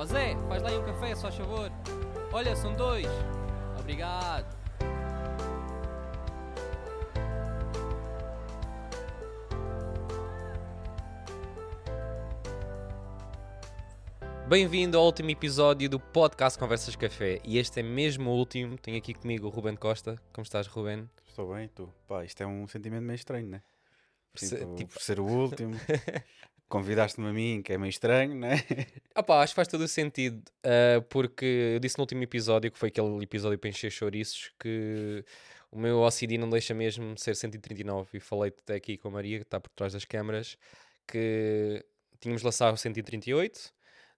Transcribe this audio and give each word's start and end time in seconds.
Ó 0.00 0.04
Zé, 0.06 0.34
faz 0.48 0.62
lá 0.62 0.70
aí 0.70 0.78
um 0.78 0.84
café, 0.86 1.14
só 1.14 1.30
favor. 1.30 1.70
Olha, 2.32 2.56
são 2.56 2.74
dois. 2.74 3.06
Obrigado. 3.78 4.46
Bem-vindo 14.48 14.96
ao 14.96 15.04
último 15.04 15.28
episódio 15.28 15.86
do 15.90 16.00
podcast 16.00 16.58
Conversas 16.58 16.96
Café. 16.96 17.38
E 17.44 17.58
este 17.58 17.80
é 17.80 17.82
mesmo 17.82 18.30
o 18.30 18.34
último. 18.38 18.78
Tenho 18.78 18.96
aqui 18.96 19.12
comigo 19.12 19.48
o 19.48 19.50
Ruben 19.50 19.76
Costa. 19.76 20.16
Como 20.32 20.44
estás, 20.44 20.66
Ruben? 20.66 21.10
Estou 21.28 21.52
bem, 21.54 21.68
tu. 21.68 21.92
Pá, 22.08 22.24
isto 22.24 22.42
é 22.42 22.46
um 22.46 22.66
sentimento 22.66 23.02
meio 23.02 23.16
estranho, 23.16 23.48
né? 23.48 23.62
Por 24.32 24.40
ser- 24.40 24.60
Tipo, 24.60 24.74
tipo- 24.76 24.92
por 24.94 25.02
ser 25.02 25.20
o 25.20 25.26
último. 25.26 25.74
Convidaste-me 26.70 27.26
a 27.26 27.32
mim, 27.32 27.62
que 27.62 27.72
é 27.72 27.76
meio 27.76 27.90
estranho? 27.90 28.40
Ah 29.12 29.24
pá, 29.24 29.42
acho 29.42 29.52
que 29.52 29.56
faz 29.56 29.66
todo 29.66 29.82
o 29.82 29.88
sentido, 29.88 30.40
ah, 30.64 31.04
porque 31.10 31.72
eu 31.74 31.80
disse 31.80 31.98
no 31.98 32.02
último 32.02 32.22
episódio, 32.22 32.70
que 32.70 32.78
foi 32.78 32.88
aquele 32.88 33.22
episódio 33.22 33.58
para 33.58 33.68
encher 33.68 33.90
chouriços, 33.90 34.52
que 34.58 35.24
o 35.70 35.78
meu 35.78 36.00
OCD 36.00 36.38
não 36.38 36.48
deixa 36.48 36.72
mesmo 36.72 37.18
ser 37.18 37.34
139, 37.34 38.08
e 38.16 38.20
falei 38.20 38.54
até 38.56 38.76
aqui 38.76 38.96
com 38.96 39.08
a 39.08 39.10
Maria, 39.10 39.38
que 39.38 39.42
está 39.42 39.58
por 39.58 39.68
trás 39.70 39.92
das 39.92 40.04
câmaras, 40.04 40.56
que 41.08 41.84
tínhamos 42.20 42.40
de 42.40 42.46
lançar 42.46 42.72
o 42.72 42.76
138, 42.76 43.74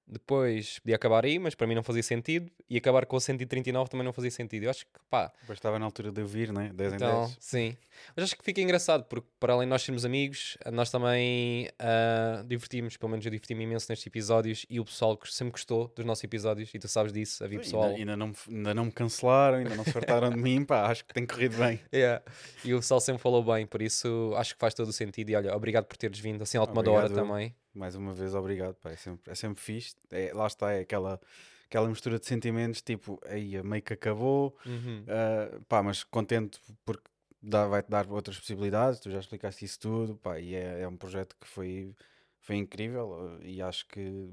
depois 0.06 0.78
podia 0.80 0.96
acabar 0.96 1.24
aí, 1.24 1.38
mas 1.38 1.54
para 1.54 1.66
mim 1.66 1.74
não 1.74 1.82
fazia 1.82 2.02
sentido, 2.02 2.50
e 2.68 2.76
acabar 2.76 3.06
com 3.06 3.16
o 3.16 3.20
139 3.20 3.90
também 3.90 4.04
não 4.04 4.12
fazia 4.12 4.30
sentido. 4.30 4.64
Eu 4.64 4.70
acho 4.70 4.84
que, 4.86 4.92
pá, 5.10 5.32
Depois 5.40 5.58
estava 5.58 5.78
na 5.78 5.84
altura 5.84 6.10
de 6.10 6.20
eu 6.20 6.26
vir, 6.26 6.52
né? 6.52 6.70
10 6.74 6.94
então, 6.94 7.24
em 7.24 7.26
10. 7.26 7.36
sim. 7.40 7.76
Mas 8.16 8.24
acho 8.24 8.36
que 8.36 8.42
fica 8.44 8.60
engraçado, 8.60 9.04
porque 9.04 9.26
para 9.38 9.52
além 9.52 9.66
de 9.66 9.70
nós 9.70 9.82
sermos 9.82 10.04
amigos, 10.04 10.56
nós 10.72 10.90
também 10.90 11.68
ah, 11.78 12.42
divertimos, 12.46 12.96
pelo 12.96 13.10
menos 13.10 13.24
eu 13.24 13.30
diverti-me 13.30 13.64
imenso 13.64 13.86
nestes 13.88 14.06
episódios 14.06 14.64
e 14.68 14.80
o 14.80 14.84
pessoal 14.84 15.16
que 15.16 15.32
sempre 15.32 15.52
gostou 15.52 15.92
dos 15.94 16.04
nossos 16.04 16.24
episódios, 16.24 16.72
e 16.74 16.78
tu 16.78 16.88
sabes 16.88 17.12
disso, 17.12 17.44
havia 17.44 17.58
pessoal. 17.58 17.84
Ainda, 17.84 17.98
ainda, 17.98 18.16
não, 18.16 18.28
me- 18.28 18.34
ainda 18.48 18.74
não 18.74 18.84
me 18.86 18.92
cancelaram, 18.92 19.58
ainda 19.58 19.74
não 19.74 19.84
se 19.84 19.92
fartaram 19.92 20.30
de 20.30 20.36
mim, 20.38 20.64
pá, 20.64 20.90
acho 20.90 21.04
que 21.04 21.12
tem 21.14 21.26
corrido 21.26 21.56
bem. 21.58 21.80
Yeah. 21.92 22.22
E 22.64 22.72
o 22.74 22.78
pessoal 22.78 23.00
sempre 23.00 23.20
falou 23.22 23.42
bem, 23.44 23.66
por 23.66 23.82
isso 23.82 24.32
acho 24.36 24.54
que 24.54 24.58
faz 24.60 24.72
todo 24.72 24.88
o 24.88 24.92
sentido. 24.92 25.30
E 25.30 25.36
olha, 25.36 25.54
obrigado 25.54 25.84
por 25.84 25.96
teres 25.96 26.18
vindo 26.18 26.42
assim 26.42 26.56
à 26.56 26.62
última 26.62 26.80
hora 26.80 27.06
Obrigado 27.06 27.18
eu. 27.18 27.26
também. 27.26 27.54
Mais 27.74 27.94
uma 27.94 28.12
vez, 28.14 28.34
obrigado, 28.34 28.74
pá, 28.76 28.90
é 28.90 28.96
sempre, 28.96 29.30
é 29.30 29.34
sempre 29.34 29.62
fixe. 29.62 29.96
É, 30.10 30.32
lá 30.34 30.46
está, 30.46 30.72
é 30.72 30.80
aquela, 30.80 31.20
aquela 31.66 31.88
mistura 31.88 32.18
de 32.18 32.26
sentimentos, 32.26 32.82
tipo, 32.82 33.18
aí 33.26 33.62
meio 33.62 33.82
que 33.82 33.92
acabou, 33.94 34.56
Uhum. 34.66 35.04
ah, 35.08 35.60
pá, 35.68 35.82
mas 35.82 36.04
contente 36.04 36.60
porque 36.84 37.10
dá- 37.42 37.66
vai-te 37.66 37.88
dar 37.90 38.10
outras 38.10 38.38
possibilidades, 38.38 39.00
tu 39.00 39.10
já 39.10 39.18
explicaste 39.20 39.64
isso 39.64 39.80
tudo, 39.80 40.16
pá, 40.16 40.38
e 40.38 40.54
é, 40.54 40.82
é 40.82 40.88
um 40.88 40.96
projeto 40.96 41.34
que 41.40 41.46
foi, 41.48 41.94
foi 42.40 42.56
incrível 42.56 43.38
ah, 43.40 43.44
e 43.44 43.62
acho 43.62 43.86
que 43.88 44.30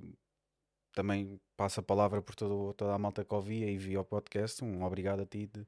também 0.93 1.39
passo 1.55 1.79
a 1.79 1.83
palavra 1.83 2.21
por 2.21 2.35
todo, 2.35 2.73
toda 2.73 2.93
a 2.93 2.97
malta 2.97 3.23
que 3.23 3.33
ouvia 3.33 3.69
e 3.71 3.77
via 3.77 4.01
o 4.01 4.05
podcast, 4.05 4.63
um 4.63 4.83
obrigado 4.83 5.21
a 5.21 5.25
ti 5.25 5.47
de 5.47 5.65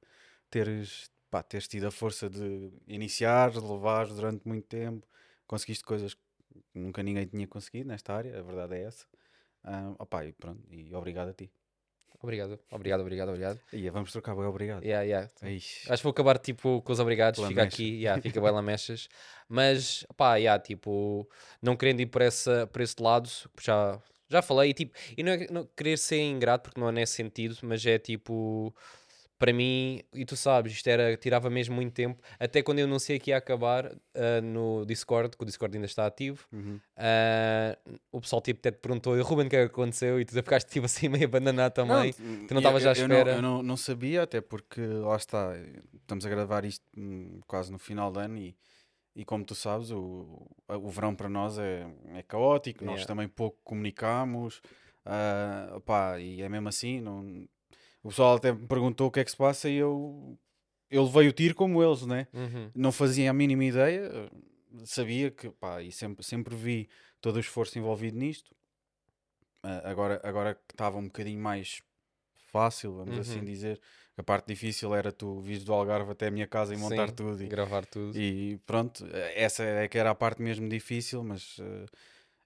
teres, 0.49 1.09
pá, 1.29 1.41
teres 1.43 1.67
tido 1.67 1.87
a 1.87 1.91
força 1.91 2.29
de 2.29 2.71
iniciar, 2.87 3.51
de 3.51 3.59
levares 3.59 4.13
durante 4.13 4.47
muito 4.47 4.67
tempo, 4.67 5.07
conseguiste 5.47 5.83
coisas 5.83 6.13
que 6.13 6.21
nunca 6.73 7.01
ninguém 7.03 7.25
tinha 7.25 7.47
conseguido 7.47 7.89
nesta 7.89 8.13
área, 8.13 8.37
a 8.39 8.41
verdade 8.41 8.75
é 8.75 8.83
essa. 8.83 9.05
Opá, 9.99 10.25
e 10.25 10.33
pronto, 10.33 10.61
e 10.69 10.93
obrigado 10.93 11.29
a 11.29 11.33
ti. 11.33 11.51
Obrigado, 12.23 12.59
obrigado, 12.69 13.01
obrigado, 13.01 13.29
obrigado. 13.29 13.59
E 13.73 13.89
vamos 13.89 14.11
trocar, 14.11 14.35
bem, 14.35 14.45
obrigado. 14.45 14.83
Yeah, 14.83 15.03
yeah. 15.03 15.29
Ixi. 15.41 15.91
Acho 15.91 16.01
que 16.01 16.03
vou 16.03 16.11
acabar 16.11 16.37
tipo 16.37 16.81
com 16.83 16.91
os 16.91 16.99
obrigados, 16.99 17.39
Pela 17.39 17.47
fica 17.47 17.63
mecha. 17.63 17.75
aqui, 17.75 17.95
yeah, 17.95 18.21
fica 18.21 18.39
bem 18.39 18.51
lamechas. 18.51 19.07
Mas 19.49 20.05
pá, 20.15 20.35
yeah, 20.35 20.61
tipo, 20.61 21.27
não 21.61 21.75
querendo 21.75 22.01
ir 22.01 22.05
por, 22.05 22.21
essa, 22.21 22.67
por 22.67 22.81
esse 22.81 23.01
lado, 23.01 23.27
já, 23.59 23.99
já 24.29 24.41
falei, 24.41 24.69
e, 24.69 24.73
tipo, 24.73 24.93
e 25.17 25.23
não 25.23 25.31
é 25.31 25.47
não 25.49 25.65
querer 25.75 25.97
ser 25.97 26.21
ingrato, 26.21 26.69
porque 26.69 26.79
não 26.79 26.89
é 26.89 26.91
nesse 26.91 27.13
sentido, 27.13 27.57
mas 27.63 27.83
é 27.87 27.97
tipo, 27.97 28.75
para 29.41 29.51
mim, 29.51 30.01
e 30.13 30.23
tu 30.23 30.35
sabes, 30.37 30.71
isto 30.71 30.87
era, 30.87 31.17
tirava 31.17 31.49
mesmo 31.49 31.73
muito 31.73 31.91
tempo, 31.93 32.21
até 32.39 32.61
quando 32.61 32.77
eu 32.77 32.87
não 32.87 32.99
sei 32.99 33.17
que 33.17 33.31
ia 33.31 33.37
acabar 33.37 33.91
ah, 34.13 34.39
no 34.41 34.85
Discord, 34.85 35.35
que 35.35 35.41
o 35.43 35.45
Discord 35.47 35.75
ainda 35.75 35.87
está 35.87 36.05
ativo. 36.05 36.45
Uhum. 36.51 36.79
ah, 36.95 37.75
o 38.11 38.21
pessoal 38.21 38.39
tipo, 38.39 38.59
até 38.59 38.69
te 38.69 38.77
perguntou, 38.77 39.17
e 39.17 39.21
Ruben, 39.21 39.47
o 39.47 39.49
que 39.49 39.55
é 39.55 39.65
que 39.65 39.71
aconteceu? 39.73 40.19
E 40.21 40.25
tu 40.25 40.33
ficaste 40.35 40.69
tipo 40.69 40.85
assim 40.85 41.09
meio 41.09 41.25
abandonado 41.25 41.73
também. 41.73 42.13
tu 42.13 42.53
não 42.53 42.59
estavas 42.59 42.85
à 42.85 42.91
eu 42.91 43.07
não- 43.07 43.15
espera? 43.15 43.31
Eu 43.37 43.41
não, 43.41 43.63
não 43.63 43.75
sabia, 43.77 44.21
até 44.21 44.41
porque 44.41 44.79
lá 44.79 45.15
está, 45.15 45.53
estamos 45.95 46.23
a 46.23 46.29
gravar 46.29 46.63
isto 46.63 46.85
hum, 46.95 47.39
quase 47.47 47.71
no 47.71 47.79
final 47.79 48.11
do 48.11 48.19
ano 48.19 48.37
e, 48.37 48.55
e 49.15 49.25
como 49.25 49.43
tu 49.43 49.55
sabes, 49.55 49.89
o, 49.89 50.45
o 50.69 50.89
verão 50.89 51.15
para 51.15 51.27
nós 51.27 51.57
é, 51.57 51.87
é 52.13 52.21
caótico, 52.21 52.85
nós 52.85 52.97
Yeah. 52.97 53.07
também 53.07 53.27
pouco 53.27 53.57
comunicamos, 53.63 54.61
ah, 55.03 55.73
opá, 55.77 56.19
e 56.19 56.43
é 56.43 56.47
mesmo 56.47 56.69
assim, 56.69 57.01
não, 57.01 57.47
o 58.03 58.09
pessoal 58.09 58.35
até 58.35 58.51
me 58.51 58.67
perguntou 58.67 59.07
o 59.07 59.11
que 59.11 59.19
é 59.19 59.23
que 59.23 59.31
se 59.31 59.37
passa 59.37 59.69
e 59.69 59.75
eu, 59.75 60.37
eu 60.89 61.03
levei 61.03 61.27
o 61.27 61.33
tiro 61.33 61.55
como 61.55 61.83
eles, 61.83 62.05
né? 62.05 62.27
Uhum. 62.33 62.71
não 62.75 62.91
fazia 62.91 63.29
a 63.29 63.33
mínima 63.33 63.63
ideia, 63.65 64.09
sabia 64.85 65.29
que, 65.31 65.49
pá, 65.49 65.81
e 65.81 65.91
sempre, 65.91 66.23
sempre 66.25 66.55
vi 66.55 66.89
todo 67.19 67.35
o 67.37 67.39
esforço 67.39 67.77
envolvido 67.77 68.17
nisto. 68.17 68.55
Ah, 69.63 69.89
agora, 69.89 70.19
agora 70.23 70.55
que 70.55 70.73
estava 70.73 70.97
um 70.97 71.05
bocadinho 71.05 71.39
mais 71.39 71.81
fácil, 72.51 72.95
vamos 72.95 73.17
assim 73.19 73.39
Uhum. 73.39 73.45
dizer, 73.45 73.79
a 74.17 74.23
parte 74.23 74.47
difícil 74.47 74.93
era 74.95 75.11
tu 75.11 75.39
vires 75.41 75.63
do 75.63 75.73
Algarve 75.73 76.11
até 76.11 76.27
a 76.27 76.31
minha 76.31 76.47
casa 76.47 76.73
e 76.73 76.77
montar 76.77 77.07
Sim, 77.09 77.15
tudo. 77.15 77.43
E, 77.43 77.47
gravar 77.47 77.85
tudo. 77.85 78.17
e 78.17 78.59
pronto, 78.65 79.05
essa 79.35 79.63
é 79.63 79.87
que 79.87 79.97
era 79.97 80.09
a 80.11 80.15
parte 80.15 80.41
mesmo 80.41 80.67
difícil, 80.67 81.23
mas 81.23 81.57
eh, 81.59 81.85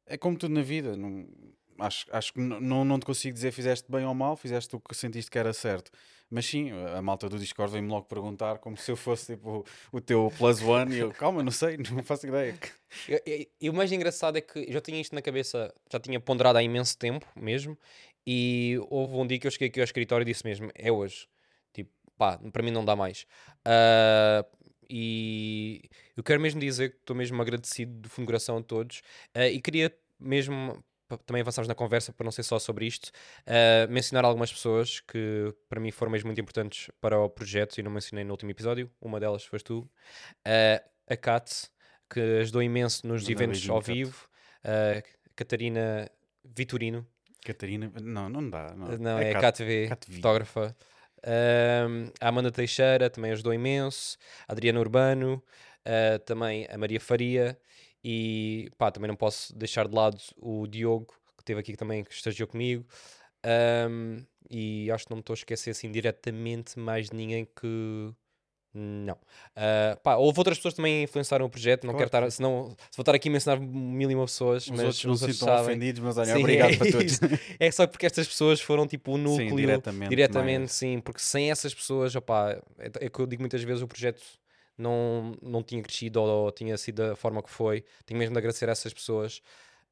é 0.07 0.17
como 0.17 0.37
tudo 0.37 0.53
na 0.53 0.61
vida. 0.61 0.95
Não, 0.95 1.27
acho, 1.80 2.06
acho 2.12 2.34
que 2.34 2.40
não, 2.40 2.86
não 2.86 3.00
te 3.00 3.06
consigo 3.06 3.34
dizer 3.34 3.52
fizeste 3.52 3.91
bem 3.91 4.06
ou 4.06 4.13
mal, 4.13 4.36
fizeste 4.36 4.75
o 4.75 4.80
que 4.80 4.96
sentiste 4.96 5.30
que 5.30 5.38
era 5.38 5.53
certo. 5.53 5.91
Mas 6.30 6.46
sim, 6.46 6.72
a 6.72 7.02
malta 7.02 7.30
do 7.30 7.38
Discord 7.38 7.72
vem-me 7.72 7.90
logo 7.90 8.08
perguntar 8.08 8.58
como 8.58 8.75
se 8.75 8.91
eu 8.91 8.97
fosse 8.97 9.36
tipo 9.36 9.63
o 9.91 10.02
teu 10.02 10.31
plus 10.38 10.62
one 10.62 10.96
e 10.96 11.00
eu, 11.00 11.12
calma, 11.12 11.44
não 11.44 11.52
sei, 11.52 11.78
não 11.78 12.03
faço 12.03 12.28
ideia. 12.28 12.58
E 13.62 13.69
o 13.69 13.74
mais 13.74 13.91
engraçado 13.91 14.38
é 14.38 14.41
que 14.41 14.72
já 14.72 14.81
tinha 14.81 15.00
isto 15.00 15.14
na 15.14 15.22
cabeça, 15.22 15.74
já 15.91 16.00
tinha 16.00 16.19
ponderado 16.19 16.58
há 16.58 16.64
imenso 16.64 16.97
tempo 16.97 17.28
mesmo, 17.35 17.78
e 18.25 18.78
houve 18.90 19.16
um 19.16 19.28
dia 19.28 19.38
que 19.38 19.46
eu 19.46 19.52
cheguei 19.52 19.68
aqui 19.68 19.80
ao 19.80 19.84
escritório 19.84 20.24
e 20.24 20.25
disse 20.25 20.44
mesmo: 20.44 20.72
é 20.74 20.91
hoje. 20.91 21.28
Tipo, 21.72 21.91
pá, 22.18 22.40
para 22.52 22.64
mim 22.64 22.72
não 22.72 22.84
dá 22.84 22.96
mais. 22.96 23.28
Ah, 23.64 24.44
e 24.90 25.84
eu 26.18 26.24
quero 26.24 26.41
mesmo 26.41 26.59
dizer 26.59 26.91
que 26.91 26.97
estou 26.97 27.16
mesmo 27.16 27.40
agradecido 27.41 27.94
do 28.02 28.09
fundo 28.09 28.25
do 28.25 28.28
coração 28.28 28.58
a 28.58 28.64
todos, 28.64 29.02
ah, 29.34 29.47
e 29.47 29.62
queria 29.62 29.96
mesmo. 30.19 30.84
Também 31.25 31.41
avançarmos 31.41 31.67
na 31.67 31.75
conversa 31.75 32.11
para 32.11 32.23
não 32.23 32.31
ser 32.31 32.41
só 32.43 32.57
sobre 32.57 32.85
isto, 32.88 33.11
ah, 33.45 33.85
mencionar 33.89 34.25
algumas 34.25 34.51
pessoas 34.51 34.99
que 35.01 35.53
para 35.69 35.79
mim 35.79 35.91
foram 35.91 36.11
mesmo 36.11 36.27
muito 36.27 36.41
importantes 36.41 36.89
para 36.99 37.19
o 37.19 37.29
projeto 37.29 37.77
e 37.77 37.83
não 37.83 37.91
mencionei 37.91 38.23
no 38.25 38.31
último 38.31 38.49
episódio. 38.51 38.89
Uma 38.99 39.19
delas 39.19 39.43
foste 39.45 39.66
tu, 39.66 39.89
Ah, 40.43 40.81
a 41.07 41.16
Kat, 41.16 41.69
que 42.09 42.19
ajudou 42.41 42.63
imenso 42.63 43.05
nos 43.07 43.21
Manda 43.21 43.31
eventos 43.33 43.57
beijinho, 43.59 43.73
ao 43.75 43.81
Kat. 43.81 43.93
vivo. 43.93 44.27
A 44.63 45.03
Catarina 45.35 46.09
Vitorino, 46.43 47.05
Catarina, 47.45 47.91
não, 48.01 48.27
não 48.29 48.49
dá. 48.49 48.73
Não, 48.75 48.87
não, 48.97 49.19
é, 49.19 49.29
a 49.29 49.33
Cat- 49.39 49.57
KTV, 49.59 49.87
KTV. 49.89 50.16
fotógrafa. 50.16 50.75
A 52.19 52.27
Amanda 52.27 52.51
Teixeira 52.51 53.09
também 53.09 53.31
ajudou 53.31 53.53
imenso. 53.53 54.17
A 54.47 54.53
Adriana 54.53 54.79
Urbano, 54.79 55.43
também 56.25 56.67
a 56.72 56.77
Maria 56.77 56.99
Faria. 56.99 57.57
E 58.07 58.69
pá, 58.77 58.91
também 58.91 59.07
não 59.07 59.16
posso 59.16 59.51
deixar 59.57 59.88
de 59.88 59.95
lado 59.95 60.21
o 60.38 60.67
Diogo, 60.67 61.07
que 61.35 61.41
esteve 61.41 61.59
aqui 61.59 61.75
também, 61.75 62.03
que 62.03 62.13
estagiou 62.13 62.47
comigo. 62.47 62.85
Ahm, 63.43 64.19
e 64.47 64.91
acho 64.91 65.05
que 65.05 65.09
não 65.09 65.17
me 65.17 65.21
estou 65.21 65.33
a 65.33 65.39
esquecer 65.39 65.71
assim 65.71 65.91
diretamente 65.91 66.77
mais 66.77 67.09
de 67.09 67.16
ninguém 67.16 67.45
que. 67.45 68.13
Não. 68.75 69.17
Ah, 69.55 69.97
pá, 70.03 70.17
houve 70.17 70.38
outras 70.39 70.57
pessoas 70.57 70.73
que 70.73 70.77
também 70.77 71.01
influenciaram 71.01 71.47
o 71.47 71.49
projeto. 71.49 71.85
Não 71.88 71.93
Claro, 71.93 72.09
quero 72.11 72.25
estar. 72.25 72.31
Senão, 72.31 72.75
se 72.91 72.95
vou 72.97 73.01
estar 73.01 73.16
aqui 73.16 73.27
a 73.27 73.31
mencionar 73.31 73.59
mil 73.59 74.11
e 74.11 74.13
uma 74.13 74.25
pessoas, 74.25 74.66
Os 74.66 74.69
mas 74.69 74.81
outros 74.83 75.05
não 75.05 75.16
se 75.16 75.34
sintam 75.34 75.47
sabem. 75.47 75.72
ofendidos, 75.72 76.01
mas 76.03 76.17
olha, 76.19 76.34
Sim, 76.34 76.40
obrigado 76.41 76.73
é 76.73 76.78
para 76.78 76.91
todos. 76.91 77.19
É 77.59 77.72
só 77.72 77.87
porque 77.87 78.05
estas 78.05 78.28
pessoas 78.28 78.61
foram 78.61 78.85
tipo 78.85 79.13
o 79.13 79.17
núcleo 79.17 79.49
Sim, 79.49 79.55
diretamente. 79.55 80.09
diretamente, 80.09 80.59
mais. 80.59 80.72
sim, 80.73 80.99
porque 80.99 81.22
sem 81.22 81.49
essas 81.49 81.73
pessoas, 81.73 82.16
opá, 82.16 82.51
é, 82.78 83.05
é 83.05 83.09
que 83.09 83.19
eu 83.19 83.25
digo 83.25 83.41
muitas 83.41 83.63
vezes 83.63 83.81
o 83.81 83.87
projeto 83.87 84.22
não, 84.77 85.35
não 85.41 85.63
tinha 85.63 85.81
crescido 85.81 86.22
ou, 86.22 86.51
tinha 86.51 86.77
sido 86.77 87.07
da 87.07 87.16
forma 87.16 87.41
que 87.43 87.49
foi. 87.49 87.83
Tenho 88.05 88.17
mesmo 88.19 88.33
de 88.33 88.39
agradecer 88.39 88.67
a 88.69 88.72
essas 88.72 88.93
pessoas. 88.93 89.41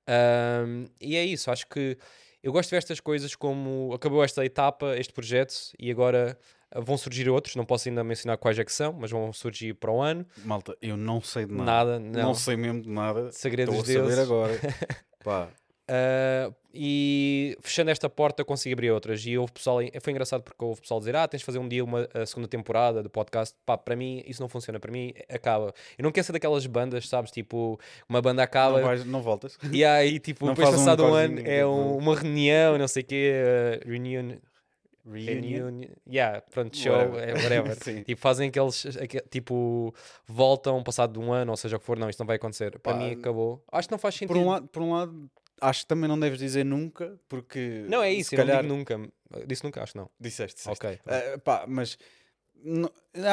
Ahm, 0.08 0.86
e 1.00 1.16
é 1.16 1.24
isso, 1.24 1.50
acho 1.52 1.68
que 1.68 1.98
eu 2.42 2.52
gosto 2.52 2.68
de 2.70 2.72
ver 2.72 2.78
estas 2.80 3.00
coisas 3.00 3.36
como 3.36 3.94
acabou 3.94 4.24
esta 4.24 4.44
etapa, 4.46 4.98
este 4.98 5.14
projeto, 5.14 5.54
e 5.80 5.90
agora 5.90 6.38
ah, 6.72 6.82
vão 6.82 6.98
surgir 6.98 7.30
outros. 7.30 7.56
Não 7.56 7.64
posso 7.66 7.88
ainda 7.88 8.04
mencionar 8.04 8.38
quais 8.38 8.60
é 8.60 8.66
que 8.66 8.72
são, 8.74 8.92
mas 8.94 9.12
vão 9.12 9.32
surgir 9.32 9.74
para 9.76 9.92
o 9.92 10.02
ano. 10.02 10.26
Malta, 10.44 10.76
eu 10.82 10.98
não 10.98 11.22
sei 11.22 11.46
de 11.46 11.54
nada. 11.54 11.98
Nada, 11.98 12.00
Não, 12.00 12.24
não. 12.24 12.34
sei 12.34 12.58
mesmo 12.58 12.82
de 12.82 12.90
nada. 12.90 13.32
Segredos 13.32 13.76
Estou 13.76 13.84
a 13.84 14.06
deles. 14.06 14.16
saber 14.16 14.22
agora. 14.22 14.60
Pá, 15.24 15.48
Uh, 15.90 16.54
e 16.74 17.58
fechando 17.62 17.92
esta 17.92 18.10
porta 18.10 18.44
consegui 18.46 18.72
abrir 18.74 18.90
outras 18.90 19.24
e 19.26 19.38
houve 19.38 19.52
pessoal, 19.52 19.80
foi 20.02 20.12
engraçado 20.12 20.42
porque 20.42 20.64
houve 20.64 20.80
pessoal 20.82 21.00
dizer 21.00 21.14
ah, 21.16 21.28
tens 21.28 21.40
de 21.40 21.46
fazer 21.46 21.60
um 21.60 21.68
dia 21.68 21.84
uma 21.84 22.08
a 22.14 22.26
segunda 22.26 22.48
temporada 22.48 23.04
do 23.04 23.10
podcast, 23.10 23.54
pá, 23.66 23.78
para 23.78 23.94
mim 23.96 24.24
isso 24.26 24.42
não 24.42 24.48
funciona, 24.48 24.80
para 24.80 24.92
mim 24.92 25.14
acaba 25.30 25.74
eu 25.98 26.04
não 26.04 26.12
quero 26.12 26.26
ser 26.26 26.32
daquelas 26.32 26.66
bandas, 26.66 27.08
sabes, 27.10 27.32
tipo 27.32 27.78
uma 28.08 28.22
banda 28.22 28.42
acaba 28.42 28.78
Não, 28.80 28.86
vais, 28.88 29.06
não 29.06 29.22
voltas. 29.22 29.58
e 29.72 29.84
aí 29.84 30.20
tipo 30.20 30.46
Não 30.46 30.54
depois 30.54 30.70
um 30.70 30.72
passado 30.72 31.04
um, 31.06 31.10
corzinho, 31.10 31.40
ano 31.40 31.48
é 31.48 31.58
tipo- 31.58 31.68
um- 31.68 31.98
uma 31.98 32.16
reunião, 32.16 32.78
não 32.78 32.88
sei 32.88 33.04
o 33.04 33.06
quê 33.06 33.34
uh, 33.84 33.88
reunion, 33.88 34.38
Reunion. 35.06 35.42
reunion 35.68 35.90
yeah, 36.10 36.42
pronto, 36.50 36.78
show, 36.78 36.94
Whatever. 36.94 37.30
é, 37.30 37.34
whatever. 37.44 37.76
Tipo, 38.06 38.22
fazem 38.22 38.48
aqueles, 38.48 38.86
aque- 38.98 39.22
tipo, 39.30 39.94
voltam 40.26 40.82
passado 40.82 41.12
de 41.12 41.20
um 41.20 41.34
ano, 41.34 41.52
ou 41.52 41.58
seja 41.58 41.76
o 41.76 41.80
que 41.80 41.86
for, 41.86 42.00
não, 42.00 42.10
isto 42.10 42.20
não 42.20 42.26
vai 42.26 42.38
acontecer. 42.38 42.80
Para 42.80 42.94
Pá, 42.94 43.00
mim 43.00 43.12
acabou. 43.12 43.62
Acho 43.70 43.90
que 43.90 43.92
não 43.92 44.00
faz 44.00 44.16
sentido. 44.16 44.30
Por 44.30 44.38
um, 44.38 44.48
lado, 44.50 44.68
por 44.70 44.82
um 44.82 44.94
lado, 44.94 45.30
acho 45.64 45.82
que 45.82 45.88
também 45.88 46.08
não 46.08 46.20
deves 46.20 46.40
dizer 46.40 46.64
nunca, 46.64 47.20
porque. 47.28 47.86
Não 47.88 48.02
é 48.02 48.12
isso, 48.12 48.30
se 48.30 48.36
eu 48.36 48.40
calhar... 48.40 48.64
não 48.64 48.84
digo 48.84 49.00
nunca. 49.00 49.46
Disse 49.48 49.64
nunca, 49.64 49.82
acho 49.82 49.98
não. 49.98 50.10
Disseste, 50.20 50.58
disseste. 50.58 50.86
Ok. 50.86 51.00
Ah, 51.06 51.38
pá, 51.40 51.66
mas 51.68 51.98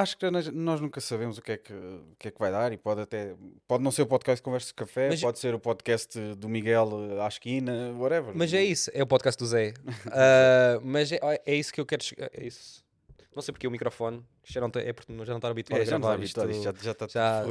acho 0.00 0.18
que 0.18 0.28
nós, 0.30 0.48
nós 0.48 0.80
nunca 0.80 1.00
sabemos 1.00 1.38
o 1.38 1.42
que, 1.42 1.52
é 1.52 1.56
que, 1.56 1.72
o 1.72 2.16
que 2.18 2.28
é 2.28 2.30
que 2.30 2.38
vai 2.38 2.50
dar 2.50 2.72
e 2.72 2.76
pode 2.76 3.00
até 3.00 3.34
pode 3.66 3.82
não 3.82 3.90
ser 3.90 4.02
o 4.02 4.06
podcast 4.06 4.42
Conversa 4.42 4.68
de 4.68 4.74
Café, 4.74 5.08
Mas- 5.08 5.20
pode 5.20 5.38
ser 5.38 5.54
o 5.54 5.60
podcast 5.60 6.18
do 6.34 6.48
Miguel 6.48 6.90
eh, 7.12 7.22
à 7.22 7.28
esquina, 7.28 7.92
whatever. 7.96 8.32
Mas 8.34 8.52
é 8.52 8.62
isso, 8.64 8.90
é 8.92 9.02
o 9.02 9.06
podcast 9.06 9.38
do 9.38 9.46
Zé. 9.46 9.74
Ah, 10.12 10.80
mas 10.82 11.12
é, 11.12 11.18
é 11.46 11.54
isso 11.54 11.72
que 11.72 11.80
eu 11.80 11.86
quero. 11.86 12.02
É 12.32 12.44
isso. 12.44 12.79
Não 13.34 13.40
sei 13.42 13.52
porque 13.52 13.66
o 13.68 13.70
microfone 13.70 14.24
já 14.44 14.60
não, 14.60 14.68
tá- 14.70 14.80
é 14.80 14.92
porque 14.92 15.12
já 15.12 15.32
não 15.32 15.36
está 15.36 15.48
habituado 15.48 15.78
É, 15.78 15.82
a 15.82 15.84
já, 15.84 15.92
não 15.92 16.00
gravar 16.08 16.22
está 16.24 16.42
habituado, 16.42 16.50
isto. 16.50 16.68
isto 16.68 16.78
já, 16.78 16.84
já 16.84 16.90
está 16.92 17.06
já-. 17.06 17.44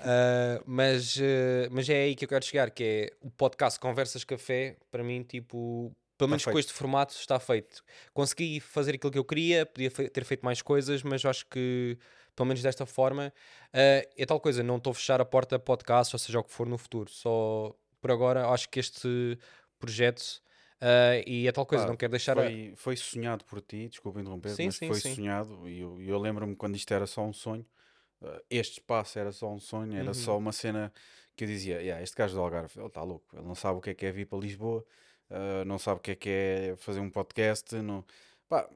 Ah, 0.00 0.60
mas, 0.66 1.16
ah, 1.20 1.68
mas 1.70 1.88
é 1.88 2.02
aí 2.02 2.14
que 2.16 2.24
eu 2.24 2.28
quero 2.28 2.44
chegar, 2.44 2.70
que 2.70 2.82
é 2.84 3.10
o 3.20 3.30
podcast 3.30 3.78
Conversas 3.78 4.24
Café, 4.24 4.76
para 4.90 5.04
mim, 5.04 5.22
tipo, 5.22 5.92
pelo 6.18 6.30
menos 6.30 6.44
com 6.44 6.58
este 6.58 6.72
formato 6.72 7.14
está 7.14 7.38
feito. 7.38 7.82
Consegui 8.12 8.58
fazer 8.58 8.94
aquilo 8.96 9.12
que 9.12 9.18
eu 9.18 9.24
queria, 9.24 9.64
podia 9.64 9.90
fe- 9.90 10.08
ter 10.08 10.24
feito 10.24 10.44
mais 10.44 10.60
coisas, 10.60 11.02
mas 11.04 11.22
eu 11.22 11.30
acho 11.30 11.46
que, 11.46 11.96
pelo 12.34 12.48
menos 12.48 12.60
desta 12.62 12.84
forma, 12.84 13.32
ah, 13.72 14.08
é 14.16 14.26
tal 14.26 14.40
coisa, 14.40 14.62
não 14.62 14.76
estou 14.76 14.90
a 14.90 14.94
fechar 14.94 15.20
a 15.20 15.24
porta 15.24 15.54
a 15.54 15.58
podcast, 15.58 16.16
ou 16.16 16.18
seja 16.18 16.40
o 16.40 16.42
que 16.44 16.50
for 16.50 16.66
no 16.66 16.76
futuro. 16.76 17.08
Só 17.10 17.72
por 18.00 18.10
agora 18.10 18.48
acho 18.48 18.68
que 18.68 18.80
este 18.80 19.38
projeto 19.78 20.40
ah, 20.80 21.16
e 21.26 21.46
é 21.48 21.52
tal 21.52 21.66
coisa, 21.66 21.86
não 21.86 21.96
quero 21.96 22.10
deixar 22.12 22.38
a- 22.38 22.42
Foi, 22.42 22.72
foi 22.76 22.96
sonhado 22.96 23.44
por 23.44 23.60
ti, 23.60 23.88
desculpa 23.88 24.20
interromper, 24.20 24.54
Sim, 24.54 24.66
mas 24.66 24.76
sim, 24.76 24.88
foi 24.88 25.00
sim. 25.00 25.14
sonhado 25.14 25.68
e 25.68 25.80
eu, 25.80 26.00
eu 26.00 26.18
lembro-me 26.18 26.54
quando 26.56 26.76
isto 26.76 26.92
era 26.92 27.06
só 27.06 27.22
um 27.24 27.32
sonho. 27.32 27.66
eh, 28.22 28.42
este 28.50 28.74
espaço 28.80 29.18
era 29.18 29.32
só 29.32 29.48
um 29.52 29.58
sonho, 29.60 29.94
era 29.94 30.06
Uhum. 30.08 30.14
só 30.14 30.38
uma 30.38 30.52
cena 30.52 30.92
que 31.36 31.44
eu 31.44 31.48
dizia: 31.48 31.80
"Yeah, 31.82 32.02
este 32.02 32.16
gajo 32.16 32.34
do 32.34 32.40
Algarve, 32.40 32.78
ele 32.78 32.86
está 32.88 33.02
louco, 33.02 33.36
ele 33.36 33.46
não 33.46 33.54
sabe 33.54 33.78
o 33.78 33.80
que 33.82 33.90
é 33.90 33.94
que 33.94 34.06
é 34.06 34.12
vir 34.12 34.26
para 34.26 34.38
Lisboa, 34.38 34.84
eh, 35.30 35.64
não 35.64 35.78
sabe 35.78 35.98
o 35.98 36.02
que 36.02 36.12
é 36.12 36.16
que 36.16 36.28
é 36.30 36.76
fazer 36.76 37.00
um 37.00 37.10
podcast. 37.10 37.74
Não... 37.82 38.04
Pá, 38.48 38.68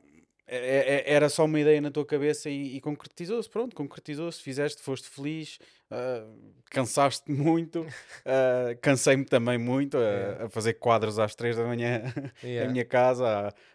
é- 0.47 1.05
é- 1.11 1.13
era 1.15 1.29
só 1.29 1.45
uma 1.45 1.61
ideia 1.61 1.81
na 1.81 1.91
tua 1.91 2.05
cabeça 2.05 2.51
e, 2.51 2.77
e 2.77 2.81
concretizou-se, 2.81 3.49
pronto, 3.49 3.75
concretizou-se, 3.77 4.41
fizeste, 4.43 4.83
foste 4.83 5.09
feliz, 5.09 5.59
ah, 5.91 6.25
cansaste 6.71 7.31
muito, 7.33 7.85
ah, 8.25 8.77
cansei-me 8.81 9.25
também 9.25 9.59
muito 9.59 9.97
a, 9.97 10.01
Yeah. 10.01 10.45
a 10.45 10.49
fazer 10.49 10.75
quadros 10.75 11.19
às 11.19 11.35
três 11.35 11.57
da 11.57 11.65
manhã 11.65 12.03
Yeah. 12.45 12.69
em 12.69 12.73
minha 12.73 12.85
casa, 12.85 13.27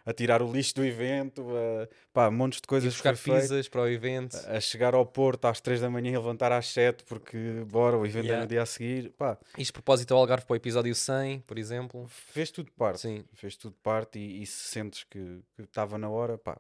a, 0.06 0.10
a 0.10 0.14
tirar 0.14 0.42
o 0.42 0.50
lixo 0.52 0.76
do 0.76 0.86
evento, 0.86 1.46
a, 1.56 1.88
pá, 2.14 2.32
montes 2.32 2.62
de 2.62 2.68
coisas 2.68 2.94
buscar 2.94 3.16
foi 3.18 3.34
feito, 3.34 3.42
pizzas 3.50 3.68
para 3.68 3.82
o 3.82 3.88
evento. 3.90 4.38
a 4.48 4.60
chegar 4.62 4.94
ao 4.96 5.06
Porto 5.06 5.46
às 5.46 5.60
três 5.60 5.82
da 5.82 5.90
manhã 5.90 6.12
e 6.12 6.18
levantar 6.18 6.52
às 6.54 6.68
sete 6.68 7.04
porque, 7.04 7.38
bora, 7.68 7.98
o 7.98 8.06
evento 8.06 8.24
é 8.26 8.28
Yeah. 8.28 8.44
no 8.44 8.48
dia 8.50 8.62
a 8.62 8.66
seguir, 8.66 9.10
pá, 9.12 9.38
Isto 9.58 9.72
de 9.72 9.74
propósito 9.74 10.14
ao 10.14 10.20
Algarve 10.22 10.46
para 10.46 10.54
o 10.54 10.56
episódio 10.56 10.96
100, 10.96 11.42
por 11.42 11.60
exemplo. 11.60 12.08
fez 12.08 12.50
tudo 12.50 12.72
parte, 12.72 13.02
Sim. 13.02 13.26
fez 13.34 13.58
tudo 13.58 13.76
parte 13.84 14.18
e, 14.20 14.42
e 14.42 14.46
se 14.46 14.70
sentes 14.70 15.04
que 15.04 15.42
estava 15.60 15.98
na 15.98 16.10
hora, 16.10 16.38
pá, 16.38 16.58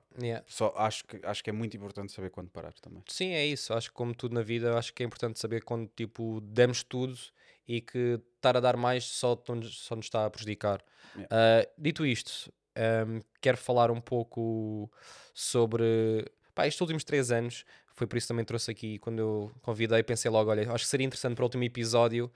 só 0.47 0.73
acho 0.75 1.05
que, 1.05 1.17
acho 1.23 1.41
que 1.43 1.49
é 1.49 1.53
muito 1.53 1.77
importante 1.77 2.11
saber 2.11 2.29
quando 2.29 2.49
parar 2.49 2.73
também. 2.81 3.01
Sim, 3.07 3.31
é 3.31 3.45
isso. 3.45 3.73
Acho 3.73 3.89
que 3.89 3.95
como 3.95 4.13
tudo 4.13 4.33
na 4.35 4.41
vida, 4.41 4.77
acho 4.77 4.93
que 4.93 5.01
é 5.01 5.05
importante 5.05 5.39
saber 5.45 5.63
quando 5.63 5.87
tipo 5.95 6.41
demos 6.41 6.83
tudo 6.83 7.15
e 7.67 7.81
que 7.81 8.19
estar 8.35 8.55
a 8.57 8.59
dar 8.59 8.77
mais 8.77 9.03
só, 9.05 9.35
nos- 9.49 9.79
só 9.79 9.95
nos 9.95 10.05
está 10.05 10.25
a 10.25 10.29
prejudicar. 10.29 10.83
Yeah. 11.15 11.27
Ah, 11.31 11.67
dito 11.77 12.05
isto, 12.05 12.51
ahm, 12.75 13.19
quero 13.41 13.57
falar 13.57 13.89
um 13.91 14.01
pouco 14.01 14.91
sobre 15.33 16.25
pá, 16.53 16.67
estes 16.67 16.81
últimos 16.81 17.03
três 17.03 17.31
anos. 17.31 17.65
Foi 17.87 18.05
por 18.07 18.17
isso 18.17 18.25
que 18.25 18.33
também 18.33 18.43
trouxe 18.45 18.69
aqui 18.71 18.99
quando 18.99 19.19
eu 19.19 19.51
convidei, 19.61 20.03
pensei 20.03 20.29
logo, 20.29 20.49
olha, 20.51 20.69
acho 20.73 20.83
que 20.83 20.89
seria 20.89 21.05
interessante 21.05 21.35
para 21.35 21.43
o 21.43 21.45
último 21.45 21.63
episódio 21.63 22.29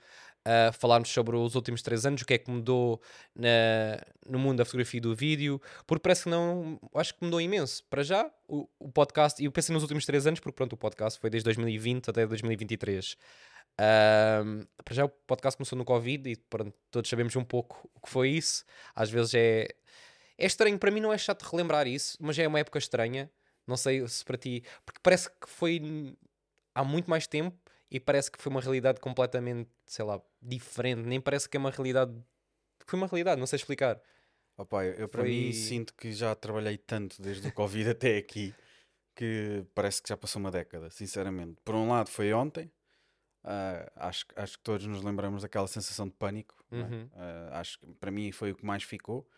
ah, 0.44 0.72
falarmos 0.72 1.08
sobre 1.10 1.36
os 1.36 1.54
últimos 1.54 1.82
três 1.82 2.06
anos, 2.06 2.22
o 2.22 2.26
que 2.26 2.34
é 2.34 2.38
que 2.38 2.50
mudou 2.50 3.00
na- 3.34 4.00
no 4.26 4.38
mundo 4.38 4.58
da 4.58 4.64
fotografia 4.64 4.98
e 4.98 5.00
do 5.00 5.14
vídeo, 5.14 5.60
porque 5.86 6.02
parece 6.02 6.24
que 6.24 6.28
não, 6.30 6.78
acho 6.94 7.14
que 7.14 7.24
mudou 7.24 7.40
imenso. 7.40 7.84
Para 7.90 8.02
já, 8.02 8.30
o, 8.48 8.68
o 8.78 8.90
podcast, 8.90 9.40
e 9.42 9.44
eu 9.46 9.52
pensei 9.52 9.72
nos 9.72 9.82
últimos 9.82 10.04
três 10.06 10.26
anos, 10.26 10.40
porque 10.40 10.54
pronto, 10.56 10.72
o 10.74 10.76
podcast 10.76 11.20
foi 11.20 11.30
desde 11.30 11.44
2020 11.44 12.08
até 12.10 12.26
2023. 12.26 13.16
Ahm, 13.78 14.64
para 14.84 14.94
já 14.94 15.04
o 15.04 15.08
podcast 15.08 15.56
começou 15.56 15.78
no 15.78 15.84
Covid 15.84 16.28
e 16.30 16.36
pronto, 16.36 16.74
todos 16.90 17.08
sabemos 17.08 17.34
um 17.36 17.44
pouco 17.44 17.88
o 17.94 18.00
que 18.00 18.10
foi 18.10 18.30
isso. 18.30 18.64
Às 18.94 19.10
vezes 19.10 19.34
é, 19.34 19.68
é 20.38 20.46
estranho, 20.46 20.78
para 20.78 20.90
mim 20.90 21.00
não 21.00 21.12
é 21.12 21.18
chato 21.18 21.42
relembrar 21.44 21.86
isso, 21.86 22.16
mas 22.20 22.38
é 22.38 22.46
uma 22.46 22.58
época 22.60 22.78
estranha. 22.78 23.30
Não 23.66 23.76
sei 23.76 24.06
se 24.08 24.24
para 24.24 24.36
ti, 24.36 24.62
porque 24.84 25.00
parece 25.02 25.30
que 25.30 25.48
foi 25.48 25.80
há 26.74 26.82
muito 26.84 27.08
mais 27.08 27.26
tempo 27.26 27.56
e 27.90 27.98
parece 28.00 28.30
que 28.30 28.40
foi 28.40 28.50
uma 28.50 28.60
realidade 28.60 29.00
completamente, 29.00 29.70
sei 29.86 30.04
lá, 30.04 30.20
diferente. 30.40 31.02
Nem 31.02 31.20
parece 31.20 31.48
que 31.48 31.56
é 31.56 31.60
uma 31.60 31.70
realidade. 31.70 32.12
Foi 32.86 32.98
uma 32.98 33.06
realidade, 33.06 33.38
não 33.40 33.46
sei 33.46 33.56
explicar. 33.56 34.00
Opa, 34.56 34.84
eu, 34.84 34.92
eu 34.94 35.08
para 35.08 35.22
mim 35.24 35.52
Foi- 35.52 35.52
sinto 35.52 35.94
que 35.94 36.12
já 36.12 36.34
trabalhei 36.34 36.76
tanto 36.76 37.20
desde 37.20 37.46
o 37.48 37.52
Covid 37.52 37.90
até 37.90 38.16
aqui 38.18 38.54
que 39.14 39.64
parece 39.74 40.02
que 40.02 40.08
já 40.08 40.16
passou 40.16 40.40
uma 40.40 40.50
década, 40.50 40.90
sinceramente. 40.90 41.60
Por 41.64 41.74
um 41.74 41.88
lado 41.88 42.08
foi 42.10 42.32
ontem, 42.32 42.70
ah, 43.42 43.90
acho, 43.96 44.26
que- 44.26 44.38
acho 44.40 44.58
que 44.58 44.62
todos 44.64 44.86
nos 44.86 45.02
lembramos 45.02 45.42
daquela 45.42 45.66
sensação 45.66 46.06
de 46.06 46.14
pânico. 46.14 46.54
é? 46.72 46.76
Uhum. 46.76 47.08
Ah, 47.14 47.60
acho 47.60 47.78
que 47.78 47.86
para 47.94 48.10
mim 48.10 48.30
foi 48.32 48.52
o 48.52 48.56
que 48.56 48.64
mais 48.64 48.82
ficou. 48.82 49.28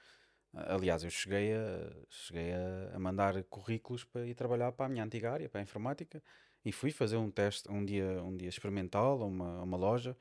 Ah, 0.54 0.75
aliás, 0.75 1.02
eu 1.04 1.10
cheguei, 1.10 1.52
a, 1.54 1.90
cheguei 2.10 2.52
a, 2.52 2.96
a 2.96 2.99
mandar 2.99 3.43
currículos 3.44 4.04
para 4.04 4.26
ir 4.26 4.34
trabalhar 4.34 4.72
para 4.72 4.87
a 4.87 4.88
minha 4.88 5.04
antiga 5.04 5.32
área, 5.32 5.49
para 5.49 5.60
a 5.60 5.62
informática, 5.62 6.22
e 6.64 6.73
fui 6.73 6.91
fazer 6.91 7.17
um 7.17 7.31
teste 7.31 7.70
um 7.70 7.85
dia, 7.85 8.23
um 8.23 8.37
dia 8.37 8.49
experimental 8.49 9.23
a 9.23 9.26
uma, 9.26 9.62
uma 9.62 9.76
loja. 9.76 10.17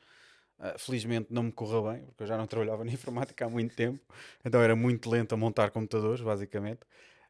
Ah, 0.59 0.75
felizmente 0.77 1.27
não 1.33 1.43
me 1.43 1.51
correu 1.51 1.83
bem, 1.91 2.05
porque 2.05 2.23
eu 2.23 2.27
já 2.27 2.37
não 2.37 2.45
trabalhava 2.47 2.83
na 2.85 2.91
informática 2.91 3.45
há 3.45 3.49
muito 3.49 3.75
tempo, 3.75 3.99
então 4.45 4.61
era 4.61 4.75
muito 4.75 5.09
lento 5.09 5.33
a 5.33 5.37
montar 5.37 5.71
computadores, 5.71 6.21
basicamente. 6.21 6.81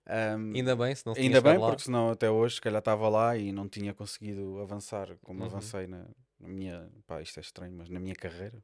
Ahm, 0.06 0.54
Ainda 0.56 0.76
bem, 0.76 0.94
se 0.96 1.06
não 1.06 1.14
ainda 1.14 1.42
bem, 1.42 1.60
porque 1.60 1.84
senão 1.84 2.10
até 2.10 2.30
hoje, 2.30 2.56
se 2.56 2.62
calhar 2.62 2.80
estava 2.80 3.08
lá 3.08 3.38
e 3.38 3.52
não 3.52 3.70
tinha 3.70 3.94
conseguido 3.94 4.60
avançar 4.60 5.16
como 5.24 5.42
Uhum. 5.42 5.48
avancei 5.50 5.88
na, 5.88 6.06
na 6.40 6.48
minha. 6.48 6.90
Pá, 7.08 7.22
isto 7.22 7.38
é 7.40 7.42
estranho, 7.42 7.74
mas 7.78 7.90
na 7.90 8.00
minha 8.00 8.16
carreira. 8.16 8.62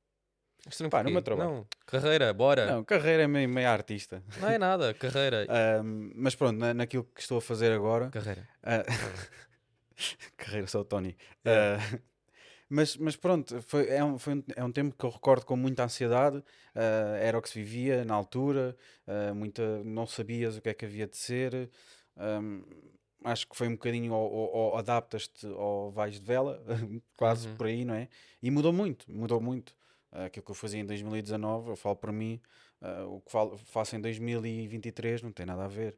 Estranho 0.67 0.89
Pá, 0.91 0.97
no 0.97 1.03
porquê? 1.03 1.13
meu 1.13 1.21
trabalho. 1.21 1.49
Não, 1.49 1.67
carreira, 1.85 2.33
bora. 2.33 2.65
Não, 2.65 2.77
Não, 2.77 2.83
carreira 2.83 3.23
é 3.23 3.27
meio, 3.27 3.47
meio 3.47 3.69
artista. 3.69 4.21
é 4.41 4.57
nada, 4.57 4.93
carreira. 4.93 5.45
Ahm, 5.79 6.11
mas 6.15 6.35
pronto, 6.35 6.57
na- 6.57 6.73
naquilo 6.73 7.05
que 7.05 7.21
estou 7.21 7.37
a 7.37 7.41
fazer 7.41 7.71
agora. 7.71 8.09
Carreira. 8.09 8.47
ah, 8.63 8.83
carreira 10.37 10.67
só 10.67 10.81
o 10.81 10.85
Tony. 10.85 11.15
É. 11.45 11.75
Ah, 11.75 11.77
mas, 12.69 12.97
mas 12.97 13.15
pronto, 13.15 13.61
foi, 13.61 13.87
é, 13.89 14.03
um, 14.03 14.17
foi 14.17 14.35
um, 14.35 14.43
é 14.55 14.63
um 14.63 14.71
tempo 14.71 14.95
que 14.97 15.05
eu 15.05 15.09
recordo 15.09 15.45
com 15.45 15.55
muita 15.55 15.83
ansiedade. 15.83 16.43
ah, 16.75 17.17
era 17.19 17.37
o 17.37 17.41
que 17.41 17.49
se 17.49 17.59
vivia 17.61 18.05
na 18.05 18.15
altura, 18.15 18.75
ah, 19.07 19.33
muita, 19.33 19.83
não 19.83 20.05
sabias 20.07 20.57
o 20.57 20.61
que 20.61 20.69
é 20.69 20.73
que 20.73 20.85
havia 20.85 21.07
de 21.07 21.17
ser. 21.17 21.69
ahm, 22.17 22.61
acho 23.23 23.47
que 23.47 23.55
foi 23.57 23.67
um 23.67 23.71
bocadinho 23.73 24.13
ou, 24.13 24.31
ou- 24.31 24.49
ou 24.55 24.77
adaptas-te 24.77 25.47
ou 25.47 25.91
vais 25.91 26.19
de 26.19 26.25
vela, 26.25 26.63
quase 27.17 27.47
Uhum. 27.49 27.55
por 27.57 27.67
aí, 27.67 27.83
não 27.85 27.93
é? 27.95 28.07
E 28.41 28.49
mudou 28.51 28.71
muito, 28.73 29.11
mudou 29.11 29.41
muito. 29.41 29.75
Aquilo 30.11 30.45
que 30.45 30.51
eu 30.51 30.55
fazia 30.55 30.79
em 30.79 30.85
2019, 30.85 31.69
eu 31.71 31.75
falo 31.75 31.95
para 31.95 32.11
mim, 32.11 32.41
o 33.09 33.19
que 33.21 33.31
falo- 33.31 33.57
faço 33.57 33.95
em 33.95 34.01
2023 34.01 35.21
não 35.21 35.31
tem 35.31 35.45
nada 35.45 35.65
a 35.65 35.67
ver. 35.67 35.97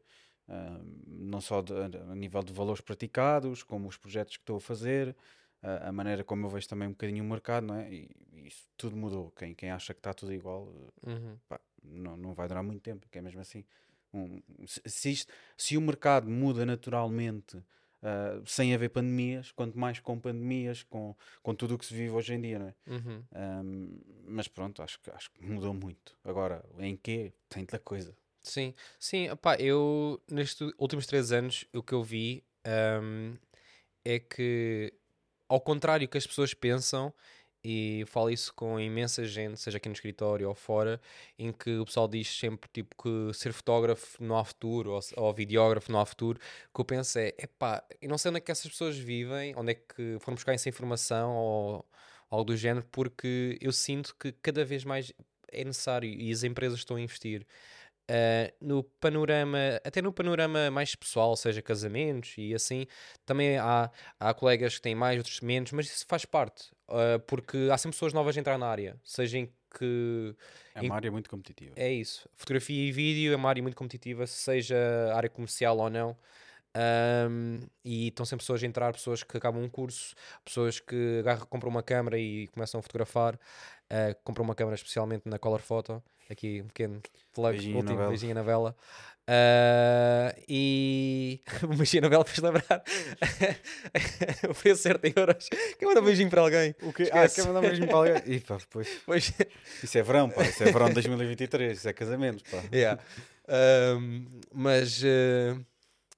Não 1.07 1.39
só 1.41 1.61
de- 1.61 1.73
a 1.73 2.15
nível 2.15 2.41
de 2.43 2.51
valores 2.53 2.81
praticados, 2.81 3.61
como 3.63 3.87
os 3.87 3.97
projetos 3.97 4.35
que 4.37 4.41
estou 4.41 4.57
a 4.57 4.61
fazer, 4.61 5.15
a, 5.61 5.89
a 5.89 5.91
maneira 5.91 6.23
como 6.23 6.45
eu 6.45 6.49
vejo 6.49 6.67
também 6.67 6.87
um 6.87 6.91
bocadinho 6.91 7.23
o 7.23 7.27
mercado, 7.27 7.67
não 7.67 7.75
é? 7.75 7.91
E, 7.93 8.09
e 8.33 8.47
isso 8.47 8.67
tudo 8.77 8.95
mudou. 8.95 9.31
Quem, 9.31 9.53
quem 9.53 9.69
acha 9.71 9.93
que 9.93 9.99
está 9.99 10.13
tudo 10.13 10.33
igual, 10.33 10.67
eh, 11.05 11.09
Uhum. 11.11 11.37
pá, 11.47 11.59
não, 11.83 12.17
não 12.17 12.33
vai 12.33 12.47
durar 12.47 12.63
muito 12.63 12.81
tempo, 12.81 13.07
que 13.09 13.17
é 13.17 13.21
mesmo 13.21 13.41
assim. 13.41 13.63
Um- 14.13 14.41
se, 14.65 14.81
se 14.85 15.11
isto- 15.11 15.33
se 15.55 15.77
o 15.77 15.81
mercado 15.81 16.29
muda 16.29 16.65
naturalmente, 16.65 17.61
ah, 18.01 18.41
sem 18.45 18.73
haver 18.73 18.89
pandemias, 18.89 19.51
quanto 19.51 19.77
mais 19.77 19.99
com 19.99 20.19
pandemias, 20.19 20.81
com, 20.83 21.15
com 21.43 21.53
tudo 21.53 21.75
o 21.75 21.77
que 21.77 21.85
se 21.85 21.93
vive 21.93 22.09
hoje 22.11 22.33
em 22.33 22.41
dia, 22.41 22.57
não 22.59 22.67
é? 22.67 22.75
Uhum. 22.87 23.23
Ahm, 23.35 23.99
mas 24.25 24.47
pronto, 24.47 24.81
acho, 24.81 24.99
que- 24.99 25.11
acho 25.11 25.29
que 25.31 25.43
mudou 25.45 25.73
muito. 25.73 26.17
Agora, 26.23 26.65
em 26.79 26.95
quê? 26.97 27.33
Tem 27.47 27.63
tanta 27.65 27.77
coisa. 27.79 28.15
Sim, 28.41 28.73
sim, 28.99 29.29
opá, 29.29 29.55
eu 29.59 30.21
nestes 30.29 30.71
últimos 30.77 31.05
três 31.05 31.31
anos 31.31 31.65
o 31.73 31.83
que 31.83 31.93
eu 31.93 32.01
vi 32.03 32.43
ahm, 32.65 33.35
é 34.05 34.19
que, 34.19 34.93
ao 35.49 35.61
contrário 35.61 36.07
que 36.07 36.17
as 36.17 36.27
pessoas 36.27 36.53
pensam, 36.53 37.13
e 37.63 38.05
falo 38.07 38.29
isso 38.31 38.53
com 38.55 38.79
imensa 38.79 39.25
gente, 39.25 39.59
seja 39.59 39.77
aqui 39.77 39.89
no 39.89 39.93
escritório 39.95 40.47
ou 40.49 40.55
fora, 40.55 41.01
em 41.39 41.51
que 41.53 41.77
o 41.79 41.85
pessoal 41.85 42.07
diz 42.07 42.27
sempre 42.29 42.69
tipo, 42.73 42.95
que 43.01 43.33
ser 43.37 43.53
fotógrafo 43.53 44.23
não 44.23 44.37
há 44.37 44.45
futuro 44.45 44.91
ou, 44.93 45.01
ou 45.17 45.33
videógrafo 45.33 45.91
não 45.91 45.99
há 46.01 46.05
futuro. 46.05 46.39
O 46.71 46.75
que 46.75 46.81
eu 46.81 46.85
penso 46.85 47.19
é, 47.19 47.29
epá, 47.39 47.83
eu 48.01 48.09
não 48.09 48.17
sei 48.17 48.29
onde 48.29 48.37
é 48.39 48.41
que 48.41 48.51
essas 48.51 48.71
pessoas 48.71 48.97
vivem, 48.97 49.53
onde 49.57 49.73
é 49.73 49.75
que 49.75 50.17
foram 50.21 50.35
buscar 50.35 50.53
essa 50.53 50.69
informação 50.69 51.35
ou 51.35 51.85
algo 52.29 52.45
do 52.45 52.57
género, 52.57 52.85
porque 52.91 53.57
eu 53.61 53.71
sinto 53.73 54.15
que 54.19 54.31
cada 54.33 54.63
vez 54.65 54.85
mais 54.85 55.13
é 55.51 55.63
necessário 55.65 56.09
e 56.09 56.31
as 56.31 56.43
empresas 56.43 56.79
estão 56.79 56.97
a 56.97 57.01
investir. 57.01 57.45
Uh, 58.09 58.51
no 58.59 58.83
panorama, 58.83 59.59
até 59.83 60.01
no 60.01 60.11
panorama 60.11 60.71
mais 60.71 60.95
pessoal, 60.95 61.35
seja 61.35 61.61
casamentos 61.61 62.33
e 62.39 62.55
assim, 62.55 62.87
também 63.23 63.59
há, 63.59 63.91
há 64.19 64.33
colegas 64.33 64.77
que 64.77 64.81
têm 64.81 64.95
mais, 64.95 65.19
outros 65.19 65.41
menos, 65.41 65.71
mas 65.71 65.85
isso 65.85 66.05
faz 66.07 66.25
parte, 66.25 66.71
uh, 66.87 67.19
porque 67.27 67.69
há 67.71 67.77
sempre 67.77 67.95
pessoas 67.95 68.11
novas 68.11 68.35
a 68.35 68.39
entrar 68.39 68.57
na 68.57 68.65
área, 68.65 68.99
seja 69.03 69.37
em 69.37 69.53
que. 69.77 70.35
É 70.73 70.81
uma 70.81 70.95
área 70.95 71.11
muito 71.11 71.29
competitiva. 71.29 71.73
É 71.75 71.91
isso. 71.91 72.27
Fotografia 72.35 72.87
e 72.87 72.91
vídeo 72.91 73.31
é 73.31 73.35
uma 73.35 73.47
área 73.47 73.61
muito 73.61 73.75
competitiva, 73.75 74.25
seja 74.25 74.75
área 75.13 75.29
comercial 75.29 75.77
ou 75.77 75.89
não. 75.89 76.17
Um, 76.75 77.59
e 77.83 78.09
estão 78.09 78.25
sempre 78.25 78.43
pessoas 78.43 78.63
a 78.63 78.65
entrar, 78.67 78.93
pessoas 78.93 79.23
que 79.23 79.35
acabam 79.35 79.63
um 79.63 79.69
curso, 79.69 80.13
pessoas 80.45 80.79
que 80.79 81.19
agarram, 81.19 81.45
compram 81.47 81.69
uma 81.69 81.81
câmera 81.81 82.17
e 82.17 82.47
começam 82.49 82.79
a 82.79 82.83
fotografar, 82.83 83.35
uh, 83.35 84.15
compram 84.23 84.43
uma 84.43 84.55
câmera 84.55 84.75
especialmente 84.75 85.27
na 85.27 85.39
Color 85.39 85.61
Photo, 85.61 86.03
aqui 86.29 86.61
um 86.61 86.67
pequeno 86.67 87.01
plug, 87.33 87.57
beijinho 87.57 87.77
último, 87.77 87.99
na 87.99 88.07
beijinho 88.07 88.35
na 88.35 88.43
vela. 88.43 88.75
Uh, 89.27 90.41
e 90.47 91.41
um 91.63 91.75
beijinho 91.75 92.03
na 92.03 92.09
vela 92.09 92.25
fez 92.25 92.39
lembrar 92.39 92.83
o 94.49 94.53
preço 94.53 94.83
certo 94.83 95.05
em 95.05 95.13
euros. 95.15 95.47
Quer 95.77 95.85
mandar 95.85 96.01
um 96.01 96.05
beijinho 96.05 96.29
para 96.29 96.41
alguém? 96.41 96.75
O 96.83 96.93
que? 96.93 97.03
Ah, 97.11 97.27
quer 97.27 97.45
mandar 97.45 97.59
um 97.59 97.63
beijinho 97.63 97.87
para 97.87 97.97
alguém? 97.97 98.39
Pá, 98.41 98.57
depois. 98.57 98.87
Pois. 99.05 99.33
Isso 99.83 99.97
é 99.97 100.03
verão, 100.03 100.29
pá. 100.29 100.43
Isso 100.43 100.63
é 100.63 100.71
verão 100.71 100.87
de 100.87 100.93
2023. 100.95 101.77
Isso 101.77 101.89
é 101.89 101.93
casamento, 101.93 102.43
pá. 102.49 102.63
Yeah. 102.71 103.01
Um, 103.47 104.25
mas. 104.51 105.01
Uh, 105.03 105.63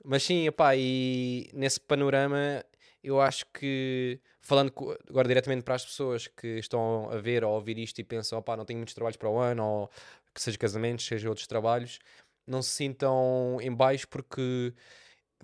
mas 0.03 0.24
sim, 0.24 0.48
epá, 0.48 0.75
e 0.75 1.50
nesse 1.53 1.79
panorama 1.79 2.63
eu 3.03 3.20
acho 3.20 3.46
que, 3.53 4.20
falando 4.39 4.74
agora 5.10 5.27
diretamente 5.27 5.63
para 5.63 5.75
as 5.75 5.86
pessoas 5.86 6.27
que 6.27 6.60
estão 6.60 7.10
a 7.12 7.17
ver 7.17 7.43
ou 7.43 7.51
a 7.51 7.55
ouvir 7.55 7.77
isto 7.79 8.00
e 8.00 8.03
pensam, 8.03 8.39
opá, 8.39 8.55
não 8.55 8.65
tenho 8.65 8.77
muitos 8.77 8.93
trabalhos 8.93 9.17
para 9.17 9.29
o 9.29 9.39
ano, 9.39 9.63
ou 9.63 9.89
que 10.34 10.41
seja 10.41 10.58
casamentos, 10.58 11.05
seja 11.05 11.27
outros 11.29 11.48
trabalhos, 11.48 12.00
não 12.46 12.62
se 12.62 12.70
sintam 12.70 13.58
em 13.62 13.74
baixo 13.74 14.08
porque 14.08 14.74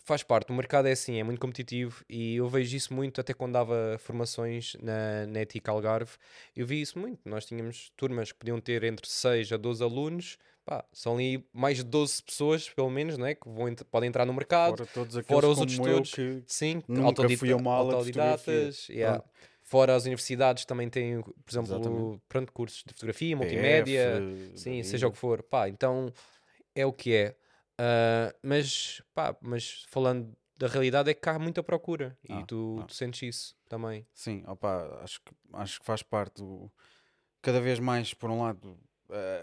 faz 0.03 0.23
parte, 0.23 0.51
o 0.51 0.55
mercado 0.55 0.87
é 0.87 0.91
assim, 0.91 1.19
é 1.19 1.23
muito 1.23 1.39
competitivo 1.39 2.03
e 2.07 2.35
eu 2.35 2.47
vejo 2.47 2.75
isso 2.75 2.93
muito 2.93 3.19
até 3.19 3.33
quando 3.33 3.53
dava 3.53 3.97
formações 3.99 4.75
na, 4.81 5.25
na 5.27 5.41
ETIC 5.41 5.67
Algarve, 5.69 6.11
eu 6.55 6.65
vi 6.65 6.81
isso 6.81 6.99
muito, 6.99 7.19
nós 7.25 7.45
tínhamos 7.45 7.91
turmas 7.97 8.31
que 8.31 8.37
podiam 8.37 8.59
ter 8.61 8.83
entre 8.83 9.07
6 9.07 9.51
a 9.51 9.57
12 9.57 9.83
alunos, 9.83 10.37
pá, 10.67 10.83
são 10.91 11.15
ali 11.15 11.47
mais 11.53 11.77
de 11.77 11.86
12 11.86 12.21
pessoas, 12.21 12.69
pelo 12.69 12.89
menos, 12.89 13.17
né, 13.17 13.36
que 13.36 13.47
vão, 13.47 13.74
podem 13.89 14.09
entrar 14.09 14.25
no 14.25 14.33
mercado, 14.33 14.86
fora, 14.86 14.89
todos 14.93 15.25
fora 15.25 15.47
os 15.47 15.59
outros 15.59 15.77
todos, 15.77 16.12
que 16.13 16.43
sim, 16.45 16.83
nunca 16.89 17.29
fui 17.38 17.53
a 17.53 17.55
uma 17.55 17.74
aula 17.74 17.93
autodidatas, 17.93 18.89
yeah. 18.89 19.24
Fora 19.63 19.95
as 19.95 20.03
universidades 20.03 20.63
também 20.63 20.89
têm, 20.89 21.21
por 21.21 21.51
exemplo, 21.51 22.21
pronto, 22.29 22.53
cursos 22.53 22.83
de 22.86 22.93
fotografia, 22.93 23.36
multimédia, 23.36 24.21
PF, 24.21 24.57
sim, 24.57 24.83
seja 24.83 25.07
o 25.09 25.12
que 25.12 25.17
for. 25.17 25.43
Pá, 25.43 25.67
então 25.67 26.09
é 26.74 26.86
o 26.86 26.93
que 26.93 27.13
é. 27.13 27.36
Uh, 27.74 28.33
mas, 28.41 29.01
pá, 29.13 29.36
mas 29.41 29.83
falando 29.89 30.33
da 30.55 30.67
realidade 30.67 31.09
é 31.09 31.13
que 31.13 31.29
há 31.29 31.38
muita 31.38 31.62
procura 31.62 32.17
e 32.24 32.31
ah, 32.31 32.45
tu, 32.47 32.79
ah. 32.81 32.86
tu, 32.86 32.93
sentes 32.93 33.21
isso 33.24 33.55
também. 33.67 34.07
Sim, 34.13 34.41
opa, 34.47 35.01
acho, 35.03 35.19
que, 35.21 35.33
acho 35.53 35.79
que 35.81 35.86
faz 35.86 36.01
parte 36.01 36.41
do. 36.41 36.71
Cada 37.41 37.59
vez 37.59 37.77
mais, 37.77 38.13
por 38.13 38.29
um 38.29 38.43
lado, 38.43 38.79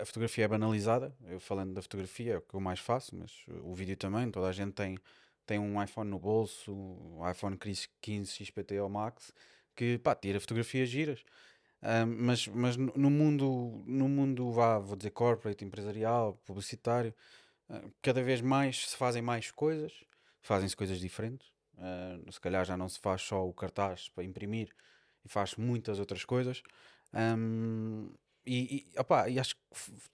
a 0.01 0.05
fotografia 0.05 0.45
é 0.45 0.49
banalizada. 0.49 1.15
Eu 1.27 1.41
falando 1.41 1.75
da 1.75 1.83
fotografia 1.83 2.35
é 2.35 2.37
o 2.39 2.43
que 2.43 2.55
eu 2.55 2.61
mais 2.61 2.81
faço, 2.81 3.17
mas 3.17 3.45
o 3.63 3.75
vídeo 3.75 3.97
também. 3.97 4.31
Toda 4.31 4.49
a 4.49 4.53
gente 4.53 4.73
tem, 4.73 4.99
tem 5.47 5.59
um 5.59 5.83
iPhone 5.83 6.11
no 6.11 6.19
bolso, 6.19 6.73
um 6.73 7.29
iPhone 7.29 7.57
15 7.57 8.45
XPT 8.45 8.79
ou 8.81 8.89
Max, 8.89 9.33
que 9.75 9.99
pá, 9.99 10.15
tira 10.15 10.41
fotografias 10.41 10.89
giras. 10.89 11.25
Mas 12.19 12.49
mas 12.49 12.77
no 12.77 13.11
mundo, 13.11 13.83
no 13.87 14.09
mundo 14.09 14.51
vá, 14.51 14.79
vou 14.79 14.97
dizer 14.97 15.11
corporate, 15.11 15.65
empresarial, 15.65 16.35
publicitário, 16.47 17.15
uh, 17.69 17.93
cada 18.01 18.23
vez 18.23 18.41
mais 18.41 18.89
se 18.89 18.97
fazem 18.97 19.21
mais 19.21 19.51
coisas, 19.51 19.93
fazem-se 20.41 20.75
coisas 20.75 20.99
diferentes. 20.99 21.47
Uh, 21.75 22.33
se 22.33 22.41
calhar 22.41 22.65
já 22.65 22.77
não 22.77 22.89
se 22.89 22.99
faz 23.01 23.21
só 23.21 23.47
o 23.47 23.53
cartaz 23.53 24.09
para 24.09 24.25
imprimir 24.25 24.71
e 25.25 25.29
faz 25.29 25.57
muitas 25.57 25.99
outras 25.99 26.25
coisas. 26.25 26.63
Um, 27.13 28.11
e, 28.47 28.87
e, 28.95 28.99
opa, 28.99 29.29
e 29.29 29.39
acho 29.39 29.55
que 29.55 29.61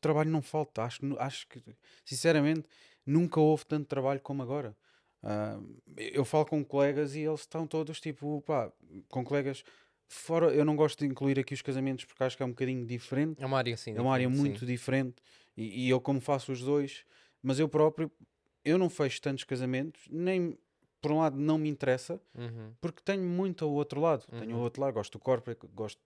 trabalho 0.00 0.30
não 0.30 0.42
falta. 0.42 0.82
Acho, 0.82 1.00
acho 1.18 1.48
que, 1.48 1.62
sinceramente, 2.04 2.68
nunca 3.04 3.40
houve 3.40 3.66
tanto 3.66 3.86
trabalho 3.86 4.20
como 4.20 4.42
agora. 4.42 4.76
Uh, 5.22 5.82
eu 5.96 6.24
falo 6.24 6.46
com 6.46 6.64
colegas 6.64 7.14
e 7.14 7.20
eles 7.20 7.40
estão 7.40 7.66
todos 7.66 8.00
tipo, 8.00 8.40
pá, 8.42 8.72
com 9.08 9.24
colegas 9.24 9.62
fora. 10.08 10.46
Eu 10.46 10.64
não 10.64 10.76
gosto 10.76 11.00
de 11.00 11.06
incluir 11.06 11.38
aqui 11.38 11.54
os 11.54 11.62
casamentos 11.62 12.04
porque 12.04 12.22
acho 12.22 12.36
que 12.36 12.42
é 12.42 12.46
um 12.46 12.50
bocadinho 12.50 12.86
diferente. 12.86 13.42
É 13.42 13.46
uma 13.46 13.58
área 13.58 13.76
sim. 13.76 13.94
É 13.94 14.00
uma 14.00 14.12
área 14.12 14.28
muito 14.28 14.60
sim. 14.60 14.66
diferente. 14.66 15.16
E, 15.56 15.86
e, 15.86 15.90
eu, 15.90 16.00
como 16.00 16.20
faço 16.20 16.52
os 16.52 16.60
dois, 16.60 17.04
mas 17.42 17.58
eu 17.58 17.68
próprio, 17.68 18.10
eu 18.64 18.78
não 18.78 18.88
fecho 18.88 19.20
tantos 19.20 19.44
casamentos, 19.44 20.02
nem 20.10 20.58
por 21.00 21.12
um 21.12 21.18
lado 21.18 21.36
não 21.36 21.56
me 21.56 21.68
interessa, 21.68 22.20
uhum. 22.34 22.72
porque 22.80 23.00
tenho 23.02 23.22
muito 23.22 23.64
ao 23.64 23.70
outro 23.70 24.00
lado. 24.00 24.24
Uhum. 24.30 24.38
Tenho 24.38 24.56
o 24.56 24.60
outro 24.60 24.82
lado, 24.82 24.94
gosto 24.94 25.12
do 25.12 25.18
corporate, 25.18 25.66
gosto 25.74 25.98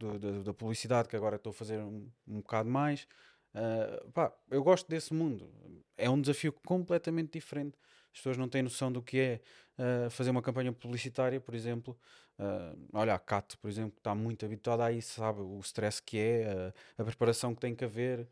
da 0.44 0.54
publicidade, 0.54 1.08
que 1.08 1.16
agora 1.16 1.36
estou 1.36 1.50
a 1.50 1.54
fazer 1.54 1.78
um, 1.80 2.08
um 2.26 2.36
bocado 2.36 2.68
mais. 2.68 3.06
Uh, 3.54 4.10
pá, 4.10 4.32
eu 4.50 4.62
gosto 4.62 4.88
desse 4.88 5.14
mundo. 5.14 5.48
É 5.96 6.08
um 6.10 6.20
desafio 6.20 6.52
completamente 6.52 7.32
diferente. 7.32 7.76
As 8.12 8.18
pessoas 8.18 8.36
não 8.36 8.48
têm 8.48 8.62
noção 8.62 8.92
do 8.92 9.02
que 9.02 9.18
é 9.18 9.40
uh, 9.78 10.10
fazer 10.10 10.30
uma 10.30 10.42
campanha 10.42 10.72
publicitária, 10.72 11.40
por 11.40 11.54
exemplo. 11.54 11.96
Uh, 12.38 12.76
olha, 12.92 13.14
a 13.14 13.18
Cat, 13.18 13.56
por 13.58 13.68
exemplo, 13.68 13.94
está 13.96 14.14
muito 14.14 14.44
habituada 14.44 14.84
a 14.84 14.92
isso, 14.92 15.14
sabe? 15.14 15.40
O 15.40 15.58
stress 15.60 16.00
que 16.00 16.18
é, 16.18 16.72
a 16.98 17.04
preparação 17.04 17.54
que 17.54 17.60
tem 17.60 17.74
que 17.74 17.84
haver. 17.84 18.28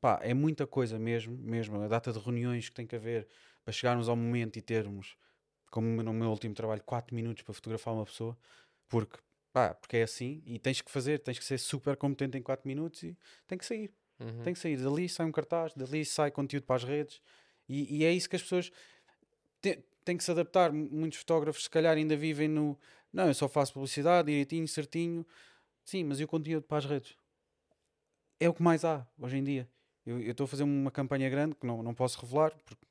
pá, 0.00 0.20
é 0.22 0.34
muita 0.34 0.66
coisa 0.66 0.98
mesmo, 0.98 1.36
mesmo. 1.38 1.80
A 1.80 1.88
data 1.88 2.12
de 2.12 2.18
reuniões 2.18 2.68
que 2.68 2.74
tem 2.74 2.86
que 2.86 2.96
haver 2.96 3.28
para 3.64 3.72
chegarmos 3.72 4.08
ao 4.08 4.16
momento 4.16 4.58
e 4.58 4.62
termos 4.62 5.16
como 5.70 6.02
no 6.02 6.12
meu 6.12 6.30
último 6.30 6.54
trabalho, 6.54 6.82
4 6.84 7.14
minutos 7.14 7.42
para 7.42 7.54
fotografar 7.54 7.94
uma 7.94 8.04
pessoa, 8.04 8.36
porque, 8.88 9.18
pá, 9.52 9.74
porque 9.74 9.98
é 9.98 10.02
assim 10.02 10.42
e 10.44 10.58
tens 10.58 10.80
que 10.80 10.90
fazer, 10.90 11.20
tens 11.20 11.38
que 11.38 11.44
ser 11.44 11.58
super 11.58 11.96
competente 11.96 12.36
em 12.36 12.42
4 12.42 12.66
minutos 12.66 13.02
e 13.02 13.16
tem 13.46 13.56
que 13.56 13.64
sair. 13.64 13.92
Uhum. 14.18 14.42
Tem 14.42 14.52
que 14.52 14.60
sair. 14.60 14.76
Dali 14.76 15.08
sai 15.08 15.26
um 15.26 15.32
cartaz, 15.32 15.72
dali 15.74 16.04
sai 16.04 16.30
conteúdo 16.30 16.64
para 16.64 16.76
as 16.76 16.84
redes 16.84 17.22
e, 17.68 17.98
e 17.98 18.04
é 18.04 18.12
isso 18.12 18.28
que 18.28 18.36
as 18.36 18.42
pessoas 18.42 18.70
têm, 19.60 19.82
têm 20.04 20.16
que 20.16 20.24
se 20.24 20.30
adaptar. 20.30 20.72
Muitos 20.72 21.18
fotógrafos, 21.18 21.64
se 21.64 21.70
calhar, 21.70 21.96
ainda 21.96 22.16
vivem 22.16 22.48
no 22.48 22.78
não, 23.12 23.26
eu 23.26 23.34
só 23.34 23.48
faço 23.48 23.72
publicidade 23.72 24.26
direitinho, 24.26 24.66
certinho. 24.68 25.26
Sim, 25.84 26.04
mas 26.04 26.20
e 26.20 26.24
o 26.24 26.28
conteúdo 26.28 26.62
para 26.62 26.78
as 26.78 26.84
redes? 26.84 27.16
É 28.38 28.48
o 28.48 28.54
que 28.54 28.62
mais 28.62 28.84
há 28.84 29.06
hoje 29.18 29.36
em 29.36 29.44
dia. 29.44 29.68
Eu 30.06 30.18
estou 30.30 30.44
a 30.44 30.48
fazer 30.48 30.62
uma 30.62 30.90
campanha 30.90 31.28
grande 31.28 31.54
que 31.54 31.66
não, 31.66 31.82
não 31.82 31.94
posso 31.94 32.20
revelar, 32.20 32.56
porque 32.64 32.86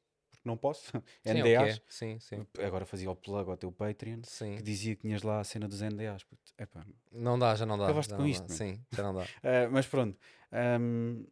não 0.49 0.57
posso. 0.57 0.91
Sim, 1.23 1.33
NDAs. 1.33 1.77
Okay. 1.77 1.81
Sim, 1.87 2.19
sim. 2.19 2.45
Agora 2.59 2.85
fazia 2.85 3.09
o 3.09 3.15
plug 3.15 3.49
ao 3.49 3.57
teu 3.57 3.71
Patreon 3.71 4.21
sim. 4.23 4.57
que 4.57 4.63
dizia 4.63 4.95
que 4.95 5.01
tinhas 5.01 5.21
lá 5.21 5.39
a 5.39 5.43
cena 5.43 5.67
dos 5.67 5.81
NDAs. 5.81 6.25
Epá, 6.57 6.85
não 7.11 7.39
dá, 7.39 7.55
já 7.55 7.65
não 7.65 7.77
dá. 7.77 7.85
Acabaste 7.85 8.13
com 8.13 8.25
isto. 8.25 8.47
Dá. 8.47 8.53
Sim, 8.53 8.83
já 8.91 9.03
não 9.03 9.13
dá. 9.13 9.23
uh, 9.23 9.69
mas 9.71 9.87
pronto. 9.87 10.17
Um, 10.51 11.25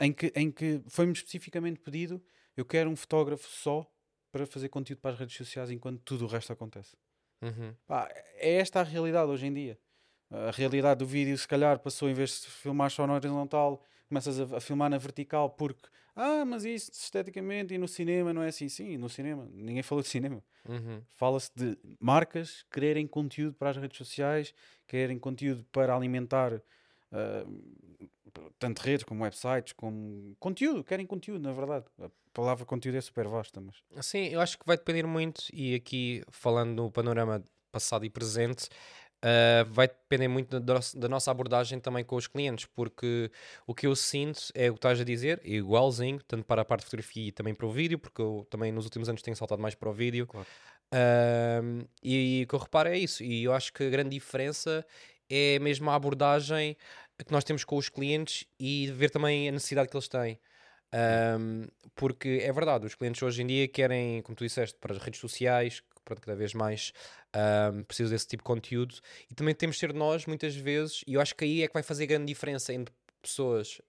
em 0.00 0.12
que, 0.12 0.32
em 0.34 0.50
que 0.50 0.82
foi-me 0.88 1.12
especificamente 1.12 1.80
pedido, 1.80 2.22
eu 2.56 2.64
quero 2.64 2.88
um 2.88 2.96
fotógrafo 2.96 3.48
só 3.48 3.86
para 4.32 4.46
fazer 4.46 4.68
conteúdo 4.68 5.00
para 5.00 5.12
as 5.12 5.18
redes 5.18 5.36
sociais 5.36 5.70
enquanto 5.70 6.00
tudo 6.02 6.24
o 6.24 6.28
resto 6.28 6.52
acontece. 6.52 6.96
Uhum. 7.42 7.74
Pá, 7.86 8.08
é 8.36 8.56
esta 8.56 8.80
a 8.80 8.82
realidade 8.82 9.30
hoje 9.30 9.46
em 9.46 9.52
dia. 9.52 9.78
A 10.30 10.50
realidade 10.52 11.00
do 11.00 11.06
vídeo, 11.06 11.36
se 11.36 11.48
calhar, 11.48 11.78
passou 11.80 12.08
em 12.08 12.14
vez 12.14 12.42
de 12.42 12.46
filmar 12.46 12.90
só 12.90 13.06
na 13.06 13.14
horizontal, 13.14 13.82
começas 14.10 14.38
a, 14.38 14.56
a 14.56 14.60
filmar 14.60 14.90
na 14.90 14.98
vertical 14.98 15.48
porque 15.48 15.88
ah, 16.14 16.44
mas 16.44 16.64
isso 16.64 16.90
esteticamente 16.92 17.72
e 17.72 17.78
no 17.78 17.88
cinema 17.88 18.32
não 18.32 18.42
é 18.42 18.48
assim. 18.48 18.68
Sim, 18.68 18.98
no 18.98 19.08
cinema. 19.08 19.48
Ninguém 19.52 19.82
falou 19.82 20.02
de 20.02 20.08
cinema. 20.08 20.42
Uhum. 20.68 21.02
Fala-se 21.14 21.50
de 21.56 21.78
marcas 21.98 22.64
quererem 22.70 23.06
conteúdo 23.06 23.54
para 23.54 23.70
as 23.70 23.76
redes 23.76 23.96
sociais, 23.96 24.52
querem 24.86 25.18
conteúdo 25.18 25.64
para 25.72 25.94
alimentar 25.94 26.52
uh, 26.52 27.80
tanto 28.58 28.80
redes 28.80 29.04
como 29.04 29.22
websites, 29.22 29.72
como 29.72 30.36
conteúdo, 30.38 30.84
querem 30.84 31.06
conteúdo, 31.06 31.42
na 31.42 31.52
verdade. 31.52 31.86
A 31.98 32.10
palavra 32.32 32.66
conteúdo 32.66 32.96
é 32.96 33.00
super 33.00 33.26
vasta, 33.26 33.60
mas. 33.60 33.76
Sim, 34.04 34.26
eu 34.26 34.40
acho 34.40 34.58
que 34.58 34.66
vai 34.66 34.76
depender 34.76 35.06
muito, 35.06 35.44
e 35.52 35.74
aqui 35.74 36.22
falando 36.28 36.74
no 36.74 36.90
panorama 36.90 37.42
passado 37.72 38.04
e 38.04 38.10
presente, 38.10 38.68
Uh, 39.22 39.70
vai 39.70 39.86
depender 39.86 40.28
muito 40.28 40.58
da, 40.58 40.80
da, 40.94 41.08
nossa 41.08 41.30
abordagem 41.30 41.78
também 41.78 42.02
com 42.02 42.16
os 42.16 42.26
clientes, 42.26 42.64
porque 42.64 43.30
o 43.66 43.74
que 43.74 43.86
eu 43.86 43.94
sinto 43.94 44.40
é 44.54 44.70
o 44.70 44.72
que 44.72 44.78
estás 44.78 44.98
a 44.98 45.04
dizer, 45.04 45.42
igualzinho, 45.44 46.18
tanto 46.26 46.44
para 46.44 46.62
a 46.62 46.64
parte 46.64 46.80
de 46.80 46.86
fotografia 46.86 47.28
e 47.28 47.32
também 47.32 47.54
para 47.54 47.66
o 47.66 47.70
vídeo, 47.70 47.98
porque 47.98 48.22
eu 48.22 48.46
também 48.48 48.72
nos 48.72 48.86
últimos 48.86 49.10
anos 49.10 49.20
tenho 49.20 49.36
saltado 49.36 49.60
mais 49.60 49.74
para 49.74 49.90
o 49.90 49.92
vídeo. 49.92 50.26
Claro. 50.26 50.46
Uh, 50.92 51.86
e, 52.02 52.40
e 52.40 52.44
o 52.44 52.46
que 52.46 52.54
eu 52.54 52.58
reparo 52.58 52.88
é 52.88 52.98
isso, 52.98 53.22
e 53.22 53.44
eu 53.44 53.52
acho 53.52 53.72
que 53.74 53.84
a 53.84 53.90
grande 53.90 54.10
diferença 54.10 54.84
é 55.28 55.58
mesmo 55.58 55.90
a 55.90 55.94
abordagem 55.94 56.76
que 57.24 57.30
nós 57.30 57.44
temos 57.44 57.62
com 57.62 57.76
os 57.76 57.88
clientes 57.88 58.46
e 58.58 58.90
ver 58.90 59.10
também 59.10 59.48
a 59.48 59.52
necessidade 59.52 59.88
que 59.88 59.96
eles 59.96 60.08
têm. 60.08 60.40
Um, 60.92 61.66
porque 61.94 62.40
é 62.42 62.52
verdade, 62.52 62.86
os 62.86 62.94
clientes 62.94 63.22
hoje 63.22 63.42
em 63.42 63.46
dia 63.46 63.68
querem, 63.68 64.22
como 64.22 64.34
tu 64.34 64.44
disseste, 64.44 64.76
para 64.80 64.94
as 64.94 65.02
redes 65.02 65.20
sociais, 65.20 65.82
pronto, 66.10 66.20
cada 66.20 66.36
vez 66.36 66.52
mais 66.54 66.92
um, 67.72 67.84
precisam 67.84 68.10
desse 68.10 68.26
tipo 68.26 68.42
de 68.42 68.46
conteúdo 68.46 68.96
e 69.30 69.34
também 69.34 69.54
temos 69.54 69.76
de 69.76 69.80
ser 69.80 69.94
nós, 69.94 70.26
muitas 70.26 70.56
vezes, 70.56 71.04
e 71.06 71.14
eu 71.14 71.20
acho 71.20 71.34
que 71.36 71.44
aí 71.44 71.62
é 71.62 71.68
que 71.68 71.72
vai 71.72 71.82
fazer 71.82 72.06
grande 72.06 72.26
diferença 72.26 72.72
entre 72.74 72.92
pessoas. 73.22 73.80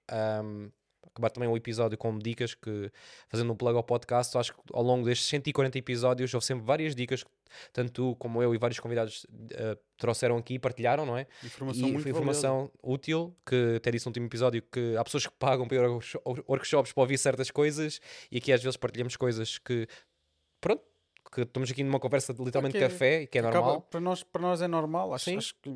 Um, 0.44 0.70
acabar 1.08 1.30
também 1.30 1.50
o 1.50 1.58
episódio 1.58 1.98
com 1.98 2.18
dicas 2.18 2.54
que, 2.54 2.92
fazendo 3.28 3.52
um 3.52 3.56
plug 3.56 3.76
ao 3.76 3.84
podcast, 3.84 4.38
acho 4.38 4.54
que 4.54 4.60
ao 4.72 4.84
longo 4.84 5.06
destes 5.06 5.28
140 5.28 5.78
episódios 5.78 6.34
houve 6.34 6.46
sempre 6.46 6.64
várias 6.64 6.96
dicas 6.96 7.24
que 7.24 7.30
tanto 7.74 7.92
tu 7.92 8.16
como 8.16 8.42
eu 8.42 8.56
e 8.56 8.58
vários 8.58 8.80
convidados 8.80 9.26
uh, 9.26 9.78
trouxeram 9.98 10.38
aqui 10.38 10.54
e 10.54 10.60
partilharam, 10.60 11.06
não 11.06 11.18
é? 11.18 11.28
Informação 11.44 11.88
e 11.88 11.92
muito 11.92 12.08
informação 12.08 12.56
valiosa. 12.58 12.72
útil, 12.82 13.36
que 13.46 13.76
até 13.78 13.92
disse 13.92 14.06
no 14.06 14.12
último 14.12 14.28
episódio 14.28 14.62
que 14.62 14.96
há 14.96 15.04
pessoas 15.04 15.28
que 15.28 15.34
pagam 15.38 15.68
para 15.68 15.78
ir 15.78 15.84
a 15.84 15.90
workshops 16.48 16.94
para 16.94 17.02
ouvir 17.02 17.18
certas 17.18 17.52
coisas 17.52 18.00
e 18.32 18.38
aqui 18.38 18.54
às 18.54 18.64
vezes 18.64 18.78
partilhamos 18.78 19.18
coisas 19.18 19.58
que, 19.58 19.88
pronto, 20.62 20.84
que 21.32 21.42
estamos 21.42 21.72
aqui 21.72 21.84
numa 21.84 22.00
conversa 22.00 22.34
de 22.34 22.44
literalmente 22.44 22.78
é- 22.78 22.80
café, 22.82 23.26
que 23.26 23.38
é 23.38 23.42
Acaba- 23.42 23.56
normal. 23.60 23.82
para, 23.84 24.00
nós, 24.00 24.24
para 24.24 24.42
nós 24.42 24.62
é 24.62 24.68
normal. 24.68 25.14
Acho, 25.14 25.26
Sim. 25.26 25.38
acho 25.38 25.56
que, 25.62 25.70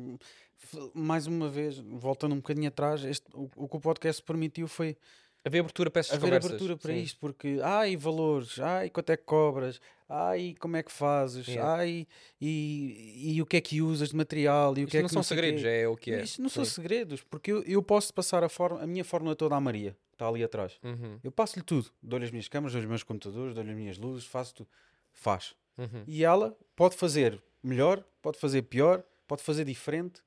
mais 0.94 1.26
uma 1.26 1.48
vez, 1.48 1.78
voltando 1.78 2.32
um 2.32 2.36
bocadinho 2.38 2.68
atrás, 2.68 3.04
este- 3.04 3.26
o, 3.34 3.48
o 3.56 3.68
que 3.68 3.76
o 3.76 3.80
podcast 3.80 4.22
permitiu 4.22 4.68
foi 4.68 4.96
Haver 5.44 5.60
abertura 5.60 5.90
para 5.92 6.00
essas 6.00 6.14
haver 6.14 6.24
conversas. 6.26 6.50
abertura 6.50 6.76
para 6.76 6.92
sim. 6.92 6.98
isto, 7.00 7.20
porque 7.20 7.60
ai 7.62 7.96
valores, 7.96 8.58
ai 8.58 8.90
quanto 8.90 9.10
é 9.10 9.16
que 9.16 9.22
cobras, 9.22 9.80
ai 10.08 10.56
como 10.58 10.76
é 10.76 10.82
que 10.82 10.90
fazes, 10.90 11.46
Yeah. 11.46 11.74
ai 11.74 12.06
e, 12.40 13.32
e 13.36 13.40
o 13.42 13.46
que 13.46 13.56
é 13.56 13.60
que 13.60 13.80
usas 13.80 14.08
de 14.08 14.16
material 14.16 14.76
e 14.76 14.80
o 14.80 14.84
Isto 14.84 14.90
que 14.90 14.96
é 14.98 15.02
não 15.02 15.08
que 15.08 15.14
são 15.14 15.22
sei 15.22 15.36
quê. 15.36 15.42
segredos, 15.42 15.64
é 15.64 15.86
o 15.88 15.96
que 15.96 16.10
é. 16.12 16.22
Isto 16.24 16.42
não 16.42 16.48
são 16.48 16.64
Sim. 16.64 16.70
segredos, 16.72 17.22
porque 17.22 17.52
eu, 17.52 17.62
eu 17.62 17.80
posso 17.80 18.12
passar 18.12 18.42
a, 18.42 18.48
forma, 18.48 18.82
a 18.82 18.86
minha 18.88 19.04
fórmula 19.04 19.36
toda 19.36 19.54
à 19.54 19.60
Maria, 19.60 19.92
que 20.10 20.14
está 20.16 20.26
ali 20.26 20.42
atrás. 20.42 20.80
Uhum, 20.82 21.20
Eu 21.22 21.30
passo-lhe 21.30 21.64
tudo, 21.64 21.90
dou-lhe 22.02 22.24
as 22.24 22.30
minhas 22.32 22.48
câmaras, 22.48 22.72
dou-lhe 22.72 22.86
os 22.86 22.90
meus 22.90 23.02
computadores, 23.04 23.54
dou-lhe 23.54 23.70
as 23.70 23.76
minhas 23.76 23.98
luzes, 23.98 24.26
faço 24.26 24.52
tudo. 24.52 24.68
Faz. 25.16 25.54
uhum. 25.76 26.04
E 26.06 26.22
ela 26.22 26.56
pode 26.76 26.94
fazer 26.94 27.42
melhor, 27.62 28.04
pode 28.22 28.38
fazer 28.38 28.62
pior, 28.62 29.02
pode 29.26 29.42
fazer 29.42 29.64
diferente. 29.64 30.22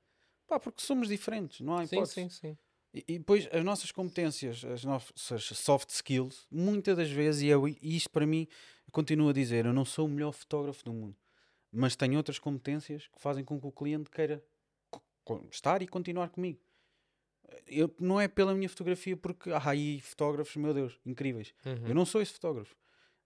Pá, 0.47 0.59
porque 0.59 0.81
somos 0.81 1.07
diferentes, 1.07 1.61
não 1.61 1.75
há 1.75 1.85
Sim, 1.85 1.95
hipótese. 1.95 2.13
sim, 2.13 2.29
sim. 2.29 2.57
E, 2.91 3.05
e 3.07 3.19
depois 3.19 3.47
as 3.51 3.63
nossas 3.63 3.91
competências, 3.91 4.65
as 4.65 4.83
nossas 4.83 5.43
soft 5.43 5.89
skills, 5.91 6.47
muitas 6.51 6.97
das 6.97 7.11
vezes, 7.11 7.43
e, 7.43 7.47
eu, 7.47 7.67
e 7.67 7.77
isto 7.81 8.09
para 8.09 8.25
mim, 8.25 8.47
continuo 8.91 9.29
a 9.29 9.33
dizer, 9.33 9.65
eu 9.65 9.73
não 9.73 9.85
sou 9.85 10.07
o 10.07 10.09
melhor 10.09 10.31
fotógrafo 10.31 10.83
do 10.83 10.91
mundo, 10.91 11.15
mas 11.71 11.95
tenho 11.95 12.17
outras 12.17 12.39
competências 12.39 13.07
que 13.07 13.21
fazem 13.21 13.45
com 13.45 13.61
que 13.61 13.67
o 13.67 13.71
cliente 13.71 14.09
queira 14.09 14.43
estar 15.51 15.83
e 15.83 15.87
continuar 15.87 16.29
comigo. 16.29 16.59
Eu, 17.67 17.93
não 17.99 18.19
é 18.19 18.27
pela 18.27 18.55
minha 18.55 18.67
fotografia, 18.67 19.15
porque 19.15 19.51
há 19.51 19.69
aí 19.69 19.99
fotógrafos, 20.01 20.55
meu 20.55 20.73
Deus, 20.73 20.99
incríveis. 21.05 21.53
Uhum. 21.63 21.87
Eu 21.89 21.95
não 21.95 22.05
sou 22.05 22.21
esse 22.21 22.33
fotógrafo. 22.33 22.75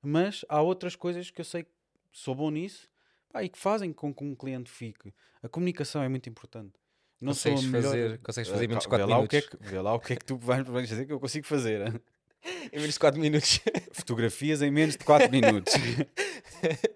Mas 0.04 0.44
há 0.50 0.62
outras 0.62 0.96
coisas 0.96 1.32
que 1.32 1.40
eu 1.42 1.46
sei 1.46 1.64
que 1.64 1.70
sou 2.12 2.36
bom 2.36 2.52
nisso 2.52 2.90
pá, 3.32 3.42
e 3.44 3.50
que 3.50 3.58
fazem 3.58 3.92
com 3.94 4.14
que 4.14 4.24
um 4.24 4.36
cliente 4.36 4.70
fique. 4.70 5.14
A 5.42 5.48
comunicação 5.50 6.04
é 6.04 6.10
muito 6.10 6.30
importante. 6.30 6.74
Não 7.22 7.32
Consegues 7.32 7.64
melhor- 7.64 7.84
fazer, 7.92 8.18
consegues 8.20 8.50
fazer 8.50 8.62
Ah, 8.62 8.66
em 8.66 8.68
menos 8.68 8.84
de 8.84 8.90
cá- 8.90 8.98
4 8.98 9.08
vê 9.08 9.14
lá 9.14 9.20
o 9.20 9.28
que 9.28 9.36
é 9.38 9.40
minutos. 9.40 9.60
que- 9.60 9.70
Vê 9.72 9.80
lá 9.82 9.94
o 9.94 10.00
que 10.00 10.14
é 10.14 10.16
que 10.18 10.26
tu 10.26 10.38
vais, 10.38 10.68
vais 10.68 10.90
dizer 10.90 11.06
que 11.06 11.14
eu 11.14 11.20
consigo 11.22 11.48
fazer. 11.48 11.88
hein? 11.88 12.02
Em 12.74 12.80
menos 12.80 12.94
de 12.96 13.00
4 13.00 13.20
minutos. 13.22 13.60
Fotografias 13.94 14.62
em 14.62 14.70
menos 14.70 14.98
de 14.98 15.06
4 15.06 15.32
minutos. 15.32 15.74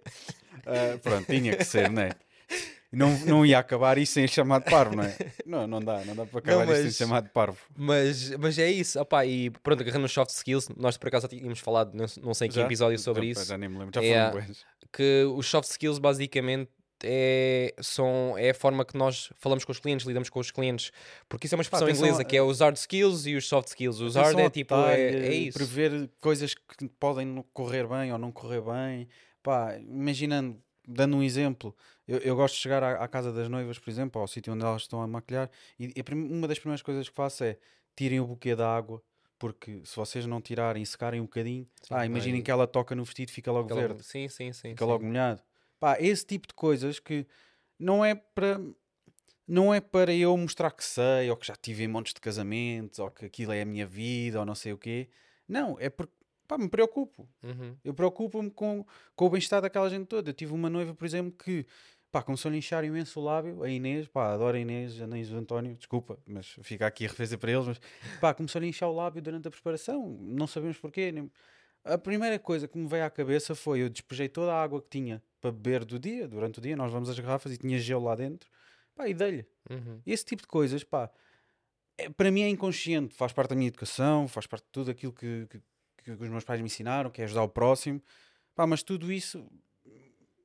Ah, 0.66 0.98
pronto, 1.02 1.26
tinha 1.28 1.56
que 1.56 1.64
ser, 1.64 1.90
não 1.90 2.02
é? 2.02 2.10
Não, 2.92 3.18
não 3.26 3.46
ia 3.46 3.60
acabar 3.60 3.98
isso 3.98 4.14
sem 4.14 4.28
chamar 4.28 4.60
de 4.60 4.70
parvo, 4.72 4.96
não 4.96 5.04
é? 5.04 5.16
Não, 5.46 5.68
não 5.68 5.80
dá, 5.82 6.04
não 6.06 6.16
dá 6.16 6.26
para 6.26 6.40
acabar 6.40 6.66
Não, 6.66 6.72
isso 6.74 6.76
sem 6.82 6.86
mas- 6.86 6.96
chamar 6.98 7.22
de 7.22 7.30
parvo. 7.30 7.58
Mas, 7.76 8.32
mas 8.38 8.58
é 8.58 8.70
isso, 8.72 9.00
opá, 9.00 9.26
e 9.26 9.50
pronto, 9.50 9.82
agarrando 9.82 10.04
nos 10.04 10.12
soft 10.14 10.32
skills, 10.32 10.70
nós 10.78 10.98
por 10.98 11.08
acaso 11.10 11.24
já 11.24 11.28
tínhamos 11.38 11.60
falado, 11.60 11.94
não, 11.94 12.06
não 12.24 12.34
sei 12.34 12.48
em 12.48 12.50
que 12.50 12.56
Já? 12.56 12.64
episódio 12.66 12.98
sobre 13.00 13.24
Já- 13.26 13.32
isso, 13.42 13.46
Já 13.50 13.58
nem 13.58 13.68
me 13.70 13.78
lembro, 13.78 13.92
já 13.94 14.06
É, 14.06 14.32
bués. 14.32 14.66
que 14.94 15.24
os 15.36 15.46
soft 15.48 15.70
skills 15.70 16.00
basicamente 16.00 16.70
é, 17.04 17.76
são, 17.80 18.36
é 18.38 18.50
a 18.50 18.54
forma 18.54 18.84
que 18.84 18.98
nós 18.98 19.32
falamos 19.36 19.64
com 19.64 19.72
os 19.72 19.80
clientes, 19.80 20.06
lidamos 20.08 20.30
com 20.30 20.40
os 20.40 20.50
clientes, 20.50 20.92
porque 21.30 21.46
isso 21.46 21.56
é 21.56 21.58
uma 21.58 21.62
expressão 21.62 21.88
atenção 21.88 22.06
inglesa 22.06 22.22
a- 22.22 22.26
que 22.26 22.36
é 22.38 22.42
os 22.42 22.60
hard 22.62 22.76
skills 22.78 23.26
e 23.28 23.36
os 23.36 23.48
soft 23.48 23.68
skills. 23.68 24.00
Os 24.00 24.16
hard 24.16 24.40
é 24.40 24.50
tipo, 24.50 24.74
é, 24.76 25.02
é 25.12 25.34
isso. 25.34 25.58
Prever 25.58 26.10
coisas 26.20 26.54
que 26.56 26.88
podem 27.00 27.44
correr 27.54 27.86
bem 27.88 28.12
ou 28.12 28.18
não 28.18 28.32
correr 28.32 28.62
bem. 28.62 29.08
Pá, 29.44 29.78
imaginando, 29.78 30.58
dando 30.88 31.18
um 31.18 31.22
exemplo, 31.24 31.76
eu, 32.08 32.20
eu 32.20 32.36
gosto 32.36 32.56
de 32.56 32.62
chegar 32.62 32.82
à, 32.82 33.04
à 33.04 33.08
casa 33.08 33.32
das 33.34 33.50
noivas, 33.50 33.78
por 33.78 33.90
exemplo, 33.90 34.22
ao 34.22 34.28
sítio 34.28 34.54
onde 34.54 34.64
elas 34.64 34.84
estão 34.84 35.02
a 35.02 35.08
maquilhar, 35.08 35.50
e, 35.78 35.94
e 35.96 36.14
uma 36.14 36.48
das 36.48 36.58
primeiras 36.58 36.82
coisas 36.82 37.10
que 37.10 37.16
faço 37.16 37.44
é 37.44 37.58
tirem 37.96 38.20
o 38.20 38.26
buquê 38.26 38.56
da 38.56 38.74
água, 38.76 39.04
porque 39.38 39.82
se 39.84 39.96
vocês 39.96 40.26
não 40.26 40.42
tirarem 40.42 40.82
e 40.82 40.86
secarem 40.86 41.20
um 41.20 41.26
bocadinho, 41.26 41.68
Sim, 41.82 41.94
ah, 41.94 42.06
imaginem 42.06 42.42
que 42.42 42.50
ela 42.50 42.66
toca 42.66 42.96
no 42.96 43.04
vestido 43.04 43.30
e 43.30 43.32
fica 43.34 43.52
logo 43.52 43.66
Aquela- 43.66 43.82
verde, 43.82 44.04
Sim, 44.04 44.28
sim, 44.30 44.54
sim. 44.54 44.70
fica 44.70 44.86
sim. 44.86 44.90
logo 44.92 45.06
molhado. 45.06 45.42
Pá, 45.80 45.98
esse 46.00 46.26
tipo 46.26 46.48
de 46.48 46.54
coisas 46.54 47.00
que 47.00 47.28
não 47.78 48.04
é 48.04 48.16
para. 48.16 48.60
Não 49.48 49.74
é 49.74 49.80
para 49.80 50.14
eu 50.14 50.36
mostrar 50.36 50.72
que 50.72 50.84
sei, 50.84 51.30
ou 51.30 51.38
que 51.38 51.48
já 51.48 51.56
tive 51.56 51.84
em 51.84 51.88
montes 51.88 52.14
de 52.14 52.20
casamentos, 52.20 53.00
ou 53.00 53.10
que 53.10 53.26
aquilo 53.26 53.54
é 53.54 53.62
a 53.62 53.66
minha 53.66 53.86
vida, 53.86 54.40
ou 54.40 54.46
não 54.46 54.56
sei 54.56 54.74
o 54.74 54.78
quê. 54.78 55.08
Não, 55.48 55.78
é 55.80 55.90
porque 55.90 56.12
pá, 56.48 56.58
me 56.58 56.70
preocupo. 56.70 57.28
Uhum. 57.44 57.76
Eu 57.84 57.94
preocupo-me 57.94 58.50
com, 58.50 58.86
com 59.16 59.26
o 59.26 59.30
bem-estar 59.30 59.62
daquela 59.62 59.90
gente 59.90 60.06
toda. 60.08 60.30
Eu 60.30 60.34
tive 60.34 60.54
uma 60.54 60.70
noiva, 60.70 60.94
por 60.94 61.06
exemplo, 61.06 61.32
que 61.32 61.66
pá, 62.12 62.22
começou 62.24 62.50
a 62.52 62.56
inchar 62.56 62.84
imenso 62.86 63.20
o 63.20 63.24
lábio, 63.24 63.64
a 63.64 63.70
Inês, 63.70 64.08
pá, 64.08 64.34
adoro 64.34 64.56
a 64.56 64.60
Inês, 64.60 65.02
a 65.02 65.06
Inês 65.06 65.30
do 65.30 65.38
António, 65.38 65.76
desculpa, 65.76 66.18
mas 66.26 66.56
fica 66.62 66.88
aqui 66.88 67.06
a 67.06 67.10
referência 67.10 67.38
para 67.38 67.52
eles, 67.52 67.68
mas 67.68 67.80
pá, 68.20 68.34
começou 68.34 68.62
a 68.62 68.66
inchar 68.66 68.90
o 68.90 68.94
lábio 68.96 69.22
durante 69.22 69.48
a 69.48 69.52
preparação, 69.52 70.18
não 70.22 70.48
sabemos 70.48 70.78
porquê. 70.78 71.12
nem- 71.12 71.30
A 71.84 71.98
primeira 71.98 72.40
coisa 72.40 72.68
que 72.68 72.78
me 72.78 72.88
veio 72.88 73.06
à 73.06 73.10
cabeça 73.10 73.54
foi 73.56 73.82
eu 73.82 73.90
despejei 73.90 74.28
toda 74.30 74.54
a 74.54 74.62
água 74.62 74.82
que 74.82 74.90
tinha 74.90 75.22
para 75.40 75.52
beber 75.52 75.84
do 75.86 76.00
dia, 76.00 76.28
durante 76.28 76.60
o 76.60 76.62
dia, 76.62 76.76
nós 76.76 76.92
vamos 76.92 77.10
às 77.10 77.20
garrafas 77.20 77.52
e 77.54 77.58
tinha 77.58 77.78
gelo 77.78 78.06
lá 78.06 78.16
dentro, 78.16 78.50
pá, 78.96 79.08
e 79.08 79.14
dei-lhe. 79.14 79.46
Uhum. 79.70 80.02
Esse 80.06 80.26
tipo 80.26 80.42
de 80.42 80.48
coisas, 80.48 80.84
pá, 80.84 81.12
é- 81.98 82.10
para 82.10 82.32
mim 82.32 82.42
é 82.42 82.50
inconsciente, 82.50 83.14
faz 83.16 83.32
parte 83.34 83.50
da 83.50 83.56
minha 83.56 83.68
educação, 83.68 84.28
faz 84.28 84.48
parte 84.48 84.64
de 84.64 84.72
tudo 84.72 84.92
aquilo 84.92 85.12
que, 85.14 85.46
que, 85.50 85.62
que 86.16 86.24
os 86.24 86.30
meus 86.30 86.44
pais 86.44 86.60
me 86.60 86.68
ensinaram, 86.68 87.10
que 87.10 87.22
é 87.22 87.26
ajudar 87.26 87.44
o 87.44 87.50
próximo, 87.50 88.02
pá, 88.56 88.66
mas 88.66 88.84
tudo 88.84 89.12
isso 89.12 89.46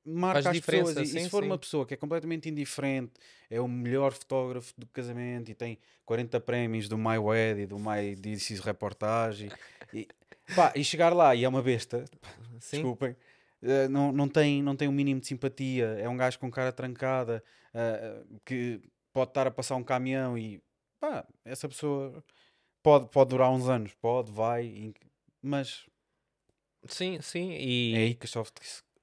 marca 0.04 0.42
Faz 0.42 0.56
as 0.56 0.64
pessoas. 0.64 0.96
E, 0.96 1.02
e 1.02 1.06
sim, 1.06 1.20
se 1.24 1.30
for 1.30 1.42
sim. 1.42 1.48
uma 1.48 1.58
pessoa 1.58 1.86
que 1.86 1.94
é 1.94 1.96
completamente 1.96 2.48
indiferente, 2.48 3.12
é 3.48 3.60
o 3.60 3.68
melhor 3.68 4.12
fotógrafo 4.12 4.72
do 4.76 4.86
casamento 4.88 5.50
e 5.50 5.54
tem 5.54 5.78
40 6.04 6.40
prémios 6.40 6.88
do 6.88 6.98
My 6.98 7.18
Wed 7.18 7.62
e 7.62 7.66
do 7.66 7.78
My 7.78 8.16
This 8.20 8.50
is 8.50 8.60
Reportage 8.60 9.48
e, 9.92 10.00
e, 10.00 10.08
pá, 10.54 10.72
e 10.74 10.82
chegar 10.82 11.12
lá 11.12 11.34
e 11.34 11.44
é 11.44 11.48
uma 11.48 11.62
besta, 11.62 12.04
Sim. 12.58 12.78
desculpem, 12.78 13.16
eh, 13.62 13.88
não, 13.88 14.12
não, 14.12 14.28
tem, 14.28 14.62
não 14.62 14.74
tem 14.74 14.88
um 14.88 14.92
mínimo 14.92 15.20
de 15.20 15.26
simpatia, 15.26 15.86
é 15.98 16.08
um 16.08 16.16
gajo 16.16 16.38
com 16.38 16.50
cara 16.50 16.72
trancada 16.72 17.42
eh, 17.72 18.22
que 18.44 18.80
pode 19.12 19.30
estar 19.30 19.46
a 19.46 19.50
passar 19.50 19.76
um 19.76 19.84
caminhão 19.84 20.36
e 20.36 20.60
pá, 20.98 21.24
essa 21.44 21.68
pessoa 21.68 22.24
pode, 22.82 23.08
pode 23.08 23.30
durar 23.30 23.50
uns 23.50 23.68
anos, 23.68 23.94
pode, 23.94 24.32
vai, 24.32 24.92
mas 25.42 25.84
Sim, 26.86 27.20
sim. 27.20 27.52
é 27.52 27.62
E, 27.62 27.96
aí 27.96 28.14
que 28.14 28.24
as 28.26 28.30
soft, 28.30 28.54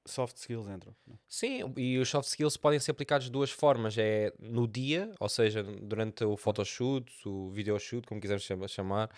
soft 0.06 0.38
skills 0.38 0.68
entram. 0.68 0.94
né? 1.08 1.16
Sim, 1.28 1.74
e 1.78 1.98
os 1.98 2.10
soft 2.10 2.28
skills 2.28 2.58
podem 2.58 2.80
ser 2.80 2.92
aplicados 2.92 3.28
de 3.28 3.32
duas 3.32 3.52
formas. 3.52 3.98
É 3.98 4.34
no 4.40 4.68
dia, 4.68 5.14
ou 5.20 5.30
seja, 5.30 5.64
durante 5.64 6.24
o 6.26 6.36
photoshoot, 6.36 7.10
o 7.26 7.50
videoshoot, 7.52 8.06
como 8.08 8.20
quisermos 8.20 8.44
chama- 8.44 8.68
chamar, 8.68 9.10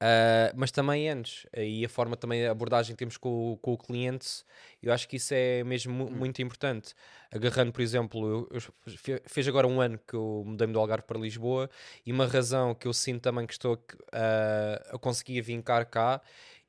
ah, 0.00 0.52
mas 0.54 0.70
também 0.70 1.08
antes. 1.08 1.46
E 1.56 1.84
a 1.84 1.88
forma 1.88 2.16
também, 2.16 2.46
a 2.46 2.50
abordagem 2.50 2.94
que 2.94 2.98
temos 2.98 3.16
com, 3.16 3.52
o- 3.52 3.56
com 3.56 3.72
o 3.72 3.78
cliente, 3.78 4.44
eu 4.82 4.92
acho 4.92 5.08
que 5.08 5.16
isso 5.16 5.32
é 5.32 5.64
mesmo 5.64 5.92
mu- 5.94 6.10
muito 6.10 6.42
importante. 6.42 6.92
Agarrando, 7.30 7.72
por 7.72 7.80
exemplo, 7.80 8.28
eu, 8.28 8.48
eu 8.50 8.60
fe- 8.98 9.22
fez 9.26 9.48
agora 9.48 9.66
um 9.66 9.80
ano 9.80 9.98
que 10.06 10.14
eu 10.14 10.42
mudei-me 10.46 10.72
do 10.74 10.78
Algarve 10.80 11.04
para 11.06 11.18
Lisboa 11.18 11.70
e 12.04 12.12
uma 12.12 12.26
razão 12.26 12.74
que 12.74 12.86
eu 12.86 12.92
sinto 12.92 13.22
também 13.22 13.46
que 13.46 13.54
estou 13.54 13.82
ah, 14.12 14.82
a 14.94 14.98
conseguir 14.98 15.40
vincar 15.40 15.86
cá 15.86 16.20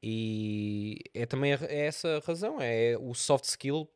e 0.05 0.99
é 1.13 1.25
também 1.25 1.53
é 1.53 1.85
essa 1.85 2.17
a 2.17 2.19
razão, 2.19 2.57
é 2.59 2.97
o 2.99 3.13
soft 3.13 3.45
skill 3.45 3.89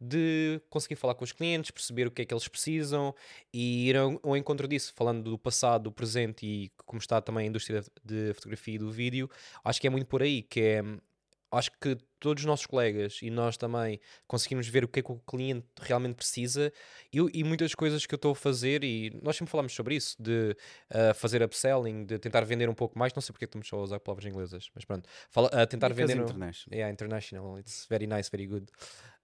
de 0.00 0.60
conseguir 0.70 0.94
falar 0.94 1.16
com 1.16 1.24
os 1.24 1.32
clientes, 1.32 1.72
perceber 1.72 2.06
o 2.06 2.12
que 2.12 2.22
é 2.22 2.24
que 2.24 2.32
eles 2.32 2.46
precisam 2.46 3.12
e 3.52 3.88
ir 3.88 3.96
ao 3.96 4.36
encontro 4.36 4.68
disso, 4.68 4.92
falando 4.94 5.28
do 5.28 5.36
passado, 5.36 5.84
do 5.84 5.92
presente 5.92 6.46
e 6.46 6.70
como 6.86 7.00
está 7.00 7.20
também 7.20 7.46
a 7.46 7.48
indústria 7.48 7.82
de 8.04 8.32
fotografia 8.34 8.76
e 8.76 8.78
do 8.78 8.88
vídeo, 8.92 9.28
acho 9.64 9.80
que 9.80 9.88
é 9.88 9.90
muito 9.90 10.06
por 10.06 10.22
aí, 10.22 10.42
que 10.42 10.60
é 10.60 10.82
acho 11.50 11.70
que 11.80 11.96
todos 12.20 12.42
os 12.42 12.46
nossos 12.46 12.66
colegas 12.66 13.20
e 13.22 13.30
nós 13.30 13.56
também 13.56 14.00
conseguimos 14.26 14.66
ver 14.68 14.84
o 14.84 14.88
que 14.88 15.00
é 15.00 15.02
que 15.02 15.12
o 15.12 15.18
cliente 15.20 15.66
realmente 15.80 16.16
precisa 16.16 16.72
e, 17.12 17.18
e 17.32 17.44
muitas 17.44 17.74
coisas 17.74 18.04
que 18.04 18.14
eu 18.14 18.16
estou 18.16 18.32
a 18.32 18.34
fazer, 18.36 18.82
e 18.84 19.10
nós 19.22 19.36
sempre 19.36 19.50
falamos 19.50 19.72
sobre 19.72 19.94
isso, 19.94 20.16
de 20.20 20.56
ah, 20.90 21.14
fazer 21.14 21.42
upselling, 21.42 22.04
de 22.04 22.18
tentar 22.18 22.44
vender 22.44 22.68
um 22.68 22.74
pouco 22.74 22.98
mais, 22.98 23.14
não 23.14 23.22
sei 23.22 23.32
porque 23.32 23.44
é 23.44 23.46
estamos 23.46 23.68
só 23.68 23.76
a 23.76 23.82
usar 23.82 24.00
palavras 24.00 24.26
inglesas, 24.26 24.68
mas 24.74 24.84
pronto, 24.84 25.08
fala, 25.30 25.48
ah, 25.52 25.66
tentar 25.66 25.88
Dicas 25.88 26.08
vender. 26.10 26.20
um- 26.20 26.24
international. 26.24 26.76
Yeah, 26.78 26.92
international. 26.92 27.58
It's 27.60 27.86
very 27.88 28.06
nice, 28.06 28.28
very 28.30 28.46
good. 28.46 28.66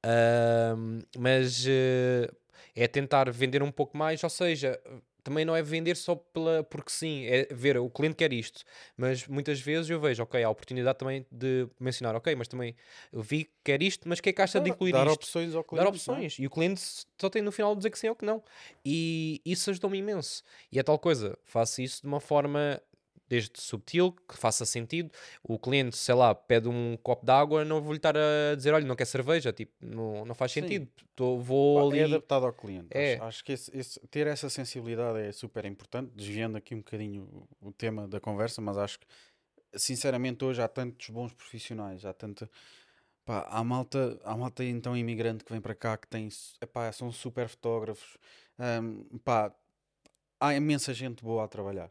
Ahm, 0.02 1.00
mas 1.18 1.64
eh, 1.66 2.30
é 2.76 2.86
tentar 2.86 3.30
vender 3.30 3.62
um 3.62 3.72
pouco 3.72 3.96
mais, 3.96 4.22
ou 4.22 4.30
seja, 4.30 4.80
também 5.24 5.44
não 5.44 5.56
é 5.56 5.62
vender 5.62 5.96
só 5.96 6.14
pela, 6.14 6.62
porque 6.62 6.90
sim, 6.90 7.24
é 7.24 7.48
ver 7.50 7.78
o 7.78 7.88
cliente 7.88 8.14
quer 8.14 8.32
isto, 8.32 8.62
mas 8.96 9.26
muitas 9.26 9.58
vezes 9.58 9.88
eu 9.90 9.98
vejo, 9.98 10.22
ok, 10.22 10.44
há 10.44 10.46
a 10.46 10.50
oportunidade 10.50 10.98
também 10.98 11.26
de 11.32 11.66
mencionar, 11.80 12.14
ok, 12.14 12.34
mas 12.36 12.46
também 12.46 12.76
eu 13.10 13.22
vi 13.22 13.44
que 13.44 13.52
quer 13.64 13.82
isto, 13.82 14.06
mas 14.06 14.20
que 14.20 14.28
é 14.28 14.32
que 14.32 14.42
acha 14.42 14.60
de 14.60 14.70
incluir 14.70 14.92
dar 14.92 15.06
isto? 15.06 15.14
opções 15.16 15.54
ao 15.54 15.64
cliente. 15.64 15.84
dar 15.84 15.90
não 15.90 15.94
é? 15.94 15.96
opções. 15.96 16.38
E 16.38 16.46
o 16.46 16.50
cliente 16.50 16.80
só 17.18 17.30
tem 17.30 17.42
no 17.42 17.50
final 17.50 17.74
de 17.74 17.78
dizer 17.78 17.90
que 17.90 17.98
sim 17.98 18.08
ou 18.08 18.14
que 18.14 18.24
não. 18.24 18.42
E 18.84 19.40
isso 19.44 19.70
ajudou-me 19.70 19.98
imenso. 19.98 20.44
E 20.70 20.78
é 20.78 20.82
tal 20.82 20.98
coisa, 20.98 21.36
faço 21.44 21.80
isso 21.80 22.02
de 22.02 22.06
uma 22.06 22.20
forma 22.20 22.80
desde 23.28 23.60
subtil, 23.60 24.12
que 24.28 24.36
faça 24.36 24.64
sentido. 24.66 25.10
O 25.42 25.58
cliente, 25.58 25.96
sei 25.96 26.14
lá, 26.14 26.34
pede 26.34 26.68
um 26.68 26.96
copo 27.02 27.24
de 27.24 27.32
água, 27.32 27.64
não 27.64 27.80
vou-lhe 27.80 27.98
estar 27.98 28.16
a 28.16 28.54
dizer, 28.54 28.72
olha, 28.74 28.86
não 28.86 28.94
quer 28.96 29.06
cerveja, 29.06 29.52
tipo, 29.52 29.72
não, 29.80 30.24
não 30.24 30.34
faz 30.34 30.52
sentido. 30.52 30.88
Tô, 31.14 31.38
vou 31.38 31.90
Pá, 31.90 31.96
É 31.96 32.00
ali. 32.02 32.14
adaptado 32.14 32.46
ao 32.46 32.52
cliente. 32.52 32.88
É. 32.90 33.14
Acho, 33.14 33.24
acho 33.24 33.44
que 33.44 33.52
esse- 33.52 33.76
esse- 33.76 34.00
ter 34.08 34.26
essa 34.26 34.48
sensibilidade 34.50 35.18
é 35.20 35.32
super 35.32 35.64
importante, 35.64 36.10
desviando 36.14 36.56
aqui 36.56 36.74
um 36.74 36.78
bocadinho 36.78 37.22
o, 37.60 37.68
o 37.68 37.72
tema 37.72 38.06
da 38.08 38.20
conversa, 38.20 38.60
mas 38.60 38.76
acho 38.76 38.98
que, 39.00 39.06
sinceramente, 39.74 40.44
hoje 40.44 40.60
há 40.62 40.68
tantos 40.68 41.08
bons 41.10 41.32
profissionais, 41.32 42.04
há 42.04 42.12
tanta. 42.12 42.48
Pá, 43.24 43.46
há 43.48 43.64
malta, 43.64 44.20
há 44.22 44.36
malta 44.36 44.62
então 44.62 44.94
imigrante 44.94 45.44
que 45.44 45.50
vem 45.52 45.60
para 45.60 45.74
cá 45.74 45.96
que 45.96 46.06
tem, 46.06 46.28
epá, 46.60 46.92
são 46.92 47.10
super 47.10 47.48
fotógrafos, 47.48 48.18
hum, 48.82 49.18
pá, 49.24 49.50
há 50.38 50.54
imensa 50.54 50.92
gente 50.92 51.24
boa 51.24 51.44
a 51.44 51.48
trabalhar. 51.48 51.90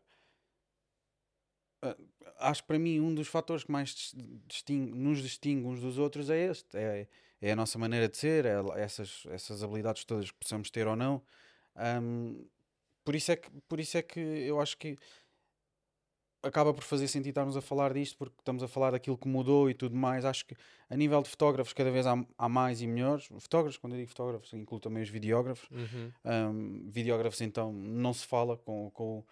Ah, 1.84 2.50
acho 2.50 2.62
que 2.62 2.67
para 2.67 2.80
mim 2.80 3.00
um 3.02 3.13
dos 3.13 3.28
fatores 3.28 3.63
que 3.63 3.72
mais 3.72 3.89
dis- 3.89 4.15
distingue- 4.48 4.93
nos 4.93 5.22
distingue 5.22 5.67
uns 5.67 5.82
dos 5.82 5.98
outros 5.98 6.30
é 6.30 6.50
este, 6.50 6.78
é, 6.78 7.08
é 7.41 7.52
a 7.52 7.56
nossa 7.56 7.78
maneira 7.78 8.08
de 8.08 8.17
ser, 8.17 8.46
é 8.46 8.56
essas, 8.78 9.26
essas 9.30 9.62
habilidades 9.62 10.06
todas 10.06 10.32
que 10.32 10.38
possamos 10.38 10.69
ter 10.69 10.88
ou 10.88 10.96
não. 10.96 11.22
Hum, 12.02 12.46
por 13.04 13.15
isso 13.15 13.32
é 13.32 13.36
que, 13.36 13.50
por 13.67 13.80
isso 13.80 13.98
é 13.98 14.02
que 14.02 14.19
eu 14.19 14.62
acho 14.62 14.78
que 14.78 14.98
acaba 16.41 16.74
por 16.74 16.84
fazer 16.84 17.08
sentido 17.08 17.30
estarmos 17.30 17.56
a 17.56 17.62
falar 17.62 17.93
disto, 17.93 18.17
porque 18.17 18.36
estamos 18.39 18.62
a 18.63 18.67
falar 18.67 18.91
daquilo 18.91 19.17
que 19.17 19.28
mudou 19.28 19.69
e 19.69 19.74
tudo 19.74 19.96
mais. 19.96 20.26
Acho 20.26 20.46
que 20.46 20.56
a 20.89 20.96
nível 20.96 21.22
de 21.22 21.30
fotógrafos 21.30 21.74
cada 21.74 21.89
vez 21.89 22.06
há, 22.06 22.15
há 22.38 22.50
mais 22.50 22.82
e 22.82 22.88
melhores. 22.88 23.26
Fotógrafos, 23.26 23.78
quando 23.78 23.93
eu 23.93 24.00
digo 24.00 24.10
fotógrafos, 24.10 24.54
incluo 24.54 24.80
também 24.80 25.02
os 25.02 25.10
videógrafos. 25.10 25.69
Uhum. 25.72 26.12
Um, 26.26 26.89
videógrafos 26.91 27.39
então 27.41 27.72
não 27.72 28.13
se 28.13 28.26
fala 28.26 28.58
com, 28.58 28.91
com 28.91 29.24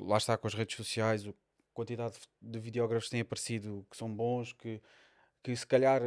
lá 0.00 0.16
está 0.16 0.36
com 0.36 0.46
as 0.46 0.54
redes 0.54 0.76
sociais, 0.76 1.26
a 1.26 1.32
quantidade 1.74 2.14
de, 2.14 2.50
de 2.52 2.58
videógrafos 2.58 3.08
têm 3.10 3.20
aparecido 3.20 3.86
que 3.90 3.96
são 3.96 4.08
bons, 4.14 4.52
que, 4.54 4.80
que 5.42 5.54
se 5.56 5.66
calhar 5.66 6.00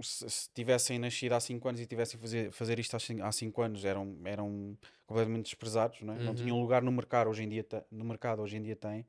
se, 0.00 0.28
se 0.30 0.48
tivessem 0.54 0.98
nascido 0.98 1.32
há 1.32 1.40
5 1.40 1.68
anos 1.68 1.80
e 1.80 1.86
tivessem 1.86 2.18
fazer, 2.18 2.50
fazer 2.52 2.78
isto 2.78 2.96
há 2.96 3.32
5 3.32 3.62
anos 3.62 3.84
eram, 3.84 4.16
eram 4.24 4.76
completamente 5.06 5.44
desprezados, 5.44 6.00
não, 6.02 6.14
é? 6.14 6.18
não 6.18 6.28
Uhum. 6.28 6.34
tinham 6.34 6.60
lugar 6.60 6.82
no 6.82 6.90
mercado, 6.92 7.28
hoje 7.30 7.42
em 7.42 7.48
dia, 7.48 7.66
no 7.90 8.04
mercado 8.04 8.42
hoje 8.42 8.56
em 8.56 8.62
dia 8.62 8.76
têm. 8.76 9.06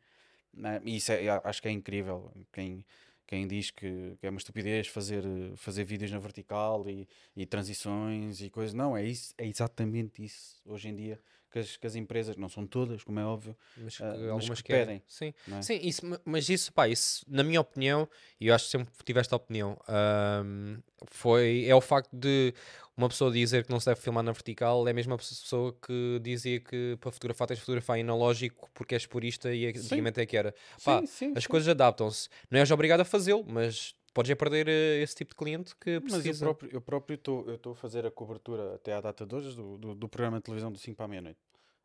né? 0.53 0.81
E 0.85 0.97
isso 0.97 1.11
é, 1.11 1.29
acho 1.43 1.61
que 1.61 1.67
é 1.67 1.71
incrível. 1.71 2.31
Quem, 2.51 2.85
quem 3.25 3.47
diz 3.47 3.71
que, 3.71 4.15
que 4.19 4.27
é 4.27 4.29
uma 4.29 4.37
estupidez 4.37 4.87
fazer, 4.87 5.23
fazer 5.55 5.83
vídeos 5.85 6.11
na 6.11 6.19
vertical 6.19 6.87
e, 6.89 7.07
e 7.35 7.45
transições 7.45 8.41
e 8.41 8.49
coisas. 8.49 8.73
Não, 8.73 8.95
é, 8.95 9.03
isso, 9.05 9.33
é 9.37 9.47
exatamente 9.47 10.23
isso 10.23 10.61
hoje 10.65 10.89
em 10.89 10.95
dia 10.95 11.19
que 11.53 11.59
as, 11.59 11.77
que 11.77 11.85
as 11.87 11.95
empresas, 11.95 12.35
não 12.35 12.49
são 12.49 12.65
todas, 12.65 13.03
como 13.03 13.19
é 13.19 13.23
óbvio, 13.25 13.55
Mas 13.77 13.97
que 13.97 14.03
Ah, 14.03 14.15
mas 14.17 14.29
algumas 14.29 14.61
que 14.61 14.67
querem. 14.69 14.85
pedem, 14.85 15.03
Sim. 15.07 15.33
é? 15.55 15.61
Sim, 15.61 15.79
isso, 15.83 16.05
ma- 16.05 16.19
mas 16.25 16.49
isso, 16.49 16.73
pá, 16.73 16.87
isso, 16.87 17.23
na 17.27 17.43
minha 17.43 17.61
opinião, 17.61 18.09
e 18.41 18.47
eu 18.47 18.55
acho 18.55 18.65
que 18.65 18.71
sempre 18.71 18.91
tive 19.05 19.19
esta 19.19 19.35
opinião, 19.35 19.77
ahm, 19.87 20.79
foi, 21.05 21.65
é 21.67 21.75
o 21.75 21.81
facto 21.81 22.09
de 22.11 22.53
uma 22.97 23.07
pessoa 23.07 23.31
dizer 23.31 23.65
que 23.65 23.71
não 23.71 23.79
se 23.79 23.85
deve 23.85 24.01
filmar 24.01 24.23
na 24.23 24.31
vertical, 24.31 24.87
é 24.87 24.91
a 24.91 24.93
mesma 24.93 25.15
pessoa 25.17 25.71
que 25.85 26.19
dizia 26.21 26.59
que 26.59 26.97
para 26.99 27.11
fotografar 27.11 27.47
tens 27.47 27.57
de 27.57 27.61
fotografar 27.61 27.99
analógico 27.99 28.69
porque 28.73 28.95
és 28.95 29.05
purista 29.05 29.53
e 29.53 29.67
antigamente 29.67 30.19
é 30.21 30.25
que 30.25 30.35
era. 30.37 30.53
Pá, 30.83 30.99
sim, 31.01 31.05
sim, 31.05 31.33
as 31.35 31.43
sim. 31.43 31.49
coisas 31.49 31.69
adaptam-se. 31.69 32.29
Não 32.49 32.59
és 32.59 32.69
obrigado 32.71 33.01
a 33.01 33.05
fazê-lo, 33.05 33.43
mas 33.47 33.95
podes 34.13 34.29
é 34.31 34.35
perder 34.35 34.67
eh, 34.67 35.01
esse 35.01 35.15
tipo 35.15 35.31
de 35.31 35.35
cliente 35.35 35.75
que 35.75 35.99
Mas 36.03 36.13
eu 36.13 36.21
precisa. 36.21 36.45
próprio 36.45 36.69
eu 36.71 36.81
próprio 36.81 37.15
estou 37.15 37.47
eu 37.47 37.55
estou 37.55 37.73
a 37.73 37.75
fazer 37.75 38.05
a 38.05 38.11
cobertura 38.11 38.75
até 38.75 38.93
à 38.93 39.01
data 39.01 39.25
de 39.25 39.35
hoje 39.35 39.55
do, 39.55 39.77
do, 39.77 39.95
do 39.95 40.09
programa 40.09 40.37
de 40.37 40.43
televisão 40.43 40.71
do 40.71 40.77
5 40.77 40.95
para 40.95 41.05
a 41.05 41.07
meia-noite. 41.07 41.39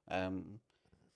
Ahm, 0.09 0.43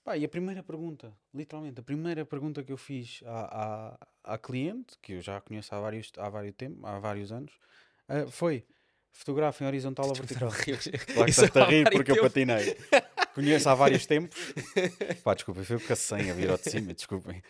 pá, 0.03 0.17
e 0.17 0.25
a 0.25 0.29
primeira 0.29 0.61
pergunta, 0.63 1.13
literalmente, 1.33 1.79
a 1.79 1.83
primeira 1.83 2.25
pergunta 2.25 2.63
que 2.63 2.71
eu 2.71 2.77
fiz 2.77 3.21
à, 3.25 3.97
à, 4.25 4.33
à 4.33 4.37
cliente, 4.37 4.97
que 5.01 5.13
eu 5.13 5.21
já 5.21 5.39
conheço 5.41 5.73
há 5.73 5.79
vários, 5.79 6.11
há 6.17 6.29
vários, 6.29 6.55
tempo, 6.55 6.85
há 6.85 6.99
vários 6.99 7.31
anos, 7.31 7.51
ah, 8.07 8.25
foi 8.27 8.65
fotografa 9.11 9.63
em 9.63 9.67
horizontal 9.67 10.07
ou 10.07 10.15
vertical. 10.15 10.49
Claro 10.51 11.25
que 11.25 11.29
estás 11.31 11.55
a 11.55 11.65
rir 11.65 11.89
porque 11.91 12.11
eu 12.11 12.15
tempos. 12.15 12.33
patinei. 12.33 12.75
Conheço 13.35 13.69
há 13.69 13.75
vários 13.75 14.05
tempos. 14.07 14.53
Pá, 15.23 15.33
desculpem, 15.35 15.63
foi 15.63 15.79
cacém 15.79 16.29
a 16.31 16.33
vir 16.33 16.49
ao 16.49 16.57
de 16.57 16.69
cima, 16.69 16.93
desculpem. 16.93 17.41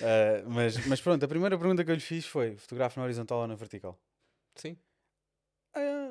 Ah, 0.00 0.42
mas, 0.46 0.86
mas 0.86 1.00
pronto, 1.00 1.24
a 1.24 1.28
primeira 1.28 1.58
pergunta 1.58 1.84
que 1.84 1.90
eu 1.90 1.94
lhe 1.94 2.00
fiz 2.00 2.26
foi: 2.26 2.56
fotografa 2.56 3.00
na 3.00 3.04
horizontal 3.04 3.40
ou 3.40 3.46
na 3.46 3.54
vertical? 3.54 3.98
Sim. 4.54 4.76
Ah, 5.74 6.10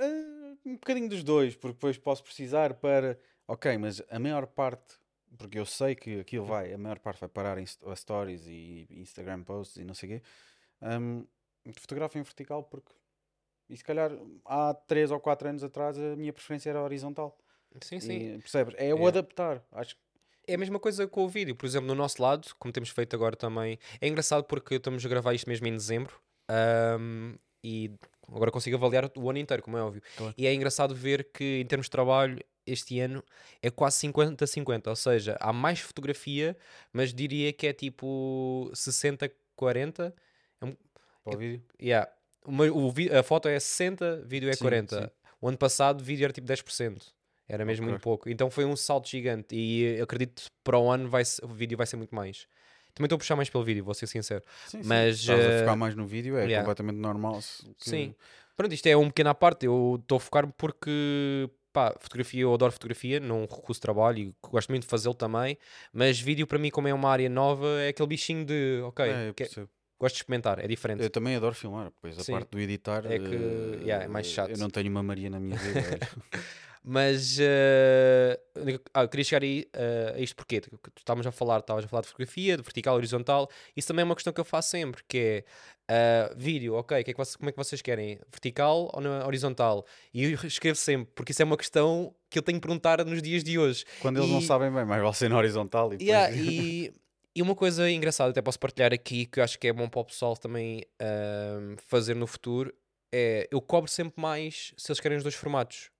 ah, 0.00 0.56
um 0.64 0.74
bocadinho 0.74 1.08
dos 1.08 1.22
dois, 1.24 1.56
porque 1.56 1.74
depois 1.74 1.96
posso 1.98 2.22
precisar 2.22 2.74
para. 2.74 3.18
Ok, 3.46 3.76
mas 3.78 4.02
a 4.10 4.18
maior 4.18 4.46
parte, 4.46 4.98
porque 5.36 5.58
eu 5.58 5.66
sei 5.66 5.94
que 5.94 6.20
aquilo 6.20 6.44
vai, 6.44 6.72
a 6.72 6.78
maior 6.78 6.98
parte 6.98 7.20
vai 7.20 7.28
parar 7.28 7.58
em 7.58 7.66
stories 7.66 8.46
e 8.46 8.86
Instagram 8.90 9.42
posts 9.42 9.76
e 9.76 9.84
não 9.84 9.94
sei 9.94 10.08
o 10.08 10.12
quê. 10.12 10.22
Um, 10.82 11.26
fotografa 11.72 12.18
em 12.18 12.22
vertical 12.22 12.62
porque. 12.64 12.92
E 13.68 13.76
se 13.76 13.84
calhar 13.84 14.10
há 14.44 14.74
3 14.74 15.12
ou 15.12 15.20
4 15.20 15.48
anos 15.48 15.62
atrás 15.62 15.96
a 15.96 16.16
minha 16.16 16.32
preferência 16.32 16.70
era 16.70 16.82
horizontal. 16.82 17.38
Sim, 17.80 18.00
sim. 18.00 18.34
E, 18.34 18.38
percebes? 18.38 18.74
É 18.76 18.92
o 18.92 18.96
Yeah. 18.96 19.08
adaptar. 19.08 19.64
Acho 19.70 19.94
que 19.94 20.02
É 20.50 20.54
a 20.54 20.58
mesma 20.58 20.80
coisa 20.80 21.06
com 21.06 21.24
o 21.24 21.28
vídeo, 21.28 21.54
por 21.54 21.64
exemplo, 21.64 21.86
no 21.86 21.94
nosso 21.94 22.20
lado, 22.20 22.48
como 22.58 22.72
temos 22.72 22.88
feito 22.90 23.14
agora 23.14 23.36
também. 23.36 23.78
É 24.00 24.08
engraçado 24.08 24.42
porque 24.44 24.74
estamos 24.74 25.04
a 25.06 25.08
gravar 25.08 25.32
isto 25.32 25.48
mesmo 25.48 25.66
em 25.68 25.72
dezembro 25.72 26.12
ahm, 26.48 27.34
e 27.62 27.92
agora 28.26 28.50
consigo 28.50 28.76
avaliar 28.76 29.08
o 29.16 29.30
ano 29.30 29.38
inteiro, 29.38 29.62
como 29.62 29.76
é 29.76 29.82
óbvio. 29.82 30.02
Claro. 30.16 30.34
E 30.36 30.46
é 30.48 30.52
engraçado 30.52 30.92
ver 30.92 31.28
que, 31.32 31.60
em 31.60 31.66
termos 31.66 31.86
de 31.86 31.90
trabalho, 31.90 32.40
este 32.66 32.98
ano 32.98 33.22
é 33.62 33.70
quase 33.70 33.98
50-50, 34.08 34.88
ou 34.88 34.96
seja, 34.96 35.36
há 35.40 35.52
mais 35.52 35.78
fotografia, 35.78 36.56
mas 36.92 37.14
diria 37.14 37.52
que 37.52 37.68
é 37.68 37.72
tipo 37.72 38.70
60-40. 38.74 40.12
para 41.22 41.36
o 41.36 41.38
vídeo. 41.38 41.62
Yeah. 41.80 42.10
Uma- 42.44 42.64
o 42.72 42.92
a 43.16 43.22
foto 43.22 43.46
é 43.46 43.60
60, 43.60 44.22
vídeo 44.26 44.48
é 44.48 44.54
Sim, 44.54 44.64
40. 44.64 45.02
sim. 45.02 45.10
O 45.40 45.48
ano 45.48 45.58
passado, 45.58 46.02
vídeo 46.02 46.24
era 46.24 46.32
tipo 46.32 46.46
10%. 46.46 47.14
Era 47.52 47.64
mesmo 47.64 47.84
Ok. 47.84 47.90
muito 47.92 48.02
pouco. 48.02 48.28
Então 48.30 48.50
foi 48.50 48.64
um 48.64 48.76
salto 48.76 49.08
gigante. 49.08 49.54
E 49.56 49.82
eu 49.98 50.04
acredito 50.04 50.42
que 50.44 50.50
para 50.62 50.78
o 50.78 50.90
ano 50.90 51.08
vai 51.08 51.22
o 51.42 51.48
vídeo 51.48 51.76
vai 51.76 51.86
ser 51.86 51.96
muito 51.96 52.14
mais. 52.14 52.46
Também 52.94 53.06
estou 53.06 53.16
a 53.16 53.18
puxar 53.18 53.36
mais 53.36 53.48
pelo 53.50 53.64
vídeo, 53.64 53.84
vou 53.84 53.94
ser 53.94 54.06
sincero. 54.06 54.42
Sim, 54.66 54.82
sim. 54.82 54.88
Mas, 54.88 55.20
Estás 55.20 55.46
a 55.46 55.48
eh, 55.50 55.58
focar 55.60 55.76
mais 55.76 55.94
no 55.94 56.06
vídeo, 56.06 56.36
é 56.36 56.44
yeah. 56.44 56.58
completamente 56.60 56.96
normal. 56.98 57.40
que- 57.78 57.90
Sim. 57.90 58.14
Pronto, 58.56 58.72
isto 58.74 58.86
é 58.86 58.96
um 58.96 59.06
pequeno 59.08 59.30
à 59.30 59.34
parte. 59.34 59.66
Eu 59.66 59.98
estou 60.00 60.16
a 60.16 60.20
focar 60.20 60.46
porque, 60.52 61.48
pá, 61.72 61.94
fotografia, 61.98 62.42
eu 62.42 62.52
adoro 62.52 62.72
fotografia, 62.72 63.18
não 63.20 63.42
recuso 63.42 63.80
trabalho 63.80 64.18
e 64.18 64.34
gosto 64.42 64.68
muito 64.70 64.82
de 64.82 64.88
fazê-lo 64.88 65.14
também. 65.14 65.56
Mas 65.92 66.20
vídeo, 66.20 66.46
para 66.46 66.58
mim, 66.58 66.70
como 66.70 66.88
é 66.88 66.94
uma 66.94 67.08
área 67.10 67.28
nova, 67.28 67.66
é 67.80 67.88
aquele 67.88 68.08
bichinho 68.08 68.44
de, 68.44 68.80
ok, 68.84 69.04
É, 69.06 69.28
eu 69.28 69.34
que- 69.34 69.44
percebo. 69.44 69.68
gosto 69.98 70.14
de 70.16 70.22
experimentar, 70.22 70.58
é 70.58 70.66
diferente. 70.66 71.02
Eu 71.02 71.10
também 71.10 71.36
adoro 71.36 71.54
filmar, 71.54 71.90
pois 72.00 72.18
a 72.18 72.24
Sim. 72.24 72.32
parte 72.32 72.50
do 72.50 72.58
editar 72.58 73.06
É 73.06 73.18
que, 73.18 73.34
eh, 73.34 73.80
yeah, 73.82 74.04
é 74.04 74.08
mais 74.08 74.26
Eu 74.26 74.32
chato. 74.32 74.58
não 74.58 74.68
tenho 74.68 74.90
uma 74.90 75.02
Maria 75.02 75.30
na 75.30 75.38
minha 75.40 75.56
vida. 75.56 75.80
Mas 76.82 77.38
eh, 77.38 78.40
ah, 78.94 79.02
eu 79.02 79.08
queria 79.08 79.24
chegar 79.24 79.42
aí, 79.42 79.68
eh, 79.72 80.14
a 80.16 80.18
isto 80.20 80.34
porque 80.34 80.60
tu 80.62 80.70
estávamos 80.96 81.26
a 81.26 81.30
falar, 81.32 81.58
estavas 81.60 81.84
a 81.84 81.88
falar 81.88 82.00
de 82.02 82.08
fotografia, 82.08 82.56
de 82.56 82.62
vertical, 82.62 82.96
horizontal. 82.96 83.50
Isso 83.76 83.88
também 83.88 84.02
é 84.02 84.04
uma 84.06 84.14
questão 84.14 84.32
que 84.32 84.40
eu 84.40 84.44
faço 84.44 84.70
sempre, 84.70 85.02
que 85.06 85.18
é 85.18 85.44
ah, 85.88 86.32
vídeo, 86.36 86.74
ok, 86.74 87.04
que 87.04 87.10
é 87.10 87.14
que 87.14 87.18
vocês- 87.18 87.36
como 87.36 87.50
é 87.50 87.52
que 87.52 87.58
vocês 87.58 87.82
querem? 87.82 88.18
Vertical 88.30 88.90
ou 88.94 89.00
na 89.00 89.26
horizontal? 89.26 89.84
E 90.14 90.24
eu 90.24 90.38
escrevo 90.46 90.76
sempre, 90.76 91.12
porque 91.14 91.32
isso 91.32 91.42
é 91.42 91.44
uma 91.44 91.56
questão 91.56 92.14
que 92.30 92.38
eu 92.38 92.42
tenho 92.42 92.58
que 92.58 92.66
perguntar 92.66 93.04
nos 93.04 93.20
dias 93.20 93.44
de 93.44 93.58
hoje. 93.58 93.84
Quando 94.00 94.18
eles 94.18 94.30
não 94.30 94.40
E- 94.40 94.46
sabem 94.46 94.70
bem, 94.72 94.84
vale 94.86 95.12
ser 95.14 95.28
na 95.28 95.36
horizontal 95.36 95.92
e 95.92 95.98
depois... 95.98 96.08
Yeah, 96.08 96.32
e, 96.34 96.92
e 97.36 97.42
uma 97.42 97.54
coisa 97.54 97.90
engraçada, 97.90 98.30
até 98.30 98.40
posso 98.40 98.58
partilhar 98.58 98.92
aqui, 98.94 99.26
que 99.26 99.38
eu 99.38 99.44
acho 99.44 99.58
que 99.58 99.68
é 99.68 99.72
bom 99.72 99.86
para 99.88 100.00
o 100.00 100.04
pessoal 100.04 100.34
também 100.36 100.82
ahm, 100.98 101.76
fazer 101.86 102.14
no 102.14 102.26
futuro, 102.26 102.72
é 103.12 103.46
eu 103.50 103.60
cobro 103.60 103.90
sempre 103.90 104.20
mais 104.20 104.72
se 104.78 104.90
eles 104.90 104.98
querem 105.00 105.18
os 105.18 105.22
dois 105.24 105.34
formatos. 105.34 105.90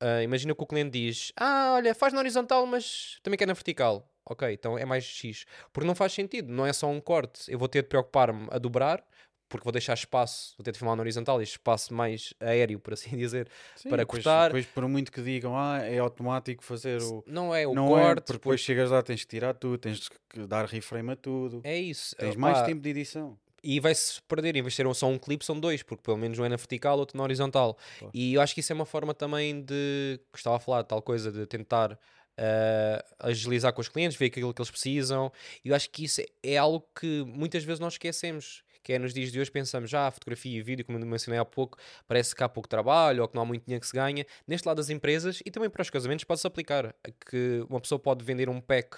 Ah, 0.00 0.22
imagina 0.22 0.54
que 0.54 0.62
o 0.62 0.66
cliente 0.66 0.90
diz: 0.90 1.32
Ah, 1.36 1.72
olha, 1.74 1.94
faz 1.94 2.12
na 2.12 2.20
horizontal, 2.20 2.66
mas 2.66 3.18
também 3.22 3.36
quer 3.38 3.46
na 3.46 3.54
vertical. 3.54 4.08
Ok, 4.24 4.52
então 4.52 4.76
é 4.76 4.84
mais 4.84 5.04
X. 5.04 5.46
Porque 5.72 5.86
não 5.86 5.94
faz 5.94 6.12
sentido, 6.12 6.52
não 6.52 6.66
é 6.66 6.72
só 6.72 6.86
um 6.86 7.00
corte. 7.00 7.50
Eu 7.50 7.58
vou 7.58 7.66
ter 7.68 7.82
de 7.82 7.88
preocupar-me 7.88 8.46
a 8.50 8.58
dobrar, 8.58 9.02
porque 9.48 9.64
vou 9.64 9.72
deixar 9.72 9.94
espaço, 9.94 10.54
vou 10.58 10.62
ter 10.62 10.72
de 10.72 10.78
filmar 10.78 10.94
na 10.94 11.02
horizontal 11.02 11.40
e 11.40 11.44
espaço 11.44 11.94
mais 11.94 12.34
aéreo, 12.38 12.78
por 12.78 12.92
assim 12.92 13.10
dizer. 13.16 13.48
Sim, 13.74 13.88
para 13.88 14.02
depois, 14.02 14.22
cortar. 14.22 14.48
Depois, 14.48 14.66
por 14.66 14.86
muito 14.86 15.10
que 15.10 15.22
digam, 15.22 15.56
ah, 15.56 15.78
é 15.78 15.98
automático 15.98 16.62
fazer 16.62 17.00
o... 17.02 17.24
Não 17.26 17.54
é 17.54 17.66
o 17.66 17.74
não 17.74 17.88
corte, 17.88 18.02
é, 18.02 18.14
porque 18.14 18.24
porque 18.26 18.38
depois 18.38 18.60
chegas 18.60 18.90
lá, 18.90 19.02
tens 19.02 19.22
que 19.24 19.28
tirar 19.28 19.54
tudo, 19.54 19.78
tens 19.78 20.08
que 20.28 20.46
dar 20.46 20.66
reframe 20.66 21.12
a 21.12 21.16
tudo. 21.16 21.62
é 21.64 21.78
isso. 21.78 22.14
Tens 22.16 22.36
mais 22.36 22.60
tempo 22.62 22.82
de 22.82 22.90
edição. 22.90 23.38
E 23.62 23.80
vai-se 23.80 24.20
perder, 24.22 24.56
em 24.56 24.62
vez 24.62 24.74
de 24.74 24.76
ser 24.76 24.94
só 24.94 25.06
um 25.06 25.18
clipe, 25.18 25.44
são 25.44 25.58
dois, 25.58 25.82
porque 25.82 26.02
pelo 26.02 26.16
menos 26.16 26.38
um 26.38 26.44
é 26.44 26.48
na 26.48 26.56
vertical, 26.56 26.98
outro 26.98 27.16
na 27.16 27.22
horizontal. 27.22 27.76
Claro. 27.98 28.12
E 28.14 28.34
eu 28.34 28.40
acho 28.40 28.54
que 28.54 28.60
isso 28.60 28.72
é 28.72 28.74
uma 28.74 28.86
forma 28.86 29.14
também 29.14 29.60
de, 29.60 30.20
que 30.32 30.38
estava 30.38 30.56
a 30.56 30.60
falar, 30.60 30.84
tal 30.84 31.02
coisa, 31.02 31.32
de 31.32 31.46
tentar 31.46 31.92
uh, 31.92 33.04
agilizar 33.18 33.72
com 33.72 33.80
os 33.80 33.88
clientes, 33.88 34.16
ver 34.16 34.26
aquilo 34.26 34.54
que 34.54 34.60
eles 34.60 34.70
precisam. 34.70 35.32
E 35.64 35.68
eu 35.68 35.74
acho 35.74 35.90
que 35.90 36.04
isso 36.04 36.20
é, 36.20 36.26
é 36.42 36.56
algo 36.56 36.86
que 36.98 37.24
muitas 37.26 37.64
vezes 37.64 37.80
nós 37.80 37.94
esquecemos 37.94 38.62
que 38.88 38.94
é 38.94 38.98
nos 38.98 39.12
dias 39.12 39.30
de 39.30 39.38
hoje 39.38 39.50
pensamos, 39.50 39.90
já 39.90 40.06
ah, 40.06 40.10
fotografia 40.10 40.58
e 40.58 40.62
vídeo, 40.62 40.82
como 40.82 40.98
mencionei 40.98 41.38
há 41.38 41.44
pouco, 41.44 41.76
parece 42.06 42.34
que 42.34 42.42
há 42.42 42.48
pouco 42.48 42.66
trabalho 42.66 43.20
ou 43.20 43.28
que 43.28 43.34
não 43.34 43.42
há 43.42 43.44
muito 43.44 43.66
dinheiro 43.66 43.82
que 43.82 43.86
se 43.86 43.92
ganha. 43.92 44.24
Neste 44.46 44.66
lado 44.66 44.78
das 44.78 44.88
empresas 44.88 45.42
e 45.44 45.50
também 45.50 45.68
para 45.68 45.82
os 45.82 45.90
casamentos 45.90 46.24
pode-se 46.24 46.46
aplicar, 46.46 46.94
que 47.30 47.62
uma 47.68 47.82
pessoa 47.82 47.98
pode 47.98 48.24
vender 48.24 48.48
um 48.48 48.62
pack 48.62 48.96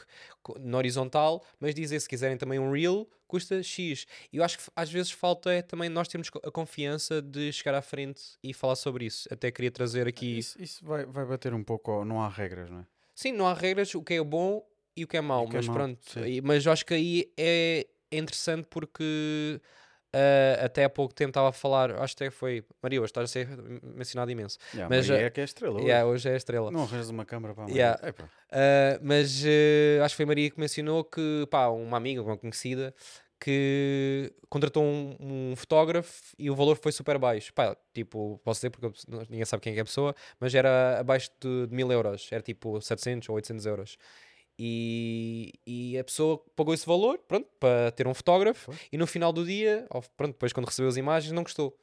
no 0.60 0.76
horizontal, 0.76 1.44
mas 1.58 1.74
dizer 1.74 1.98
se 1.98 2.08
quiserem 2.08 2.36
também 2.36 2.56
um 2.60 2.70
reel, 2.70 3.10
custa 3.26 3.60
X. 3.64 4.06
E 4.32 4.36
eu 4.36 4.44
acho 4.44 4.58
que 4.58 4.64
às 4.76 4.88
vezes 4.88 5.10
falta 5.10 5.52
é 5.52 5.60
também 5.60 5.88
nós 5.88 6.06
termos 6.06 6.30
a 6.44 6.52
confiança 6.52 7.20
de 7.20 7.52
chegar 7.52 7.74
à 7.74 7.82
frente 7.82 8.22
e 8.44 8.54
falar 8.54 8.76
sobre 8.76 9.06
isso. 9.06 9.28
Até 9.28 9.50
queria 9.50 9.72
trazer 9.72 10.06
aqui... 10.06 10.38
Isso, 10.38 10.62
isso 10.62 10.84
vai, 10.84 11.04
vai 11.04 11.24
bater 11.24 11.52
um 11.52 11.64
pouco, 11.64 12.04
não 12.04 12.22
há 12.22 12.28
regras, 12.28 12.70
não 12.70 12.78
é? 12.78 12.86
Sim, 13.12 13.32
não 13.32 13.48
há 13.48 13.54
regras, 13.54 13.92
o 13.96 14.04
que 14.04 14.14
é 14.14 14.22
bom 14.22 14.64
e 14.96 15.02
o 15.02 15.08
que 15.08 15.16
é 15.16 15.20
mau, 15.20 15.48
que 15.48 15.56
é 15.56 15.58
mas 15.58 15.66
mau, 15.66 15.74
pronto. 15.74 15.98
sim. 16.08 16.40
Mas 16.42 16.64
eu 16.64 16.70
acho 16.70 16.86
que 16.86 16.94
aí 16.94 17.32
é 17.36 17.88
interessante 18.12 18.66
porque 18.68 19.60
uh, 20.14 20.64
até 20.64 20.84
há 20.84 20.90
pouco 20.90 21.14
tempo 21.14 21.30
estava 21.30 21.48
a 21.48 21.52
falar, 21.52 21.92
acho 21.92 22.16
que 22.16 22.24
até 22.24 22.30
foi 22.30 22.64
Maria, 22.82 23.00
hoje 23.00 23.10
estás 23.10 23.30
a 23.30 23.32
ser 23.32 23.48
mencionado 23.82 24.30
imenso. 24.30 24.58
Yeah, 24.72 24.94
Mas, 24.94 25.08
Maria 25.08 25.24
uh, 25.24 25.26
é 25.26 25.30
que 25.30 25.40
é 25.40 25.44
estrela. 25.44 25.74
hoje. 25.76 25.84
Yeah, 25.84 26.06
hoje 26.06 26.28
é 26.28 26.32
a 26.32 26.36
estrela. 26.36 26.70
Não 26.70 26.82
arranjas 26.82 27.10
uma 27.10 27.24
câmara 27.24 27.54
para 27.54 27.64
a 27.64 27.68
Yeah. 27.68 27.98
Maria. 28.00 28.10
Epá. 28.10 28.24
Uh, 28.24 29.00
mas 29.02 29.42
uh, 29.44 30.02
acho 30.04 30.12
que 30.14 30.16
foi 30.16 30.26
Maria 30.26 30.50
que 30.50 30.58
mencionou 30.58 31.04
que 31.04 31.46
pá, 31.50 31.68
uma 31.68 31.96
amiga, 31.96 32.22
uma 32.22 32.36
conhecida, 32.36 32.94
que 33.40 34.32
contratou 34.50 34.84
um, 34.84 35.16
um 35.18 35.56
fotógrafo 35.56 36.22
e 36.38 36.50
o 36.50 36.54
valor 36.54 36.76
foi 36.76 36.92
super 36.92 37.18
baixo. 37.18 37.52
Pá, 37.54 37.74
tipo, 37.94 38.38
posso 38.44 38.58
dizer 38.58 38.70
porque 38.70 38.92
ninguém 39.30 39.46
sabe 39.46 39.62
quem 39.62 39.72
é 39.74 39.78
é 39.78 39.80
a 39.80 39.84
pessoa, 39.84 40.14
mas 40.38 40.54
era 40.54 41.00
abaixo 41.00 41.30
de, 41.40 41.66
de 41.66 41.74
mil 41.74 41.90
euros, 41.90 42.28
era 42.30 42.42
tipo 42.42 42.80
700 42.80 43.28
ou 43.30 43.36
800 43.36 43.66
euros. 43.66 43.96
E, 44.62 45.54
e 45.66 45.98
a 45.98 46.04
pessoa 46.04 46.36
pagou 46.54 46.74
esse 46.74 46.84
valor, 46.84 47.18
pronto, 47.26 47.48
para 47.58 47.90
ter 47.92 48.06
um 48.06 48.12
fotógrafo, 48.12 48.70
e 48.92 48.98
no 48.98 49.06
final 49.06 49.32
do 49.32 49.42
dia, 49.42 49.86
ou, 49.88 50.02
pronto, 50.14 50.32
depois 50.32 50.52
quando 50.52 50.66
recebeu 50.66 50.90
as 50.90 50.98
imagens, 50.98 51.32
não 51.32 51.42
gostou. 51.42 51.74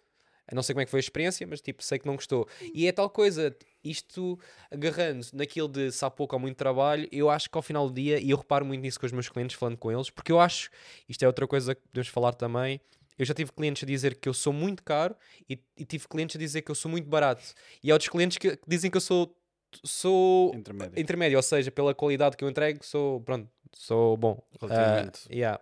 Eu 0.48 0.56
não 0.56 0.62
sei 0.62 0.76
como 0.76 0.82
é 0.82 0.86
que 0.86 0.92
foi 0.92 1.00
a 1.00 1.02
experiência, 1.02 1.48
mas 1.48 1.60
tipo, 1.60 1.84
sei 1.84 1.98
que 1.98 2.06
não 2.06 2.16
gostou. 2.16 2.48
E 2.76 2.86
é 2.88 2.92
tal 2.92 3.10
coisa, 3.10 3.58
isto 3.84 4.40
agarrando 4.72 5.26
naquilo 5.34 5.68
de 5.68 5.92
se 5.92 6.06
há 6.06 6.10
pouco 6.12 6.36
ou 6.36 6.40
muito 6.40 6.56
trabalho, 6.56 7.08
eu 7.12 7.32
acho 7.32 7.50
que 7.50 7.58
ao 7.58 7.64
final 7.64 7.90
do 7.90 7.96
dia, 7.96 8.20
e 8.20 8.30
eu 8.30 8.38
reparo 8.38 8.64
muito 8.64 8.82
nisso 8.82 9.00
com 9.00 9.08
os 9.08 9.12
meus 9.12 9.28
clientes, 9.28 9.58
falando 9.58 9.78
com 9.78 9.92
eles, 9.92 10.12
porque 10.12 10.32
eu 10.32 10.40
acho, 10.40 10.70
isto 11.10 11.24
é 11.24 11.28
outra 11.28 11.48
coisa 11.48 11.74
que 11.74 11.82
podemos 11.82 12.10
falar 12.10 12.34
também, 12.34 12.80
eu 13.18 13.26
já 13.26 13.34
tive 13.34 13.52
clientes 13.52 13.84
a 13.84 13.88
dizer 13.88 14.16
que 14.16 14.30
eu 14.30 14.34
sou 14.36 14.54
muito 14.54 14.84
caro 14.84 15.16
e, 15.50 15.60
e 15.76 15.84
tive 15.84 16.08
clientes 16.08 16.36
a 16.36 16.40
dizer 16.40 16.62
que 16.62 16.70
eu 16.70 16.76
sou 16.76 16.92
muito 16.92 17.10
barato. 17.10 17.44
E 17.84 17.90
há 17.90 17.96
outros 17.96 18.10
clientes 18.10 18.38
que, 18.38 18.56
que 18.56 18.70
dizem 18.70 18.92
que 18.92 18.98
eu 18.98 19.02
sou, 19.02 19.36
sou 19.84 20.54
Intermédio. 20.56 21.00
intermédio, 21.00 21.38
ou 21.38 21.44
seja, 21.44 21.72
pela 21.72 21.94
qualidade 21.94 22.38
que 22.38 22.44
eu 22.44 22.50
entrego, 22.50 22.84
sou, 22.84 23.22
pronto, 23.22 23.50
sou 23.74 24.18
bom. 24.18 24.42
Relativamente. 24.60 25.22
Ah, 25.30 25.34
yeah. 25.34 25.62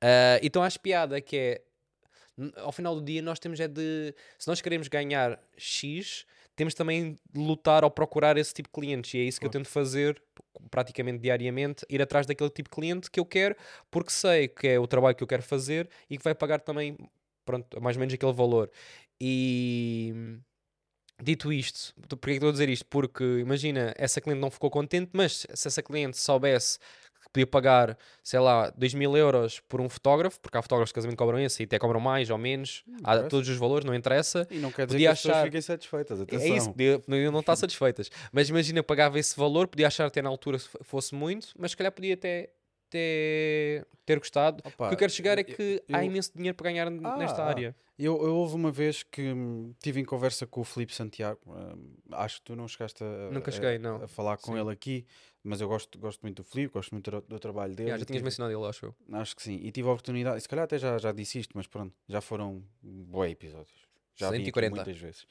Ah, 0.00 0.40
então 0.42 0.62
acho 0.62 0.80
piada 0.80 1.20
que 1.20 1.36
é 1.36 1.62
ao 2.56 2.72
final 2.72 2.94
do 2.94 3.02
dia 3.02 3.20
nós 3.20 3.38
temos 3.38 3.60
é 3.60 3.68
de 3.68 4.14
se 4.38 4.48
nós 4.48 4.60
queremos 4.60 4.88
ganhar 4.88 5.38
X 5.56 6.24
temos 6.56 6.74
também 6.74 7.16
de 7.32 7.40
lutar 7.40 7.84
ou 7.84 7.90
procurar 7.90 8.36
esse 8.36 8.52
tipo 8.54 8.68
de 8.68 8.72
clientes 8.72 9.12
e 9.14 9.18
é 9.18 9.22
isso 9.22 9.40
que 9.40 9.46
eu 9.46 9.50
tento 9.50 9.68
fazer 9.68 10.20
praticamente 10.70 11.18
diariamente 11.18 11.84
ir 11.88 12.00
atrás 12.00 12.26
daquele 12.26 12.50
tipo 12.50 12.70
de 12.70 12.74
cliente 12.74 13.10
que 13.10 13.20
eu 13.20 13.24
quero 13.24 13.54
porque 13.90 14.10
sei 14.10 14.48
que 14.48 14.66
é 14.66 14.78
o 14.78 14.86
trabalho 14.86 15.14
que 15.14 15.22
eu 15.22 15.28
quero 15.28 15.42
fazer 15.42 15.88
e 16.08 16.16
que 16.16 16.24
vai 16.24 16.34
pagar 16.34 16.60
também 16.60 16.96
pronto, 17.44 17.80
mais 17.80 17.96
ou 17.96 18.00
menos 18.00 18.14
aquele 18.14 18.32
valor 18.32 18.70
e 19.20 20.38
Dito 21.20 21.52
isto, 21.52 21.94
porquê 22.08 22.26
que 22.32 22.36
estou 22.36 22.48
a 22.48 22.52
dizer 22.52 22.68
isto? 22.68 22.86
Porque 22.86 23.22
imagina, 23.40 23.92
essa 23.96 24.20
cliente 24.20 24.40
não 24.40 24.50
ficou 24.50 24.70
contente, 24.70 25.10
mas 25.12 25.46
se 25.54 25.68
essa 25.68 25.82
cliente 25.82 26.16
soubesse 26.18 26.78
que 27.22 27.28
podia 27.32 27.46
pagar, 27.46 27.96
sei 28.24 28.40
lá, 28.40 28.70
2 28.70 28.94
mil 28.94 29.16
euros 29.16 29.60
por 29.68 29.80
um 29.80 29.88
fotógrafo, 29.88 30.40
porque 30.40 30.58
há 30.58 30.62
fotógrafos 30.62 30.90
de 30.90 30.94
casamento 30.94 31.16
que 31.16 31.22
cobram 31.24 31.38
esse 31.38 31.62
e 31.62 31.64
até 31.64 31.78
cobram 31.78 32.00
mais 32.00 32.28
ou 32.28 32.36
menos, 32.38 32.82
há 33.04 33.20
todos 33.22 33.48
os 33.48 33.56
valores, 33.56 33.84
não 33.84 33.94
interessa. 33.94 34.46
E 34.50 34.58
não 34.58 34.72
quer 34.72 34.86
dizer 34.86 34.96
Podia 34.96 35.08
que 35.08 35.12
as 35.12 35.18
pessoas 35.18 35.34
achar- 35.36 35.44
fiquem 35.44 35.60
satisfeitas. 35.60 36.18
É 36.18 36.22
Atenção. 36.24 36.56
isso, 36.56 36.70
podia, 36.72 37.30
não 37.30 37.38
estar 37.40 37.54
satisfeitas. 37.54 38.10
Mas 38.32 38.48
imagina, 38.48 38.82
pagava 38.82 39.18
esse 39.18 39.36
valor, 39.36 39.68
podia 39.68 39.86
achar 39.86 40.06
até 40.06 40.20
na 40.20 40.28
altura 40.28 40.58
se 40.58 40.68
fosse 40.82 41.14
muito, 41.14 41.48
mas 41.56 41.70
se 41.70 41.76
calhar 41.76 41.92
podia 41.92 42.14
até 42.14 42.50
ter, 42.92 43.86
ter 44.04 44.18
gostado. 44.18 44.62
Opa, 44.64 44.86
o 44.86 44.88
que 44.88 44.94
eu 44.94 44.98
quero 44.98 45.12
chegar 45.12 45.38
é 45.38 45.40
eu- 45.40 45.44
que 45.44 45.82
há 45.92 46.02
eu- 46.04 46.06
imenso 46.10 46.30
dinheiro 46.34 46.56
para 46.56 46.70
ganhar 46.70 46.86
Ah, 46.86 47.16
nesta 47.16 47.42
área. 47.44 47.74
Eu, 47.98 48.16
eu 48.24 48.34
houve 48.34 48.54
uma 48.54 48.70
vez 48.70 49.02
que 49.02 49.32
hum, 49.32 49.74
tive 49.82 50.00
em 50.00 50.04
conversa 50.04 50.46
com 50.46 50.60
o 50.60 50.64
Filipe 50.64 50.94
Santiago. 50.94 51.40
hum, 51.46 51.94
acho 52.12 52.36
que 52.38 52.42
tu 52.46 52.56
não 52.56 52.66
chegaste 52.68 53.02
a, 53.04 53.30
Nunca 53.32 53.50
a- 53.50 53.52
cheguei, 53.52 53.78
não. 53.78 54.02
a 54.02 54.08
falar 54.08 54.36
com 54.38 54.52
Sim. 54.54 54.60
ele 54.60 54.70
aqui, 54.72 55.06
mas 55.44 55.60
eu 55.60 55.68
gosto, 55.68 55.98
gosto 55.98 56.20
muito 56.22 56.42
do 56.42 56.44
Filipe, 56.44 56.72
gosto 56.74 56.90
muito 56.92 57.10
do, 57.10 57.20
do 57.20 57.38
trabalho 57.38 57.74
dele. 57.74 57.90
Já, 57.90 57.98
já 57.98 58.04
tinhas 58.04 58.16
tive- 58.18 58.24
mencionado 58.24 58.54
ele, 58.58 58.68
acho 58.68 58.86
eu. 58.86 58.94
Acho 59.12 59.36
que 59.36 59.42
sim. 59.42 59.58
E 59.62 59.70
tive 59.70 59.88
a 59.88 59.92
oportunidade, 59.92 60.40
se 60.40 60.48
calhar 60.48 60.64
até 60.64 60.78
já, 60.78 60.98
já 60.98 61.12
disse 61.12 61.38
isto, 61.38 61.52
mas 61.54 61.66
pronto, 61.66 61.94
já 62.08 62.20
foram 62.20 62.62
bué 62.82 63.30
episódios. 63.30 63.91
Já 64.22 64.30
vim 64.30 64.36
aqui 64.36 64.46
140. 64.46 64.76
muitas 64.76 64.96
vezes. 64.96 65.26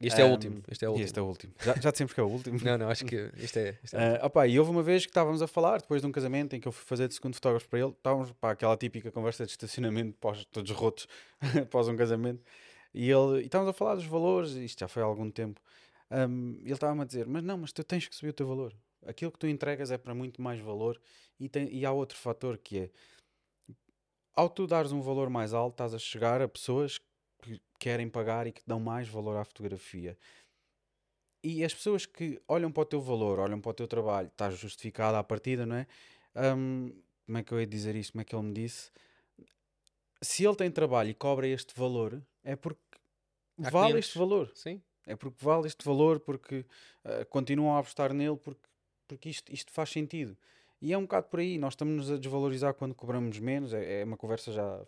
Este 0.00 0.20
é 0.20 0.24
o 0.24 0.28
último. 0.28 0.62
Este 0.68 0.84
é 0.84 0.88
o 0.88 0.92
último. 0.92 1.04
este 1.04 1.18
é 1.18 1.22
o 1.22 1.26
último. 1.26 1.52
Já, 1.62 1.74
já 1.74 1.90
dissemos 1.90 2.12
que 2.12 2.20
é 2.20 2.22
o 2.22 2.28
último. 2.28 2.58
Não, 2.62 2.78
não, 2.78 2.88
acho 2.90 3.04
que 3.04 3.30
isto 3.36 3.58
é. 3.58 3.78
Isto 3.82 3.96
é 3.96 4.20
Ah, 4.20 4.26
opá, 4.26 4.46
e 4.46 4.58
houve 4.58 4.70
uma 4.70 4.82
vez 4.82 5.04
que 5.06 5.10
estávamos 5.10 5.40
a 5.40 5.46
falar, 5.46 5.80
depois 5.80 6.02
de 6.02 6.06
um 6.06 6.12
casamento 6.12 6.54
em 6.54 6.60
que 6.60 6.68
eu 6.68 6.72
fui 6.72 6.84
fazer 6.84 7.08
de 7.08 7.14
segundo 7.14 7.34
fotógrafo 7.34 7.68
para 7.68 7.78
ele, 7.78 7.90
estávamos 7.90 8.32
para 8.32 8.50
aquela 8.52 8.76
típica 8.76 9.10
conversa 9.10 9.44
de 9.46 9.52
estacionamento, 9.52 10.16
pós, 10.18 10.44
todos 10.46 10.70
rotos, 10.72 11.06
após 11.62 11.88
um 11.88 11.96
casamento, 11.96 12.42
e, 12.92 13.10
ele, 13.10 13.42
e 13.42 13.46
estávamos 13.46 13.70
a 13.70 13.72
falar 13.72 13.94
dos 13.94 14.06
valores, 14.06 14.52
isto 14.52 14.80
já 14.80 14.88
foi 14.88 15.02
há 15.02 15.06
algum 15.06 15.30
tempo, 15.30 15.60
e 16.10 16.64
ele 16.64 16.72
estava-me 16.72 17.02
a 17.02 17.04
dizer, 17.04 17.26
mas 17.26 17.42
não, 17.42 17.58
mas 17.58 17.72
tu 17.72 17.82
tens 17.82 18.06
que 18.06 18.14
subir 18.14 18.30
o 18.30 18.34
teu 18.34 18.46
valor, 18.46 18.74
aquilo 19.06 19.32
que 19.32 19.38
tu 19.38 19.46
entregas 19.46 19.90
é 19.90 19.96
para 19.96 20.14
muito 20.14 20.42
mais 20.42 20.60
valor, 20.60 21.00
e, 21.40 21.48
tem, 21.48 21.72
e 21.72 21.86
há 21.86 21.92
outro 21.92 22.18
fator 22.18 22.58
que 22.58 22.78
é, 22.78 22.90
ao 24.34 24.50
tu 24.50 24.66
dares 24.66 24.92
um 24.92 25.00
valor 25.00 25.30
mais 25.30 25.54
alto, 25.54 25.72
estás 25.72 25.94
a 25.94 25.98
chegar 25.98 26.42
a 26.42 26.48
pessoas 26.48 26.98
que 27.42 27.60
querem 27.78 28.08
pagar 28.08 28.46
e 28.46 28.52
que 28.52 28.62
dão 28.66 28.80
mais 28.80 29.08
valor 29.08 29.36
à 29.36 29.44
fotografia. 29.44 30.16
E 31.42 31.64
as 31.64 31.72
pessoas 31.74 32.06
que 32.06 32.40
olham 32.48 32.72
para 32.72 32.82
o 32.82 32.86
teu 32.86 33.00
valor, 33.00 33.38
olham 33.38 33.60
para 33.60 33.70
o 33.70 33.74
teu 33.74 33.86
trabalho, 33.86 34.28
está 34.28 34.50
justificado 34.50 35.16
à 35.16 35.22
partida, 35.22 35.64
não 35.64 35.76
é? 35.76 35.86
Hum, 36.56 36.92
como 37.24 37.38
é 37.38 37.42
que 37.42 37.52
eu 37.52 37.60
ia 37.60 37.66
dizer 37.66 37.94
isto? 37.94 38.12
Como 38.12 38.22
é 38.22 38.24
que 38.24 38.34
ele 38.34 38.42
me 38.44 38.52
disse? 38.52 38.90
Se 40.20 40.44
ele 40.44 40.56
tem 40.56 40.70
trabalho 40.70 41.10
e 41.10 41.14
cobra 41.14 41.46
este 41.46 41.74
valor, 41.78 42.20
é 42.42 42.56
porque 42.56 42.80
Há 43.62 43.70
vale 43.70 43.88
clientes. 43.92 44.08
este 44.08 44.18
valor. 44.18 44.50
Sim. 44.54 44.82
É 45.06 45.14
porque 45.14 45.36
vale 45.44 45.66
este 45.66 45.84
valor, 45.84 46.18
porque 46.20 46.64
ah, 47.04 47.24
continuam 47.26 47.76
a 47.76 47.78
apostar 47.78 48.12
nele, 48.12 48.36
porque, 48.36 48.68
porque 49.06 49.28
isto, 49.28 49.52
isto 49.52 49.70
faz 49.70 49.90
sentido. 49.90 50.36
E 50.80 50.92
é 50.92 50.98
um 50.98 51.02
bocado 51.02 51.28
por 51.28 51.40
aí. 51.40 51.58
Nós 51.58 51.72
estamos 51.74 52.10
a 52.10 52.16
desvalorizar 52.16 52.74
quando 52.74 52.94
cobramos 52.94 53.38
menos. 53.38 53.72
É, 53.72 54.00
é 54.00 54.04
uma 54.04 54.16
conversa 54.16 54.52
já 54.52 54.80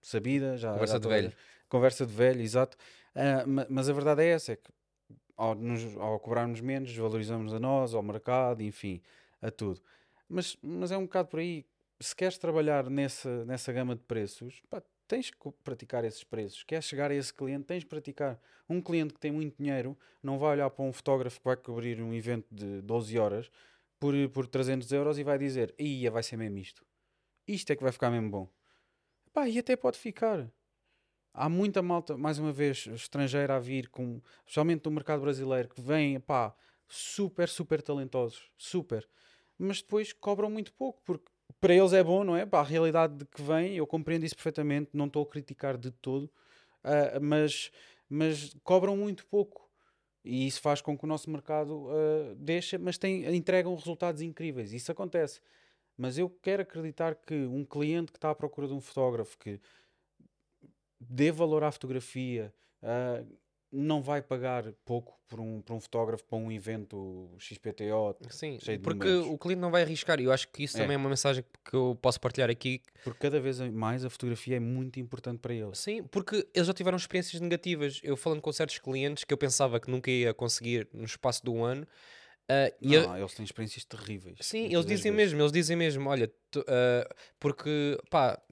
sabida. 0.00 0.56
Já, 0.56 0.72
Conversa 0.72 0.94
já 0.94 0.98
de 0.98 1.08
velho. 1.08 1.32
Conversa 1.70 2.06
de 2.06 2.12
velho, 2.12 2.42
exato. 2.42 2.76
Ma- 3.46 3.66
mas 3.70 3.88
a 3.88 3.94
verdade 3.94 4.22
é 4.24 4.28
essa: 4.28 4.52
é 4.52 4.56
que 4.56 4.70
ao, 5.36 5.54
nos- 5.54 5.96
ao 5.96 6.20
cobrarmos 6.20 6.60
menos, 6.60 6.90
desvalorizamos 6.90 7.54
a 7.54 7.60
nós, 7.60 7.94
ao 7.94 8.02
mercado, 8.02 8.62
enfim, 8.62 9.00
a 9.42 9.50
tudo. 9.50 9.80
Mas, 10.28 10.56
mas 10.62 10.92
é 10.92 10.98
um 10.98 11.04
bocado 11.04 11.28
por 11.28 11.40
aí. 11.40 11.66
Se 12.00 12.14
queres 12.16 12.38
trabalhar 12.38 12.90
nessa, 12.90 13.44
nessa 13.46 13.72
gama 13.72 13.94
de 13.96 14.02
preços, 14.02 14.62
pá, 14.70 14.82
tens 15.08 15.30
que 15.30 15.50
praticar 15.64 16.04
esses 16.04 16.24
preços. 16.24 16.62
Queres 16.64 16.84
chegar 16.86 17.10
a 17.10 17.14
esse 17.14 17.32
cliente, 17.34 17.64
tens 17.66 17.80
de 17.80 17.86
praticar. 17.86 18.40
Um 18.68 18.80
cliente 18.80 19.14
que 19.14 19.20
tem 19.20 19.32
muito 19.32 19.56
dinheiro 19.58 19.98
não 20.22 20.38
vai 20.38 20.52
olhar 20.52 20.70
para 20.70 20.84
um 20.84 20.92
fotógrafo 20.92 21.38
que 21.40 21.44
vai 21.46 21.56
cobrir 21.56 22.00
um 22.02 22.14
evento 22.14 22.46
de 22.50 22.80
12 22.82 23.18
horas 23.18 23.50
por, 23.98 24.14
por 24.30 24.46
300 24.46 24.90
euros 24.92 25.18
e 25.18 25.24
vai 25.24 25.38
dizer: 25.38 25.74
Ia, 25.78 26.10
vai 26.10 26.22
ser 26.22 26.36
mesmo 26.36 26.58
isto. 26.58 26.84
Isto 27.48 27.72
é 27.72 27.76
que 27.76 27.82
vai 27.82 27.92
ficar 27.92 28.10
mesmo 28.10 28.30
bom. 28.30 28.48
Pá, 29.32 29.48
e 29.48 29.58
até 29.58 29.76
pode 29.76 29.98
ficar. 29.98 30.50
Há 31.32 31.48
muita 31.48 31.80
malta, 31.80 32.16
mais 32.16 32.38
uma 32.38 32.52
vez, 32.52 32.86
estrangeira 32.88 33.56
a 33.56 33.60
vir, 33.60 33.88
com, 33.88 34.20
especialmente 34.40 34.82
do 34.82 34.90
mercado 34.90 35.20
brasileiro, 35.22 35.68
que 35.68 35.80
vem, 35.80 36.18
pá, 36.18 36.54
super, 36.88 37.48
super 37.48 37.80
talentosos. 37.80 38.50
Super. 38.58 39.08
Mas 39.56 39.80
depois 39.80 40.12
cobram 40.12 40.50
muito 40.50 40.72
pouco, 40.72 41.00
porque 41.04 41.30
para 41.60 41.74
eles 41.74 41.92
é 41.92 42.02
bom, 42.02 42.24
não 42.24 42.36
é? 42.36 42.44
Para 42.44 42.60
a 42.60 42.64
realidade 42.64 43.14
de 43.14 43.24
que 43.26 43.42
vem, 43.42 43.76
eu 43.76 43.86
compreendo 43.86 44.24
isso 44.24 44.34
perfeitamente, 44.34 44.90
não 44.92 45.06
estou 45.06 45.22
a 45.22 45.26
criticar 45.26 45.76
de 45.78 45.90
todo, 45.90 46.30
ah, 46.82 47.20
mas, 47.20 47.70
mas 48.08 48.54
cobram 48.64 48.96
muito 48.96 49.26
pouco. 49.26 49.68
E 50.24 50.46
isso 50.46 50.60
faz 50.60 50.80
com 50.82 50.98
que 50.98 51.04
o 51.04 51.08
nosso 51.08 51.30
mercado 51.30 51.88
ah, 51.90 52.34
deixe, 52.36 52.76
mas 52.76 52.98
tem, 52.98 53.24
entregam 53.34 53.74
resultados 53.74 54.20
incríveis. 54.20 54.72
Isso 54.72 54.90
acontece. 54.90 55.40
Mas 55.96 56.18
eu 56.18 56.30
quero 56.42 56.62
acreditar 56.62 57.14
que 57.14 57.34
um 57.34 57.64
cliente 57.64 58.10
que 58.10 58.18
está 58.18 58.30
à 58.30 58.34
procura 58.34 58.66
de 58.66 58.72
um 58.72 58.80
fotógrafo 58.80 59.38
que 59.38 59.60
dê 61.00 61.30
valor 61.32 61.64
à 61.64 61.72
fotografia, 61.72 62.52
ah, 62.82 63.24
não 63.72 64.02
vai 64.02 64.20
pagar 64.20 64.72
pouco 64.84 65.16
por 65.28 65.38
um, 65.38 65.62
por 65.62 65.74
um 65.76 65.80
fotógrafo 65.80 66.24
para 66.24 66.36
um 66.36 66.50
evento 66.50 67.30
XPTO, 67.38 68.16
Sim, 68.28 68.58
porque 68.82 69.06
números. 69.08 69.26
o 69.28 69.38
cliente 69.38 69.60
não 69.60 69.70
vai 69.70 69.82
arriscar. 69.82 70.20
E 70.20 70.24
eu 70.24 70.32
acho 70.32 70.48
que 70.48 70.64
isso 70.64 70.76
É. 70.76 70.80
também 70.80 70.94
é 70.94 70.98
uma 70.98 71.08
mensagem 71.08 71.44
que 71.64 71.74
eu 71.74 71.96
posso 72.02 72.20
partilhar 72.20 72.50
aqui. 72.50 72.82
porque 73.04 73.20
cada 73.20 73.40
vez 73.40 73.60
mais 73.60 74.04
a 74.04 74.10
fotografia 74.10 74.56
é 74.56 74.60
muito 74.60 74.98
importante 74.98 75.38
para 75.38 75.54
eles. 75.54 75.78
Sim, 75.78 76.02
porque 76.02 76.46
eles 76.52 76.66
já 76.66 76.74
tiveram 76.74 76.96
experiências 76.96 77.40
negativas. 77.40 78.00
Eu 78.02 78.16
falando 78.16 78.40
com 78.42 78.52
certos 78.52 78.78
clientes 78.80 79.22
que 79.22 79.32
eu 79.32 79.38
pensava 79.38 79.78
que 79.78 79.88
nunca 79.88 80.10
ia 80.10 80.34
conseguir 80.34 80.88
no 80.92 81.04
espaço 81.04 81.40
um 81.48 81.62
ano, 81.64 81.86
a- 82.48 82.72
Não, 82.82 83.16
eles 83.16 83.34
têm 83.34 83.44
experiências 83.44 83.84
terríveis. 83.84 84.38
Sim, 84.40 84.64
eles 84.64 84.84
dizem 84.84 85.12
vezes. 85.12 85.32
mesmo, 85.32 85.40
eles 85.42 85.52
dizem 85.52 85.76
mesmo, 85.76 86.08
olha, 86.10 86.26
tu- 86.50 86.64
ah, 86.66 87.08
porque, 87.38 87.96
pá, 88.10 88.42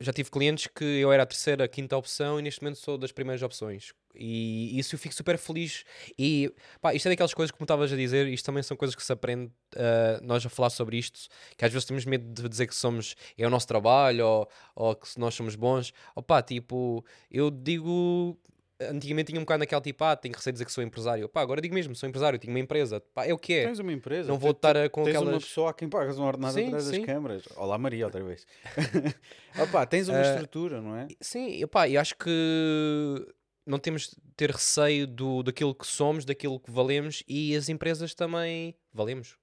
já 0.00 0.12
tive 0.12 0.30
clientes 0.30 0.68
que 0.68 0.84
eu 0.84 1.12
era 1.12 1.24
a 1.24 1.26
terceira, 1.26 1.64
a 1.64 1.68
quinta 1.68 1.96
opção 1.96 2.38
e 2.38 2.42
neste 2.42 2.62
momento 2.62 2.78
sou 2.78 2.96
das 2.96 3.10
primeiras 3.10 3.42
opções. 3.42 3.92
E 4.14 4.78
isso 4.78 4.94
eu 4.94 4.98
fico 4.98 5.14
super 5.14 5.36
feliz. 5.38 5.84
E, 6.18 6.52
pá, 6.80 6.94
isto 6.94 7.06
é 7.06 7.10
daquelas 7.10 7.34
coisas, 7.34 7.50
como 7.50 7.64
estavas 7.64 7.92
a 7.92 7.96
dizer, 7.96 8.26
isto 8.28 8.44
também 8.44 8.62
são 8.62 8.76
coisas 8.76 8.94
que 8.94 9.02
se 9.02 9.12
aprende, 9.12 9.50
ah, 9.76 10.20
nós 10.22 10.44
a 10.44 10.48
falar 10.48 10.70
sobre 10.70 10.98
isto, 10.98 11.28
que 11.56 11.64
às 11.64 11.72
vezes 11.72 11.86
temos 11.86 12.04
medo 12.04 12.24
de 12.42 12.48
dizer 12.48 12.66
que 12.66 12.74
somos, 12.74 13.14
é 13.36 13.46
o 13.46 13.50
nosso 13.50 13.66
trabalho 13.66 14.26
ou, 14.26 14.48
ou 14.74 14.94
que 14.94 15.08
nós 15.18 15.34
somos 15.34 15.54
bons. 15.56 15.92
Opá, 16.14 16.42
tipo, 16.42 17.04
eu 17.30 17.50
digo... 17.50 18.38
Antigamente 18.80 19.32
tinha 19.32 19.40
um 19.40 19.42
bocado 19.42 19.58
naquela 19.58 19.80
tipo, 19.82 20.04
ah, 20.04 20.14
tenho 20.14 20.34
receio 20.34 20.52
de 20.52 20.56
dizer 20.56 20.64
que 20.64 20.70
sou 20.72 20.84
empresário. 20.84 21.28
Pá, 21.28 21.40
agora 21.40 21.60
digo 21.60 21.74
mesmo, 21.74 21.96
sou 21.96 22.08
empresário, 22.08 22.38
tenho 22.38 22.52
uma 22.52 22.60
empresa. 22.60 23.00
Pá, 23.12 23.26
é 23.26 23.32
o 23.34 23.38
que 23.38 23.52
é. 23.54 23.64
Tens 23.66 23.80
uma 23.80 23.92
empresa. 23.92 24.28
Não 24.28 24.38
vou 24.38 24.52
estar 24.52 24.74
com 24.90 25.02
tens 25.02 25.16
uma 25.16 25.22
aquelas- 25.22 25.44
pessoa 25.44 25.70
a 25.70 25.74
quem 25.74 25.88
pagas 25.88 26.16
um 26.18 26.22
ordenado 26.24 26.54
Sim, 26.54 26.66
atrás 26.68 26.86
das 26.86 26.94
sim. 26.94 27.04
câmaras. 27.04 27.42
Olá 27.56 27.76
Maria, 27.76 28.04
outra 28.04 28.22
vez. 28.22 28.46
Opa, 29.60 29.84
tens 29.84 30.08
uma 30.08 30.18
Ah, 30.18 30.22
estrutura, 30.22 30.80
não 30.80 30.94
é? 30.94 31.08
Sim, 31.20 31.60
epá, 31.62 31.88
eu 31.88 32.00
acho 32.00 32.14
que 32.16 33.26
não 33.66 33.78
temos 33.80 34.02
de 34.10 34.16
ter 34.36 34.50
receio 34.50 35.06
do, 35.08 35.42
daquilo 35.42 35.74
que 35.74 35.86
somos, 35.86 36.24
daquilo 36.24 36.60
que 36.60 36.70
valemos 36.70 37.22
e 37.26 37.56
as 37.56 37.68
empresas 37.68 38.14
também 38.14 38.76
valemos. 38.92 39.36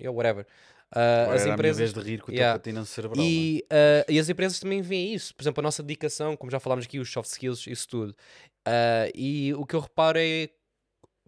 Yeah, 0.00 0.14
whatever. 0.14 0.44
Agora 0.94 1.36
as 1.36 1.46
empresas 1.46 1.92
de 1.92 2.00
rir 2.00 2.22
com 2.22 2.30
a 2.30 2.34
yeah. 2.34 2.58
patina 2.58 2.84
cerebral. 2.84 3.24
e, 3.24 3.64
ah, 3.70 4.04
e 4.08 4.18
as 4.18 4.28
empresas 4.28 4.60
também 4.60 4.80
veem 4.80 5.14
isso. 5.14 5.34
Por 5.34 5.42
exemplo, 5.42 5.60
a 5.60 5.64
nossa 5.64 5.82
dedicação, 5.82 6.36
como 6.36 6.50
já 6.50 6.60
falámos 6.60 6.84
aqui, 6.84 6.98
os 6.98 7.10
soft 7.10 7.30
skills, 7.30 7.66
isso 7.66 7.88
tudo. 7.88 8.14
Ah, 8.64 9.10
e 9.14 9.52
o 9.54 9.66
que 9.66 9.74
eu 9.74 9.80
reparo 9.80 10.18
é 10.18 10.48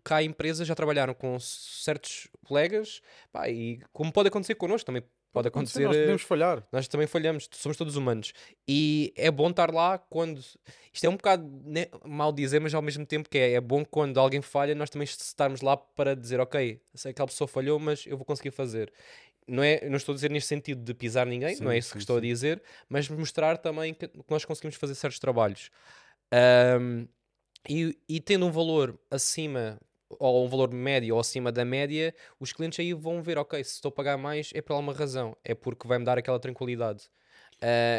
que 0.04 0.14
há 0.14 0.22
empresas 0.22 0.68
já 0.68 0.74
trabalharam 0.74 1.12
com 1.12 1.36
certos 1.40 2.28
colegas, 2.44 3.00
pá, 3.32 3.48
e 3.48 3.80
como 3.92 4.12
pode 4.12 4.28
acontecer 4.28 4.54
connosco, 4.54 4.86
também 4.86 5.02
pode 5.32 5.48
acontecer. 5.48 5.84
Nós 5.84 5.96
eh, 5.96 6.00
podemos 6.00 6.22
falhar. 6.22 6.66
nós 6.70 6.86
também 6.86 7.08
falhamos, 7.08 7.48
somos 7.52 7.76
todos 7.76 7.96
humanos. 7.96 8.32
E 8.68 9.12
é 9.16 9.30
bom 9.30 9.50
estar 9.50 9.70
lá 9.72 9.98
quando. 9.98 10.38
Isto 10.92 11.04
é 11.04 11.08
um 11.08 11.16
bocado 11.16 11.44
né, 11.64 11.88
mal 12.04 12.32
dizer, 12.32 12.60
mas 12.60 12.72
ao 12.72 12.80
mesmo 12.80 13.04
tempo 13.04 13.28
que 13.28 13.36
é, 13.36 13.52
é 13.54 13.60
bom 13.60 13.84
quando 13.84 14.18
alguém 14.18 14.40
falha, 14.40 14.74
nós 14.74 14.88
também 14.88 15.04
estarmos 15.04 15.60
lá 15.60 15.76
para 15.76 16.14
dizer, 16.14 16.40
ok, 16.40 16.80
sei 16.94 17.12
que 17.12 17.16
aquela 17.16 17.26
pessoa 17.26 17.48
falhou, 17.48 17.78
mas 17.78 18.06
eu 18.06 18.16
vou 18.16 18.24
conseguir 18.24 18.52
fazer. 18.52 18.92
Não, 19.48 19.62
é, 19.62 19.88
não 19.88 19.96
estou 19.96 20.12
a 20.12 20.16
dizer 20.16 20.30
neste 20.30 20.48
sentido 20.48 20.82
de 20.82 20.92
pisar 20.94 21.26
ninguém, 21.26 21.56
não 21.60 21.70
é 21.70 21.78
Sim, 21.78 21.78
isso 21.78 21.90
que 21.94 22.00
sim, 22.00 22.00
estou 22.00 22.16
a 22.16 22.20
sim. 22.20 22.26
dizer, 22.26 22.62
mas 22.88 23.08
mostrar 23.08 23.56
também 23.58 23.94
que, 23.94 24.08
que 24.08 24.24
nós 24.28 24.44
conseguimos 24.44 24.76
fazer 24.76 24.94
certos 24.94 25.18
trabalhos. 25.20 25.70
Ahm, 26.32 27.06
e, 27.68 27.98
e 28.08 28.20
tendo 28.20 28.46
um 28.46 28.50
valor 28.52 28.98
acima, 29.10 29.80
ou 30.10 30.44
um 30.44 30.48
valor 30.48 30.72
médio 30.72 31.14
ou 31.14 31.20
acima 31.20 31.52
da 31.52 31.64
média, 31.64 32.14
os 32.40 32.52
clientes 32.52 32.78
aí 32.80 32.92
vão 32.92 33.22
ver, 33.22 33.38
ok, 33.38 33.62
se 33.64 33.74
estou 33.74 33.88
a 33.90 33.92
pagar 33.92 34.16
mais 34.18 34.50
é 34.54 34.62
por 34.62 34.72
alguma 34.74 34.92
razão, 34.92 35.36
é 35.44 35.54
porque 35.54 35.86
vai-me 35.88 36.04
dar 36.04 36.18
aquela 36.18 36.38
tranquilidade. 36.40 37.08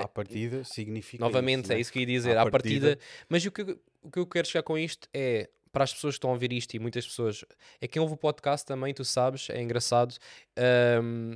À 0.04 0.08
partida 0.08 0.64
significa 0.64 1.24
novamente, 1.24 1.64
isso, 1.64 1.74
é 1.74 1.76
né? 1.76 1.82
isso 1.82 1.92
que 1.92 2.00
eu 2.00 2.02
ia 2.02 2.08
dizer, 2.08 2.38
À 2.38 2.42
à 2.42 2.46
partida. 2.46 2.90
partida- 2.90 3.06
Mas 3.30 3.46
o 3.46 3.52
que, 3.52 3.62
o 4.02 4.12
que 4.12 4.20
eu 4.20 4.28
quero 4.28 4.48
chegar 4.48 4.64
com 4.64 4.78
isto 4.78 5.08
é 5.14 5.50
para 5.78 5.84
as 5.84 5.94
pessoas 5.94 6.16
que 6.16 6.18
estão 6.18 6.32
a 6.32 6.34
ouvir 6.34 6.52
isto 6.52 6.74
e 6.74 6.80
muitas 6.80 7.06
pessoas, 7.06 7.46
é 7.80 7.88
quem 7.88 8.02
ouve 8.02 8.16
o 8.16 8.18
podcast 8.18 8.66
também, 8.66 8.94
tu 8.96 9.06
sabes, 9.06 9.48
é 9.52 9.62
engraçado. 9.62 10.16
ahm, 10.58 11.36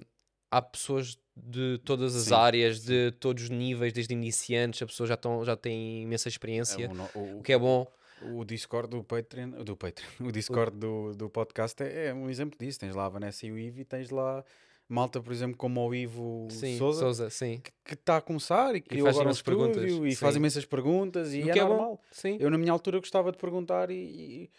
há 0.50 0.62
pessoas 0.62 1.16
de 1.36 1.78
todas 1.86 2.16
as 2.16 2.24
Sim, 2.26 2.34
áreas, 2.34 2.84
de 2.84 3.12
todos 3.20 3.44
os 3.44 3.50
níveis, 3.50 3.94
desde 3.94 4.14
iniciantes, 4.14 4.82
a 4.82 4.86
pessoa 4.88 5.06
já, 5.06 5.14
estão, 5.14 5.46
já 5.46 5.56
tem 5.56 6.02
imensa 6.02 6.28
experiência, 6.28 6.86
É, 6.86 7.18
o, 7.18 7.20
o- 7.20 7.40
o 7.40 7.44
que 7.44 7.54
é 7.54 7.58
bom. 7.58 7.86
O 8.24 8.44
Discord 8.44 8.90
do 8.90 9.04
Patreon, 9.04 9.50
do 9.64 9.76
Patreon, 9.78 10.10
o 10.28 10.32
Discord 10.32 10.76
do, 10.78 11.14
do 11.14 11.30
podcast 11.30 11.82
é, 11.84 12.08
é 12.08 12.14
um 12.14 12.28
exemplo 12.30 12.58
disso. 12.60 12.80
Tens 12.80 12.96
lá 12.96 13.06
a 13.06 13.10
Vanessa 13.10 13.46
e 13.46 13.52
o 13.52 13.58
Ivo 13.58 13.80
e 13.80 13.86
tens 13.86 14.10
lá 14.10 14.44
malta, 14.92 15.22
por 15.22 15.32
exemplo, 15.32 15.56
como 15.56 15.88
o 15.88 15.96
Ivo 15.96 16.48
Sim, 16.50 16.78
Souza, 16.78 17.00
Souza, 17.00 17.30
sim. 17.30 17.62
que 17.84 17.94
está 17.94 18.18
a 18.18 18.22
começar 18.22 18.76
e 18.76 18.82
criou 18.82 19.06
faz 19.06 19.16
agora 19.16 19.28
imensas 19.28 19.42
perguntas, 19.42 19.84
e 19.84 20.12
sim. 20.12 20.16
faz 20.16 20.36
imensas 20.36 20.66
perguntas 20.66 21.34
e 21.34 21.50
é 21.50 21.54
que 21.54 21.60
é 21.60 21.64
normal. 21.64 22.02
Eu, 22.40 22.50
na 22.50 22.58
minha 22.58 22.74
altura, 22.74 23.00
gostava 23.00 23.32
de 23.32 23.38
perguntar 23.38 23.90
e, 23.90 23.96
e, 23.96 24.50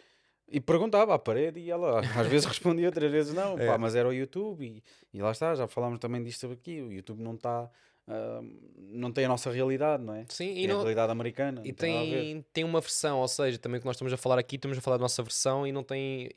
e 0.57 0.59
perguntava 0.59 1.13
à 1.13 1.19
parede 1.19 1.59
e 1.59 1.69
ela 1.69 1.99
às 2.17 2.27
vezes 2.27 2.47
respondia, 2.47 2.87
outras 2.87 3.11
vezes 3.11 3.33
não. 3.33 3.59
É. 3.59 3.67
Pá, 3.67 3.77
mas 3.77 3.95
era 3.95 4.09
o 4.09 4.13
YouTube 4.13 4.65
e, 4.65 4.83
e 5.15 5.21
lá 5.21 5.31
está, 5.31 5.53
já 5.53 5.67
falámos 5.67 5.99
também 5.99 6.23
disto 6.23 6.51
aqui. 6.51 6.81
O 6.81 6.91
YouTube 6.91 7.21
não 7.21 7.35
está. 7.35 7.69
ah, 8.07 8.41
não 8.77 9.11
tem 9.11 9.25
a 9.25 9.27
nossa 9.27 9.51
realidade, 9.51 10.03
não 10.03 10.15
é? 10.15 10.25
Sim, 10.29 10.51
e 10.51 10.55
Tem 10.55 10.65
a 10.65 10.73
não, 10.73 10.77
realidade 10.79 11.11
americana. 11.11 11.61
E 11.63 11.69
não 11.69 11.75
tem, 11.75 12.45
tem 12.51 12.63
uma 12.63 12.81
versão, 12.81 13.19
ou 13.19 13.27
seja, 13.27 13.59
também 13.59 13.79
que 13.79 13.85
nós 13.85 13.95
estamos 13.95 14.11
a 14.11 14.17
falar 14.17 14.39
aqui, 14.39 14.55
estamos 14.55 14.77
a 14.77 14.81
falar 14.81 14.97
da 14.97 15.03
nossa 15.03 15.21
versão 15.21 15.67
e 15.67 15.71
não 15.71 15.83
tem. 15.83 16.31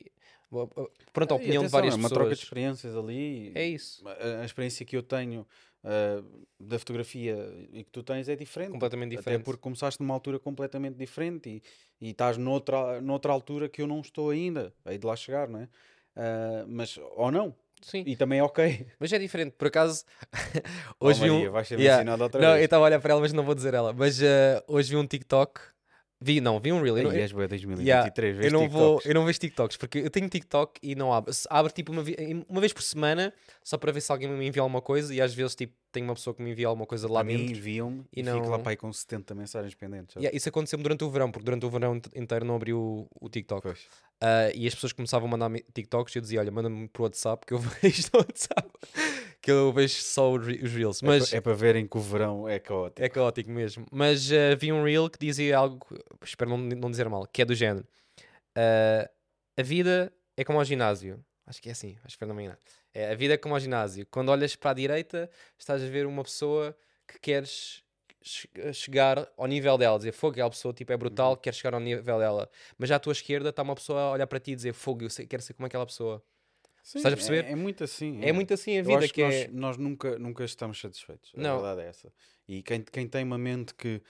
Pronto, 1.13 1.31
a 1.33 1.35
E 1.35 1.37
opinião 1.37 1.63
de 1.63 1.67
atenção, 1.67 1.69
várias 1.79 1.93
é 1.93 1.97
uma 1.97 2.09
troca 2.09 2.35
de 2.35 2.41
experiências 2.41 2.95
ali. 2.95 3.51
É 3.55 3.65
isso, 3.65 4.03
A, 4.07 4.41
a 4.41 4.45
experiência 4.45 4.85
que 4.85 4.95
eu 4.95 5.03
tenho 5.03 5.45
ah, 5.83 6.23
da 6.59 6.79
fotografia 6.79 7.35
e 7.71 7.83
que 7.83 7.91
tu 7.91 8.03
tens 8.03 8.29
é 8.29 8.35
diferente. 8.35 8.71
completamente 8.71 9.13
Até 9.13 9.17
diferente. 9.21 9.43
porque 9.45 9.61
começaste 9.61 10.01
numa 10.01 10.13
altura 10.13 10.39
completamente 10.39 10.95
diferente 10.95 11.49
e, 11.49 12.07
e 12.07 12.09
estás 12.11 12.37
noutra, 12.37 13.01
noutra 13.01 13.31
altura 13.31 13.67
que 13.69 13.81
eu 13.81 13.87
não 13.87 13.99
estou 14.01 14.29
ainda. 14.29 14.73
Hei 14.85 14.97
de 14.97 15.05
lá 15.05 15.15
chegar, 15.15 15.47
não 15.47 15.59
é? 15.61 15.69
Ah, 16.15 16.65
mas, 16.67 16.97
ou 17.15 17.31
não. 17.31 17.55
Sim, 17.81 18.03
E 18.07 18.15
também 18.15 18.39
é 18.39 18.43
ok. 18.43 18.87
mas 18.99 19.13
é 19.13 19.19
diferente. 19.19 19.51
Por 19.51 19.67
acaso, 19.67 20.03
Oh, 20.99 21.07
hoje 21.07 21.21
vi 21.21 21.29
Maria, 21.29 21.49
um. 21.49 21.51
vais 21.51 21.67
ser 21.67 21.79
Yeah. 21.79 22.23
outra 22.23 22.41
Não, 22.41 22.49
eu 22.49 22.53
vez. 22.55 22.65
estava 22.65 22.83
a 22.83 22.87
olhar 22.87 22.99
para 22.99 23.11
ela, 23.11 23.21
mas 23.21 23.33
não 23.33 23.43
vou 23.43 23.53
dizer 23.53 23.73
ela. 23.75 23.93
Mas 23.93 24.19
eh, 24.21 24.63
hoje 24.67 24.89
vi 24.89 24.95
um 24.97 25.05
TikTok. 25.05 25.61
Vi, 26.19 26.41
não, 26.41 26.59
vi 26.59 26.71
um 26.73 26.81
Reel. 26.81 26.95
Não- 27.03 27.11
Aí 27.11 27.17
eu- 27.17 27.21
és 27.21 27.31
bué 27.31 27.47
2023, 27.47 28.37
Yeah, 28.37 28.47
eu 28.47 28.51
não 28.51 28.67
vou, 28.67 28.95
TikToks. 28.95 29.05
eu 29.05 29.13
não 29.13 29.25
vejo 29.25 29.39
TikToks 29.39 29.77
porque 29.77 29.99
eu 29.99 30.09
tenho 30.09 30.27
TikTok 30.27 30.79
e 30.81 30.95
não 30.95 31.13
abro. 31.13 31.31
Abro 31.47 31.71
tipo 31.71 31.91
uma, 31.91 32.03
uma 32.49 32.59
vez 32.59 32.73
por 32.73 32.81
semana 32.81 33.31
só 33.63 33.77
para 33.77 33.91
ver 33.91 34.01
se 34.01 34.11
alguém 34.11 34.27
me 34.27 34.47
envia 34.47 34.63
alguma 34.63 34.81
coisa 34.81 35.13
e 35.13 35.21
às 35.21 35.33
vezes 35.35 35.53
tipo 35.53 35.73
tem 35.91 36.03
uma 36.03 36.15
pessoa 36.15 36.33
que 36.33 36.41
me 36.41 36.51
envia 36.51 36.67
alguma 36.67 36.85
coisa 36.87 37.07
lá 37.07 37.19
A 37.19 37.23
dentro. 37.23 37.43
enviam-me 37.51 38.03
e 38.15 38.21
e, 38.21 38.23
fico 38.23 38.35
lá 38.49 38.57
não- 38.57 38.59
para 38.63 38.71
aí 38.71 38.75
com 38.77 38.91
70 38.91 39.35
mensagens 39.35 39.75
pendentes. 39.75 40.15
Yeah, 40.15 40.35
isso 40.35 40.49
aconteceu 40.49 40.79
durante 40.79 41.03
o 41.03 41.09
verão, 41.11 41.31
porque 41.31 41.45
durante 41.45 41.65
o 41.65 41.69
verão 41.69 41.95
int- 41.95 42.09
inteiro 42.15 42.43
não 42.45 42.55
abri 42.55 42.73
o, 42.73 43.07
o 43.21 43.29
TikTok. 43.29 43.73
Ah, 44.19 44.49
e 44.55 44.65
as 44.67 44.73
pessoas 44.73 44.93
começavam 44.93 45.27
a 45.27 45.31
mandar 45.37 45.51
TikToks 45.71 46.15
e 46.15 46.17
eu 46.17 46.21
dizia: 46.23 46.39
Olha, 46.39 46.51
manda-me 46.51 46.87
pro 46.87 47.03
WhatsApp 47.03 47.45
que 47.45 47.53
eu 47.53 47.59
vejo 47.81 48.09
no 48.11 48.19
WhatsApp, 48.21 48.67
que 49.47 49.51
eu 49.51 49.71
vejo 49.71 50.01
só 50.01 50.29
os 50.33 50.45
re- 50.45 50.59
os 50.61 50.73
Reels. 50.73 51.01
É 51.01 51.05
Mas 51.05 51.33
É, 51.33 51.39
para 51.39 51.53
verem 51.53 51.87
que 51.87 51.97
o 51.97 52.01
verão 52.01 52.49
é 52.49 52.59
caótico. 52.59 53.01
é 53.01 53.07
caótico 53.07 53.49
mesmo. 53.49 53.85
Mas 53.89 54.29
ah, 54.29 54.55
vi 54.59 54.73
um 54.73 54.83
Reel 54.83 55.09
que 55.09 55.17
dizia 55.17 55.57
algo, 55.57 55.87
espero 56.21 56.49
não, 56.49 56.57
não 56.57 56.91
dizer 56.91 57.07
mal, 57.07 57.25
que 57.25 57.41
é 57.41 57.45
do 57.45 57.55
género: 57.55 57.87
ah, 58.55 59.09
A 59.57 59.61
vida 59.63 60.11
é 60.35 60.43
como 60.43 60.59
ao 60.59 60.65
ginásio. 60.65 61.23
Acho 61.45 61.61
que 61.61 61.69
é 61.69 61.71
assim, 61.71 61.95
acho 62.03 62.17
que 62.19 62.25
não 62.25 62.35
me 62.35 62.43
enganar. 62.43 62.59
É, 62.93 63.09
a 63.11 63.15
vida 63.15 63.35
é 63.35 63.37
como 63.37 63.53
ao 63.55 63.59
ginásio. 63.61 64.05
Quando 64.11 64.27
olhas 64.29 64.53
para 64.57 64.71
a 64.71 64.73
direita, 64.73 65.29
estás 65.57 65.81
a 65.81 65.87
ver 65.87 66.05
uma 66.05 66.23
pessoa 66.23 66.75
que 67.07 67.17
queres 67.19 67.81
che- 68.21 68.49
chegar 68.73 69.25
ao 69.37 69.47
nível 69.47 69.77
dela, 69.77 69.97
dizer 69.97 70.11
fogo, 70.11 70.33
aquela 70.33 70.49
pessoa 70.49 70.73
tipo, 70.73 70.91
é 70.91 70.97
brutal, 70.97 71.31
Uhum. 71.31 71.37
quer 71.37 71.53
chegar 71.53 71.73
ao 71.73 71.79
nível 71.79 72.19
dela. 72.19 72.49
Mas 72.77 72.89
já 72.89 72.97
à 72.97 72.99
tua 72.99 73.13
esquerda 73.13 73.47
está 73.49 73.63
uma 73.63 73.75
pessoa 73.75 74.01
a 74.01 74.11
olhar 74.11 74.27
para 74.27 74.41
ti 74.41 74.51
e 74.51 74.55
dizer 74.55 74.73
fogo, 74.73 75.03
eu 75.05 75.09
sei- 75.09 75.25
quero 75.25 75.41
ser 75.41 75.53
como 75.53 75.65
aquela 75.67 75.85
pessoa. 75.85 76.21
Sim, 76.87 76.99
Estás 76.99 77.13
a 77.13 77.17
perceber? 77.17 77.43
É, 77.43 77.51
é 77.51 77.55
muito 77.55 77.83
assim. 77.83 78.23
É 78.23 78.31
muito 78.31 78.53
assim 78.53 78.79
a 78.79 78.81
vida 78.81 79.01
que 79.01 79.15
que 79.15 79.21
nós, 79.21 79.35
é. 79.35 79.47
nós 79.49 79.77
nunca, 79.77 80.17
nunca 80.17 80.45
estamos 80.45 80.79
satisfeitos. 80.79 81.33
A 81.35 81.41
Não. 81.41 81.55
verdade 81.55 81.81
é 81.81 81.89
essa. 81.89 82.13
E 82.47 82.63
quem, 82.63 82.81
quem 82.81 83.05
tem 83.05 83.25
uma 83.25 83.37
mente 83.37 83.73
que 83.75 84.01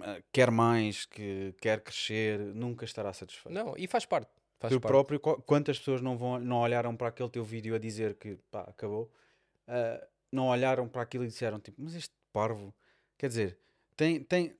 ah, 0.00 0.18
quer 0.32 0.50
mais, 0.50 1.04
que 1.04 1.54
quer 1.60 1.82
crescer, 1.82 2.38
nunca 2.38 2.86
estará 2.86 3.12
satisfeito. 3.12 3.52
Não, 3.54 3.74
e 3.76 3.86
faz 3.86 4.06
parte. 4.06 4.30
Faz 4.58 4.72
tu 4.72 4.80
parte. 4.80 4.90
próprio, 4.90 5.20
qu- 5.20 5.42
quantas 5.42 5.78
pessoas 5.78 6.00
não, 6.00 6.16
vão, 6.16 6.38
não 6.38 6.56
olharam 6.56 6.96
para 6.96 7.08
aquele 7.08 7.28
teu 7.28 7.44
vídeo 7.44 7.74
a 7.74 7.78
dizer 7.78 8.14
que 8.14 8.38
pá, 8.50 8.62
acabou, 8.62 9.12
ah, 9.68 10.02
não 10.32 10.46
olharam 10.46 10.88
para 10.88 11.02
aquilo 11.02 11.24
e 11.24 11.26
disseram 11.26 11.60
tipo, 11.60 11.82
mas 11.82 11.94
este 11.94 12.14
parvo, 12.32 12.74
quer 13.18 13.28
dizer, 13.28 13.58
tem, 13.94 14.24
tem, 14.24 14.56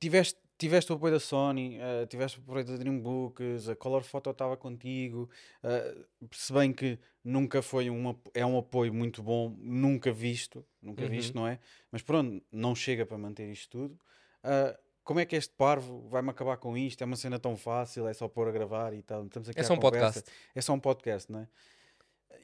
tiveste, 0.00 0.40
tiveste 0.58 0.92
o 0.92 0.96
apoio 0.96 1.14
da 1.14 1.20
Sony, 1.20 1.78
ah, 1.80 2.06
tiveste 2.06 2.38
o 2.38 2.42
apoio 2.42 2.64
da 2.64 2.76
Dreambooks, 2.76 3.68
a 3.68 3.76
Color 3.76 4.02
Photo 4.02 4.30
estava 4.30 4.56
contigo, 4.56 5.28
ah, 5.62 5.94
se 6.32 6.52
bem 6.52 6.72
que 6.72 6.98
nunca 7.24 7.60
foi 7.62 7.90
um, 7.90 8.14
é 8.34 8.44
um 8.44 8.56
apoio 8.58 8.92
muito 8.94 9.22
bom, 9.22 9.54
nunca 9.58 10.12
visto, 10.12 10.64
nunca 10.80 11.04
Uhum. 11.04 11.10
visto, 11.10 11.34
não 11.34 11.46
é? 11.46 11.58
Mas 11.90 12.02
pronto, 12.02 12.42
não 12.50 12.74
chega 12.74 13.04
para 13.04 13.18
manter 13.18 13.50
isto 13.50 13.70
tudo. 13.70 13.98
Ah, 14.42 14.78
como 15.04 15.20
é 15.20 15.24
que 15.24 15.36
este 15.36 15.54
parvo 15.54 16.08
vai-me 16.08 16.30
acabar 16.30 16.56
com 16.56 16.76
isto? 16.76 17.00
É 17.00 17.04
uma 17.04 17.14
cena 17.16 17.38
tão 17.38 17.56
fácil, 17.56 18.08
é 18.08 18.12
só 18.12 18.26
pôr 18.26 18.48
a 18.48 18.50
gravar 18.50 18.92
e 18.92 19.02
tal. 19.02 19.24
Estamos 19.26 19.48
aqui 19.48 19.60
É 19.60 19.62
só 19.62 19.74
um 19.74 19.76
conversa. 19.78 20.20
podcast. 20.20 20.32
É 20.54 20.60
só 20.60 20.72
um 20.72 20.80
podcast, 20.80 21.30
não 21.30 21.40
é? 21.40 21.48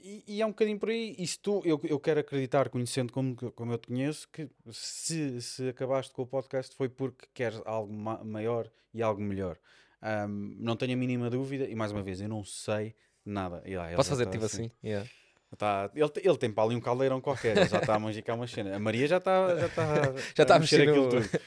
E, 0.04 0.24
e 0.26 0.42
é 0.42 0.46
um 0.46 0.48
bocadinho 0.50 0.78
por 0.78 0.88
aí. 0.88 1.14
E 1.16 1.26
se 1.26 1.38
tu, 1.38 1.62
eu, 1.64 1.80
eu 1.84 2.00
quero 2.00 2.18
acreditar, 2.20 2.68
conhecendo 2.68 3.12
como, 3.12 3.36
como 3.52 3.72
eu 3.72 3.78
te 3.78 3.86
conheço, 3.86 4.28
que 4.32 4.48
se, 4.70 5.40
se 5.40 5.68
acabaste 5.68 6.12
com 6.12 6.22
o 6.22 6.26
podcast 6.26 6.74
foi 6.74 6.88
porque 6.88 7.26
queres 7.32 7.60
algo 7.64 7.92
ma- 7.92 8.22
maior 8.24 8.68
e 8.92 9.00
algo 9.02 9.20
melhor. 9.20 9.56
Ahm, 10.00 10.56
não 10.58 10.74
tenho 10.74 10.94
a 10.94 10.96
mínima 10.96 11.30
dúvida, 11.30 11.64
e 11.68 11.74
mais 11.76 11.92
uma 11.92 12.02
vez, 12.02 12.20
eu 12.20 12.28
não 12.28 12.44
sei 12.44 12.94
nada. 13.24 13.62
E 13.64 13.74
ele 13.74 13.94
Posso 13.94 14.10
fazer 14.10 14.24
está 14.24 14.32
tipo 14.32 14.44
assim? 14.44 14.70
Yeah. 14.82 15.08
Tá, 15.56 15.90
ele, 15.94 16.10
ele 16.24 16.36
tem 16.38 16.50
para 16.50 16.64
ali 16.64 16.74
um 16.74 16.80
caldeirão 16.80 17.20
qualquer, 17.20 17.68
já 17.68 17.78
está 17.78 17.94
a 17.94 17.98
magicar 17.98 18.34
uma 18.34 18.46
cena. 18.48 18.74
A 18.74 18.78
Maria 18.80 19.06
já 19.06 19.18
está 19.18 19.54
já 19.56 19.66
está 19.66 19.84
Já 20.34 20.42
está 20.42 20.56
a 20.56 20.58
mexer 20.58 20.78
mexer 20.78 20.90
aquilo 20.90 21.08
tudo. 21.10 21.40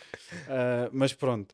Ah, 0.47 0.89
mas 0.93 1.11
pronto, 1.13 1.53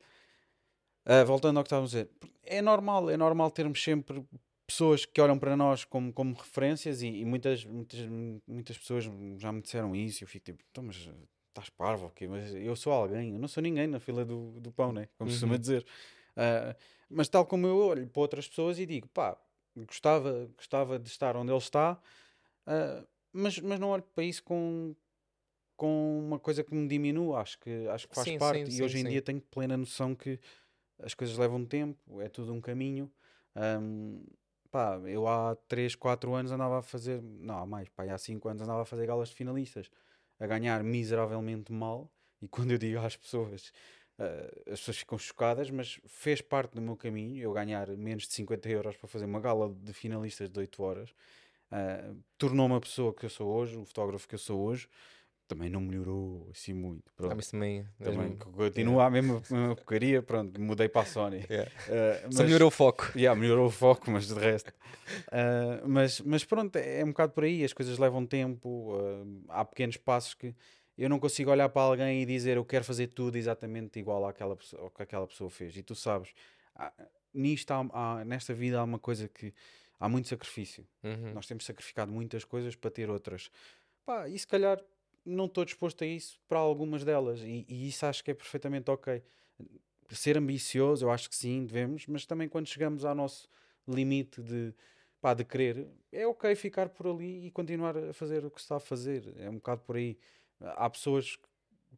Ah, 1.05 1.23
voltando 1.23 1.57
ao 1.57 1.63
que 1.63 1.67
estávamos 1.67 1.95
a 1.95 2.03
dizer, 2.03 2.11
é 2.43 2.61
normal, 2.61 3.09
é 3.09 3.17
normal 3.17 3.49
termos 3.51 3.81
sempre 3.81 4.23
pessoas 4.71 5.05
que 5.05 5.21
olham 5.21 5.37
para 5.39 5.55
nós 5.55 5.83
como, 5.85 6.11
como 6.13 6.33
referências 6.35 7.01
e, 7.01 7.07
e 7.07 7.25
muitas, 7.25 7.65
muitas, 7.65 7.99
muitas 8.47 8.77
pessoas 8.77 9.05
já 9.37 9.51
me 9.51 9.61
disseram 9.61 9.95
isso. 9.95 10.23
Eu 10.23 10.27
fico 10.27 10.45
tipo, 10.45 10.63
então, 10.71 10.83
mas 10.83 11.09
estás 11.49 11.69
parvo, 11.69 12.07
ok? 12.07 12.27
Mas 12.27 12.53
eu 12.55 12.75
sou 12.75 12.93
alguém, 12.93 13.33
eu 13.33 13.39
não 13.39 13.47
sou 13.47 13.61
ninguém 13.63 13.87
na 13.87 13.99
fila 13.99 14.25
do, 14.25 14.59
do 14.59 14.71
pão, 14.71 14.91
né? 14.93 15.07
Como 15.17 15.29
se 15.29 15.35
costuma 15.35 15.57
Uhum. 15.57 15.59
dizer. 15.59 15.85
Ah, 16.35 16.75
mas 17.09 17.27
tal 17.29 17.45
como 17.45 17.67
eu 17.67 17.77
olho 17.77 18.07
para 18.09 18.21
outras 18.21 18.47
pessoas 18.47 18.79
e 18.79 18.85
digo, 18.85 19.07
pá, 19.09 19.37
gostava, 19.87 20.49
gostava 20.55 20.97
de 20.99 21.09
estar 21.09 21.35
onde 21.35 21.51
ele 21.51 21.57
está, 21.57 22.01
ah, 22.67 23.05
mas, 23.33 23.59
mas 23.59 23.79
não 23.79 23.89
olho 23.89 24.03
para 24.03 24.23
isso 24.23 24.43
com, 24.43 24.95
com 25.77 26.19
uma 26.19 26.39
coisa 26.39 26.63
que 26.63 26.73
me 26.73 26.87
diminua. 26.87 27.39
Acho 27.41 27.59
que, 27.59 27.87
acho 27.89 28.07
que 28.07 28.15
faz 28.15 28.31
Sim, 28.31 28.39
parte. 28.39 28.69
sim, 28.69 28.71
e 28.71 28.83
sim, 28.83 28.83
hoje 28.83 28.97
em 28.99 29.07
dia 29.07 29.21
tenho 29.21 29.41
plena 29.41 29.77
noção 29.77 30.15
que 30.15 30.39
as 30.99 31.13
coisas 31.13 31.37
levam 31.37 31.65
tempo, 31.65 32.21
é 32.21 32.29
tudo 32.29 32.53
um 32.53 32.61
caminho. 32.61 33.11
Ahm, 33.55 34.23
pá, 34.71 34.99
eu 35.05 35.27
há 35.27 35.55
3, 35.67 35.95
4 35.95 36.33
anos 36.33 36.51
andava 36.51 36.79
a 36.79 36.81
fazer, 36.81 37.21
não, 37.21 37.57
há 37.57 37.65
mais, 37.65 37.89
pá, 37.89 38.03
há 38.05 38.17
5 38.17 38.47
anos 38.49 38.61
andava 38.63 38.81
a 38.83 38.85
fazer 38.85 39.05
galas 39.05 39.29
de 39.29 39.35
finalistas, 39.35 39.89
a 40.39 40.47
ganhar 40.47 40.83
miseravelmente 40.83 41.71
mal. 41.71 42.11
E 42.41 42.47
quando 42.47 42.71
eu 42.71 42.77
digo 42.77 42.99
às 42.99 43.15
pessoas, 43.15 43.71
ah, 44.19 44.71
as 44.71 44.79
pessoas 44.79 44.97
ficam 44.97 45.17
chocadas, 45.17 45.69
mas 45.69 45.99
fez 46.07 46.41
parte 46.41 46.73
do 46.75 46.81
meu 46.81 46.95
caminho 46.95 47.41
eu 47.43 47.53
ganhar 47.53 47.87
menos 47.97 48.27
de 48.27 48.33
50 48.33 48.69
euros 48.69 48.95
para 48.97 49.07
fazer 49.07 49.25
uma 49.25 49.39
gala 49.39 49.73
de 49.73 49.93
finalistas 49.93 50.49
de 50.49 50.59
8 50.59 50.83
horas. 50.83 51.13
Ah, 51.71 52.13
tornou-me 52.37 52.75
a 52.75 52.81
pessoa 52.81 53.13
que 53.13 53.25
eu 53.25 53.29
sou 53.29 53.49
hoje, 53.53 53.77
o 53.77 53.85
fotógrafo 53.85 54.27
que 54.27 54.35
eu 54.35 54.39
sou 54.39 54.59
hoje. 54.61 54.87
Também 55.53 55.69
não 55.69 55.81
melhorou 55.81 56.47
assim 56.49 56.71
muito. 56.73 57.03
Ah, 57.11 57.27
Pronto. 57.27 57.51
também. 57.51 57.85
Também 57.99 58.17
mesmo- 58.19 58.37
continua 58.37 59.05
a 59.05 59.09
mesma, 59.09 59.41
porcaria, 59.75 60.21
pronto, 60.23 60.61
mudei 60.61 60.87
para 60.87 61.01
a 61.01 61.05
Sony. 61.05 61.45
Yeah. 61.51 61.69
Ah, 61.89 62.19
Só 62.21 62.27
mas- 62.39 62.39
melhorou 62.47 62.69
o 62.69 62.71
foco. 62.71 63.11
Yeah, 63.15 63.37
melhorou 63.37 63.67
o 63.67 63.69
foco, 63.71 64.09
mas 64.09 64.27
de 64.27 64.33
resto. 64.35 64.71
Ah, 65.29 65.81
mas, 65.85 66.21
mas 66.21 66.45
pronto, 66.45 66.77
é, 66.77 67.01
é 67.01 67.03
um 67.03 67.09
bocado 67.09 67.33
por 67.33 67.43
aí. 67.43 67.63
As 67.65 67.73
coisas 67.73 67.97
levam 67.97 68.25
tempo. 68.25 68.93
ah, 69.49 69.59
há 69.59 69.65
pequenos 69.65 69.97
passos 69.97 70.33
que 70.35 70.55
eu 70.97 71.09
não 71.09 71.19
consigo 71.19 71.51
olhar 71.51 71.67
para 71.67 71.81
alguém 71.81 72.21
e 72.21 72.25
dizer 72.25 72.55
eu 72.55 72.63
quero 72.63 72.85
fazer 72.85 73.07
tudo 73.07 73.35
exatamente 73.37 73.99
igual 73.99 74.25
àquela 74.25 74.55
pessoa, 74.55 74.83
ao 74.83 74.89
que 74.89 75.03
aquela 75.03 75.27
pessoa 75.27 75.49
fez. 75.49 75.75
E 75.75 75.83
tu 75.83 75.95
sabes, 75.95 76.29
há- 76.75 76.93
nisto 77.33 77.71
há- 77.71 77.89
há- 77.91 78.23
nesta 78.23 78.53
vida 78.53 78.79
há 78.79 78.83
uma 78.85 78.99
coisa 78.99 79.27
que 79.27 79.53
há 79.99 80.07
muito 80.07 80.29
sacrifício. 80.29 80.87
Uhum. 81.03 81.33
Nós 81.33 81.45
temos 81.45 81.65
sacrificado 81.65 82.09
muitas 82.09 82.45
coisas 82.45 82.73
para 82.73 82.89
ter 82.89 83.09
outras. 83.09 83.51
Pá, 84.05 84.27
e 84.29 84.37
se 84.39 84.47
calhar 84.47 84.79
não 85.25 85.45
estou 85.45 85.63
disposto 85.65 86.03
a 86.03 86.07
isso 86.07 86.39
para 86.47 86.59
algumas 86.59 87.03
delas. 87.03 87.39
E, 87.41 87.65
e 87.67 87.87
isso 87.87 88.05
acho 88.05 88.23
que 88.23 88.31
é 88.31 88.33
perfeitamente 88.33 88.89
ok. 88.89 89.21
Ser 90.09 90.37
ambicioso, 90.37 91.05
eu 91.05 91.11
acho 91.11 91.29
que 91.29 91.35
sim, 91.35 91.63
devemos, 91.65 92.05
mas 92.07 92.25
também 92.25 92.49
quando 92.49 92.67
chegamos 92.67 93.05
ao 93.05 93.15
nosso 93.15 93.47
limite 93.87 94.41
de, 94.41 94.73
pá, 95.21 95.33
de 95.33 95.45
querer, 95.45 95.87
é 96.11 96.27
ok 96.27 96.53
ficar 96.55 96.89
por 96.89 97.07
ali 97.07 97.45
e 97.47 97.51
continuar 97.51 97.95
a 97.97 98.13
fazer 98.13 98.43
o 98.45 98.51
que 98.51 98.59
está 98.59 98.75
a 98.75 98.79
fazer. 98.79 99.33
É 99.37 99.49
um 99.49 99.55
bocado 99.55 99.81
por 99.81 99.95
aí. 99.95 100.17
Há 100.59 100.89
pessoas 100.89 101.37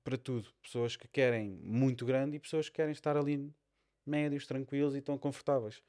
para 0.03 0.15
tudo. 0.17 0.49
Pessoas 0.61 0.95
que 0.95 1.07
querem 1.07 1.49
muito 1.63 2.05
grande 2.05 2.35
e 2.35 2.39
pessoas 2.39 2.69
que 2.69 2.75
querem 2.75 2.91
estar 2.91 3.17
ali 3.17 3.51
médios, 4.05 4.45
tranquilos 4.45 4.95
e 4.95 5.01
tão 5.01 5.17
confortáveis. 5.17 5.81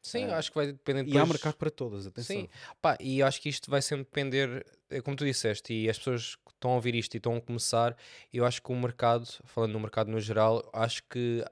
Sim, 0.00 0.24
Ah, 0.26 0.38
acho 0.38 0.50
que 0.50 0.56
vai 0.56 0.66
depender 0.66 1.00
E 1.04 1.10
há 1.10 1.22
depois- 1.22 1.28
mercado 1.30 1.56
para 1.56 1.70
todas, 1.70 2.06
atenção. 2.06 2.36
Sim, 2.36 2.48
pá, 2.80 2.96
e 3.00 3.22
acho 3.22 3.40
que 3.40 3.48
isto 3.48 3.70
vai 3.70 3.80
sempre 3.80 4.04
depender, 4.04 4.66
é 4.90 5.00
como 5.00 5.16
tu 5.16 5.24
disseste, 5.24 5.72
e 5.72 5.88
as 5.88 5.96
pessoas 5.96 6.36
estão 6.62 6.70
a 6.70 6.74
ouvir 6.74 6.94
isto 6.94 7.14
e 7.14 7.18
estão 7.18 7.36
a 7.36 7.40
começar, 7.40 7.96
eu 8.32 8.46
acho 8.46 8.62
que 8.62 8.72
o 8.72 8.76
mercado, 8.76 9.26
falando 9.44 9.72
no 9.72 9.80
mercado 9.80 10.10
no 10.10 10.20
geral, 10.20 10.68
acho 10.72 11.02
que 11.04 11.44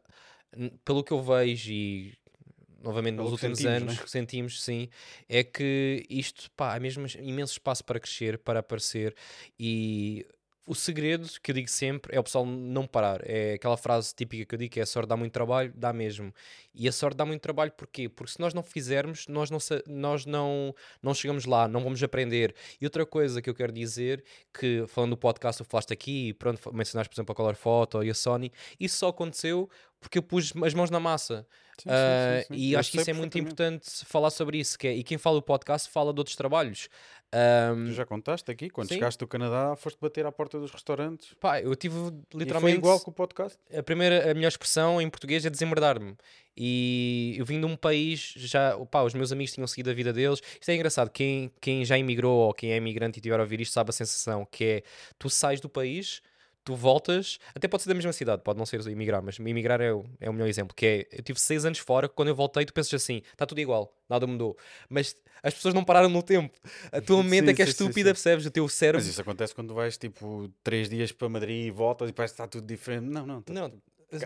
pelo 0.85 1.05
que 1.05 1.13
eu 1.13 1.23
vejo 1.23 1.71
e 1.71 2.15
novamente 2.83 3.17
Pelo 3.17 3.25
nos 3.25 3.33
últimos 3.33 3.59
sentimos, 3.59 3.83
anos 3.83 3.97
né? 3.97 4.03
que 4.03 4.11
sentimos, 4.11 4.63
sim, 4.63 4.89
é 5.29 5.45
que 5.45 6.07
isto, 6.09 6.51
pá, 6.53 6.75
há 6.75 6.81
mesmo 6.81 7.07
imenso 7.19 7.53
espaço 7.53 7.85
para 7.85 8.01
crescer, 8.01 8.39
para 8.39 8.61
aparecer 8.61 9.15
e 9.59 10.27
o 10.71 10.75
segredo 10.77 11.29
que 11.43 11.51
eu 11.51 11.55
digo 11.57 11.69
sempre 11.69 12.15
é 12.15 12.21
o 12.21 12.23
pessoal 12.23 12.47
não 12.47 12.87
parar. 12.87 13.23
É 13.25 13.55
aquela 13.55 13.77
frase 13.77 14.15
típica 14.15 14.45
que 14.45 14.55
eu 14.55 14.59
digo 14.61 14.73
que 14.73 14.79
é 14.79 14.85
a 14.85 14.87
sorte 14.87 15.09
dá 15.09 15.17
muito 15.17 15.33
trabalho, 15.33 15.73
dá 15.75 15.93
mesmo. 15.93 16.33
E 16.73 16.87
a 16.87 16.93
sorte 16.93 17.17
dá 17.17 17.27
muito 17.27 17.41
trabalho 17.43 17.73
porquê? 17.73 18.09
Porque 18.09 18.31
se 18.35 18.39
nós 18.39 18.55
não 18.55 18.63
fizermos, 18.63 19.27
nós 19.27 19.51
não, 19.51 19.59
nós 19.89 20.25
não, 20.25 20.73
não 21.03 21.13
chegamos 21.13 21.45
lá, 21.45 21.67
não 21.67 21.83
vamos 21.83 22.01
aprender. 22.05 22.55
E 22.81 22.87
outra 22.87 23.05
coisa 23.05 23.43
que 23.43 23.51
eu 23.51 23.55
quero 23.55 23.73
dizer, 23.73 24.23
que 24.55 24.85
falando 24.87 25.11
do 25.11 25.17
podcast, 25.17 25.61
tu 25.61 25.69
falaste 25.69 25.93
aqui, 25.93 26.35
pronto, 26.35 26.73
mencionaste, 26.73 27.11
por 27.11 27.17
exemplo, 27.17 27.33
a 27.33 27.35
Color 27.35 27.57
Photo 27.57 28.05
e 28.05 28.11
a 28.11 28.15
Sony, 28.15 28.53
isso 28.79 28.97
só 28.97 29.09
aconteceu 29.09 29.69
porque 30.01 30.19
eu 30.19 30.23
pus 30.23 30.53
as 30.65 30.75
mãos 30.75 30.91
na 30.91 30.99
massa. 30.99 31.47
Sim, 31.79 31.89
sim, 31.89 31.95
Ah, 31.95 32.41
sim, 32.43 32.55
sim. 32.55 32.61
E 32.61 32.73
Eu 32.73 32.81
acho 32.81 32.91
que 32.91 32.99
isso 32.99 33.11
é 33.11 33.13
muito 33.13 33.39
importante 33.39 34.05
falar 34.05 34.31
sobre 34.31 34.59
isso. 34.59 34.79
Que 34.79 34.89
é, 34.89 34.95
e 34.95 35.03
quem 35.03 35.17
fala 35.17 35.37
do 35.37 35.43
podcast 35.43 35.89
fala 35.91 36.13
de 36.13 36.21
outros 36.21 36.37
trabalhos. 36.37 36.89
Ahm, 37.33 37.87
Tu 37.87 37.93
já 37.93 38.05
contaste 38.05 38.51
aqui, 38.51 38.69
quando 38.69 38.89
chegaste 38.89 39.19
do 39.19 39.27
Canadá, 39.27 39.77
foste 39.77 39.97
bater 40.01 40.27
à 40.27 40.33
porta 40.33 40.59
dos 40.59 40.71
restaurantes. 40.73 41.33
pá, 41.41 41.61
eu 41.61 41.75
tive 41.77 41.95
E 41.97 42.01
foi 42.01 42.41
literalmente. 42.41 42.79
igual 42.79 42.99
com 43.01 43.11
o 43.13 43.15
podcast. 43.15 43.57
a 43.73 43.83
primeira, 43.83 44.31
a 44.31 44.35
melhor 44.35 44.49
expressão 44.49 45.01
em 45.01 45.09
português 45.09 45.47
é 45.47 45.51
desemmerdar-me. 45.51 46.17
E 46.57 47.37
eu 47.39 47.45
vim 47.47 47.61
de 47.61 47.67
um 47.67 47.77
país, 47.77 48.35
já, 48.37 48.77
pá, 48.91 49.03
os 49.03 49.15
meus 49.15 49.31
amigos 49.33 49.53
tinham 49.55 49.67
seguido 49.67 49.91
a 49.91 49.95
vida 49.95 50.13
deles. 50.13 50.41
Isto 50.61 50.69
é 50.71 50.75
engraçado, 50.75 51.09
quem, 51.11 51.51
quem 51.61 51.85
já 51.85 51.97
imigrou 51.97 52.37
ou 52.41 52.53
quem 52.53 52.73
é 52.73 52.77
imigrante 52.77 53.19
e 53.19 53.23
tiver 53.23 53.39
a 53.39 53.43
ouvir 53.43 53.61
isto 53.61 53.73
sabe 53.73 53.91
a 53.91 53.93
sensação 53.93 54.45
que 54.51 54.65
é, 54.65 54.83
tu 55.19 55.31
sais 55.31 55.61
do 55.61 55.69
país, 55.69 56.21
tu 56.65 56.75
voltas, 56.75 57.39
até 57.55 57.67
pode 57.67 57.83
ser 57.83 57.89
da 57.89 57.95
mesma 57.95 58.13
cidade, 58.13 58.43
pode 58.43 58.59
não 58.59 58.67
ser 58.67 58.81
imigrar, 58.89 59.23
mas 59.23 59.37
imigrar 59.39 59.81
é 59.81 59.93
o, 59.93 60.05
é 60.21 60.29
o 60.29 60.33
melhor 60.33 60.49
exemplo, 60.49 60.75
que 60.75 60.87
é, 60.87 61.09
eu 61.19 61.23
tive 61.23 61.41
seis 61.41 61.65
anos 61.65 61.79
fora, 61.79 62.09
quando 62.09 62.29
eu 62.29 62.35
voltei 62.35 62.65
tu 62.65 62.73
pensas 62.73 62.95
assim, 63.03 63.23
está 63.33 63.47
tudo 63.47 63.61
igual, 63.61 63.95
nada 64.09 64.27
mudou. 64.27 64.57
Mas 64.89 65.17
as 65.43 65.55
pessoas 65.55 65.75
não 65.75 65.83
pararam 65.85 66.09
no 66.09 66.23
tempo. 66.23 66.59
A 66.93 67.01
tua 67.01 67.23
mente 67.25 67.47
Sim, 67.47 67.51
é 67.51 67.55
que 67.55 67.63
é 67.63 67.67
sim, 67.67 67.71
estúpida, 67.73 68.11
sim. 68.11 68.15
percebes? 68.15 68.47
O 68.47 68.51
teu 68.51 68.69
cérebro... 68.69 69.01
Mas 69.01 69.07
isso 69.09 69.21
acontece 69.21 69.55
quando 69.55 69.73
vais 69.75 69.97
tipo 69.97 70.51
três 70.63 70.89
dias 70.89 71.13
para 71.13 71.29
Madrid 71.29 71.67
e 71.67 71.71
voltas 71.71 72.11
e 72.11 72.13
parece 72.13 72.35
que 72.35 72.43
está 72.43 72.49
tudo 72.49 72.67
diferente. 72.67 73.05
Não, 73.07 73.27
não. 73.27 73.41
tá- 73.43 73.53
Não, 73.53 73.73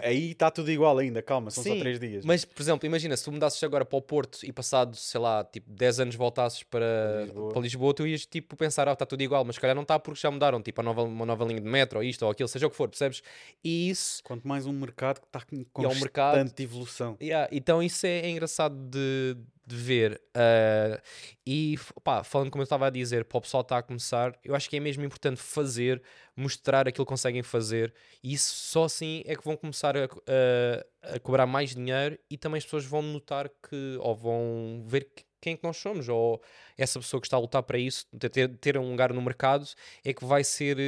Aí 0.02 0.30
está 0.32 0.50
tudo 0.50 0.70
igual 0.70 0.96
ainda, 0.98 1.20
calma, 1.22 1.50
são 1.50 1.62
Sim, 1.62 1.74
só 1.74 1.78
três 1.78 2.00
dias. 2.00 2.24
Mas, 2.24 2.44
por 2.44 2.62
exemplo, 2.62 2.86
imagina, 2.86 3.16
se 3.16 3.24
tu 3.24 3.30
mudasses 3.32 3.62
agora 3.62 3.84
para 3.84 3.96
o 3.98 4.02
Porto 4.02 4.38
e 4.42 4.52
passado, 4.52 4.96
sei 4.96 5.20
lá, 5.20 5.44
tipo 5.44 5.70
10 5.70 6.00
anos 6.00 6.14
voltasses 6.14 6.62
para 6.62 7.22
Lisboa. 7.24 7.52
para 7.52 7.60
Lisboa, 7.62 7.94
tu 7.94 8.06
ias 8.06 8.24
tipo 8.26 8.56
pensar, 8.56 8.88
ah, 8.88 8.92
está 8.92 9.04
tudo 9.04 9.22
igual, 9.22 9.44
mas 9.44 9.56
se 9.56 9.60
calhar 9.60 9.74
não 9.74 9.82
está 9.82 9.98
porque 9.98 10.20
já 10.20 10.30
mudaram, 10.30 10.62
tipo, 10.62 10.80
a 10.80 10.84
nova, 10.84 11.02
uma 11.02 11.26
nova 11.26 11.44
linha 11.44 11.60
de 11.60 11.68
metro 11.68 11.98
ou 11.98 12.04
isto 12.04 12.22
ou 12.24 12.30
aquilo, 12.30 12.48
seja 12.48 12.66
o 12.66 12.70
que 12.70 12.76
for, 12.76 12.88
percebes? 12.88 13.22
E 13.62 13.90
isso, 13.90 14.22
Quanto 14.24 14.46
mais 14.48 14.66
um 14.66 14.72
mercado 14.72 15.20
que 15.20 15.26
está 15.26 15.42
um 15.52 15.64
constante 15.64 16.00
mercado- 16.02 16.60
evolução. 16.60 17.16
yeah, 17.20 17.48
então 17.52 17.82
isso 17.82 18.06
é, 18.06 18.20
é 18.20 18.30
engraçado 18.30 18.74
de, 18.74 19.36
de 19.66 19.76
ver. 19.76 20.20
ah, 20.34 21.00
e 21.46 21.76
pá, 22.02 22.22
falando 22.24 22.50
como 22.50 22.62
eu 22.62 22.64
estava 22.64 22.86
a 22.86 22.90
dizer, 22.90 23.24
para 23.24 23.38
o 23.38 23.40
pessoal 23.40 23.62
está 23.62 23.78
a 23.78 23.82
começar, 23.82 24.38
eu 24.44 24.54
acho 24.54 24.68
que 24.68 24.76
é 24.76 24.80
mesmo 24.80 25.04
importante 25.04 25.40
fazer, 25.40 26.02
mostrar 26.36 26.88
aquilo 26.88 27.04
que 27.06 27.10
conseguem 27.10 27.42
fazer, 27.42 27.92
e 28.22 28.32
isso 28.34 28.54
só 28.54 28.84
assim 28.84 29.22
é 29.26 29.36
que 29.36 29.44
vão 29.44 29.56
começar 29.56 29.96
a, 29.96 30.04
a- 30.04 31.14
a 31.16 31.20
cobrar 31.20 31.46
mais 31.46 31.74
dinheiro 31.74 32.18
e 32.30 32.36
também 32.38 32.58
as 32.58 32.64
pessoas 32.64 32.84
vão 32.84 33.02
notar 33.02 33.48
que, 33.48 33.96
ou 34.00 34.14
vão 34.14 34.84
ver 34.86 35.04
que- 35.14 35.24
quem 35.40 35.52
é 35.52 35.56
que 35.58 35.64
nós 35.64 35.76
somos, 35.76 36.08
ou 36.08 36.42
essa 36.76 36.98
pessoa 36.98 37.20
que 37.20 37.26
está 37.26 37.36
a 37.36 37.40
lutar 37.40 37.62
para 37.62 37.78
isso, 37.78 38.06
ter, 38.32 38.48
ter 38.56 38.78
um 38.78 38.90
lugar 38.90 39.12
no 39.12 39.20
mercado, 39.20 39.66
é 40.02 40.12
que 40.14 40.24
vai 40.24 40.42
ser. 40.42 40.78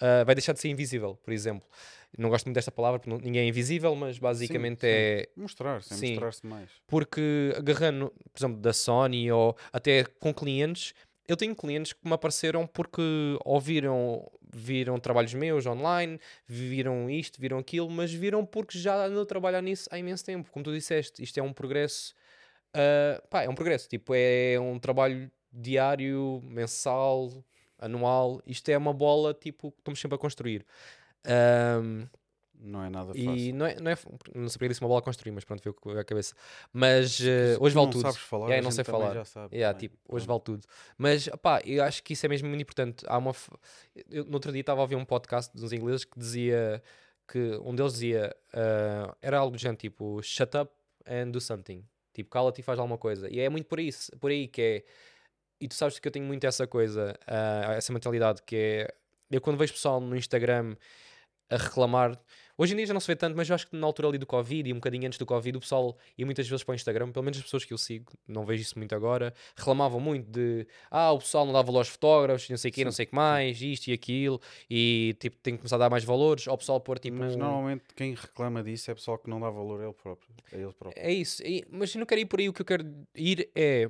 ah, 0.00 0.24
vai 0.24 0.34
deixar 0.34 0.52
de 0.52 0.60
ser 0.60 0.68
invisível, 0.68 1.16
por 1.16 1.32
exemplo. 1.32 1.66
Não 2.16 2.28
gosto 2.30 2.46
muito 2.46 2.54
desta 2.54 2.70
palavra 2.72 2.98
porque 2.98 3.10
não- 3.10 3.18
ninguém 3.18 3.42
é 3.42 3.48
invisível, 3.48 3.94
mas 3.94 4.18
basicamente 4.18 4.80
sim. 4.80 4.86
é 4.86 5.28
Mostrar-se, 5.36 5.92
é 5.92 5.96
Sim. 5.96 6.10
mostrar-se 6.12 6.46
mais. 6.46 6.70
porque 6.86 7.52
agarrando, 7.56 8.10
por 8.32 8.38
exemplo, 8.40 8.60
da 8.60 8.72
Sony 8.72 9.30
ou 9.30 9.56
até 9.72 10.04
com 10.04 10.32
clientes, 10.32 10.94
eu 11.26 11.36
tenho 11.36 11.54
clientes 11.54 11.92
que 11.92 12.00
me 12.08 12.14
apareceram 12.14 12.66
porque 12.66 13.02
ouviram, 13.44 14.26
viram 14.54 14.98
trabalhos 14.98 15.34
meus 15.34 15.66
online, 15.66 16.18
viram 16.46 17.10
isto, 17.10 17.38
viram 17.38 17.58
aquilo, 17.58 17.90
mas 17.90 18.10
viram 18.12 18.46
porque 18.46 18.78
já 18.78 19.04
andam 19.04 19.22
a 19.22 19.26
trabalhar 19.26 19.60
nisso 19.60 19.86
há 19.92 19.98
imenso 19.98 20.24
tempo. 20.24 20.50
Como 20.50 20.64
tu 20.64 20.72
disseste, 20.72 21.22
isto 21.22 21.38
é 21.38 21.42
um 21.42 21.52
progresso, 21.52 22.14
ah, 22.74 23.22
pá, 23.28 23.42
é 23.42 23.48
um 23.48 23.54
progresso, 23.54 23.86
tipo, 23.88 24.12
é 24.14 24.58
um 24.58 24.78
trabalho 24.78 25.30
diário, 25.52 26.40
mensal, 26.44 27.44
anual, 27.78 28.40
isto 28.46 28.68
é 28.70 28.78
uma 28.78 28.92
bola, 28.94 29.32
tipo, 29.34 29.70
que 29.72 29.78
estamos 29.80 30.00
sempre 30.00 30.16
a 30.16 30.18
construir. 30.18 30.64
Ahm, 31.26 32.06
Não 32.60 32.82
é 32.84 32.90
nada 32.90 33.08
fácil. 33.14 33.30
e 33.36 33.52
não 33.52 33.66
é, 33.66 33.76
não 33.80 33.90
é, 33.90 33.96
não 34.34 34.48
sei 34.48 34.58
porque 34.58 34.68
disse 34.68 34.80
uma 34.80 34.88
bola 34.88 35.00
a 35.00 35.02
construir, 35.02 35.30
mas 35.32 35.44
pronto, 35.44 35.62
veio 35.62 35.98
a 35.98 36.04
cabeça. 36.04 36.34
Mas 36.72 37.12
Se 37.12 37.56
hoje 37.60 37.74
vale 37.74 37.86
não 37.86 37.90
tudo. 37.92 38.02
sabes 38.02 38.16
falar, 38.18 38.46
Yeah, 38.46 38.62
não 38.64 38.70
sei 38.72 38.84
falar. 38.84 39.14
já 39.14 39.24
sabe 39.24 39.54
Yeah, 39.56 39.74
também. 39.78 39.88
tipo, 39.90 39.98
hoje 40.14 40.26
vale 40.26 40.40
tudo. 40.40 40.66
Mas, 40.96 41.28
pá, 41.40 41.60
eu 41.64 41.84
acho 41.84 42.02
que 42.02 42.12
isso 42.14 42.26
é 42.26 42.28
mesmo 42.28 42.48
muito 42.48 42.62
importante. 42.62 43.04
Há 43.06 43.16
uma. 43.18 43.32
f- 43.32 43.50
Eu, 44.10 44.24
no 44.24 44.34
outro 44.34 44.50
dia 44.52 44.60
estava 44.60 44.80
a 44.80 44.82
ouvir 44.82 44.96
um 44.96 45.04
podcast 45.04 45.56
dos 45.56 45.72
ingleses 45.72 46.04
que 46.04 46.18
dizia 46.18 46.82
que 47.30 47.60
um 47.62 47.74
deles 47.74 47.92
dizia 47.92 48.34
ah, 48.52 49.14
era 49.22 49.38
algo 49.38 49.56
do 49.56 49.58
género 49.60 49.78
tipo 49.78 50.20
shut 50.22 50.56
up 50.56 50.72
and 51.06 51.30
do 51.30 51.40
something. 51.40 51.84
Tipo, 52.12 52.30
cala-te 52.30 52.60
e 52.60 52.64
faz 52.64 52.78
alguma 52.80 52.98
coisa. 52.98 53.28
E 53.32 53.38
é 53.38 53.48
muito 53.48 53.66
por, 53.66 53.78
isso, 53.78 54.10
por 54.18 54.30
aí 54.32 54.48
que 54.48 54.60
é. 54.62 54.84
E 55.60 55.68
tu 55.68 55.74
sabes 55.74 55.98
que 55.98 56.06
eu 56.08 56.12
tenho 56.12 56.24
muito 56.24 56.44
essa 56.44 56.66
coisa, 56.66 57.14
ah, 57.26 57.74
essa 57.76 57.92
mentalidade 57.92 58.42
que 58.42 58.56
é. 58.56 58.94
Eu 59.30 59.40
quando 59.40 59.58
vejo 59.58 59.74
pessoal 59.74 60.00
no 60.00 60.16
Instagram 60.16 60.74
a 61.50 61.56
reclamar, 61.56 62.18
Hoje 62.60 62.72
em 62.72 62.76
dia 62.76 62.86
já 62.86 62.92
não 62.92 62.98
se 63.00 63.06
vê 63.06 63.14
tanto, 63.14 63.36
mas 63.36 63.48
eu 63.48 63.54
acho 63.54 63.68
que 63.68 63.76
na 63.76 63.86
altura 63.86 64.08
ali 64.08 64.18
do 64.18 64.26
Covid 64.26 64.68
e 64.68 64.72
um 64.72 64.76
bocadinho 64.78 65.06
antes 65.06 65.16
do 65.16 65.24
Covid, 65.24 65.56
o 65.56 65.60
pessoal 65.60 65.96
ia 66.18 66.26
muitas 66.26 66.48
vezes 66.48 66.64
para 66.64 66.72
o 66.72 66.74
Instagram, 66.74 67.12
pelo 67.12 67.22
menos 67.24 67.38
as 67.38 67.44
pessoas 67.44 67.64
que 67.64 67.72
eu 67.72 67.78
sigo, 67.78 68.12
não 68.26 68.44
vejo 68.44 68.62
isso 68.62 68.76
muito 68.76 68.92
agora, 68.96 69.32
reclamavam 69.54 70.00
muito 70.00 70.28
de 70.28 70.66
ah, 70.90 71.12
o 71.12 71.20
pessoal 71.20 71.46
não 71.46 71.52
dá 71.52 71.62
valor 71.62 71.78
aos 71.78 71.88
fotógrafos, 71.88 72.50
não 72.50 72.56
sei 72.56 72.72
o 72.72 72.74
quê, 72.74 72.84
não 72.84 72.90
sei 72.90 73.04
o 73.04 73.08
que 73.10 73.14
mais, 73.14 73.62
isto 73.62 73.86
e 73.86 73.92
aquilo, 73.92 74.40
e 74.68 75.14
tipo, 75.20 75.36
tem 75.36 75.54
que 75.54 75.60
começar 75.60 75.76
a 75.76 75.78
dar 75.78 75.88
mais 75.90 76.02
valores, 76.02 76.48
ao 76.48 76.58
pessoal 76.58 76.80
pôr 76.80 76.98
tipo. 76.98 77.16
Mas 77.18 77.36
um- 77.36 77.38
normalmente 77.38 77.84
quem 77.94 78.12
reclama 78.12 78.60
disso 78.60 78.90
é 78.90 78.94
pessoal 78.96 79.18
que 79.18 79.30
não 79.30 79.38
dá 79.38 79.50
valor 79.50 79.80
a 79.80 79.84
ele 79.84 79.94
próprio. 79.94 80.28
A 80.52 80.56
ele 80.56 80.72
próprio. 80.72 81.00
É 81.00 81.12
isso, 81.12 81.40
mas 81.70 81.94
eu 81.94 82.00
não 82.00 82.06
quero 82.06 82.20
ir 82.22 82.26
por 82.26 82.40
aí. 82.40 82.48
O 82.48 82.52
que 82.52 82.62
eu 82.62 82.66
quero 82.66 82.84
ir 83.14 83.48
é. 83.54 83.88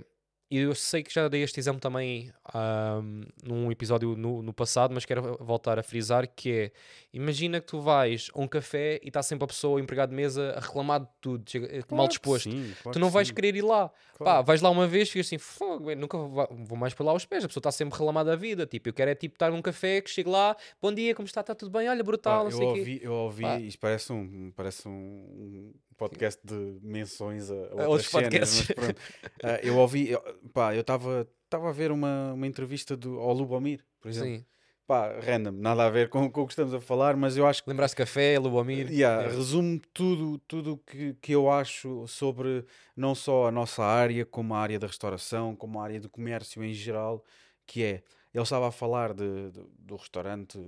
E 0.51 0.57
eu 0.59 0.75
sei 0.75 1.03
que 1.03 1.13
já 1.13 1.29
dei 1.29 1.43
este 1.43 1.61
exemplo 1.61 1.79
também 1.81 2.33
ahm, 2.55 3.23
num 3.45 3.71
episódio 3.71 4.17
no, 4.17 4.43
no 4.43 4.53
passado, 4.53 4.95
mas 4.95 5.05
quero 5.05 5.37
voltar 5.45 5.79
a 5.79 5.83
frisar 5.83 6.27
que 6.27 6.51
é 6.53 6.73
imagina 7.13 7.61
que 7.61 7.67
tu 7.67 7.81
vais 7.83 8.31
a 8.35 8.41
um 8.41 8.49
café 8.49 8.99
e 9.03 9.09
está 9.09 9.23
sempre 9.23 9.45
a 9.45 9.49
pessoa, 9.49 9.77
o 9.77 9.79
empregado 9.79 10.09
de 10.11 10.17
mesa, 10.17 10.53
a 10.57 10.61
reclamar 10.61 11.01
de 11.01 11.09
tudo, 11.21 11.45
mal 11.93 12.09
Claro 12.09 12.09
que 12.09 12.09
disposto. 12.09 12.51
sim, 12.51 12.79
claro 12.83 12.93
tu 12.93 12.99
não 12.99 13.11
vais 13.11 13.29
sim, 13.29 13.35
querer 13.35 13.57
ir 13.57 13.63
lá. 13.63 13.91
Pá, 14.19 14.25
claro. 14.25 14.47
vais 14.47 14.61
lá 14.61 14.71
uma 14.71 14.87
vez 14.87 15.09
e 15.09 15.13
ficas 15.13 15.27
assim, 15.27 15.39
fogo, 15.39 15.95
nunca 15.95 16.19
vou, 16.19 16.77
mais 16.77 16.93
por 16.93 17.05
lá 17.05 17.13
aos 17.13 17.25
pés. 17.25 17.45
A 17.45 17.47
pessoa 17.49 17.61
está 17.61 17.71
sempre 17.71 17.95
a 17.95 17.99
reclamar 17.99 18.25
da 18.25 18.35
vida. 18.35 18.67
Tipo, 18.67 18.89
eu 18.89 18.93
quero 18.93 19.11
é 19.11 19.15
tipo 19.15 19.35
estar 19.37 19.51
num 19.51 19.63
café 19.63 20.01
que 20.01 20.11
chego 20.11 20.31
lá, 20.31 20.57
bom 20.83 20.93
dia, 20.93 21.15
como 21.15 21.27
está? 21.27 21.41
Está 21.41 21.55
tudo 21.55 21.71
bem? 21.71 21.89
Olha, 21.89 21.99
Pá, 21.99 22.05
brutal, 22.05 22.45
não 22.45 22.51
eu 22.51 22.57
sei 22.57 22.67
quê. 22.73 22.79
ouvi, 22.81 23.01
eu 23.03 23.13
ouvi 23.13 23.43
Pá. 23.43 23.61
isto 23.61 23.79
parece 23.79 24.13
um, 24.13 24.53
parece 24.57 24.89
um 24.89 25.73
podcast 25.97 26.41
de 26.45 26.79
menções 26.83 27.51
a, 27.51 27.55
a 27.55 27.89
outros 27.89 28.09
cenas, 28.11 28.29
podcasts. 28.29 28.69
mas 28.69 28.75
pronto. 28.77 29.01
Ah, 29.43 29.61
eu 29.63 29.77
ouvi, 29.77 30.11
eu, 30.11 30.21
pá, 30.53 30.75
eu 30.75 30.81
estava 30.81 31.27
a 31.51 31.73
ver 31.73 31.93
uma, 31.93 32.33
uma 32.33 32.47
entrevista 32.47 32.97
do, 32.97 33.19
ao 33.21 33.33
Lubomir, 33.33 33.85
por 34.01 34.09
exemplo. 34.09 34.37
Sim. 34.39 34.45
Pá, 34.89 35.21
random, 35.21 35.53
nada 35.53 35.85
a 35.85 35.91
ver 35.91 36.09
com, 36.09 36.31
com 36.31 36.41
o 36.41 36.47
que 36.47 36.53
estamos 36.53 36.73
a 36.73 36.81
falar, 36.81 37.15
mas 37.15 37.37
eu 37.37 37.47
acho 37.47 37.63
que 37.63 37.69
Lembraste 37.69 37.95
café, 37.95 38.39
Lubomir? 38.39 38.87
Yeah, 38.89 39.21
Yeah. 39.21 39.35
resume 39.37 39.81
tudo 39.93 40.39
tudo 40.39 40.79
que, 40.79 41.13
que 41.21 41.33
eu 41.33 41.51
acho 41.51 42.07
sobre 42.09 42.65
não 42.97 43.15
só 43.15 43.49
a 43.49 43.51
nossa 43.53 43.85
área, 43.85 44.25
como 44.25 44.55
a 44.55 44.59
área 44.59 44.79
da 44.79 44.87
restauração, 44.87 45.55
como 45.55 45.79
a 45.79 45.85
área 45.85 46.01
do 46.01 46.09
comércio 46.09 46.65
em 46.65 46.73
geral, 46.73 47.23
que 47.67 47.83
é, 47.85 48.03
ele 48.33 48.43
estava 48.43 48.69
a 48.69 48.73
falar 48.73 49.13
de, 49.13 49.51
de- 49.51 49.63
do 49.79 49.95
restaurante, 49.97 50.59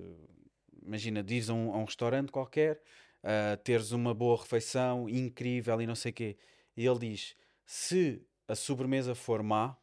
imagina, 0.82 1.22
diz 1.22 1.48
a 1.48 1.54
um, 1.54 1.72
a 1.72 1.78
um 1.78 1.84
restaurante 1.84 2.30
qualquer, 2.30 2.82
ah, 3.22 3.56
teres 3.64 3.90
uma 3.92 4.12
boa 4.14 4.36
refeição, 4.36 5.08
incrível 5.08 5.80
e 5.80 5.86
não 5.86 5.94
sei 5.94 6.10
o 6.10 6.14
quê, 6.14 6.36
e 6.76 6.86
ele 6.86 6.98
diz, 6.98 7.34
se 7.64 8.22
a 8.46 8.54
sobremesa 8.54 9.14
for 9.14 9.42
má, 9.42 9.78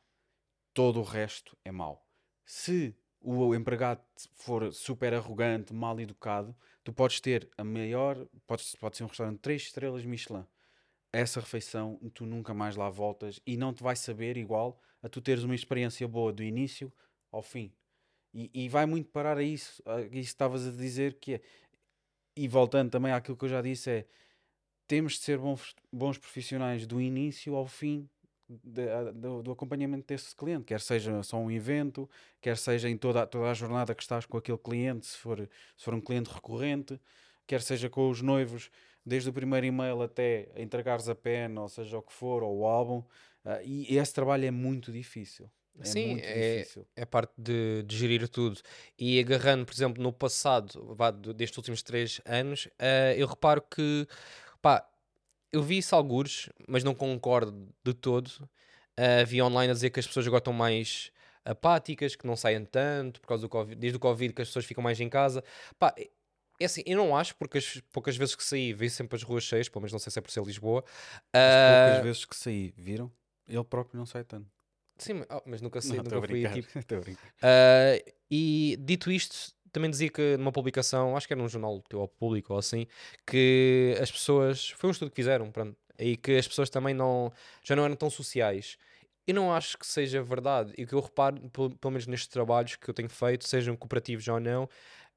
todo 0.73 0.99
o 0.99 1.03
resto 1.03 1.57
é 1.65 1.71
mau. 1.71 2.05
Se 2.45 2.95
o 3.21 3.53
empregado 3.55 4.01
for 4.35 4.71
super 4.73 5.13
arrogante, 5.13 5.73
mal 5.73 5.99
educado, 5.99 6.55
tu 6.83 6.93
podes 6.93 7.19
ter 7.19 7.49
a 7.57 7.63
maior, 7.63 8.27
podes, 8.45 8.75
pode 8.75 8.97
ser 8.97 9.03
um 9.03 9.07
restaurante 9.07 9.35
de 9.35 9.41
3 9.41 9.61
estrelas 9.61 10.05
Michelin. 10.05 10.45
Essa 11.11 11.39
refeição 11.39 11.99
tu 12.13 12.25
nunca 12.25 12.53
mais 12.53 12.75
lá 12.75 12.89
voltas 12.89 13.39
e 13.45 13.57
não 13.57 13.73
te 13.73 13.81
vai 13.81 13.95
saber 13.95 14.37
igual 14.37 14.79
a 15.01 15.09
tu 15.09 15.21
teres 15.21 15.43
uma 15.43 15.55
experiência 15.55 16.07
boa 16.07 16.31
do 16.31 16.43
início 16.43 16.91
ao 17.31 17.41
fim. 17.41 17.71
E, 18.33 18.51
e 18.53 18.69
vai 18.69 18.85
muito 18.85 19.09
parar 19.09 19.37
a 19.37 19.43
isso, 19.43 19.81
a 19.85 20.01
isso 20.01 20.09
que 20.09 20.19
estavas 20.19 20.67
a 20.67 20.71
dizer 20.71 21.17
que 21.19 21.35
é. 21.35 21.41
E 22.35 22.47
voltando 22.47 22.91
também 22.91 23.11
àquilo 23.11 23.35
que 23.35 23.45
eu 23.45 23.49
já 23.49 23.61
disse, 23.61 23.89
é 23.89 24.05
temos 24.87 25.13
de 25.13 25.19
ser 25.19 25.37
bons, 25.37 25.75
bons 25.91 26.17
profissionais 26.17 26.85
do 26.85 27.01
início 27.01 27.55
ao 27.55 27.67
fim 27.67 28.07
de- 28.49 29.11
do, 29.13 29.43
do 29.43 29.51
acompanhamento 29.51 30.05
desse 30.07 30.35
cliente, 30.35 30.65
quer 30.65 30.79
seja 30.79 31.21
só 31.23 31.37
um 31.37 31.51
evento, 31.51 32.09
quer 32.41 32.57
seja 32.57 32.89
em 32.89 32.97
toda, 32.97 33.25
toda 33.27 33.49
a 33.49 33.53
jornada 33.53 33.93
que 33.93 34.01
estás 34.01 34.25
com 34.25 34.37
aquele 34.37 34.57
cliente, 34.57 35.05
se 35.05 35.17
for, 35.17 35.39
se 35.75 35.83
for 35.83 35.93
um 35.93 36.01
cliente 36.01 36.29
recorrente, 36.29 36.99
quer 37.45 37.61
seja 37.61 37.89
com 37.89 38.09
os 38.09 38.21
noivos, 38.21 38.69
desde 39.05 39.29
o 39.29 39.33
primeiro 39.33 39.65
e-mail 39.65 40.01
até 40.01 40.49
entregares 40.57 41.07
a 41.09 41.15
pen, 41.15 41.57
ou 41.57 41.69
seja 41.69 41.97
o 41.97 42.01
que 42.01 42.13
for, 42.13 42.43
ou 42.43 42.59
o 42.59 42.65
álbum, 42.65 43.03
ah, 43.45 43.61
e 43.63 43.97
esse 43.97 44.13
trabalho 44.13 44.45
é 44.45 44.51
muito 44.51 44.91
difícil. 44.91 45.49
É 45.79 45.85
Sim, 45.85 46.07
muito 46.07 46.25
é- 46.25 46.57
difícil. 46.57 46.87
é 46.95 47.05
parte 47.05 47.31
de, 47.37 47.83
de 47.83 47.95
gerir 47.95 48.27
tudo. 48.27 48.59
E 48.97 49.19
agarrando, 49.19 49.63
por 49.65 49.73
exemplo, 49.73 50.01
no 50.01 50.11
passado, 50.11 50.95
vá, 50.95 51.11
destes 51.11 51.55
últimos 51.57 51.83
três 51.83 52.19
anos, 52.25 52.67
eh, 52.79 53.13
eu 53.17 53.27
reparo 53.27 53.61
que, 53.61 54.07
pá, 54.59 54.83
eu 55.51 55.61
vi 55.63 55.77
isso 55.77 55.95
algures, 55.95 56.49
mas 56.67 56.83
não 56.83 56.93
concordo 56.95 57.69
de 57.83 57.93
todo. 57.93 58.29
Eh, 58.95 59.23
vi 59.25 59.41
online 59.41 59.71
a 59.71 59.73
dizer 59.73 59.89
que 59.91 59.99
as 59.99 60.07
pessoas 60.07 60.25
agora 60.27 60.39
estão 60.39 60.53
mais 60.53 61.11
apáticas, 61.45 62.15
que 62.15 62.25
não 62.27 62.35
saem 62.35 62.65
tanto, 62.65 63.21
por 63.21 63.27
causa 63.27 63.41
do 63.43 63.49
Covid, 63.49 63.75
desde 63.79 63.97
o 63.97 63.99
Covid 63.99 64.33
que 64.33 64.41
as 64.41 64.49
pessoas 64.49 64.65
ficam 64.65 64.83
mais 64.83 64.99
em 64.99 65.07
casa. 65.09 65.43
Pá, 65.79 65.93
é- 65.97 66.09
é 66.59 66.65
assim, 66.65 66.81
eu 66.85 66.97
não 66.97 67.15
acho, 67.15 67.35
porque 67.37 67.59
as 67.59 67.79
poucas 67.91 68.17
vezes 68.17 68.35
que 68.35 68.43
saí, 68.43 68.73
vi 68.73 68.89
sempre 68.89 69.15
as 69.15 69.23
ruas 69.23 69.43
cheias, 69.43 69.69
pelo 69.69 69.81
menos 69.81 69.91
não 69.93 69.99
sei 69.99 70.11
se 70.11 70.17
é 70.19 70.21
por 70.21 70.31
ser 70.31 70.43
Lisboa. 70.43 70.83
As 71.31 71.55
Ah, 71.55 71.79
poucas 71.85 72.03
vezes 72.03 72.25
que 72.25 72.35
saí, 72.35 72.73
viram? 72.75 73.11
Ele 73.47 73.63
próprio 73.63 73.97
não 73.97 74.05
sai 74.05 74.23
tanto. 74.23 74.49
sim, 74.97 75.13
mas- 75.13 75.27
oh, 75.29 75.41
mas 75.45 75.61
nunca 75.61 75.79
saí, 75.81 75.97
Não, 75.97 76.03
nunca 76.03 76.27
fui 76.27 76.47
tipo. 76.47 76.67
Uh, 77.43 78.11
e 78.31 78.75
dito 78.79 79.11
isto, 79.11 79.53
também 79.77 79.91
dizia 79.91 80.09
que 80.09 80.35
numa 80.37 80.51
publicação, 80.51 81.15
acho 81.15 81.27
que 81.27 81.33
era 81.33 81.41
num 81.41 81.47
jornal 81.47 81.81
teu 81.87 82.01
ao 82.01 82.07
público 82.07 82.53
ou 82.53 82.59
assim, 82.59 82.87
que 83.25 83.95
as 84.01 84.11
pessoas. 84.11 84.69
Foi 84.71 84.89
um 84.89 84.91
estudo 84.91 85.09
que 85.09 85.15
fizeram, 85.15 85.51
pronto, 85.51 85.75
e 85.99 86.17
que 86.17 86.35
as 86.35 86.47
pessoas 86.47 86.69
também 86.69 86.93
não, 86.93 87.31
já 87.63 87.75
não 87.75 87.85
eram 87.85 87.95
tão 87.95 88.09
sociais. 88.09 88.77
Eu 89.25 89.35
não 89.35 89.53
acho 89.53 89.77
que 89.77 89.85
seja 89.85 90.23
verdade. 90.23 90.73
E 90.77 90.83
o 90.83 90.87
que 90.87 90.93
eu 90.93 91.01
reparo, 91.01 91.37
pelo, 91.49 91.75
pelo 91.75 91.91
menos 91.91 92.07
nestes 92.07 92.29
trabalhos 92.29 92.75
que 92.75 92.89
eu 92.89 92.93
tenho 92.93 93.09
feito, 93.09 93.47
sejam 93.47 93.75
cooperativos 93.75 94.27
ou 94.27 94.39
não, 94.39 94.69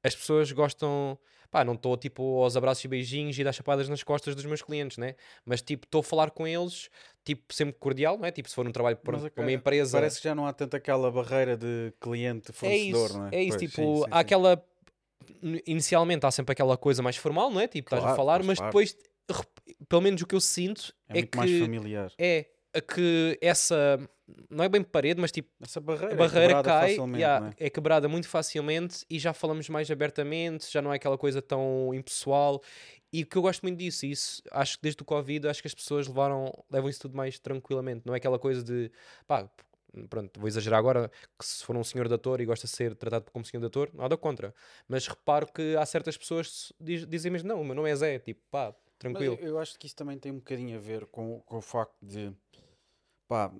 as 0.03 0.15
pessoas 0.15 0.51
gostam. 0.51 1.17
Pá, 1.49 1.65
não 1.65 1.73
estou 1.73 1.97
tipo 1.97 2.41
aos 2.41 2.55
abraços 2.55 2.85
e 2.85 2.87
beijinhos 2.87 3.37
e 3.37 3.43
dar 3.43 3.51
chapadas 3.51 3.89
nas 3.89 4.01
costas 4.03 4.33
dos 4.35 4.45
meus 4.45 4.61
clientes, 4.61 4.97
né? 4.97 5.15
Mas 5.45 5.61
tipo, 5.61 5.85
estou 5.85 5.99
a 5.99 6.03
falar 6.03 6.31
com 6.31 6.47
eles, 6.47 6.89
tipo, 7.25 7.53
sempre 7.53 7.75
cordial, 7.77 8.17
não 8.17 8.25
é? 8.25 8.31
Tipo, 8.31 8.47
se 8.47 8.55
for 8.55 8.65
um 8.65 8.71
trabalho 8.71 8.95
para 8.95 9.17
uma 9.35 9.51
empresa. 9.51 9.97
Parece 9.97 10.19
que 10.21 10.23
já 10.23 10.33
não 10.33 10.45
há 10.45 10.53
tanto 10.53 10.77
aquela 10.77 11.11
barreira 11.11 11.57
de 11.57 11.87
É 11.87 11.99
cliente-fornecedor, 11.99 13.05
isso, 13.09 13.17
não 13.19 13.27
é? 13.27 13.29
é 13.35 13.43
isso, 13.43 13.57
Pois, 13.57 13.69
tipo, 13.69 13.95
sim, 13.95 13.95
sim, 13.95 14.01
há 14.11 14.15
sim. 14.15 14.21
aquela. 14.21 14.65
Inicialmente 15.67 16.25
há 16.25 16.31
sempre 16.31 16.53
aquela 16.53 16.77
coisa 16.77 17.01
mais 17.03 17.15
formal, 17.17 17.49
não 17.51 17.59
é? 17.59 17.67
Tipo, 17.67 17.87
estás 17.87 18.01
a 18.01 18.05
Claro, 18.05 18.17
falar, 18.17 18.43
mas 18.43 18.59
depois, 18.59 18.95
pelo 19.87 20.01
menos 20.01 20.21
o 20.21 20.27
que 20.27 20.35
eu 20.35 20.41
sinto 20.41 20.93
É 21.09 21.13
é, 21.13 21.15
muito 21.17 21.37
mais 21.37 21.49
que 21.51 21.59
familiar. 21.59 22.11
é 22.17 22.45
a 22.73 22.81
que 22.81 23.37
essa 23.41 23.99
não 24.49 24.63
é 24.63 24.69
bem 24.69 24.83
parede, 24.83 25.19
mas 25.19 25.31
tipo 25.31 25.49
Essa 25.61 25.79
barreira, 25.79 26.13
a 26.13 26.17
barreira 26.17 26.59
é 26.59 26.63
cai, 26.63 26.95
yeah, 27.15 27.53
é? 27.57 27.67
é 27.67 27.69
quebrada 27.69 28.07
muito 28.07 28.27
facilmente 28.27 29.05
e 29.09 29.19
já 29.19 29.33
falamos 29.33 29.69
mais 29.69 29.89
abertamente, 29.89 30.71
já 30.71 30.81
não 30.81 30.91
é 30.91 30.95
aquela 30.95 31.17
coisa 31.17 31.41
tão 31.41 31.93
impessoal. 31.93 32.61
E 33.13 33.23
o 33.23 33.25
que 33.27 33.37
eu 33.37 33.41
gosto 33.41 33.61
muito 33.63 33.77
disso, 33.77 34.05
isso 34.05 34.41
acho 34.51 34.77
que 34.77 34.83
desde 34.83 35.01
o 35.01 35.05
Covid, 35.05 35.47
acho 35.47 35.61
que 35.61 35.67
as 35.67 35.73
pessoas 35.75 36.07
levaram, 36.07 36.51
levam 36.69 36.89
isso 36.89 37.01
tudo 37.01 37.15
mais 37.15 37.37
tranquilamente, 37.39 38.03
não 38.05 38.13
é 38.13 38.17
aquela 38.17 38.39
coisa 38.39 38.63
de 38.63 38.89
pá, 39.27 39.49
pronto, 40.09 40.39
vou 40.39 40.47
exagerar 40.47 40.79
agora, 40.79 41.11
que 41.37 41.45
se 41.45 41.63
for 41.65 41.75
um 41.75 41.83
senhor 41.83 42.07
doutor 42.07 42.39
e 42.39 42.45
gosta 42.45 42.67
de 42.67 42.73
ser 42.73 42.95
tratado 42.95 43.29
como 43.31 43.43
senhor 43.43 43.59
doutor, 43.61 43.91
nada 43.93 44.15
contra. 44.17 44.53
Mas 44.87 45.07
reparo 45.07 45.51
que 45.51 45.75
há 45.75 45.85
certas 45.85 46.17
pessoas 46.17 46.71
que 46.77 46.83
diz- 46.83 47.07
dizem 47.07 47.31
mesmo, 47.31 47.49
não, 47.49 47.61
o 47.61 47.65
meu 47.65 47.75
nome 47.75 47.89
é 47.89 47.95
Zé, 47.95 48.19
tipo, 48.19 48.41
pá, 48.49 48.67
Mas 48.69 48.75
tranquilo. 48.97 49.37
eu, 49.41 49.47
eu 49.49 49.59
acho 49.59 49.77
que 49.77 49.87
isso 49.87 49.95
também 49.95 50.17
tem 50.17 50.31
um 50.31 50.37
bocadinho 50.37 50.77
a 50.77 50.79
ver 50.79 51.05
com, 51.07 51.41
com 51.41 51.57
o 51.57 51.61
facto 51.61 51.97
de 52.01 52.31
pá, 53.27 53.51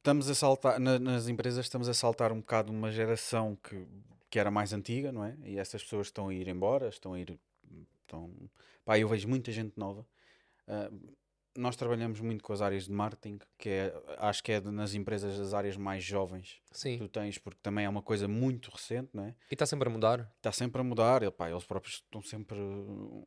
estamos 0.00 0.28
a 0.30 0.34
saltar 0.34 0.80
na- 0.80 0.98
nas 0.98 1.28
empresas 1.28 1.66
estamos 1.66 1.88
a 1.88 1.94
saltar 1.94 2.32
um 2.32 2.40
bocado 2.40 2.72
uma 2.72 2.90
geração 2.90 3.56
que, 3.62 3.86
que 4.30 4.38
era 4.38 4.50
mais 4.50 4.72
antiga, 4.72 5.12
não 5.12 5.24
é? 5.24 5.36
E 5.44 5.58
essas 5.58 5.82
pessoas 5.82 6.06
estão 6.08 6.28
a 6.28 6.34
ir 6.34 6.48
embora, 6.48 6.88
estão 6.88 7.12
a 7.14 7.20
ir 7.20 7.38
estão, 8.02 8.30
pá, 8.84 8.98
eu 8.98 9.08
vejo 9.08 9.28
muita 9.28 9.52
gente 9.52 9.78
nova. 9.78 10.06
Ah, 10.66 10.90
nós 11.56 11.74
trabalhamos 11.76 12.20
muito 12.20 12.44
com 12.44 12.52
as 12.52 12.60
áreas 12.62 12.84
de 12.84 12.92
marketing, 12.92 13.38
que 13.58 13.68
é, 13.68 14.02
acho 14.18 14.42
que 14.42 14.52
é 14.52 14.60
nas 14.60 14.94
empresas 14.94 15.38
as 15.40 15.52
áreas 15.52 15.76
mais 15.76 16.04
jovens 16.04 16.60
que 16.70 16.78
Sim, 16.78 16.98
tu 16.98 17.08
tens, 17.08 17.38
porque 17.38 17.58
também 17.62 17.84
é 17.84 17.88
uma 17.88 18.02
coisa 18.02 18.28
muito 18.28 18.70
recente, 18.70 19.08
não 19.12 19.24
é? 19.24 19.34
e 19.50 19.54
está 19.54 19.66
sempre 19.66 19.88
a 19.88 19.92
mudar. 19.92 20.32
está 20.36 20.52
sempre 20.52 20.80
a 20.80 20.84
mudar, 20.84 21.22
ele, 21.22 21.30
pá, 21.32 21.50
eles 21.50 21.64
próprios 21.64 21.96
estão 21.96 22.22
sempre. 22.22 22.56
um- 22.58 23.24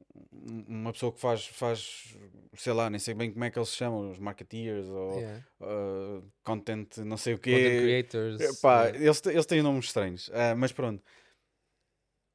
Uma 0.67 0.91
pessoa 0.93 1.11
que 1.11 1.19
faz, 1.19 1.45
faz, 1.47 2.17
sei 2.55 2.73
lá, 2.73 2.89
nem 2.89 2.99
sei 2.99 3.13
bem 3.13 3.31
como 3.31 3.43
é 3.43 3.51
que 3.51 3.57
eles 3.59 3.69
se 3.69 3.75
chamam, 3.77 4.09
os 4.09 4.19
marketeers 4.19 4.87
ou 4.87 5.19
Yeah. 5.19 5.43
uh, 5.61 6.31
content, 6.43 6.97
não 6.99 7.17
sei 7.17 7.33
o 7.33 7.37
Content 7.37 7.43
quê. 7.61 7.77
creators. 7.81 8.41
Eh, 8.41 8.49
Pá, 8.61 8.83
yeah. 8.85 9.05
eles, 9.05 9.21
eles 9.25 9.45
têm 9.45 9.61
nomes 9.61 9.85
estranhos, 9.85 10.29
ah, 10.33 10.55
mas 10.55 10.71
pronto. 10.71 11.03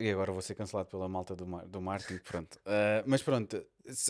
E 0.01 0.11
agora 0.11 0.31
vou 0.31 0.41
ser 0.41 0.55
cancelado 0.55 0.89
pela 0.89 1.09
malta 1.09 1.35
do, 1.35 1.45
do 1.67 1.81
marketing, 1.81 2.19
pronto. 2.23 2.59
Ah, 2.65 3.03
mas 3.07 3.21
pronto, 3.23 3.65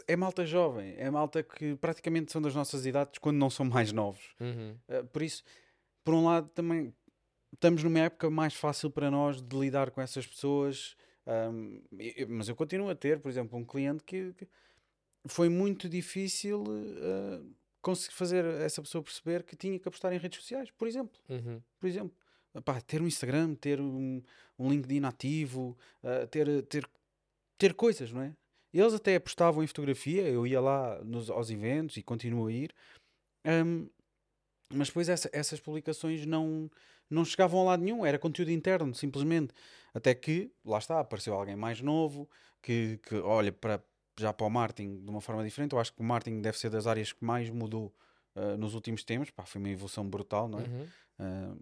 é 0.07 0.16
malta 0.16 0.45
jovem, 0.45 0.95
é 0.97 1.11
malta 1.11 1.43
que 1.43 1.76
praticamente 1.76 2.33
são 2.33 2.43
das 2.43 2.55
nossas 2.55 2.87
idades 2.87 3.18
quando 3.18 3.37
não 3.37 3.51
são 3.51 3.64
mais 3.66 3.93
novos. 3.93 4.35
Uhum. 4.41 4.76
Uh, 4.89 5.07
por 5.07 5.22
isso, 5.22 5.45
por 6.05 6.14
um 6.14 6.24
lado, 6.24 6.49
também 6.55 6.95
estamos 7.53 7.83
numa 7.83 8.01
época 8.01 8.31
mais 8.31 8.55
fácil 8.55 8.91
para 8.91 9.11
nós 9.11 9.41
de 9.41 9.57
lidar 9.57 9.91
com 9.91 10.01
essas 10.01 10.26
pessoas. 10.26 10.97
um, 11.26 11.83
mas 12.29 12.49
eu 12.49 12.57
continuo 12.57 12.91
a 12.91 12.95
ter, 12.95 13.20
por 13.20 13.29
exemplo, 13.29 13.59
um 13.59 13.64
cliente 13.64 14.03
que, 14.05 14.33
que 14.35 14.49
foi 15.26 15.49
muito 15.49 15.89
difícil 15.89 16.62
uh, 16.62 17.55
conseguir 17.81 18.14
fazer 18.14 18.45
essa 18.45 18.83
pessoa 18.83 19.03
perceber 19.03 19.43
que 19.43 19.57
tinha 19.57 19.79
que 19.79 19.89
apostar 19.89 20.12
em 20.12 20.18
redes 20.18 20.41
sociais, 20.41 20.70
por 20.70 20.89
exemplo. 20.89 21.18
Uhum. 21.29 21.61
Por 21.79 21.87
exemplo, 21.87 22.16
ter 22.87 23.01
um 23.01 23.07
Instagram, 23.07 23.55
ter 23.55 23.81
um, 23.81 24.22
um 24.59 24.70
LinkedIn 24.70 25.05
ativo, 25.05 25.76
uh, 26.03 26.26
ter, 26.29 26.62
ter, 26.62 26.89
ter 27.57 27.74
coisas, 27.74 28.12
não 28.12 28.22
é? 28.22 28.35
Eles 28.72 28.94
até 28.94 29.16
apostavam 29.16 29.62
em 29.62 29.66
fotografia, 29.66 30.22
eu 30.28 30.46
ia 30.46 30.60
lá 30.60 31.02
nos, 31.04 31.30
aos 31.30 31.50
eventos 31.50 31.96
e 31.96 32.02
continuo 32.02 32.46
a 32.48 32.52
ir. 32.52 32.74
Hum, 33.46 33.88
mas 34.72 34.88
depois 34.88 35.08
essa- 35.08 35.30
essas 35.32 35.60
publicações 35.60 36.26
não, 36.26 36.70
não 37.08 37.24
chegavam 37.24 37.60
a 37.62 37.64
lado 37.64 37.82
nenhum, 37.82 38.04
era 38.04 38.18
conteúdo 38.18 38.50
interno, 38.50 38.94
simplesmente. 38.94 39.54
Até 39.94 40.14
que, 40.14 40.52
lá 40.64 40.78
está, 40.78 41.00
apareceu 41.00 41.34
alguém 41.34 41.56
mais 41.56 41.80
novo 41.80 42.28
que, 42.62 42.98
que 43.02 43.14
olha 43.16 43.50
para, 43.52 43.82
já 44.18 44.32
para 44.32 44.46
o 44.46 44.50
marketing 44.50 45.02
de 45.04 45.10
uma 45.10 45.20
forma 45.20 45.42
diferente. 45.44 45.72
Eu 45.72 45.78
acho 45.78 45.92
que 45.94 46.00
o 46.00 46.04
marketing 46.04 46.42
deve 46.42 46.58
ser 46.58 46.68
das 46.70 46.86
áreas 46.86 47.12
que 47.12 47.24
mais 47.24 47.48
mudou 47.48 47.94
ah, 48.34 48.56
nos 48.58 48.74
últimos 48.74 49.02
tempos. 49.04 49.30
Pá, 49.30 49.46
foi 49.46 49.58
uma 49.60 49.70
evolução 49.70 50.06
brutal, 50.08 50.46
não 50.48 50.60
é? 50.60 50.64
Uhum. 50.64 50.86
Ah, 51.18 51.52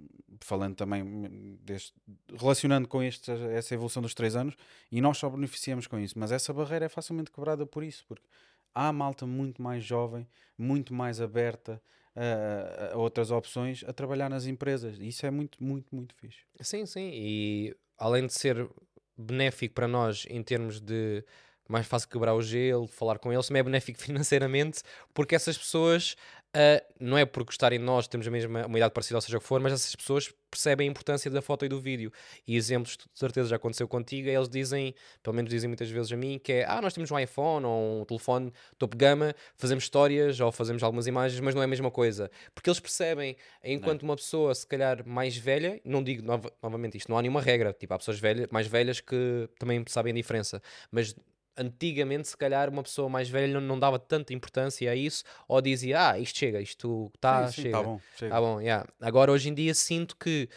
falando 0.43 0.77
também 0.77 1.59
deste, 1.63 1.95
relacionando 2.39 2.87
com 2.87 3.03
este, 3.03 3.31
essa 3.31 3.73
evolução 3.73 4.03
dos 4.03 4.13
três 4.13 4.37
anos, 4.37 4.55
e 4.93 5.01
nós 5.01 5.17
só 5.17 5.31
beneficiamos 5.31 5.87
com 5.87 5.99
isso, 5.99 6.19
mas 6.19 6.31
essa 6.31 6.53
barreira 6.53 6.85
é 6.85 6.89
facilmente 6.91 7.31
quebrada 7.31 7.65
por 7.65 7.83
isso, 7.83 8.05
porque 8.07 8.27
há 8.75 8.93
malta 8.93 9.27
muito 9.27 9.63
mais 9.63 9.83
jovem, 9.83 10.29
muito 10.59 10.93
mais 10.93 11.23
aberta 11.23 11.81
a, 12.15 12.93
a 12.93 12.99
outras 12.99 13.31
opções 13.31 13.83
a 13.85 13.95
trabalhar 13.95 14.29
nas 14.29 14.45
empresas, 14.47 14.99
e 14.99 15.09
isso 15.09 15.25
é 15.25 15.31
muito, 15.31 15.63
muito, 15.63 15.95
muito 15.95 16.15
fixe. 16.15 16.41
Sim, 16.61 16.85
sim. 16.85 17.11
E 17.15 17.75
além 17.97 18.27
de 18.27 18.35
ser 18.35 18.69
benéfico 19.17 19.75
para 19.75 19.89
nós 19.89 20.27
em 20.29 20.43
termos 20.43 20.81
de 20.81 21.25
mais 21.69 21.87
fácil 21.87 22.09
quebrar 22.09 22.35
o 22.35 22.43
gelo, 22.43 22.87
falar 22.87 23.19
com 23.19 23.33
eles, 23.33 23.47
também 23.47 23.61
é 23.61 23.65
benéfico 23.65 23.99
financeiramente, 24.01 24.83
porque 25.13 25.35
essas 25.35 25.59
pessoas, 25.59 26.17
ah, 26.57 26.83
não 26.99 27.19
é 27.19 27.27
por 27.27 27.45
gostarem 27.45 27.79
de 27.79 27.85
nós, 27.85 28.09
temos 28.09 28.27
a 28.27 28.31
mesma 28.31 28.65
uma 28.67 28.79
idade 28.79 28.95
parecida, 28.95 29.19
ou 29.19 29.21
seja 29.21 29.37
o 29.37 29.41
que 29.41 29.47
for, 29.47 29.61
mas 29.61 29.75
essas 29.75 29.95
pessoas 29.95 30.33
percebem 30.51 30.89
a 30.89 30.91
importância 30.91 31.31
da 31.31 31.43
foto 31.43 31.67
e 31.67 31.69
do 31.69 31.79
vídeo. 31.79 32.11
E 32.47 32.57
exemplos, 32.57 32.97
de 32.97 33.05
certeza, 33.19 33.49
já 33.51 33.57
aconteceu 33.57 33.87
contigo, 33.87 34.29
eles 34.29 34.49
dizem, 34.49 34.95
pelo 35.23 35.37
menos 35.37 35.51
dizem 35.51 35.69
muitas 35.69 35.91
vezes 35.91 36.11
a 36.11 36.17
mim, 36.17 36.39
que 36.43 36.53
é, 36.53 36.65
ah, 36.65 36.81
nós 36.81 36.95
temos 36.95 37.11
um 37.11 37.19
iPhone 37.19 37.67
ou 37.67 38.01
um 38.01 38.05
telefone 38.07 38.51
topo 38.79 38.97
de 38.97 39.05
gama, 39.05 39.35
fazemos 39.57 39.85
histórias 39.85 40.41
ou 40.41 40.51
fazemos 40.51 40.83
algumas 40.83 41.07
imagens, 41.07 41.39
mas 41.41 41.55
não 41.55 41.61
é 41.61 41.67
a 41.67 41.69
mesma 41.69 41.91
coisa. 41.91 42.31
Porque 42.55 42.71
eles 42.71 42.81
percebem, 42.81 43.37
enquanto 43.63 44.03
uma 44.03 44.17
pessoa, 44.17 44.55
se 44.55 44.67
calhar, 44.67 45.07
mais 45.07 45.37
velha, 45.37 45.79
não 45.85 46.03
digo 46.03 46.25
nova- 46.25 46.51
novamente 46.63 46.97
isto, 46.97 47.11
não 47.11 47.19
há 47.19 47.23
nenhuma 47.23 47.43
regra, 47.43 47.75
tipo, 47.75 47.93
há 47.93 47.99
pessoas 47.99 48.19
velhas, 48.19 48.47
mais 48.51 48.67
velhas 48.67 49.01
que 49.01 49.49
também 49.59 49.85
sabem 49.89 50.13
a 50.13 50.17
diferença, 50.17 50.63
mas 50.91 51.15
antigamente, 51.57 52.29
se 52.29 52.37
calhar, 52.37 52.69
uma 52.69 52.83
pessoa 52.83 53.09
mais 53.09 53.29
velha 53.29 53.55
não, 53.55 53.61
não 53.61 53.79
dava 53.79 53.99
tanta 53.99 54.33
importância 54.35 54.91
a 54.91 54.95
isso, 54.95 55.25
ou 55.49 55.61
dizia, 55.61 56.11
ah, 56.11 56.19
isto 56.19 56.39
chega, 56.39 56.61
isto 56.61 57.11
está, 57.15 57.47
sim, 57.49 57.63
chega. 57.63 57.77
tá 57.77 57.83
bom, 57.83 58.01
chega. 58.17 58.35
Tá 58.35 58.41
bom, 58.41 58.61
yeah. 58.61 58.87
Agora, 59.01 59.33
hoje 59.33 59.49
em 59.49 59.55
dia, 59.55 59.75
sinto 59.75 60.17
que, 60.17 60.49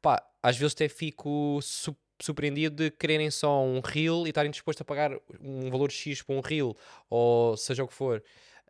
pá, 0.00 0.22
às 0.42 0.56
vezes 0.56 0.74
até 0.74 0.88
fico 0.88 1.60
su- 1.62 1.96
surpreendido 2.20 2.76
de 2.76 2.90
quererem 2.90 3.30
só 3.30 3.62
um 3.64 3.80
reel 3.80 4.26
e 4.26 4.30
estarem 4.30 4.50
dispostos 4.50 4.82
a 4.82 4.84
pagar 4.84 5.12
um 5.40 5.70
valor 5.70 5.90
X 5.90 6.22
por 6.22 6.34
um 6.34 6.40
reel, 6.40 6.76
ou 7.08 7.56
seja 7.56 7.84
o 7.84 7.88
que 7.88 7.94
for. 7.94 8.22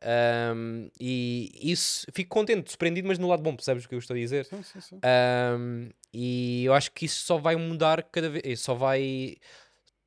Ahm, 0.02 0.88
e 0.98 1.50
isso, 1.62 2.06
fico 2.14 2.30
contente, 2.30 2.70
surpreendido, 2.70 3.06
mas 3.06 3.18
no 3.18 3.28
lado 3.28 3.42
bom, 3.42 3.54
percebes 3.54 3.84
o 3.84 3.88
que 3.88 3.94
eu 3.94 3.98
estou 3.98 4.14
a 4.14 4.18
dizer? 4.18 4.46
Sim, 4.46 4.62
sim, 4.62 4.80
sim. 4.80 5.00
Um, 5.04 5.90
e 6.12 6.64
eu 6.64 6.72
acho 6.74 6.90
que 6.92 7.04
isso 7.04 7.22
só 7.24 7.36
vai 7.36 7.54
mudar 7.56 8.02
cada 8.04 8.30
vez, 8.30 8.60
só 8.60 8.74
vai. 8.74 9.36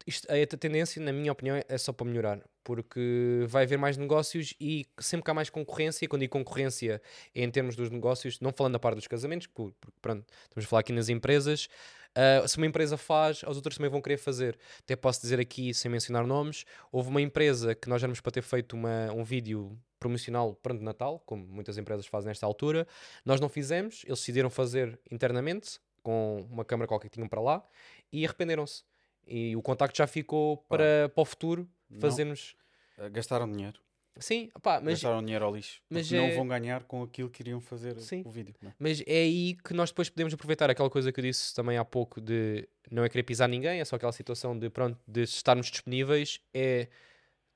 Isto, 0.05 0.27
a 0.29 0.57
tendência, 0.57 1.01
na 1.01 1.13
minha 1.13 1.31
opinião, 1.31 1.61
é 1.67 1.77
só 1.77 1.93
para 1.93 2.05
melhorar, 2.05 2.41
porque 2.63 3.45
vai 3.47 3.63
haver 3.63 3.77
mais 3.77 3.97
negócios 3.97 4.53
e 4.59 4.85
sempre 4.99 5.23
que 5.23 5.31
há 5.31 5.33
mais 5.33 5.49
concorrência, 5.49 6.05
e 6.05 6.07
quando 6.07 6.21
digo 6.21 6.33
concorrência 6.33 7.01
é 7.33 7.43
em 7.43 7.49
termos 7.49 7.75
dos 7.75 7.89
negócios, 7.89 8.39
não 8.39 8.51
falando 8.51 8.73
da 8.73 8.79
parte 8.79 8.95
dos 8.95 9.07
casamentos, 9.07 9.47
porque 9.47 9.75
pronto, 10.01 10.25
estamos 10.43 10.65
a 10.65 10.67
falar 10.67 10.81
aqui 10.81 10.91
nas 10.93 11.09
empresas. 11.09 11.67
ah, 12.15 12.47
se 12.47 12.57
uma 12.57 12.65
empresa 12.67 12.97
faz, 12.97 13.43
as 13.45 13.55
outras 13.55 13.75
também 13.75 13.89
vão 13.89 14.01
querer 14.01 14.17
fazer. 14.17 14.57
Até 14.79 14.95
posso 14.95 15.21
dizer 15.21 15.39
aqui, 15.39 15.73
sem 15.73 15.89
mencionar 15.91 16.25
nomes, 16.27 16.65
houve 16.91 17.09
uma 17.09 17.21
empresa 17.21 17.73
que 17.75 17.89
nós 17.89 18.01
éramos 18.03 18.21
para 18.21 18.31
ter 18.31 18.41
feito 18.41 18.73
uma, 18.73 19.11
um 19.11 19.23
vídeo 19.23 19.77
promocional 19.99 20.53
pronto, 20.55 20.79
de 20.79 20.85
Natal, 20.85 21.19
como 21.25 21.45
muitas 21.47 21.77
empresas 21.77 22.05
fazem 22.05 22.27
nesta 22.29 22.45
altura. 22.45 22.87
Nós 23.25 23.39
não 23.39 23.49
fizemos, 23.49 24.03
eles 24.05 24.19
decidiram 24.19 24.49
fazer 24.49 24.99
internamente, 25.09 25.79
com 26.03 26.45
uma 26.51 26.65
câmara 26.65 26.87
qualquer 26.87 27.07
que 27.09 27.13
tinham 27.15 27.29
para 27.29 27.41
lá, 27.41 27.65
e 28.11 28.25
arrependeram-se. 28.25 28.83
E 29.27 29.55
o 29.55 29.61
contacto 29.61 29.97
já 29.97 30.05
ficou 30.07 30.57
para, 30.69 31.09
para 31.13 31.21
o 31.21 31.25
futuro 31.25 31.69
Não. 31.89 31.99
fazermos. 32.01 32.55
Uh, 32.97 33.09
Gastaram 33.09 33.49
dinheiro. 33.51 33.79
Sim, 34.19 34.51
opá, 34.53 34.79
mas, 34.79 34.93
Gastaram 35.01 35.23
dinheiro 35.23 35.43
ao 35.43 35.55
lixo. 35.55 35.81
mas 35.89 36.07
Porque 36.07 36.17
não 36.21 36.25
é- 36.27 36.35
vão 36.35 36.47
ganhar 36.47 36.83
com 36.83 37.01
aquilo 37.01 37.29
que 37.31 37.41
iriam 37.41 37.59
fazer 37.59 37.99
Sim. 37.99 38.21
o 38.25 38.29
vídeo. 38.29 38.53
não 38.61 38.69
é? 38.69 38.73
mas 38.77 39.01
é 39.07 39.21
aí 39.23 39.55
que 39.55 39.73
nós 39.73 39.89
depois 39.89 40.07
podemos 40.07 40.33
aproveitar 40.35 40.69
aquela 40.69 40.89
coisa 40.89 41.11
que 41.11 41.19
eu 41.19 41.23
disse 41.23 41.53
também 41.55 41.77
há 41.79 41.83
pouco 41.85 42.21
de 42.21 42.67
não 42.91 43.03
é 43.03 43.09
querer 43.09 43.23
pisar 43.23 43.49
ninguém, 43.49 43.79
é 43.79 43.85
só 43.85 43.95
aquela 43.95 44.11
situação 44.11 44.57
de 44.57 44.69
pronto, 44.69 44.99
de 45.07 45.21
estarmos 45.23 45.71
disponíveis, 45.71 46.39
é 46.53 46.89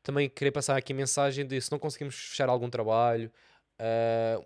também 0.02 0.28
querer 0.28 0.50
passar 0.52 0.76
aqui 0.78 0.94
a 0.94 0.96
mensagem 0.96 1.46
de 1.46 1.62
se 1.62 1.72
não 1.72 1.78
conseguimos 1.78 2.16
fechar 2.16 2.50
algum 2.50 2.70
trabalho, 2.72 3.32
ah, 3.78 4.42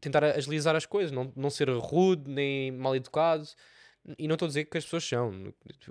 tentar 0.00 0.22
agilizar 0.22 0.76
as 0.76 0.86
coisas, 0.86 1.10
não, 1.10 1.32
não 1.34 1.50
ser 1.50 1.68
rude 1.70 2.30
nem 2.30 2.70
mal 2.70 2.94
educado. 2.94 3.44
E 4.18 4.28
não 4.28 4.34
estou 4.34 4.46
a 4.46 4.48
dizer 4.48 4.64
que 4.66 4.78
as 4.78 4.84
pessoas 4.84 5.04
são, 5.06 5.30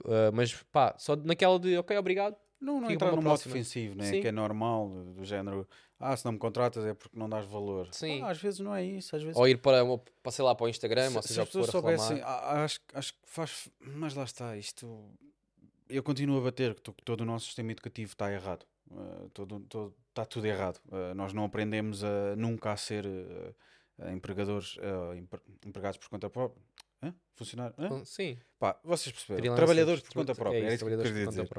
ah, 0.05 0.31
mas 0.33 0.53
pá, 0.71 0.95
só 0.97 1.15
naquela 1.15 1.59
de 1.59 1.77
ok, 1.77 1.97
obrigado. 1.97 2.35
Não, 2.61 2.79
não 2.79 2.89
entrar 2.89 3.11
no 3.15 3.21
modo 3.21 3.43
defensivo, 3.43 3.95
né? 3.95 4.05
Sim. 4.05 4.21
que 4.21 4.27
é 4.27 4.31
normal, 4.31 4.89
do, 4.89 5.23
género, 5.25 5.67
ah, 5.99 6.15
se 6.15 6.23
não 6.25 6.31
me 6.31 6.37
contratas 6.39 6.85
é 6.85 6.93
porque 6.93 7.17
não 7.17 7.29
dás 7.29 7.45
valor. 7.45 7.89
Sim. 7.91 8.21
Ah, 8.23 8.29
às 8.31 8.37
vezes 8.41 8.59
não 8.61 8.73
é 8.73 8.83
isso, 8.83 9.15
às 9.15 9.21
vezes 9.21 9.37
Ou 9.37 9.47
ir 9.47 9.57
para, 9.57 9.83
para 10.23 10.31
sei 10.31 10.43
lá, 10.45 10.55
para 10.55 10.65
o 10.65 10.69
Instagram, 10.69 11.09
se, 11.09 11.15
ou 11.17 11.21
se 11.21 11.27
seja, 11.27 11.41
o 11.41 11.43
as 11.43 11.49
pessoas 11.49 11.69
soubessem, 11.69 12.21
ah, 12.23 12.63
acho, 12.63 12.79
acho 12.93 13.13
que 13.13 13.19
faz, 13.25 13.69
mas 13.79 14.15
lá 14.15 14.23
está, 14.23 14.55
isto, 14.57 15.03
eu 15.89 16.01
continuo 16.01 16.39
a 16.39 16.43
bater 16.43 16.73
que, 16.73 16.81
to- 16.81 16.93
que 16.93 17.03
todo 17.03 17.21
o 17.21 17.25
nosso 17.25 17.47
sistema 17.47 17.71
educativo 17.71 18.11
está 18.13 18.31
errado, 18.31 18.65
Ah, 18.91 19.25
todo, 19.33 19.59
todo, 19.67 19.93
está 20.09 20.25
tudo 20.25 20.45
errado, 20.47 20.79
Ah, 20.91 21.13
nós 21.13 21.33
não 21.33 21.43
aprendemos 21.43 22.03
a, 22.03 22.35
nunca 22.37 22.71
a 22.71 22.77
ser 22.77 23.05
ah, 23.99 24.11
empregadores, 24.13 24.77
ah, 24.81 25.15
empre- 25.15 25.41
empregados 25.65 25.97
por 25.97 26.09
conta 26.09 26.29
própria, 26.29 26.63
Hã? 27.01 27.13
funcionário, 27.35 27.75
Hã? 27.77 27.89
Sim, 28.05 28.37
Pá, 28.57 28.79
vocês 28.83 29.11
perceberam, 29.11 29.47
freelancers, 29.47 29.55
trabalhadores 29.55 30.01
por 30.01 30.13
conta 30.13 30.33
própria, 30.35 30.65
é 30.65 30.67
era 30.67 30.73
isso, 30.73 30.75
isso 30.75 30.85
que 30.85 30.89
eu 31.07 31.13
queria 31.13 31.27
dizer. 31.27 31.49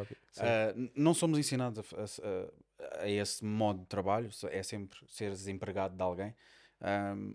n- 0.74 0.92
não 0.96 1.14
somos 1.14 1.38
ensinados 1.38 1.80
a, 1.94 2.04
a 2.04 3.02
a- 3.04 3.08
esse 3.08 3.44
modo 3.44 3.80
de 3.80 3.86
trabalho, 3.86 4.30
é 4.50 4.62
sempre 4.62 4.98
seres 5.08 5.46
empregado 5.46 5.96
de 5.96 6.02
alguém. 6.02 6.34
Ahm, 6.80 7.34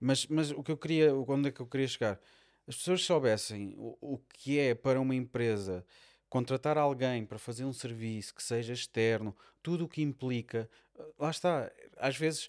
mas, 0.00 0.26
mas 0.26 0.50
o 0.50 0.62
que 0.62 0.72
eu 0.72 0.76
queria, 0.78 1.14
onde 1.14 1.48
é 1.48 1.52
que 1.52 1.60
eu 1.60 1.66
queria 1.66 1.88
chegar? 1.88 2.20
As 2.66 2.76
pessoas 2.76 3.02
soubessem 3.04 3.74
o, 3.76 3.96
o 4.14 4.18
que 4.18 4.58
é 4.58 4.74
para 4.74 5.00
uma 5.00 5.14
empresa 5.14 5.84
contratar 6.28 6.76
alguém 6.78 7.24
para 7.26 7.38
fazer 7.38 7.64
um 7.64 7.72
serviço 7.72 8.34
que 8.34 8.42
seja 8.42 8.72
externo, 8.72 9.36
tudo 9.62 9.84
o 9.84 9.88
que 9.88 10.02
implica, 10.02 10.68
ah, 10.98 11.04
lá 11.18 11.30
está, 11.30 11.70
às 11.98 12.16
vezes 12.16 12.48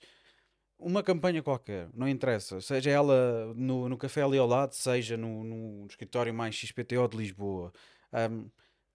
uma 0.78 1.01
campanha 1.01 1.41
qualquer, 1.41 1.89
não 1.93 2.07
interessa, 2.07 2.59
seja 2.61 2.89
ela 2.89 3.53
no, 3.55 3.88
no 3.88 3.97
café 3.97 4.21
ali 4.21 4.38
ao 4.38 4.47
lado, 4.47 4.73
seja 4.73 5.15
no, 5.15 5.43
no 5.43 5.88
escritório 5.88 6.34
mais 6.34 6.55
XPTO 6.55 7.07
de 7.07 7.17
Lisboa, 7.17 7.71
ahm, 8.11 8.47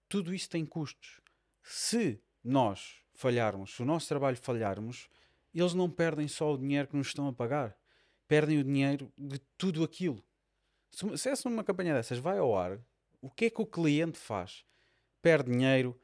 tudo 0.07 0.33
isso 0.33 0.49
tem 0.49 0.65
custos. 0.65 1.21
Se 1.63 2.21
nós 2.43 3.01
falharmos, 3.13 3.75
se 3.75 3.81
o 3.81 3.85
nosso 3.85 4.07
trabalho 4.07 4.37
falharmos, 4.37 5.09
eles 5.53 5.73
não 5.73 5.89
perdem 5.89 6.27
só 6.27 6.53
o 6.53 6.57
dinheiro 6.57 6.87
que 6.87 6.95
nos 6.95 7.07
estão 7.07 7.27
a 7.27 7.33
pagar, 7.33 7.75
perdem 8.27 8.59
o 8.59 8.63
dinheiro 8.63 9.11
de 9.17 9.39
tudo 9.57 9.83
aquilo. 9.83 10.23
Se, 10.89 11.17
se 11.17 11.29
essa 11.29 11.49
uma 11.49 11.63
campanha 11.63 11.93
dessas 11.93 12.17
vai 12.17 12.37
ao 12.37 12.57
ar, 12.57 12.79
o 13.21 13.29
que 13.29 13.45
é 13.45 13.49
que 13.49 13.61
o 13.61 13.65
cliente 13.65 14.17
faz? 14.17 14.65
Perde 15.21 15.51
dinheiro, 15.51 15.99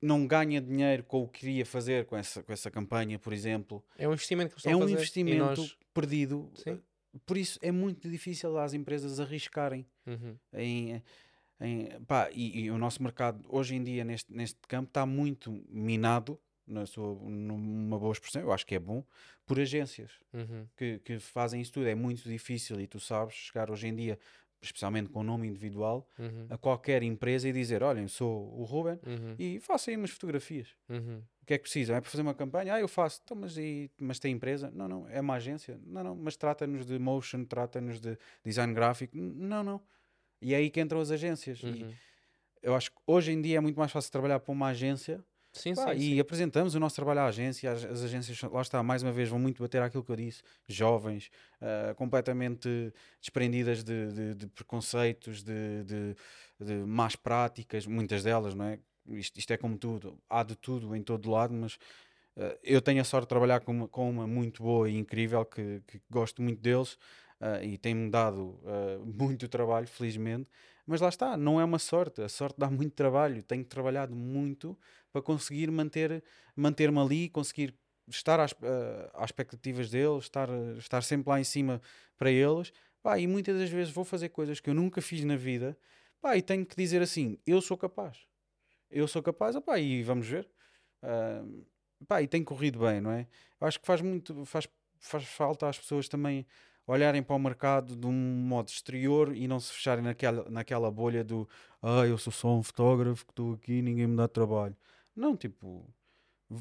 não 0.00 0.26
ganha 0.26 0.60
dinheiro 0.60 1.02
com 1.04 1.22
o 1.22 1.28
que 1.28 1.40
queria 1.40 1.66
fazer 1.66 2.04
com 2.06 2.16
essa, 2.16 2.42
com 2.42 2.52
essa 2.52 2.70
campanha, 2.70 3.18
por 3.18 3.32
exemplo. 3.32 3.84
É 3.96 4.08
um 4.08 4.12
investimento 4.12 4.50
que 4.50 4.54
eles 4.54 4.64
estão 4.66 4.72
É 4.80 4.84
um 4.84 4.88
investimento 4.88 5.60
nós- 5.60 5.78
perdido. 5.92 6.50
Sim. 6.54 6.80
Por 7.26 7.36
isso 7.36 7.58
é 7.62 7.72
muito 7.72 8.08
difícil 8.08 8.56
às 8.58 8.74
empresas 8.74 9.18
arriscarem 9.18 9.84
Uhum. 10.06 10.36
em, 10.52 11.02
em- 11.60 11.88
pá, 12.06 12.30
e, 12.32 12.60
e 12.60 12.70
o 12.70 12.78
nosso 12.78 13.02
mercado 13.02 13.44
hoje 13.48 13.74
em 13.74 13.82
dia 13.82 14.04
neste, 14.04 14.32
neste 14.32 14.58
campo 14.68 14.88
está 14.88 15.04
muito 15.04 15.50
minado 15.68 16.38
na 16.66 16.84
sua, 16.86 17.14
numa 17.28 17.98
boa 17.98 18.12
expressão, 18.12 18.42
eu 18.42 18.52
acho 18.52 18.66
que 18.66 18.74
é 18.74 18.78
bom, 18.78 19.02
por 19.46 19.58
agências 19.58 20.10
Uhum. 20.34 20.66
que, 20.76 20.98
que 20.98 21.18
fazem 21.18 21.60
isso 21.62 21.72
tudo. 21.72 21.86
É 21.88 21.94
muito 21.94 22.22
difícil 22.28 22.78
e 22.80 22.86
tu 22.86 23.00
sabes 23.00 23.34
chegar 23.34 23.70
hoje 23.70 23.88
em 23.88 23.96
dia, 23.96 24.18
especialmente 24.60 25.08
com 25.10 25.20
o 25.20 25.22
nome 25.22 25.46
individual, 25.46 26.08
Uhum. 26.18 26.46
a 26.50 26.58
qualquer 26.58 27.02
empresa 27.02 27.48
e 27.48 27.52
dizer: 27.52 27.82
Olhem, 27.82 28.08
sou 28.08 28.52
o 28.58 28.64
Ruben 28.64 28.98
Uhum. 29.06 29.34
e 29.38 29.60
faço 29.60 29.90
aí 29.90 29.96
umas 29.96 30.10
fotografias. 30.10 30.68
Uhum. 30.88 31.22
O 31.42 31.46
que 31.46 31.54
é 31.54 31.58
que 31.58 31.62
precisam? 31.62 31.96
É 31.96 32.00
para 32.00 32.10
fazer 32.10 32.22
uma 32.22 32.34
campanha? 32.34 32.74
Ah, 32.74 32.80
eu 32.80 32.88
faço. 32.88 33.20
Então, 33.24 33.36
mas, 33.36 33.56
e, 33.56 33.90
mas 33.98 34.18
tem 34.18 34.34
empresa? 34.34 34.70
Não, 34.74 34.86
não. 34.86 35.08
É 35.08 35.20
uma 35.20 35.34
agência? 35.34 35.80
Não, 35.86 36.04
não. 36.04 36.14
Mas 36.16 36.36
trata-nos 36.36 36.84
de 36.84 36.98
motion, 36.98 37.44
trata-nos 37.44 38.00
de 38.00 38.18
design 38.44 38.74
gráfico? 38.74 39.16
Não, 39.16 39.62
não. 39.64 39.80
E 40.42 40.52
é 40.52 40.58
aí 40.58 40.68
que 40.70 40.80
entram 40.80 41.00
as 41.00 41.10
agências. 41.10 41.60
E 41.62 41.66
Uhum. 41.84 41.94
eu 42.62 42.74
acho 42.74 42.90
que 42.90 42.96
hoje 43.06 43.32
em 43.32 43.40
dia 43.40 43.56
é 43.56 43.60
muito 43.60 43.78
mais 43.78 43.90
fácil 43.90 44.12
trabalhar 44.12 44.40
para 44.40 44.52
uma 44.52 44.68
agência 44.68 45.24
Sim, 45.58 45.74
pá, 45.74 45.94
sim, 45.94 46.00
e 46.00 46.14
sim. 46.14 46.20
apresentamos 46.20 46.74
o 46.74 46.80
nosso 46.80 46.96
trabalho 46.96 47.20
à 47.20 47.26
agência. 47.26 47.70
As, 47.72 47.84
as 47.84 48.02
agências, 48.02 48.40
lá 48.42 48.62
está, 48.62 48.82
mais 48.82 49.02
uma 49.02 49.12
vez, 49.12 49.28
vão 49.28 49.38
muito 49.38 49.62
bater 49.62 49.82
aquilo 49.82 50.04
que 50.04 50.10
eu 50.12 50.16
disse. 50.16 50.42
Jovens, 50.66 51.30
ah, 51.60 51.94
completamente 51.94 52.92
desprendidas 53.20 53.82
de, 53.82 54.12
de- 54.12 54.34
de 54.34 54.46
preconceitos, 54.48 55.42
de, 55.42 55.84
de, 55.84 56.16
de 56.60 56.74
más 56.86 57.16
práticas, 57.16 57.86
muitas 57.86 58.22
delas, 58.22 58.54
não 58.54 58.64
é? 58.66 58.78
isto, 59.10 59.38
isto 59.38 59.50
é 59.52 59.56
como 59.56 59.78
tudo, 59.78 60.18
há 60.28 60.42
de 60.42 60.54
tudo 60.56 60.94
em 60.94 61.02
todo 61.02 61.30
lado, 61.30 61.54
mas 61.54 61.74
uh, 62.36 62.58
eu 62.62 62.80
tenho 62.80 63.00
a 63.00 63.04
sorte 63.04 63.24
de 63.24 63.28
trabalhar 63.28 63.60
com 63.60 63.72
uma, 63.72 63.88
com 63.88 64.08
uma 64.10 64.26
muito 64.26 64.62
boa 64.62 64.88
e 64.88 64.96
incrível, 64.96 65.44
que, 65.44 65.82
que 65.86 66.00
gosto 66.10 66.42
muito 66.42 66.60
deles 66.60 66.94
uh, 67.40 67.62
e 67.62 67.78
tem-me 67.78 68.10
dado 68.10 68.60
uh, 68.62 69.04
muito 69.06 69.48
trabalho, 69.48 69.86
felizmente. 69.86 70.48
Mas 70.88 71.02
lá 71.02 71.10
está, 71.10 71.36
não 71.36 71.60
é 71.60 71.64
uma 71.64 71.78
sorte, 71.78 72.22
a 72.22 72.30
sorte 72.30 72.58
dá 72.58 72.70
muito 72.70 72.94
trabalho, 72.94 73.42
tenho 73.42 73.62
trabalhado 73.62 74.16
muito 74.16 74.74
para 75.12 75.20
conseguir 75.20 75.70
manter, 75.70 76.24
manter-me 76.56 76.98
ali, 76.98 77.28
conseguir 77.28 77.74
estar 78.08 78.40
às, 78.40 78.54
às 79.12 79.26
expectativas 79.26 79.90
deles, 79.90 80.24
estar, 80.24 80.48
estar 80.78 81.02
sempre 81.02 81.28
lá 81.28 81.38
em 81.38 81.44
cima 81.44 81.82
para 82.16 82.30
eles. 82.30 82.72
Pá, 83.02 83.18
e 83.18 83.26
muitas 83.26 83.58
das 83.58 83.68
vezes 83.68 83.92
vou 83.92 84.02
fazer 84.02 84.30
coisas 84.30 84.60
que 84.60 84.70
eu 84.70 84.74
nunca 84.74 85.02
fiz 85.02 85.22
na 85.24 85.36
vida 85.36 85.76
pá, 86.22 86.38
e 86.38 86.42
tenho 86.42 86.64
que 86.64 86.74
dizer 86.74 87.02
assim: 87.02 87.38
eu 87.46 87.60
sou 87.60 87.76
capaz, 87.76 88.26
eu 88.90 89.06
sou 89.06 89.22
capaz, 89.22 89.56
opá, 89.56 89.78
e 89.78 90.02
vamos 90.02 90.26
ver. 90.26 90.48
Uh, 91.02 91.66
pá, 92.06 92.22
e 92.22 92.26
tem 92.26 92.42
corrido 92.42 92.78
bem, 92.80 92.98
não 92.98 93.10
é? 93.10 93.26
Eu 93.60 93.66
acho 93.66 93.78
que 93.78 93.86
faz 93.86 94.00
muito, 94.00 94.42
faz, 94.46 94.66
faz 94.98 95.24
falta 95.24 95.68
às 95.68 95.78
pessoas 95.78 96.08
também 96.08 96.46
olharem 96.88 97.22
para 97.22 97.36
o 97.36 97.38
mercado 97.38 97.94
de 97.94 98.06
um 98.06 98.12
modo 98.12 98.68
exterior 98.68 99.36
e 99.36 99.46
não 99.46 99.60
se 99.60 99.72
fecharem 99.72 100.02
naquela, 100.02 100.48
naquela 100.50 100.90
bolha 100.90 101.22
do 101.22 101.48
ah, 101.82 102.06
eu 102.06 102.18
sou 102.18 102.32
só 102.32 102.48
um 102.56 102.62
fotógrafo 102.62 103.24
que 103.24 103.32
estou 103.32 103.54
aqui 103.54 103.82
ninguém 103.82 104.06
me 104.06 104.16
dá 104.16 104.26
trabalho. 104.26 104.76
Não, 105.14 105.36
tipo, 105.36 105.84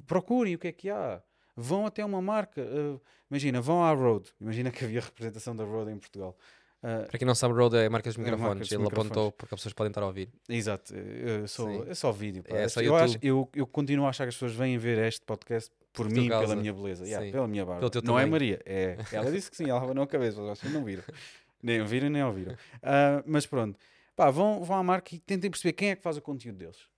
procurem 0.06 0.56
o 0.56 0.60
que 0.60 0.68
é 0.68 0.72
que 0.72 0.90
há. 0.90 1.22
Vão 1.56 1.88
até 1.88 2.06
uma 2.06 2.22
marca. 2.22 2.62
Uh, 2.62 3.02
imagina, 3.32 3.60
vão 3.60 3.84
à 3.84 3.92
Road. 3.92 4.32
Imagina 4.40 4.70
que 4.70 4.86
havia 4.86 5.02
representação 5.02 5.56
da 5.56 5.64
Road 5.64 5.92
em 5.92 5.98
Portugal. 5.98 6.38
Uh, 6.84 7.08
Para 7.08 7.18
quem 7.18 7.26
não 7.26 7.34
sabe, 7.34 7.56
Rode 7.56 7.76
é 7.76 7.90
marcas 7.90 8.14
de 8.14 8.20
microfones. 8.20 8.46
É 8.46 8.50
marcas 8.50 8.68
de 8.68 8.76
Ele 8.76 8.84
microfones. 8.84 9.12
apontou 9.12 9.32
porque 9.32 9.56
as 9.56 9.60
pessoas 9.60 9.74
podem 9.74 9.90
estar 9.90 10.04
a 10.04 10.06
ouvir. 10.06 10.30
Exato, 10.48 10.94
eu 10.96 11.48
sou, 11.48 11.88
é 11.88 11.96
só 11.96 12.12
vídeo. 12.12 12.44
É 12.46 12.68
só 12.70 12.82
eu, 12.82 12.96
acho, 12.96 13.18
eu, 13.22 13.50
eu 13.56 13.66
continuo 13.66 14.06
a 14.06 14.10
achar 14.10 14.26
que 14.26 14.30
as 14.30 14.36
pessoas 14.36 14.54
vêm 14.54 14.78
ver 14.78 15.00
este 15.00 15.26
podcast 15.26 15.72
por 15.98 16.10
mim, 16.10 16.28
pela 16.28 16.56
minha 16.56 16.74
beleza, 16.74 17.06
yeah, 17.06 17.32
pela 17.32 17.48
minha 17.48 17.66
barba. 17.66 17.82
Não 17.82 17.90
tamanho. 17.90 18.28
é 18.28 18.30
Maria, 18.30 18.62
é. 18.66 18.98
Ela 19.12 19.32
disse 19.32 19.50
que 19.50 19.58
sim, 19.58 19.70
ela 19.70 19.94
não 19.94 20.04
a 20.04 20.08
cabeça, 20.08 20.42
mas 20.42 20.60
vocês 20.60 20.72
não 20.72 20.84
viram. 20.84 21.04
Nem 21.62 21.82
ouviram, 21.82 22.08
nem 22.08 22.24
ouviram. 22.24 22.54
Uh, 22.54 23.24
mas 23.26 23.48
pronto, 23.48 23.80
Pá, 24.18 24.32
vão, 24.32 24.64
vão 24.64 24.78
à 24.78 24.84
marca 24.84 25.14
e 25.14 25.20
tentem 25.20 25.48
perceber 25.48 25.74
quem 25.74 25.92
é 25.92 25.96
que 25.96 26.02
faz 26.02 26.18
o 26.18 26.22
conteúdo 26.24 26.58
deles. 26.58 26.90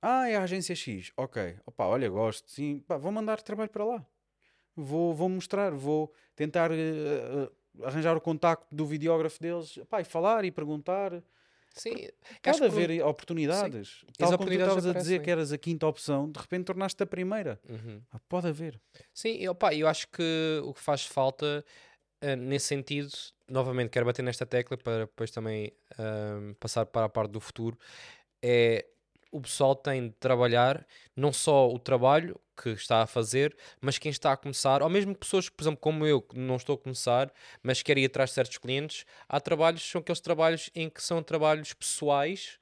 Ah, 0.00 0.26
é 0.30 0.36
a 0.36 0.42
agência 0.42 0.74
X. 0.74 1.12
Ok. 1.14 1.58
Opa, 1.66 1.84
olha, 1.84 2.08
gosto. 2.08 2.50
Sim, 2.50 2.82
pá, 2.88 2.96
vou 2.96 3.12
mandar 3.12 3.42
trabalho 3.42 3.68
para 3.68 3.84
lá. 3.84 4.06
Vou, 4.74 5.14
vou 5.14 5.28
mostrar, 5.28 5.72
vou 5.72 6.10
tentar 6.34 6.70
uh, 6.70 6.74
uh, 6.74 7.84
arranjar 7.84 8.16
o 8.16 8.20
contacto 8.20 8.74
do 8.74 8.86
videógrafo 8.86 9.38
deles, 9.38 9.78
pá, 9.90 10.00
e 10.00 10.04
falar 10.04 10.42
e 10.46 10.50
perguntar. 10.50 11.22
Sim, 11.74 11.94
pode 12.42 12.64
haver 12.64 12.88
que... 12.88 13.02
oportunidades. 13.02 14.00
Sim. 14.00 14.06
Tal 14.18 14.36
como 14.36 14.50
tu 14.50 14.54
estavas 14.54 14.86
a 14.86 14.92
dizer 14.92 15.22
que 15.22 15.30
eras 15.30 15.52
a 15.52 15.58
quinta 15.58 15.86
opção, 15.86 16.30
de 16.30 16.38
repente 16.38 16.64
tornaste 16.64 17.02
a 17.02 17.06
primeira. 17.06 17.60
Uhum. 17.68 18.02
Ah, 18.10 18.20
pode 18.28 18.48
haver. 18.48 18.80
Sim, 19.14 19.36
eu, 19.36 19.54
pá, 19.54 19.74
eu 19.74 19.86
acho 19.86 20.08
que 20.08 20.60
o 20.64 20.74
que 20.74 20.80
faz 20.80 21.06
falta 21.06 21.64
uh, 22.24 22.36
nesse 22.36 22.66
sentido, 22.66 23.10
novamente 23.48 23.90
quero 23.90 24.06
bater 24.06 24.22
nesta 24.22 24.44
tecla 24.44 24.76
para 24.76 25.06
depois 25.06 25.30
também 25.30 25.72
uh, 25.92 26.54
passar 26.56 26.86
para 26.86 27.06
a 27.06 27.08
parte 27.08 27.30
do 27.30 27.40
futuro, 27.40 27.78
é 28.42 28.86
o 29.30 29.40
pessoal 29.40 29.74
tem 29.74 30.08
de 30.08 30.14
trabalhar 30.14 30.86
não 31.14 31.32
só 31.32 31.68
o 31.68 31.78
trabalho 31.78 32.38
que 32.60 32.70
está 32.70 33.02
a 33.02 33.06
fazer, 33.06 33.56
mas 33.80 33.98
quem 33.98 34.10
está 34.10 34.32
a 34.32 34.36
começar, 34.36 34.82
ou 34.82 34.88
mesmo 34.88 35.14
pessoas, 35.14 35.48
por 35.48 35.62
exemplo, 35.62 35.80
como 35.80 36.06
eu, 36.06 36.20
que 36.20 36.38
não 36.38 36.56
estou 36.56 36.74
a 36.74 36.78
começar, 36.78 37.32
mas 37.62 37.82
quero 37.82 38.00
ir 38.00 38.06
atrás 38.06 38.30
de 38.30 38.34
certos 38.34 38.58
clientes, 38.58 39.06
há 39.28 39.40
trabalhos, 39.40 39.88
são 39.88 40.00
aqueles 40.00 40.20
trabalhos 40.20 40.70
em 40.74 40.90
que 40.90 41.02
são 41.02 41.22
trabalhos 41.22 41.72
pessoais 41.72 42.58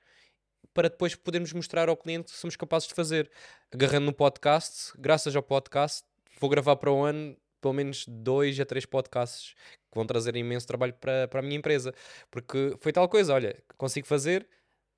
para 0.73 0.89
depois 0.89 1.15
podermos 1.15 1.53
mostrar 1.53 1.89
ao 1.89 1.97
cliente 1.97 2.33
que 2.33 2.39
somos 2.39 2.55
capazes 2.55 2.87
de 2.89 2.95
fazer. 2.95 3.31
Agarrando 3.73 4.07
no 4.07 4.13
podcast, 4.13 4.93
graças 4.97 5.35
ao 5.35 5.43
podcast, 5.43 6.05
vou 6.39 6.49
gravar 6.49 6.77
para 6.77 6.93
o 6.93 7.03
ano 7.03 7.37
pelo 7.61 7.75
menos 7.75 8.05
dois 8.07 8.59
a 8.61 8.65
três 8.65 8.87
podcasts 8.87 9.55
que 9.91 9.95
vão 9.95 10.07
trazer 10.07 10.37
imenso 10.37 10.67
trabalho 10.67 10.95
para, 10.95 11.27
para 11.27 11.41
a 11.41 11.43
minha 11.43 11.57
empresa. 11.57 11.93
Porque 12.31 12.77
foi 12.81 12.93
tal 12.93 13.09
coisa, 13.09 13.35
olha, 13.35 13.61
consigo 13.77 14.07
fazer, 14.07 14.47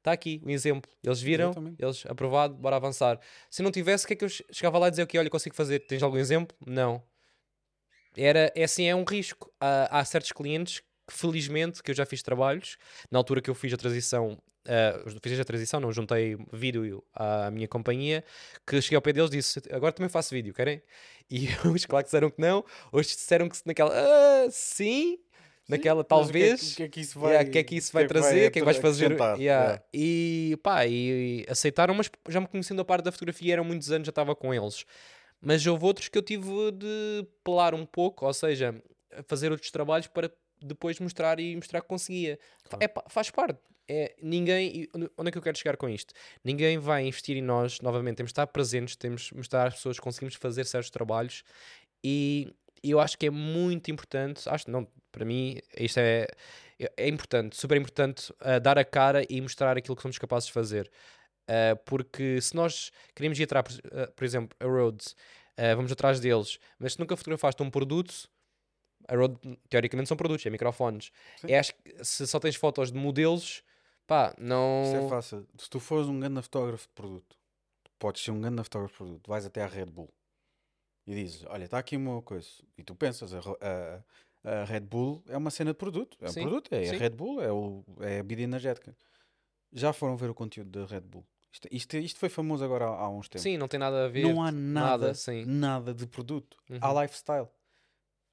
Está 0.00 0.12
aqui 0.12 0.40
um 0.44 0.50
exemplo. 0.50 0.90
Eles 1.04 1.20
viram, 1.20 1.52
eles 1.78 2.04
aprovado, 2.06 2.54
bora 2.54 2.76
avançar. 2.76 3.20
Se 3.50 3.62
não 3.62 3.70
tivesse, 3.70 4.04
o 4.04 4.08
que 4.08 4.14
é 4.14 4.16
que 4.16 4.24
eu 4.24 4.28
chegava 4.28 4.78
lá 4.78 4.88
e 4.88 4.90
dizia, 4.90 5.04
ok, 5.04 5.20
olha, 5.20 5.28
consigo 5.28 5.54
fazer, 5.54 5.80
tens 5.80 6.02
algum 6.02 6.16
exemplo? 6.16 6.56
Não. 6.66 7.02
Era, 8.16 8.50
é 8.56 8.64
assim, 8.64 8.86
é 8.86 8.94
um 8.94 9.04
risco. 9.04 9.52
Há, 9.60 10.00
há 10.00 10.04
certos 10.06 10.32
clientes 10.32 10.80
que, 10.80 11.14
felizmente, 11.14 11.82
que 11.82 11.90
eu 11.90 11.94
já 11.94 12.06
fiz 12.06 12.22
trabalhos, 12.22 12.78
na 13.10 13.18
altura 13.18 13.42
que 13.42 13.50
eu 13.50 13.54
fiz 13.54 13.74
a 13.74 13.76
transição, 13.76 14.38
uh, 14.66 15.20
fiz 15.22 15.38
a 15.38 15.44
transição, 15.44 15.78
não, 15.78 15.92
juntei 15.92 16.34
vídeo 16.50 17.04
à 17.14 17.50
minha 17.50 17.68
companhia, 17.68 18.24
que 18.66 18.80
cheguei 18.80 18.96
ao 18.96 19.02
pé 19.02 19.12
deles 19.12 19.30
e 19.30 19.36
disse, 19.36 19.60
agora 19.70 19.92
também 19.92 20.08
faço 20.08 20.34
vídeo, 20.34 20.54
querem? 20.54 20.82
E 21.32 21.46
os 21.64 21.86
claro 21.86 22.02
que 22.02 22.08
disseram 22.08 22.28
que 22.28 22.40
não, 22.40 22.64
hoje 22.90 23.10
disseram 23.10 23.48
que 23.48 23.56
naquela, 23.64 23.92
ah, 23.94 24.50
sim, 24.50 25.16
naquela 25.70 26.04
talvez. 26.04 26.72
O 26.72 26.76
que, 26.76 26.82
é, 26.82 26.88
que, 26.88 26.88
é 26.88 26.88
que 26.88 27.00
isso 27.00 27.18
vai, 27.18 27.30
yeah, 27.32 27.50
que 27.50 27.58
é 27.58 27.62
que 27.62 27.76
isso 27.76 27.92
vai 27.92 28.04
que 28.04 28.08
trazer, 28.08 28.48
o 28.48 28.50
que 28.50 28.58
é 28.58 28.62
que 28.62 28.64
vais 28.64 28.76
fazer. 28.76 29.12
Yeah. 29.12 29.36
Yeah. 29.38 29.82
E 29.94 30.58
pá, 30.62 30.86
e, 30.86 31.44
e, 31.46 31.46
aceitaram, 31.48 31.94
mas 31.94 32.10
já 32.28 32.40
me 32.40 32.46
conhecendo 32.46 32.80
a 32.82 32.84
parte 32.84 33.04
da 33.04 33.12
fotografia, 33.12 33.54
eram 33.54 33.64
muitos 33.64 33.90
anos, 33.90 34.06
já 34.06 34.10
estava 34.10 34.34
com 34.34 34.52
eles. 34.52 34.84
Mas 35.40 35.66
houve 35.66 35.84
outros 35.84 36.08
que 36.08 36.18
eu 36.18 36.22
tive 36.22 36.70
de 36.72 37.26
pelar 37.42 37.74
um 37.74 37.86
pouco, 37.86 38.26
ou 38.26 38.34
seja, 38.34 38.74
fazer 39.26 39.50
outros 39.50 39.70
trabalhos 39.70 40.06
para 40.06 40.30
depois 40.62 40.98
mostrar 41.00 41.40
e 41.40 41.56
mostrar 41.56 41.80
que 41.80 41.88
conseguia. 41.88 42.38
Claro. 42.68 42.84
É, 42.84 42.92
faz 43.08 43.30
parte. 43.30 43.58
É, 43.88 44.14
ninguém, 44.22 44.88
onde 45.18 45.28
é 45.28 45.32
que 45.32 45.38
eu 45.38 45.42
quero 45.42 45.58
chegar 45.58 45.76
com 45.76 45.88
isto? 45.88 46.14
Ninguém 46.44 46.78
vai 46.78 47.04
investir 47.04 47.36
em 47.36 47.42
nós, 47.42 47.80
novamente, 47.80 48.18
temos 48.18 48.28
de 48.28 48.34
estar 48.34 48.46
presentes, 48.46 48.94
temos 48.94 49.22
de 49.22 49.36
mostrar 49.36 49.66
às 49.66 49.74
pessoas 49.74 49.96
que 49.96 50.02
conseguimos 50.02 50.36
fazer 50.36 50.64
certos 50.64 50.90
trabalhos 50.90 51.42
e 52.04 52.54
eu 52.82 53.00
acho 53.00 53.18
que 53.18 53.26
é 53.26 53.30
muito 53.30 53.90
importante, 53.90 54.48
acho 54.48 54.70
não, 54.70 54.86
para 55.12 55.24
mim, 55.24 55.58
isto 55.76 55.98
é, 55.98 56.26
é 56.96 57.08
importante, 57.08 57.56
super 57.56 57.76
importante 57.76 58.32
uh, 58.32 58.60
dar 58.60 58.78
a 58.78 58.84
cara 58.84 59.24
e 59.28 59.40
mostrar 59.40 59.76
aquilo 59.76 59.96
que 59.96 60.02
somos 60.02 60.18
capazes 60.18 60.46
de 60.46 60.52
fazer. 60.52 60.90
Uh, 61.42 61.76
porque 61.84 62.40
se 62.40 62.54
nós 62.54 62.90
queremos 63.14 63.38
ir 63.38 63.44
atrás, 63.44 63.78
uh, 63.78 64.12
por 64.14 64.24
exemplo, 64.24 64.56
a 64.60 64.64
Rhodes, 64.64 65.14
vamos 65.76 65.92
atrás 65.92 66.18
deles, 66.20 66.58
mas 66.78 66.94
se 66.94 66.98
nunca 66.98 67.14
fotografaste 67.14 67.62
um 67.62 67.68
produto, 67.68 68.30
a 69.06 69.14
Rode 69.14 69.36
teoricamente 69.68 70.08
são 70.08 70.16
produtos, 70.16 70.46
é 70.46 70.48
microfones. 70.48 71.12
É, 71.46 71.58
acho 71.58 71.74
que 71.74 72.02
se 72.02 72.26
só 72.26 72.40
tens 72.40 72.56
fotos 72.56 72.90
de 72.90 72.96
modelos, 72.96 73.62
pá, 74.06 74.34
não. 74.38 74.84
Isso 74.84 74.96
é 74.96 75.08
fácil. 75.10 75.46
Se 75.58 75.68
tu 75.68 75.78
fores 75.78 76.08
um 76.08 76.18
grande 76.18 76.40
fotógrafo 76.40 76.86
de 76.86 76.94
produto, 76.94 77.36
podes 77.98 78.22
ser 78.22 78.30
um 78.30 78.40
grande 78.40 78.62
fotógrafo 78.62 78.94
de 78.94 78.98
produto, 78.98 79.28
vais 79.28 79.44
até 79.44 79.62
à 79.62 79.66
Red 79.66 79.84
Bull 79.84 80.08
e 81.10 81.14
dizes: 81.14 81.44
Olha, 81.48 81.64
está 81.64 81.78
aqui 81.78 81.96
uma 81.96 82.22
coisa. 82.22 82.48
E 82.78 82.84
tu 82.84 82.94
pensas: 82.94 83.34
a, 83.34 83.40
a, 84.44 84.60
a 84.62 84.64
Red 84.64 84.80
Bull 84.80 85.22
é 85.26 85.36
uma 85.36 85.50
cena 85.50 85.72
de 85.72 85.76
produto. 85.76 86.16
É 86.20 86.26
um 86.26 86.32
Sim, 86.32 86.42
produto, 86.42 86.72
é 86.72 86.84
sim. 86.84 86.94
a 86.94 86.98
Red 86.98 87.10
Bull, 87.10 87.42
é, 87.42 87.50
o, 87.50 87.84
é 88.00 88.20
a 88.20 88.22
bebida 88.22 88.42
energética. 88.42 88.96
Já 89.72 89.92
foram 89.92 90.16
ver 90.16 90.30
o 90.30 90.34
conteúdo 90.34 90.70
da 90.70 90.86
Red 90.86 91.00
Bull? 91.00 91.26
Isto, 91.52 91.68
isto, 91.72 91.96
isto 91.96 92.20
foi 92.20 92.28
famoso 92.28 92.64
agora 92.64 92.84
há, 92.84 93.00
há, 93.00 93.08
uns 93.08 93.28
tempos. 93.28 93.42
Sim, 93.42 93.56
não 93.56 93.66
tem 93.66 93.80
nada 93.80 94.04
a 94.04 94.08
ver. 94.08 94.22
Não 94.22 94.40
há 94.40 94.52
nada, 94.52 95.12
nada, 95.12 95.46
nada 95.46 95.94
de 95.94 96.06
produto. 96.06 96.56
Uhum. 96.70 96.78
Há 96.80 97.02
lifestyle. 97.02 97.48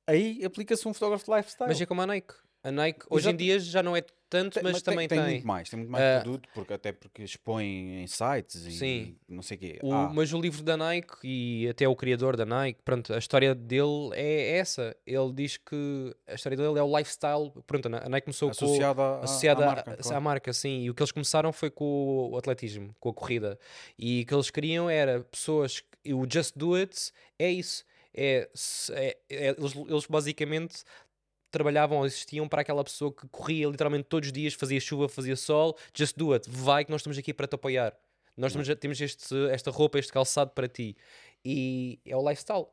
Aí 0.05 0.45
aplica-se 0.45 0.87
um 0.87 0.93
fotógrafo 0.93 1.25
de 1.25 1.35
lifestyle. 1.35 1.67
Mas 1.67 1.81
é 1.81 1.85
como 1.87 2.01
a 2.01 2.07
Nike. 2.07 2.35
A 2.63 2.71
Nike 2.71 3.05
hoje 3.09 3.23
Exato. 3.23 3.33
em 3.33 3.37
dia 3.37 3.59
já 3.59 3.81
não 3.81 3.95
é 3.95 4.01
tanto, 4.29 4.55
tem, 4.55 4.63
mas, 4.63 4.73
mas, 4.73 4.81
também 4.81 5.07
tem, 5.07 5.17
tem, 5.17 5.27
muito 5.31 5.47
mais, 5.47 5.69
tem 5.69 5.79
muito 5.79 5.91
mais 5.91 6.19
uh, 6.19 6.23
produto, 6.23 6.49
porque, 6.53 6.73
até 6.73 6.91
porque 6.91 7.23
expõe 7.23 8.01
em 8.01 8.07
sites 8.07 8.65
e 8.65 8.71
sim. 8.71 9.15
não 9.27 9.41
sei 9.41 9.57
quê. 9.57 9.79
o 9.81 9.93
ah. 9.93 10.11
Mas 10.13 10.33
o 10.33 10.39
livro 10.39 10.63
da 10.63 10.75
Nike 10.75 11.15
e 11.23 11.67
até 11.69 11.87
o 11.87 11.95
criador 11.95 12.35
da 12.35 12.45
Nike, 12.45 12.81
pronto, 12.83 13.13
a 13.13 13.17
história 13.17 13.55
dele 13.55 14.11
é 14.13 14.57
essa. 14.57 14.95
Ele 15.05 15.31
diz 15.33 15.57
que 15.57 16.15
a 16.27 16.33
história 16.33 16.57
dele 16.57 16.77
é 16.77 16.83
o 16.83 16.97
lifestyle. 16.97 17.51
Pronto, 17.65 17.87
a 17.87 18.09
Nike 18.09 18.25
começou 18.25 18.49
associada, 18.49 18.95
com, 18.95 19.01
a, 19.01 19.19
associada 19.23 19.63
à, 19.63 19.67
marca, 19.67 19.91
a, 19.91 19.97
claro. 19.97 20.17
à 20.17 20.19
marca, 20.19 20.53
sim. 20.53 20.81
E 20.81 20.89
o 20.89 20.93
que 20.93 21.01
eles 21.01 21.11
começaram 21.11 21.53
foi 21.53 21.69
com 21.69 22.29
o 22.31 22.37
atletismo, 22.37 22.95
com 22.99 23.09
a 23.09 23.13
corrida. 23.13 23.57
E 23.97 24.23
o 24.23 24.25
que 24.25 24.33
eles 24.33 24.49
queriam 24.49 24.89
era 24.89 25.21
pessoas. 25.21 25.83
O 26.05 26.25
Just 26.29 26.53
Do 26.55 26.75
It 26.75 27.11
é 27.39 27.49
isso. 27.49 27.85
É, 28.19 28.49
é, 28.91 29.17
é 29.29 29.47
eles, 29.49 29.75
eles 29.75 30.05
basicamente 30.07 30.83
trabalhavam 31.51 31.99
ou 31.99 32.05
existiam 32.05 32.47
para 32.47 32.61
aquela 32.61 32.83
pessoa 32.83 33.11
que 33.11 33.27
corria 33.29 33.67
literalmente 33.67 34.05
todos 34.05 34.27
os 34.27 34.33
dias, 34.33 34.53
fazia 34.53 34.79
chuva, 34.79 35.07
fazia 35.07 35.35
sol, 35.35 35.77
just 35.93 36.17
do 36.17 36.33
it, 36.33 36.49
vai 36.49 36.85
que 36.85 36.91
nós 36.91 37.01
estamos 37.01 37.17
aqui 37.17 37.33
para 37.33 37.47
te 37.47 37.55
apoiar. 37.55 37.93
Nós 38.37 38.53
temos, 38.53 38.67
temos 38.75 39.01
este, 39.01 39.35
esta 39.49 39.71
roupa, 39.71 39.97
este 39.97 40.13
calçado 40.13 40.51
para 40.51 40.67
ti. 40.67 40.95
E 41.43 41.99
é 42.05 42.15
o 42.15 42.27
lifestyle. 42.27 42.67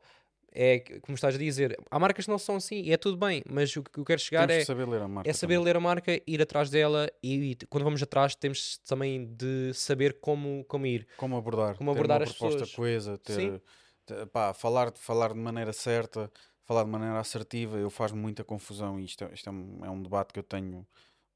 É 0.57 0.79
como 1.01 1.15
estás 1.15 1.35
a 1.35 1.37
dizer, 1.37 1.77
há 1.91 1.99
marcas 1.99 2.23
que 2.23 2.31
não 2.31 2.37
são 2.37 2.55
assim 2.55 2.81
e 2.81 2.93
é 2.93 2.97
tudo 2.97 3.17
bem, 3.17 3.43
mas 3.49 3.75
o 3.75 3.83
que 3.83 3.99
eu 3.99 4.05
quero 4.05 4.21
chegar 4.21 4.49
é 4.49 4.63
saber 4.63 4.87
ler 4.87 5.01
a 5.01 5.07
marca 5.07 5.29
é 5.29 5.33
saber 5.33 5.55
também. 5.55 5.65
ler 5.65 5.75
a 5.75 5.79
marca, 5.81 6.21
ir 6.25 6.41
atrás 6.41 6.69
dela 6.69 7.11
e, 7.21 7.51
e, 7.51 7.55
quando 7.67 7.83
vamos 7.83 8.01
atrás 8.01 8.35
temos 8.35 8.77
também 8.77 9.25
de 9.35 9.73
saber 9.73 10.13
como, 10.21 10.63
como 10.63 10.85
ir, 10.85 11.05
como 11.17 11.35
abordar, 11.35 11.75
como 11.75 11.91
abordar 11.91 12.19
ter 12.19 12.23
uma 12.23 12.31
as 12.31 12.37
proposta 12.37 12.59
pessoas. 12.59 12.73
coesa, 12.73 13.17
ter, 13.17 13.61
ter, 14.05 14.25
pá, 14.27 14.53
falar, 14.53 14.93
falar 14.95 15.33
de 15.33 15.39
maneira 15.39 15.73
certa, 15.73 16.31
falar 16.65 16.83
de 16.83 16.89
maneira 16.89 17.19
assertiva, 17.19 17.77
eu 17.77 17.89
faz 17.89 18.11
muita 18.11 18.43
confusão 18.43 18.99
e 18.99 19.05
isto, 19.05 19.23
é, 19.23 19.33
isto 19.33 19.47
é, 19.47 19.51
um, 19.51 19.85
é, 19.85 19.89
um, 19.89 20.01
debate 20.01 20.33
que 20.33 20.39
eu 20.39 20.43
tenho 20.43 20.85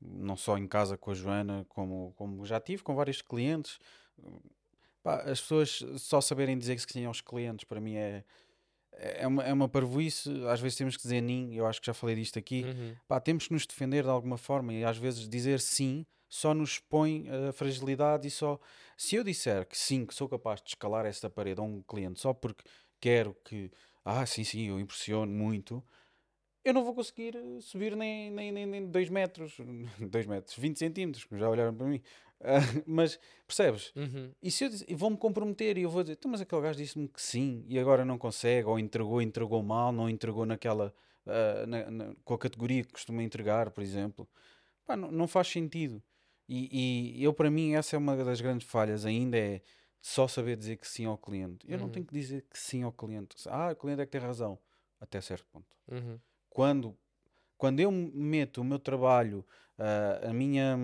não 0.02 0.36
só 0.36 0.58
em 0.58 0.68
casa 0.68 0.98
com 0.98 1.12
a 1.12 1.14
Joana, 1.14 1.66
como, 1.70 2.14
como 2.18 2.46
já 2.46 2.60
tive 2.60 2.84
com 2.84 2.96
vários 2.96 3.22
clientes. 3.22 3.80
Pá, 5.04 5.22
as 5.22 5.40
pessoas 5.42 5.84
só 5.98 6.20
saberem 6.20 6.58
dizer 6.58 6.76
que 6.76 6.92
sim 6.92 7.06
aos 7.06 7.22
clientes, 7.22 7.64
para 7.64 7.80
mim 7.80 7.96
é, 7.96 8.24
é 8.92 9.28
uma, 9.28 9.44
é 9.44 9.54
uma 9.54 9.70
parvoíce. 9.70 10.30
Às 10.48 10.60
vezes 10.60 10.78
temos 10.78 10.98
que 10.98 11.04
dizer 11.04 11.22
nim, 11.22 11.54
eu 11.54 11.66
acho 11.66 11.80
que 11.80 11.88
já 11.88 11.94
falei 11.94 12.16
disto 12.16 12.40
aqui. 12.40 12.64
Uhum. 12.64 12.96
Pá, 13.08 13.20
temos 13.20 13.48
que 13.48 13.54
nos 13.54 13.66
defender 13.66 14.04
de 14.04 14.10
alguma 14.10 14.38
forma 14.38 14.74
e 14.74 14.84
às 14.84 14.98
vezes 14.98 15.28
dizer 15.28 15.60
sim 15.60 16.06
só 16.30 16.54
nos 16.54 16.74
expõe 16.74 17.28
a 17.30 17.52
fragilidade 17.52 18.28
e 18.28 18.32
só. 18.32 18.60
Se 18.96 19.16
eu 19.16 19.24
disser 19.24 19.66
que 19.66 19.78
sim, 19.78 20.06
que 20.06 20.14
sou 20.14 20.30
capaz 20.30 20.62
de 20.62 20.70
escalar 20.70 21.06
esta 21.06 21.30
parede 21.30 21.60
a 21.60 21.64
um 21.64 21.82
cliente 21.82 22.20
só 22.20 22.34
porque 22.34 22.64
quero 23.00 23.36
que. 23.44 23.72
Ah, 24.04 24.26
sim, 24.26 24.44
sim, 24.44 24.68
eu 24.68 24.80
impressiono 24.80 25.32
muito. 25.32 25.84
Eu 26.64 26.74
não 26.74 26.84
vou 26.84 26.94
conseguir 26.96 27.36
eh, 27.36 27.62
subir 27.62 27.96
nem 27.96 28.30
2 28.30 28.36
nem, 28.36 28.52
nem, 28.52 28.66
nem 28.66 28.92
dois 28.92 29.10
metros, 29.10 29.58
2 30.12 30.26
metros, 30.28 30.56
20 30.58 30.80
centímetros, 30.80 31.26
como 31.26 31.40
já 31.40 31.50
olharam 31.50 31.76
para 31.76 31.88
mim. 31.88 32.02
Ah, 32.42 32.60
mas 32.88 33.20
percebes? 33.48 33.94
Uhum. 33.96 34.32
E 34.42 34.52
se 34.52 34.66
eu 34.66 34.70
diz- 34.70 34.86
vou-me 34.92 35.18
comprometer 35.18 35.78
e 35.78 35.84
eu 35.84 35.90
vou 35.90 36.04
dizer, 36.04 36.14
"Então, 36.20 36.32
mas 36.32 36.42
aquele 36.42 36.62
gajo 36.62 36.78
disse-me 36.80 37.08
que 37.08 37.22
sim 37.22 37.66
e 37.68 37.80
agora 37.80 38.06
não 38.06 38.18
consegue, 38.18 38.68
ou 38.68 38.80
entregou, 38.80 39.22
entregou 39.22 39.64
mal, 39.64 39.92
não 39.92 40.10
entregou 40.10 40.46
naquela 40.46 40.94
ah, 41.28 41.66
na- 41.68 41.92
na- 41.92 42.16
com 42.24 42.34
a 42.34 42.40
categoria 42.40 42.84
que 42.84 42.94
costuma 42.94 43.24
entregar, 43.24 43.72
por 43.72 43.84
exemplo. 43.84 44.28
Pá, 44.86 44.96
não, 44.96 45.12
não 45.12 45.28
faz 45.28 45.48
sentido. 45.48 46.02
E, 46.48 47.20
e 47.20 47.24
eu, 47.24 47.34
para 47.34 47.50
mim, 47.52 47.74
essa 47.76 47.96
é 47.96 48.00
uma 48.00 48.16
das 48.24 48.42
grandes 48.42 48.68
falhas 48.68 49.06
ainda, 49.06 49.38
é 49.38 49.62
só 50.02 50.28
saber 50.28 50.56
dizer 50.58 50.78
que 50.78 50.88
sim 50.88 51.06
ao 51.06 51.18
cliente. 51.18 51.66
Eu 51.70 51.78
não 51.78 51.86
Uhum. 51.86 51.92
tenho 51.92 52.06
que 52.06 52.14
dizer 52.14 52.46
que 52.50 52.58
sim 52.58 52.84
ao 52.84 52.92
cliente. 52.92 53.36
Ah, 53.48 53.72
o 53.72 53.76
cliente 53.76 54.02
é 54.02 54.06
que 54.06 54.12
tem 54.12 54.22
razão. 54.22 54.58
Até 55.00 55.22
certo 55.22 55.46
ponto 55.52 55.78
Uhum. 55.90 56.20
quando, 56.50 56.98
quando 57.58 57.80
eu 57.80 57.90
meto 57.92 58.60
o 58.62 58.64
meu 58.64 58.78
trabalho, 58.80 59.46
ah, 59.78 60.30
a, 60.30 60.34
minha, 60.34 60.78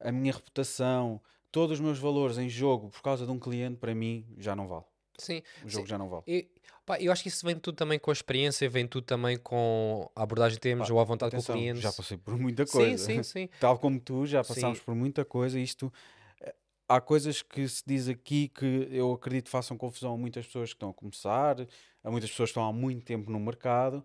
a 0.00 0.12
minha 0.12 0.32
reputação, 0.32 1.20
todos 1.50 1.78
os 1.78 1.80
meus 1.80 1.98
valores 1.98 2.38
em 2.38 2.48
jogo 2.48 2.90
por 2.90 3.02
causa 3.02 3.24
de 3.24 3.30
um 3.32 3.38
cliente, 3.38 3.76
para 3.78 3.94
mim 3.94 4.26
já 4.38 4.54
não 4.56 4.66
vale. 4.66 4.84
Sim. 5.18 5.42
O 5.64 5.68
jogo 5.68 5.84
Sim. 5.84 5.90
já 5.90 5.98
não 5.98 6.08
vale. 6.08 6.24
E, 6.26 6.48
pá, 6.84 7.00
eu 7.00 7.12
acho 7.12 7.22
que 7.22 7.28
isso 7.28 7.46
vem 7.46 7.56
tudo 7.56 7.76
também 7.76 7.98
com 8.00 8.10
a 8.10 8.12
experiência, 8.12 8.68
vem 8.68 8.86
tudo 8.86 9.04
também 9.04 9.38
com 9.38 10.10
a 10.16 10.22
abordagem 10.24 10.56
que 10.56 10.62
temos 10.62 10.90
ou 10.90 10.98
a 10.98 11.04
vontade 11.04 11.30
com 11.30 11.36
o 11.36 11.38
Atenção, 11.38 11.54
cliente. 11.54 11.80
já 11.80 11.92
passei 11.92 12.16
por 12.16 12.36
muita 12.36 12.66
Sim, 12.66 12.72
coisa. 12.72 13.06
sim, 13.06 13.22
sim. 13.22 13.48
Tal 13.60 13.78
como 13.78 14.00
tu, 14.00 14.26
já 14.26 14.42
passámos 14.42 14.78
Sim. 14.78 14.84
por 14.84 14.94
muita 14.94 15.24
coisa. 15.24 15.58
Isto 15.60 15.92
há 16.88 17.00
coisas 17.00 17.42
que 17.42 17.66
se 17.68 17.82
diz 17.86 18.08
aqui 18.08 18.48
que 18.48 18.88
eu 18.90 19.12
acredito 19.12 19.48
façam 19.50 19.76
confusão 19.76 20.14
a 20.14 20.18
muitas 20.18 20.46
pessoas 20.46 20.70
que 20.70 20.76
estão 20.76 20.90
a 20.90 20.94
começar, 20.94 21.56
a 22.02 22.10
muitas 22.10 22.30
pessoas 22.30 22.48
que 22.48 22.52
estão 22.52 22.66
há 22.68 22.72
muito 22.72 23.04
tempo 23.04 23.30
no 23.30 23.40
mercado. 23.40 24.04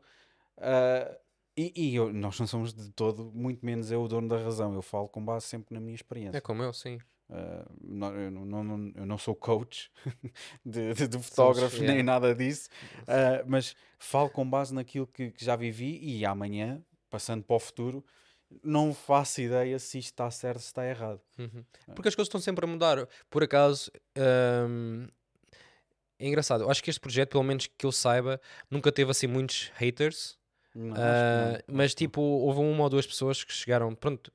ah, 0.57 1.17
e 1.57 1.73
e 1.75 1.95
eu- 1.95 2.13
nós 2.13 2.39
não 2.39 2.47
somos 2.47 2.73
de 2.73 2.89
todo, 2.91 3.32
muito 3.34 3.65
menos 3.65 3.91
eu 3.91 4.01
o 4.03 4.07
dono 4.07 4.27
da 4.30 4.38
razão. 4.38 4.73
Eu 4.73 4.82
falo 4.82 5.09
com 5.09 5.23
base 5.23 5.45
sempre 5.45 5.73
na 5.73 5.80
minha 5.82 5.95
experiência. 5.95 6.38
É 6.38 6.41
como 6.41 6.63
eu, 6.63 6.71
sim. 6.73 6.99
Uh, 7.30 7.63
não- 7.82 8.15
eu, 8.15 8.32
não, 8.32 8.63
não- 8.63 8.91
eu 8.95 9.05
não 9.05 9.17
sou 9.17 9.36
coach 9.36 9.91
de, 10.65 10.93
de, 10.95 11.07
de 11.07 11.19
fotógrafo 11.19 11.77
nem 11.77 11.88
yeah. 11.97 12.03
nada 12.03 12.34
disso, 12.34 12.69
uh, 13.03 13.45
mas 13.45 13.75
falo 13.99 14.30
com 14.32 14.49
base 14.49 14.73
naquilo 14.73 15.05
que, 15.05 15.30
que 15.32 15.45
já 15.45 15.55
vivi 15.55 15.99
e 16.01 16.25
amanhã, 16.25 16.84
passando 17.07 17.43
para 17.43 17.55
o 17.55 17.59
futuro, 17.59 18.03
não 18.63 18.93
faço 18.93 19.41
ideia 19.41 19.77
se 19.79 19.99
isto 19.99 20.07
está 20.11 20.29
certo 20.31 20.55
ou 20.57 20.61
se 20.61 20.67
está 20.67 20.85
errado. 20.85 21.21
Uhum. 21.37 21.63
Porque 21.95 22.09
as 22.09 22.15
coisas 22.15 22.27
estão 22.27 22.41
sempre 22.41 22.65
a 22.65 22.67
mudar. 22.67 23.07
Por 23.29 23.43
acaso, 23.43 23.91
hum, 24.67 25.07
é 26.17 26.27
engraçado. 26.27 26.63
Eu 26.63 26.71
acho 26.71 26.83
que 26.83 26.89
este 26.89 26.99
projeto, 26.99 27.31
pelo 27.31 27.43
menos 27.43 27.67
que 27.67 27.85
eu 27.85 27.91
saiba, 27.91 28.39
nunca 28.69 28.91
teve 28.91 29.11
assim 29.11 29.27
muitos 29.27 29.71
haters. 29.75 30.37
Não, 30.75 30.95
Ah, 30.97 31.51
não, 31.67 31.75
mas 31.75 31.91
não. 31.91 31.95
tipo, 31.97 32.21
houve 32.21 32.59
uma 32.59 32.83
ou 32.83 32.89
duas 32.89 33.05
pessoas 33.07 33.43
que 33.43 33.53
chegaram, 33.53 33.93
pronto, 33.95 34.31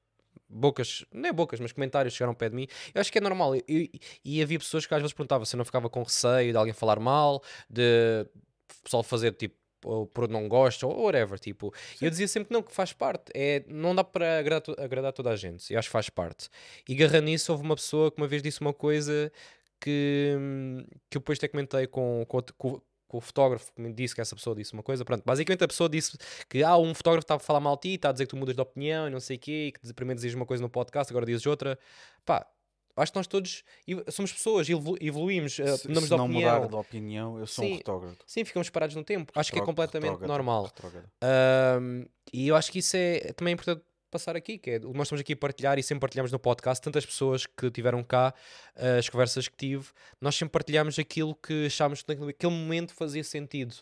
bocas, 0.48 1.04
não 1.12 1.28
é 1.28 1.32
bocas, 1.32 1.60
mas 1.60 1.72
comentários 1.72 2.14
chegaram 2.14 2.32
ao 2.32 2.36
pé 2.36 2.48
de 2.48 2.56
mim. 2.56 2.66
Eu 2.94 3.00
acho 3.00 3.10
que 3.12 3.18
é 3.18 3.20
normal. 3.20 3.54
Eu- 3.56 3.62
eu- 3.68 3.88
e 4.24 4.42
havia 4.42 4.58
pessoas 4.58 4.86
que 4.86 4.94
às 4.94 5.00
vezes 5.00 5.12
perguntavam 5.14 5.44
se 5.44 5.54
eu 5.54 5.58
não 5.58 5.64
ficava 5.64 5.88
com 5.90 6.02
receio 6.02 6.52
de 6.52 6.56
alguém 6.56 6.72
falar 6.74 6.98
mal, 7.00 7.42
de 7.68 8.26
pessoal 8.82 9.02
fazer 9.02 9.32
tipo. 9.32 9.54
Ou 9.84 10.06
por 10.06 10.28
não 10.28 10.48
gosta, 10.48 10.86
ou 10.86 11.04
whatever, 11.04 11.38
tipo, 11.38 11.72
eu 12.00 12.10
dizia 12.10 12.26
sempre 12.28 12.48
que 12.48 12.52
não, 12.54 12.62
que 12.62 12.72
faz 12.72 12.92
parte, 12.92 13.30
é, 13.34 13.62
não 13.68 13.94
dá 13.94 14.02
para 14.04 14.38
agradar, 14.38 14.74
agradar 14.78 15.12
toda 15.12 15.30
a 15.30 15.36
gente, 15.36 15.72
eu 15.72 15.78
acho 15.78 15.88
que 15.88 15.92
faz 15.92 16.08
parte. 16.08 16.48
E 16.88 16.94
agarrando 16.94 17.26
nisso, 17.26 17.52
houve 17.52 17.64
uma 17.64 17.76
pessoa 17.76 18.10
que 18.10 18.18
uma 18.20 18.26
vez 18.28 18.42
disse 18.42 18.60
uma 18.60 18.72
coisa 18.72 19.30
que, 19.80 20.34
hum, 20.38 20.84
que 21.10 21.16
eu 21.18 21.20
depois 21.20 21.38
até 21.38 21.48
comentei 21.48 21.86
com, 21.86 22.24
com- 22.26 22.40
com 23.06 23.18
o 23.18 23.20
fotógrafo 23.20 23.72
que 23.72 23.80
me 23.80 23.92
disse 23.92 24.12
que 24.14 24.20
essa 24.20 24.34
pessoa 24.34 24.56
disse 24.56 24.72
uma 24.72 24.82
coisa. 24.82 25.04
Pronto, 25.04 25.22
basicamente 25.24 25.62
a 25.62 25.68
pessoa 25.68 25.88
disse 25.88 26.16
que 26.48 26.64
ah, 26.64 26.76
um 26.76 26.92
fotógrafo 26.94 27.24
está 27.24 27.34
a 27.36 27.38
falar 27.38 27.60
mal 27.60 27.76
de 27.76 27.82
ti, 27.82 27.88
está 27.94 28.08
a 28.08 28.12
dizer 28.12 28.24
que 28.26 28.30
tu 28.30 28.36
mudas 28.36 28.56
de 28.56 28.60
opinião 28.60 29.06
e 29.06 29.10
não 29.10 29.20
sei 29.20 29.36
o 29.36 29.38
quê, 29.38 29.66
e 29.68 29.72
que 29.72 29.92
primeiro 29.94 30.16
dizes 30.20 30.34
uma 30.34 30.44
coisa 30.46 30.60
no 30.62 30.68
podcast, 30.68 31.12
agora 31.12 31.24
dizes 31.24 31.46
outra. 31.46 31.78
Pá, 32.24 32.44
acho 33.02 33.12
que 33.12 33.18
nós 33.18 33.26
todos 33.26 33.64
somos 34.10 34.32
pessoas, 34.32 34.68
evolu- 34.68 34.96
evoluímos, 35.00 35.58
eh, 35.58 35.76
Se, 35.76 35.88
mudamos 35.88 36.08
se 36.08 36.14
de 36.14 36.16
não 36.18 36.24
opinião. 36.26 36.54
mudar 36.54 36.68
de 36.68 36.74
opinião, 36.76 37.38
eu 37.38 37.46
sou 37.46 37.64
um 37.64 37.68
Sim, 37.68 37.74
retrógrado. 37.76 38.18
Sim, 38.26 38.44
ficamos 38.44 38.70
parados 38.70 38.94
no 38.96 39.02
tempo. 39.04 39.32
Acho 39.34 39.52
que 39.52 39.58
é 39.58 39.62
completamente 39.62 40.10
retrógrado, 40.10 40.28
normal. 40.30 40.64
retrógrado. 40.64 41.08
E 42.32 42.48
eu 42.48 42.56
acho 42.56 42.70
que 42.72 42.78
isso 42.78 42.96
é 42.96 43.32
também 43.32 43.52
é 43.52 43.54
importante 43.54 43.82
passar 44.10 44.36
aqui, 44.36 44.58
que 44.58 44.70
é, 44.70 44.78
nós 44.78 45.02
estamos 45.08 45.20
aqui 45.20 45.32
a 45.32 45.36
partilhar 45.36 45.76
e 45.76 45.82
sempre 45.82 46.00
partilhamos 46.02 46.30
no 46.30 46.38
podcast, 46.38 46.80
tantas 46.80 47.04
pessoas 47.04 47.46
que 47.46 47.68
tiveram 47.70 48.00
cá, 48.04 48.32
ah, 48.76 48.96
as 48.98 49.08
conversas 49.08 49.48
que 49.48 49.56
tive, 49.56 49.86
nós 50.20 50.36
sempre 50.36 50.52
partilhamos 50.52 50.98
aquilo 51.00 51.34
que 51.34 51.66
achámos 51.66 52.02
que 52.02 52.14
naquele 52.14 52.52
momento 52.52 52.94
fazia 52.94 53.24
sentido. 53.24 53.74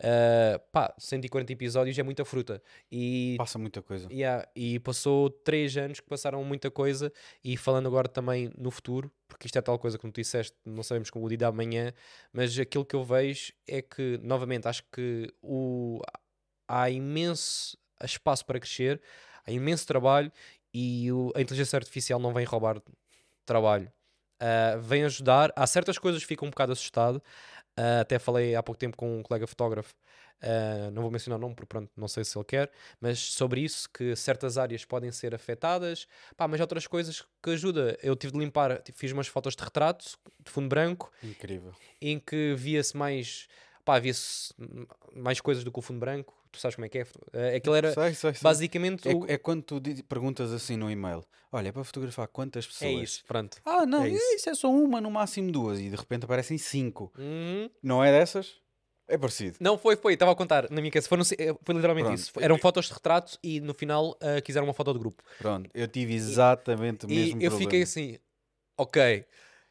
Ah, 0.00 0.60
pá, 0.72 0.94
140 0.98 1.52
episódios 1.52 1.98
é 1.98 2.02
muita 2.02 2.24
fruta. 2.24 2.62
E 2.90 3.34
Passa 3.36 3.58
muita 3.58 3.82
coisa. 3.82 4.08
Yeah, 4.12 4.48
e 4.54 4.78
passou 4.78 5.28
três 5.28 5.76
anos 5.76 6.00
que 6.00 6.06
passaram 6.08 6.42
muita 6.44 6.70
coisa 6.70 7.12
e 7.42 7.56
falando 7.56 7.86
agora 7.88 8.08
também 8.08 8.50
no 8.56 8.70
futuro, 8.70 9.10
porque 9.26 9.46
isto 9.46 9.58
é 9.58 9.62
tal 9.62 9.78
coisa 9.78 9.98
como 9.98 10.12
tu 10.12 10.20
disseste, 10.20 10.56
não 10.64 10.82
sabemos 10.82 11.10
como 11.10 11.24
o 11.26 11.28
dia 11.28 11.38
de 11.38 11.44
amanhã, 11.44 11.92
mas 12.32 12.56
aquilo 12.58 12.84
que 12.84 12.94
eu 12.94 13.04
vejo 13.04 13.52
é 13.66 13.82
que, 13.82 14.18
novamente, 14.22 14.68
acho 14.68 14.84
que 14.92 15.32
o, 15.42 16.00
há 16.68 16.88
imenso 16.90 17.76
espaço 18.02 18.44
para 18.46 18.60
crescer, 18.60 19.00
há 19.44 19.50
imenso 19.50 19.86
trabalho 19.86 20.30
e 20.72 21.10
o- 21.10 21.32
a 21.34 21.40
inteligência 21.40 21.76
artificial 21.76 22.20
não 22.20 22.32
vem 22.32 22.44
roubar 22.44 22.80
trabalho. 23.44 23.90
Ah, 24.40 24.76
vem 24.80 25.02
ajudar, 25.02 25.52
há 25.56 25.66
certas 25.66 25.98
coisas 25.98 26.22
que 26.22 26.28
fico 26.28 26.46
um 26.46 26.50
bocado 26.50 26.70
assustado, 26.72 27.20
Ah, 27.78 28.00
até 28.00 28.18
falei 28.18 28.54
há 28.54 28.62
pouco 28.62 28.78
tempo 28.78 28.96
com 28.96 29.18
um 29.18 29.22
colega 29.22 29.46
fotógrafo 29.46 29.94
Uh, 30.38 30.90
não 30.92 31.02
vou 31.02 31.10
mencionar 31.10 31.36
o 31.36 31.40
nome 31.40 31.54
porque 31.54 31.66
pronto, 31.66 31.90
não 31.96 32.06
sei 32.06 32.22
se 32.22 32.38
ele 32.38 32.44
quer, 32.44 32.70
mas 33.00 33.18
sobre 33.18 33.60
isso, 33.60 33.90
que 33.90 34.14
certas 34.14 34.56
áreas 34.56 34.84
podem 34.84 35.10
ser 35.10 35.34
afetadas, 35.34 36.06
pá, 36.36 36.46
mas 36.46 36.60
outras 36.60 36.86
coisas 36.86 37.24
que 37.42 37.50
ajuda. 37.50 37.98
Eu 38.02 38.14
tive 38.14 38.34
de 38.34 38.38
limpar, 38.38 38.80
fiz 38.94 39.10
umas 39.10 39.26
fotos 39.26 39.56
de 39.56 39.64
retrato 39.64 40.16
de 40.38 40.50
fundo 40.50 40.68
branco 40.68 41.10
Incrível. 41.24 41.74
em 42.00 42.20
que 42.20 42.54
via-se 42.54 42.96
mais, 42.96 43.48
pá, 43.84 43.98
via-se 43.98 44.54
mais 45.12 45.40
coisas 45.40 45.64
do 45.64 45.72
que 45.72 45.78
o 45.80 45.82
fundo 45.82 45.98
branco. 45.98 46.37
Tu 46.50 46.58
sabes 46.58 46.74
como 46.76 46.86
é 46.86 46.88
que 46.88 46.98
é? 46.98 47.02
Uh, 47.02 47.56
aquilo 47.56 47.74
era 47.74 47.92
Sei, 47.92 48.14
sei, 48.14 48.34
sei. 48.34 48.42
basicamente 48.42 49.08
É, 49.08 49.14
o- 49.14 49.24
é 49.28 49.36
quando 49.38 49.62
tu 49.62 49.80
perguntas 50.08 50.52
assim 50.52 50.76
no 50.76 50.90
e-mail: 50.90 51.24
Olha, 51.52 51.68
é 51.68 51.72
para 51.72 51.84
fotografar 51.84 52.28
quantas 52.28 52.64
é 52.64 52.68
pessoas? 52.68 53.02
isso, 53.02 53.24
pronto. 53.26 53.58
Ah, 53.64 53.84
não, 53.86 54.04
É 54.04 54.08
isso. 54.10 54.34
isso. 54.36 54.50
é 54.50 54.54
só 54.54 54.70
uma, 54.70 55.00
no 55.00 55.10
máximo 55.10 55.50
duas, 55.52 55.78
e 55.78 55.90
de 55.90 55.96
repente 55.96 56.24
aparecem 56.24 56.56
cinco. 56.58 57.12
Hum, 57.18 57.68
Não 57.82 58.02
é 58.02 58.10
dessas? 58.10 58.56
É 59.06 59.16
parecido. 59.16 59.56
Não, 59.60 59.78
foi, 59.78 59.96
foi, 59.96 60.12
estava 60.14 60.32
a 60.32 60.34
contar 60.34 60.70
na 60.70 60.80
minha 60.82 60.90
casa. 60.90 61.08
Foram, 61.08 61.22
eh, 61.38 61.54
foi 61.64 61.74
literalmente 61.74 62.06
Pronto. 62.06 62.20
isso. 62.20 62.32
Eram 62.40 62.58
fotos 62.58 62.86
de 62.86 62.92
retrato 62.92 63.38
e 63.42 63.58
no 63.60 63.72
final 63.72 64.10
uh, 64.10 64.42
quiseram 64.44 64.66
uma 64.66 64.74
foto 64.74 64.92
de 64.92 64.98
grupo. 64.98 65.22
Pronto, 65.38 65.70
eu 65.72 65.88
tive 65.88 66.14
exatamente 66.14 67.06
o 67.06 67.10
E 67.10 67.14
mesmo 67.14 67.36
eu 67.40 67.50
problema. 67.50 67.58
fiquei 67.58 67.82
assim, 67.82 68.18
ok. 68.76 69.24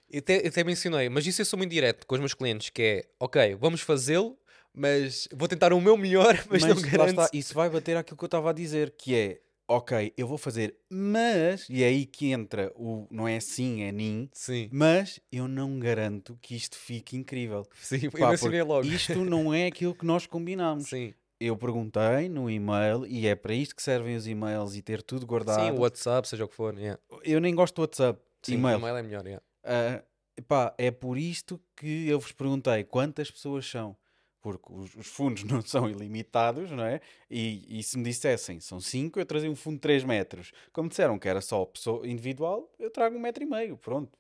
Eu 0.10 0.20
até, 0.20 0.42
eu 0.44 0.48
até 0.48 0.64
mencionei, 0.64 1.10
mas 1.10 1.28
isso 1.28 1.42
eu 1.42 1.46
sou 1.46 1.58
muito 1.58 1.72
direto 1.72 2.08
com 2.08 2.16
os 2.16 2.20
meus 2.20 2.34
clientes, 2.34 2.70
que 2.70 2.82
é, 2.82 3.10
ok, 3.20 3.56
vamos 3.56 3.82
fazê-lo, 3.82 4.38
mas 4.78 5.28
vou 5.34 5.48
tentar 5.48 5.74
o 5.74 5.82
meu 5.82 5.98
melhor, 5.98 6.36
mas, 6.50 6.62
não 6.62 6.76
lá 6.76 6.82
garanto. 6.82 7.22
está, 7.22 7.30
isso 7.34 7.54
vai 7.56 7.68
bater 7.70 7.98
aquilo 7.98 8.16
que 8.16 8.24
eu 8.24 8.28
estava 8.28 8.52
a 8.52 8.54
dizer, 8.54 8.92
que 8.96 9.16
é, 9.16 9.42
ok, 9.68 10.14
eu 10.16 10.28
vou 10.28 10.38
fazer, 10.38 10.76
mas, 10.88 11.68
e 11.68 11.84
é 11.84 11.88
aí 11.88 12.06
que 12.06 12.28
entra 12.32 12.72
o, 12.76 13.08
não 13.10 13.28
é 13.28 13.40
sim, 13.40 13.82
é 13.82 13.92
nim, 13.92 14.30
Sim, 14.32 14.70
mas 14.72 15.20
eu 15.32 15.48
não 15.48 15.80
garanto 15.80 16.38
que 16.42 16.56
isto 16.56 16.78
fique 16.78 17.18
incrível. 17.18 17.66
sim, 17.82 18.02
eu 18.04 18.12
Pá, 18.12 18.38
porque 18.38 18.62
logo. 18.62 18.86
Isto 18.86 19.26
não 19.26 19.52
é 19.52 19.66
aquilo 19.66 19.96
que 19.96 20.06
nós 20.06 20.28
combinámos. 20.28 20.90
Sim, 20.90 21.14
Eu 21.40 21.58
perguntei 21.58 22.30
no 22.30 22.50
e-mail, 22.50 23.06
e 23.08 23.28
é 23.28 23.36
para 23.36 23.54
isto 23.56 23.76
que 23.76 23.82
servem 23.82 24.16
os 24.16 24.28
e-mails 24.28 24.76
e 24.76 24.82
ter 24.82 25.02
tudo 25.02 25.26
guardado. 25.26 25.64
sim, 25.66 25.72
o 25.72 25.82
WhatsApp, 25.82 26.28
seja 26.28 26.46
o 26.46 26.48
que 26.48 26.56
for. 26.56 26.78
yeah. 26.78 27.00
Eu 27.24 27.42
nem 27.42 27.54
gosto 27.56 27.76
do 27.76 27.82
WhatsApp, 27.82 28.20
Sim, 28.44 28.54
e-mail. 28.56 28.78
e-mail 28.78 28.98
é 28.98 29.04
melhor. 29.04 29.26
yeah. 29.26 29.44
Ah, 29.64 30.04
pá, 30.48 30.74
é 30.78 30.92
por 30.92 31.18
isto 31.18 31.60
que 31.76 32.08
eu 32.08 32.20
vos 32.20 32.32
perguntei 32.32 32.84
quantas 32.84 33.30
pessoas 33.32 33.66
são. 33.70 33.98
Porque 34.48 34.72
os, 34.72 34.96
os 34.96 35.08
fundos 35.08 35.44
não 35.46 35.62
são 35.62 35.90
ilimitados, 35.90 36.72
não 36.72 36.86
é? 36.86 37.02
E, 37.30 37.80
e 37.80 37.84
se 37.84 37.98
me 37.98 38.04
dissessem 38.06 38.62
são 38.62 38.80
5, 38.80 39.20
eu 39.20 39.26
trazia 39.26 39.52
um 39.52 39.56
fundo 39.56 39.76
de 39.76 39.82
3 39.82 40.06
metros. 40.06 40.54
Como 40.72 40.88
disseram 40.88 41.20
que 41.20 41.28
era 41.28 41.42
só 41.42 41.66
pessoa 41.66 42.08
individual, 42.08 42.72
eu 42.80 42.90
trago 42.90 43.18
um 43.18 43.20
metro 43.20 43.44
e 43.44 43.46
meio, 43.46 43.76
pronto. 43.78 44.18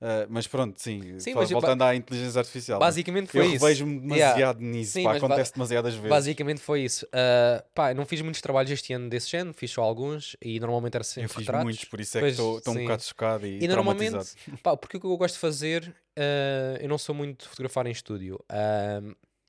Uh, 0.00 0.26
mas 0.28 0.46
pronto, 0.46 0.78
sim, 0.78 1.18
Sim, 1.18 1.34
mas 1.34 1.50
voltando 1.50 1.82
à 1.82 1.94
inteligência 1.96 2.38
artificial. 2.38 2.78
Basicamente 2.78 3.28
foi 3.30 3.40
eu 3.40 3.44
isso. 3.44 3.64
revejo-me 3.64 4.00
demasiado 4.00 4.60
Yeah. 4.60 4.60
nisso, 4.60 4.92
Sim, 4.92 5.04
pá, 5.04 5.16
acontece 5.16 5.54
demasiadas 5.54 5.94
vezes. 5.94 6.10
Basicamente 6.10 6.60
foi 6.60 6.82
isso. 6.82 7.08
Ah, 7.10 7.64
pá, 7.74 7.92
eu 7.92 7.94
não 7.94 8.04
fiz 8.04 8.20
muitos 8.20 8.42
trabalhos 8.42 8.70
este 8.70 8.92
ano 8.92 9.08
desse 9.08 9.30
género, 9.30 9.54
fiz 9.54 9.70
só 9.70 9.82
alguns 9.82 10.36
e 10.42 10.60
normalmente 10.60 10.94
era 10.94 11.04
sempre 11.04 11.24
eu 11.24 11.28
fiz 11.30 11.38
retratos. 11.38 11.64
muitos, 11.64 11.84
por 11.86 12.00
isso 12.00 12.18
é 12.18 12.20
Pois, 12.20 12.36
que 12.36 12.42
estou 12.42 12.74
um 12.74 12.82
bocado 12.82 13.02
chocado 13.02 13.46
e, 13.46 13.64
E 13.64 13.68
normalmente, 13.68 14.34
pá, 14.62 14.76
porque 14.76 14.98
o 14.98 15.00
que 15.00 15.06
eu 15.06 15.16
gosto 15.16 15.34
de 15.36 15.40
fazer, 15.40 15.94
ah, 16.18 16.76
eu 16.80 16.88
não 16.88 16.98
sou 16.98 17.14
muito 17.14 17.44
de 17.44 17.48
fotografar 17.48 17.86
em 17.86 17.92
estúdio. 17.92 18.44
Ah, 18.48 19.00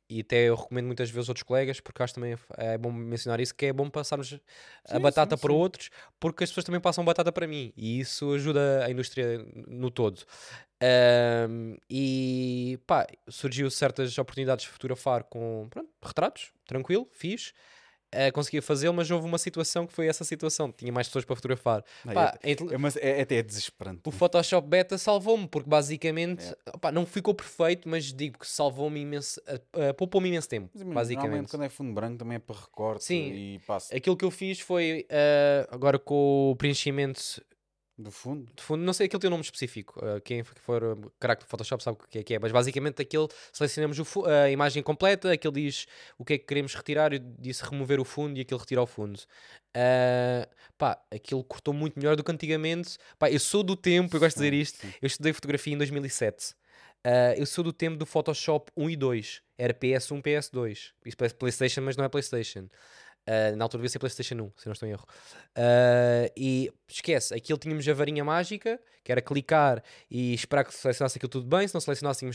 e 0.10 0.22
até 0.22 0.50
eu 0.50 0.56
recomendo 0.56 0.86
muitas 0.86 1.10
vezes 1.10 1.30
outros 1.30 1.44
colegas, 1.44 1.80
porque 1.80 2.02
acho 2.04 2.14
também 2.14 2.38
é 2.58 2.78
bom 2.78 2.92
mencionar 2.92 3.40
isso, 3.40 3.54
que 3.56 3.68
é 3.68 3.74
bom 3.74 3.90
passarmos 3.90 4.40
a 4.88 5.00
Sim, 5.00 5.00
batata 5.00 5.36
sim, 5.36 5.38
para 5.38 5.52
sim. 5.52 5.54
outros, 5.54 5.90
porque 6.20 6.44
as 6.44 6.50
pessoas 6.50 6.64
também 6.66 6.82
passam 6.82 7.04
batata 7.04 7.32
para 7.32 7.48
mim. 7.48 7.74
E 7.76 8.00
isso 8.00 8.34
ajuda 8.34 8.86
a 8.86 8.92
indústria 8.92 9.46
no 9.68 9.90
todo. 9.90 10.24
Ahm, 10.82 11.78
e 11.90 12.78
pá, 12.86 13.08
surgiu 13.30 13.70
certas 13.72 14.18
oportunidades 14.18 14.66
de 14.66 14.72
fotografar 14.72 15.24
com 15.24 15.68
pronto, 15.70 15.90
retratos, 16.04 16.52
tranquilo, 16.66 17.08
fiz. 17.12 17.54
Ah, 18.16 18.32
conseguia 18.32 18.62
fazê-lo, 18.62 18.94
mas 18.94 19.10
houve 19.12 19.28
uma 19.28 19.38
situação 19.38 19.86
que 19.86 19.94
foi 19.94 20.08
essa 20.08 20.24
situação. 20.24 20.72
Tinha 20.72 20.92
mais 20.92 21.08
pessoas 21.08 21.26
para 21.26 21.36
fotografar. 21.36 21.84
Não, 22.04 22.14
Pá, 22.14 22.38
é, 22.42 22.52
é, 22.52 22.78
mas 22.78 22.96
é, 22.98 23.20
é 23.20 23.22
até 23.22 23.42
desesperante. 23.44 24.02
o 24.06 24.12
Photoshop 24.12 24.68
Beta 24.68 24.98
salvou-me, 24.98 25.48
porque 25.48 25.70
basicamente 25.70 26.44
É. 26.46 26.56
opá, 26.76 26.92
não 26.92 27.06
ficou 27.06 27.34
perfeito, 27.34 27.88
mas 27.90 28.06
digo 28.14 28.40
que 28.40 28.48
salvou-me 28.48 29.00
imenso, 29.02 29.42
ah, 29.48 29.60
ah, 29.90 29.94
poupou-me 29.94 30.30
imenso 30.30 30.48
tempo, 30.50 30.70
Mas, 30.74 30.84
basicamente. 30.94 31.50
quando 31.50 31.64
é 31.64 31.70
fundo 31.70 31.94
branco 31.94 32.18
também 32.18 32.36
é 32.38 32.40
para 32.40 32.56
recorte 32.56 33.04
Sim. 33.06 33.32
e 33.34 33.60
passa 33.66 33.96
Aquilo 33.96 34.16
que 34.16 34.26
eu 34.26 34.32
fiz 34.32 34.60
foi, 34.60 35.06
ah, 35.10 35.68
agora 35.72 36.00
com 36.00 36.52
o 36.52 36.56
preenchimento 36.56 37.42
do 37.98 38.12
fundo. 38.12 38.52
de 38.54 38.62
fundo, 38.62 38.84
não 38.84 38.92
sei 38.92 39.06
aquilo 39.06 39.20
tem 39.20 39.30
um 39.30 39.32
nome 39.32 39.44
específico, 39.44 40.00
ah, 40.04 40.20
quem 40.20 40.44
for 40.44 40.84
uh, 40.84 41.12
craque 41.20 41.44
do 41.46 41.48
Photoshop 41.48 41.82
sabe 41.82 41.98
o 41.98 42.08
que 42.08 42.20
é 42.20 42.24
que 42.24 42.34
é, 42.34 42.40
mas 42.40 42.52
basicamente 42.52 43.02
aquele 43.02 43.28
selecionamos 43.54 43.98
fu- 44.00 44.26
a 44.26 44.50
imagem 44.50 44.84
completa, 44.84 45.32
aquele 45.32 45.54
diz 45.54 45.86
o 46.18 46.26
que 46.26 46.34
é 46.34 46.38
que 46.38 46.46
queremos 46.46 46.76
retirar, 46.76 47.14
eu 47.14 47.20
disse 47.40 47.64
remover 47.64 48.00
o 48.00 48.04
fundo 48.06 48.38
e 48.38 48.42
aquilo 48.42 48.60
retira 48.60 48.82
o 48.82 48.86
fundo. 48.86 49.20
Ah, 49.74 50.48
pá, 50.78 51.02
aquilo 51.12 51.44
cortou 51.44 51.74
muito 51.74 51.98
melhor 51.98 52.16
do 52.16 52.24
que 52.24 52.32
antigamente. 52.32 52.98
Pá, 53.18 53.30
eu 53.32 53.40
sou 53.40 53.64
do 53.64 53.76
tempo, 53.76 54.16
eu 54.16 54.20
gosto 54.20 54.38
de 54.38 54.44
dizer 54.44 54.54
isto, 54.54 54.86
eu 55.02 55.08
estudei 55.08 55.34
fotografia 55.34 55.74
em 55.74 55.78
2007. 55.78 56.54
Ah, 57.04 57.34
eu 57.38 57.46
sou 57.46 57.64
do 57.64 57.72
tempo 57.72 57.98
do 57.98 58.06
Photoshop 58.06 58.72
1 58.76 58.90
e 58.90 58.96
2. 58.96 59.42
Era 59.58 59.74
PS1, 59.74 60.22
PS2. 60.22 60.92
Isso 61.06 61.16
parece 61.18 61.36
PlayStation, 61.36 61.82
mas 61.82 61.96
não 61.96 62.04
é 62.04 62.10
PlayStation. 62.10 62.68
Ah, 63.28 63.56
na 63.56 63.66
altura 63.66 63.80
devia 63.82 63.90
ser 63.90 64.00
PlayStation 64.00 64.36
1, 64.36 64.52
se 64.58 64.66
não 64.68 64.74
estou 64.74 64.88
em 64.88 64.92
erro. 64.92 65.06
Ah, 65.56 66.30
e 66.36 66.72
esquece, 66.88 67.34
aquilo 67.34 67.58
tínhamos 67.58 67.88
a 67.88 67.94
varinha 67.94 68.24
mágica, 68.24 68.80
que 69.04 69.12
era 69.12 69.22
clicar 69.22 69.84
e 70.10 70.34
esperar 70.34 70.64
que 70.64 70.74
selecionasse 70.74 71.18
aquilo 71.18 71.30
tudo 71.30 71.48
bem. 71.48 71.68
Se 71.68 71.74
não 71.74 71.82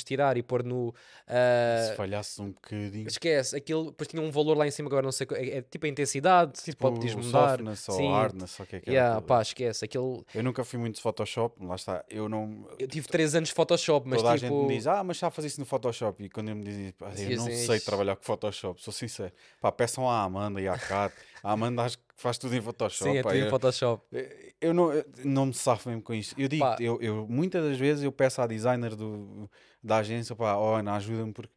de 0.01 0.05
tirar 0.05 0.37
e 0.37 0.43
pôr 0.43 0.63
no. 0.65 0.95
ah, 1.29 1.87
Se 1.91 1.97
falhasse 1.97 2.41
um 2.43 2.51
bocadinho, 2.53 3.07
esquece, 3.09 3.57
aquilo 3.57 3.87
depois 3.91 4.09
tinha 4.09 4.23
um 4.23 4.31
valor 4.31 4.57
lá 4.57 4.67
em 4.67 4.71
cima, 4.71 4.89
agora 4.89 5.03
não 5.03 5.13
sei. 5.13 5.27
É, 5.33 5.59
é 5.59 5.63
tipo 5.63 5.87
a 5.87 5.89
intensidade, 5.89 6.53
tipo 6.63 6.79
pode 6.79 6.97
podias 6.97 7.15
mudar. 7.15 7.51
softness 7.51 7.89
ou 7.89 7.95
Sim, 7.97 8.09
hardness, 8.13 8.61
ou 8.61 8.65
o 8.65 8.69
que 8.69 8.77
é 8.77 8.81
que 8.81 8.91
era 8.91 8.95
Yeah, 8.97 9.15
aquilo. 9.17 9.27
pá, 9.29 9.43
esquece. 9.43 9.85
Aquilo, 9.85 10.25
Eu 10.35 10.43
nunca 10.43 10.65
fui 10.65 10.79
muito 10.79 10.97
de 10.97 11.03
Photoshop, 11.03 11.65
lá 11.65 11.75
está. 11.77 12.05
Eu 12.09 12.29
não. 12.29 12.69
eu 12.79 12.89
tive 12.89 13.07
3 13.09 13.35
anos 13.37 13.49
de 13.51 13.55
Photoshop, 13.55 14.09
mas 14.09 14.23
Toda 14.23 14.33
a 14.35 14.39
tipo. 14.39 14.49
gente 14.55 14.67
me 14.69 14.77
diz, 14.77 14.87
ah, 14.87 15.05
mas 15.05 15.19
já 15.19 15.31
fazer 15.31 15.49
isso 15.49 15.61
no 15.61 15.67
Photoshop. 15.67 16.25
E 16.25 16.29
quando 16.29 16.49
eu 16.49 16.57
me 16.57 16.65
dizem, 16.65 16.95
eu 17.29 17.37
não 17.37 17.47
sei 17.47 17.79
trabalhar 17.81 18.17
com 18.17 18.23
Photoshop, 18.23 18.83
sou 18.83 18.93
sincero. 18.93 19.33
Pá, 19.61 19.71
peçam 19.71 20.09
à 20.09 20.23
Amanda 20.23 20.61
e 20.61 20.67
à 20.69 20.79
Kat. 20.81 21.15
A 21.43 21.53
Amanda 21.53 21.83
acho 21.83 21.99
que 21.99 22.05
faz 22.17 22.37
tudo 22.37 22.55
em 22.55 22.61
Photoshop. 22.61 23.11
Sim, 23.11 23.19
é 23.19 23.23
tudo 23.23 23.35
em 23.35 23.41
eu, 23.41 23.51
Photoshop. 23.51 24.05
eu 24.61 24.75
não, 24.75 24.93
eu 24.93 25.05
não 25.25 25.47
me 25.47 25.55
safo 25.55 25.89
mesmo 25.89 26.03
com 26.03 26.13
isto. 26.13 26.39
Eu 26.39 26.49
digo, 26.49 26.65
Pá. 26.65 26.77
eu, 26.79 26.99
eu, 27.01 27.27
muitas 27.29 27.65
das 27.65 27.79
vezes 27.79 28.05
eu 28.05 28.13
peço 28.13 28.43
à 28.43 28.47
designer 28.47 28.95
do, 28.95 29.49
da 29.83 29.99
agência, 29.99 30.37
pá, 30.37 30.57
oh, 30.57 30.75
Ana, 30.75 30.97
ajuda-me 30.97 31.33
porque 31.33 31.53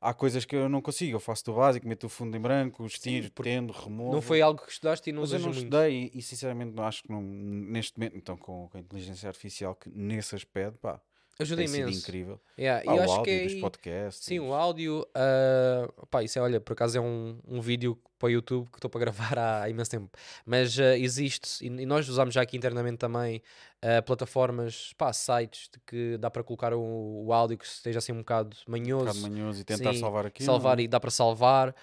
há 0.00 0.12
coisas 0.12 0.44
que 0.44 0.54
eu 0.54 0.68
não 0.68 0.80
consigo. 0.82 1.16
Eu 1.16 1.20
faço 1.20 1.44
do 1.46 1.54
básico, 1.54 1.88
meto 1.88 2.04
o 2.04 2.08
fundo 2.08 2.36
em 2.36 2.40
branco, 2.40 2.84
estiro, 2.86 3.30
tendo, 3.30 3.72
removo. 3.72 4.12
Não 4.12 4.22
foi 4.22 4.40
algo 4.40 4.62
que 4.62 4.70
estudaste 4.70 5.10
e 5.10 5.12
não 5.12 5.22
Mas 5.22 5.32
eu 5.32 5.38
não 5.38 5.46
muito. 5.46 5.58
estudei 5.58 6.10
e, 6.14 6.18
e, 6.18 6.22
sinceramente 6.22 6.72
não 6.72 6.84
acho 6.84 7.02
que 7.02 7.10
não, 7.10 7.22
neste 7.22 7.98
momento, 7.98 8.16
então 8.16 8.36
com, 8.36 8.68
com 8.68 8.76
a 8.76 8.80
inteligência 8.80 9.28
artificial 9.28 9.74
que 9.74 9.88
nesse 9.90 10.34
aspecto, 10.34 10.78
pá, 10.78 11.00
Ajuda 11.38 11.64
tem 11.64 11.74
imenso. 11.74 11.98
incrível. 11.98 12.40
Yeah, 12.58 12.82
e 12.82 12.86
Pá, 12.86 12.92
eu 12.94 12.98
o 12.98 13.02
acho 13.02 13.12
áudio 13.14 13.24
que 13.24 13.30
é 13.30 13.44
dos 13.46 13.54
podcasts. 13.60 14.24
Sim, 14.24 14.38
o 14.40 14.54
áudio. 14.54 15.06
ah, 15.14 15.88
pá, 16.10 16.22
isso 16.22 16.38
é, 16.38 16.42
olha, 16.42 16.60
por 16.60 16.74
acaso 16.74 16.96
é 16.96 17.00
um, 17.00 17.38
um 17.46 17.60
vídeo 17.60 17.98
para 18.18 18.26
o 18.28 18.30
YouTube 18.30 18.68
que 18.70 18.78
estou 18.78 18.88
para 18.88 19.00
gravar 19.04 19.38
há, 19.38 19.68
imenso 19.68 19.90
tempo. 19.90 20.08
Mas 20.46 20.78
ah, 20.78 20.96
existe, 20.96 21.64
e, 21.64 21.66
e 21.66 21.86
nós 21.86 22.08
usamos 22.08 22.34
já 22.34 22.42
aqui 22.42 22.56
internamente 22.56 22.98
também 22.98 23.42
ah, 23.82 24.00
plataformas, 24.02 24.92
pá, 24.96 25.12
sites 25.12 25.68
de 25.72 25.80
que 25.86 26.16
dá 26.18 26.30
para 26.30 26.44
colocar 26.44 26.72
o, 26.72 27.24
o 27.26 27.32
áudio 27.32 27.58
que 27.58 27.66
esteja 27.66 27.98
assim 27.98 28.12
um 28.12 28.18
bocado 28.18 28.56
um 28.68 28.70
manhoso. 28.70 29.04
bocado 29.06 29.20
manhoso 29.20 29.60
e 29.60 29.64
tentar 29.64 29.92
Sim, 29.92 30.00
salvar 30.00 30.26
aquilo. 30.26 30.46
salvar 30.46 30.76
não 30.76 30.82
é? 30.82 30.84
e 30.84 30.88
dá 30.88 31.00
para 31.00 31.10
salvar. 31.10 31.74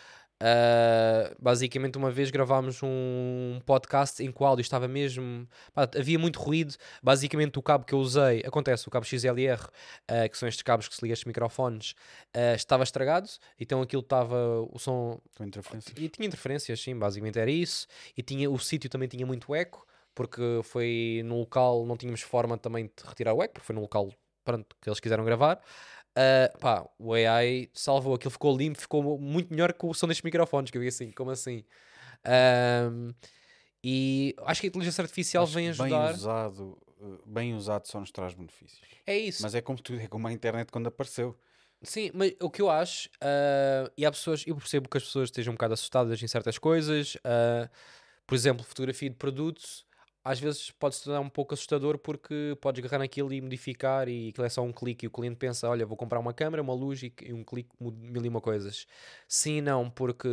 Ah, 0.44 1.32
basicamente, 1.40 2.00
uma 2.00 2.10
vez 2.10 2.32
gravámos 2.32 2.82
um 2.82 3.60
podcast 3.64 4.24
em 4.24 4.32
que 4.32 4.42
o 4.42 4.46
áudio 4.46 4.62
estava 4.62 4.88
mesmo. 4.88 5.48
pá, 5.72 5.88
havia 5.96 6.18
muito 6.18 6.40
ruído. 6.40 6.74
Basicamente, 7.02 7.60
o 7.60 7.62
cabo 7.62 7.86
que 7.86 7.94
eu 7.94 8.00
usei, 8.00 8.40
acontece, 8.44 8.88
o 8.88 8.92
cabo 8.92 9.06
XLR, 9.06 9.62
ah, 10.08 10.28
que 10.28 10.36
são 10.36 10.50
estes 10.50 10.64
cabos 10.64 10.88
que 10.88 10.96
se 10.96 11.02
ligam 11.04 11.12
a 11.12 11.14
estes 11.14 11.26
microfones, 11.26 11.94
ah, 12.34 12.56
estava 12.56 12.84
estragado. 12.84 13.30
Então 13.60 13.82
aquilo 13.84 14.02
estava. 14.02 14.62
O 14.72 14.80
som. 14.80 15.20
Com 15.38 15.44
interferências. 15.44 15.96
E 15.96 16.10
tinha 16.10 16.28
interferências, 16.28 16.82
sim, 16.82 16.98
basicamente 16.98 17.38
era 17.38 17.52
isso. 17.52 17.86
E 18.18 18.24
tinha, 18.24 18.50
o 18.50 18.58
sítio 18.58 18.90
também 18.90 19.08
tinha 19.08 19.26
muito 19.26 19.54
eco, 19.54 19.86
porque 20.16 20.42
foi 20.64 21.22
no 21.24 21.38
local, 21.38 21.86
não 21.86 21.96
tínhamos 21.96 22.22
forma 22.22 22.58
também 22.58 22.86
de 22.86 23.08
retirar 23.08 23.34
o 23.36 23.44
eco, 23.44 23.54
porque 23.54 23.68
foi 23.68 23.76
no 23.76 23.82
local 23.82 24.10
pronto, 24.44 24.76
que 24.82 24.90
eles 24.90 25.00
quiseram 25.00 25.24
gravar. 25.24 25.62
Ah, 26.16 26.52
pá, 26.60 26.86
o 27.00 27.14
AI 27.14 27.70
salvou, 27.74 28.14
aquilo 28.16 28.32
ficou 28.32 28.56
limpo, 28.58 28.80
ficou 28.80 29.18
muito 29.20 29.50
melhor 29.50 29.74
que 29.74 29.86
o 29.86 29.94
som 29.94 30.08
destes 30.08 30.24
microfones, 30.24 30.70
que 30.72 30.78
eu 30.78 30.82
vi 30.82 30.88
assim, 30.88 31.12
como 31.12 31.32
assim? 31.32 31.64
Ahm, 32.26 33.12
e 33.84 34.36
acho 34.46 34.62
que 34.62 34.68
a 34.68 34.70
inteligência 34.70 35.02
artificial 35.02 35.44
Acho 35.44 35.54
vem 35.54 35.70
ajudar. 35.70 36.08
Bem 36.08 36.16
usado, 36.16 36.78
bem 37.26 37.54
usado 37.56 37.88
só 37.88 38.00
nos 38.00 38.12
traz 38.12 38.34
benefícios. 38.34 38.82
É 39.08 39.18
isso. 39.18 39.42
Mas 39.42 39.56
é 39.56 39.62
como 39.62 39.82
tudo, 39.82 40.00
é 40.00 40.08
como 40.08 40.28
a 40.28 40.32
internet 40.34 40.72
quando 40.72 40.88
apareceu. 40.88 41.36
Sim, 41.84 42.12
mas 42.14 42.34
o 42.40 42.50
que 42.50 42.62
eu 42.62 42.70
acho, 42.70 43.10
ah, 43.22 43.90
e 43.98 44.06
há 44.06 44.12
pessoas, 44.12 44.44
eu 44.46 44.56
percebo 44.56 44.88
que 44.88 44.98
as 44.98 45.04
pessoas 45.04 45.30
estejam 45.30 45.52
um 45.52 45.56
bocado 45.56 45.74
assustadas 45.74 46.22
em 46.22 46.28
certas 46.28 46.58
coisas, 46.60 47.18
ah, 47.24 47.70
por 48.28 48.36
exemplo, 48.36 48.64
fotografia 48.64 49.10
de 49.10 49.16
produtos, 49.16 49.86
às 50.24 50.40
vezes 50.40 50.72
pode 50.72 50.96
se 50.96 51.04
tornar 51.04 51.20
um 51.20 51.30
pouco 51.30 51.54
assustador 51.54 51.98
porque 51.98 52.58
podes 52.62 52.84
agarrar 52.84 53.00
naquilo 53.00 53.34
e 53.34 53.42
modificar 53.42 54.08
e 54.08 54.30
aquilo 54.30 54.46
é 54.46 54.50
só 54.50 54.62
um 54.62 54.72
clique 54.72 55.06
e 55.06 55.08
o 55.08 55.12
cliente 55.12 55.38
pensa, 55.38 55.68
olha, 55.68 55.86
vou 55.86 55.98
comprar 55.98 56.20
uma 56.20 56.34
câmera, 56.34 56.62
uma 56.62 56.74
luz 56.74 57.02
e, 57.02 57.14
um 57.34 57.44
clique 57.44 57.70
mil 57.80 58.24
e 58.26 58.30
uma 58.30 58.42
coisas. 58.42 58.86
Sim 59.28 59.58
e 59.58 59.62
não, 59.62 59.90
porque 59.90 60.28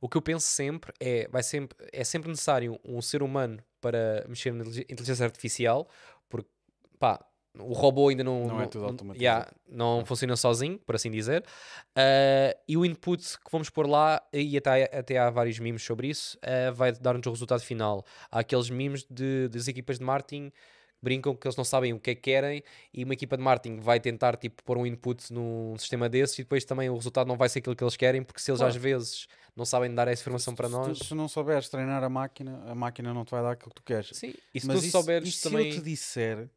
o 0.00 0.08
que 0.08 0.16
eu 0.16 0.22
penso 0.22 0.46
sempre 0.46 0.92
é, 1.00 1.28
vai 1.28 1.42
sempre, 1.42 1.76
é 1.92 2.04
sempre 2.04 2.30
necessário 2.30 2.78
um 2.84 3.00
ser 3.00 3.22
humano 3.22 3.62
para 3.80 4.24
mexer 4.28 4.52
na 4.52 4.64
intelig- 4.64 4.86
inteligência 4.90 5.24
artificial, 5.24 5.88
porque, 6.28 6.50
pá, 6.98 7.24
o 7.58 7.72
robô 7.74 8.08
ainda 8.08 8.24
não, 8.24 8.46
Não 8.46 8.60
é 8.62 8.66
tudo 8.66 8.84
automatizado. 8.86 9.22
yeah, 9.22 9.50
não 9.68 10.04
funciona 10.06 10.36
sozinho, 10.36 10.78
por 10.78 10.94
assim 10.94 11.10
dizer. 11.10 11.44
Uh, 11.90 12.58
e 12.66 12.76
o 12.76 12.84
input 12.84 13.22
que 13.38 13.50
vamos 13.52 13.68
pôr 13.68 13.86
lá, 13.86 14.22
e 14.32 14.56
até, 14.56 14.84
até 14.96 15.18
há 15.18 15.28
vários 15.30 15.58
memes 15.58 15.82
sobre 15.82 16.08
isso, 16.08 16.38
uh, 16.38 16.72
vai 16.74 16.92
dar-nos 16.92 17.26
o 17.26 17.30
resultado 17.30 17.60
final. 17.62 18.04
Há 18.30 18.40
aqueles 18.40 18.70
memes 18.70 19.04
de, 19.10 19.48
das 19.48 19.68
equipas 19.68 19.98
de 19.98 20.04
marketing 20.04 20.48
que 20.50 20.56
brincam 21.04 21.34
que 21.34 21.46
eles 21.46 21.56
não 21.56 21.64
sabem 21.64 21.92
o 21.92 21.98
que 22.00 22.10
é 22.12 22.14
que 22.14 22.20
querem 22.22 22.62
e 22.94 23.02
uma 23.04 23.12
equipa 23.12 23.36
de 23.36 23.42
marketing 23.42 23.80
vai 23.80 23.98
tentar 23.98 24.36
tipo, 24.36 24.62
pôr 24.62 24.78
um 24.78 24.86
input 24.86 25.32
num 25.32 25.74
sistema 25.76 26.08
desses 26.08 26.38
e 26.38 26.42
depois 26.44 26.64
também 26.64 26.88
o 26.88 26.94
resultado 26.94 27.26
não 27.26 27.36
vai 27.36 27.48
ser 27.48 27.58
aquilo 27.58 27.74
que 27.74 27.82
eles 27.82 27.96
querem 27.96 28.22
porque 28.22 28.40
se 28.40 28.50
eles 28.52 28.60
Claro. 28.60 28.70
às 28.74 28.80
vezes 28.80 29.26
não 29.56 29.64
sabem 29.64 29.92
dar 29.92 30.06
essa 30.06 30.22
informação 30.22 30.52
Se- 30.52 30.56
para 30.56 30.68
se 30.68 30.72
tu- 30.72 30.78
nós 30.88 30.98
Se 30.98 31.14
não 31.14 31.26
souberes 31.26 31.68
treinar 31.68 32.04
a 32.04 32.08
máquina, 32.08 32.62
a 32.68 32.74
máquina 32.76 33.12
não 33.12 33.24
te 33.24 33.32
vai 33.32 33.42
dar 33.42 33.50
aquilo 33.50 33.70
que 33.70 33.74
tu 33.74 33.82
queres. 33.82 34.10
sim, 34.16 34.32
e 34.54 34.60
se 34.60 34.66
Mas 34.68 34.78
tu 34.78 34.82
isso- 34.84 34.92
souberes 34.92 35.28
e 35.28 35.32
se 35.32 35.42
também 35.42 35.70
eu 35.70 35.74
te 35.74 35.82
disser 35.82 36.48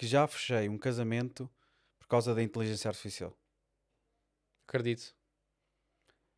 que 0.00 0.06
já 0.06 0.26
fechei 0.26 0.66
um 0.66 0.78
casamento 0.78 1.46
por 1.98 2.08
causa 2.08 2.34
da 2.34 2.42
inteligência 2.42 2.88
artificial? 2.88 3.36
acredito 4.66 5.14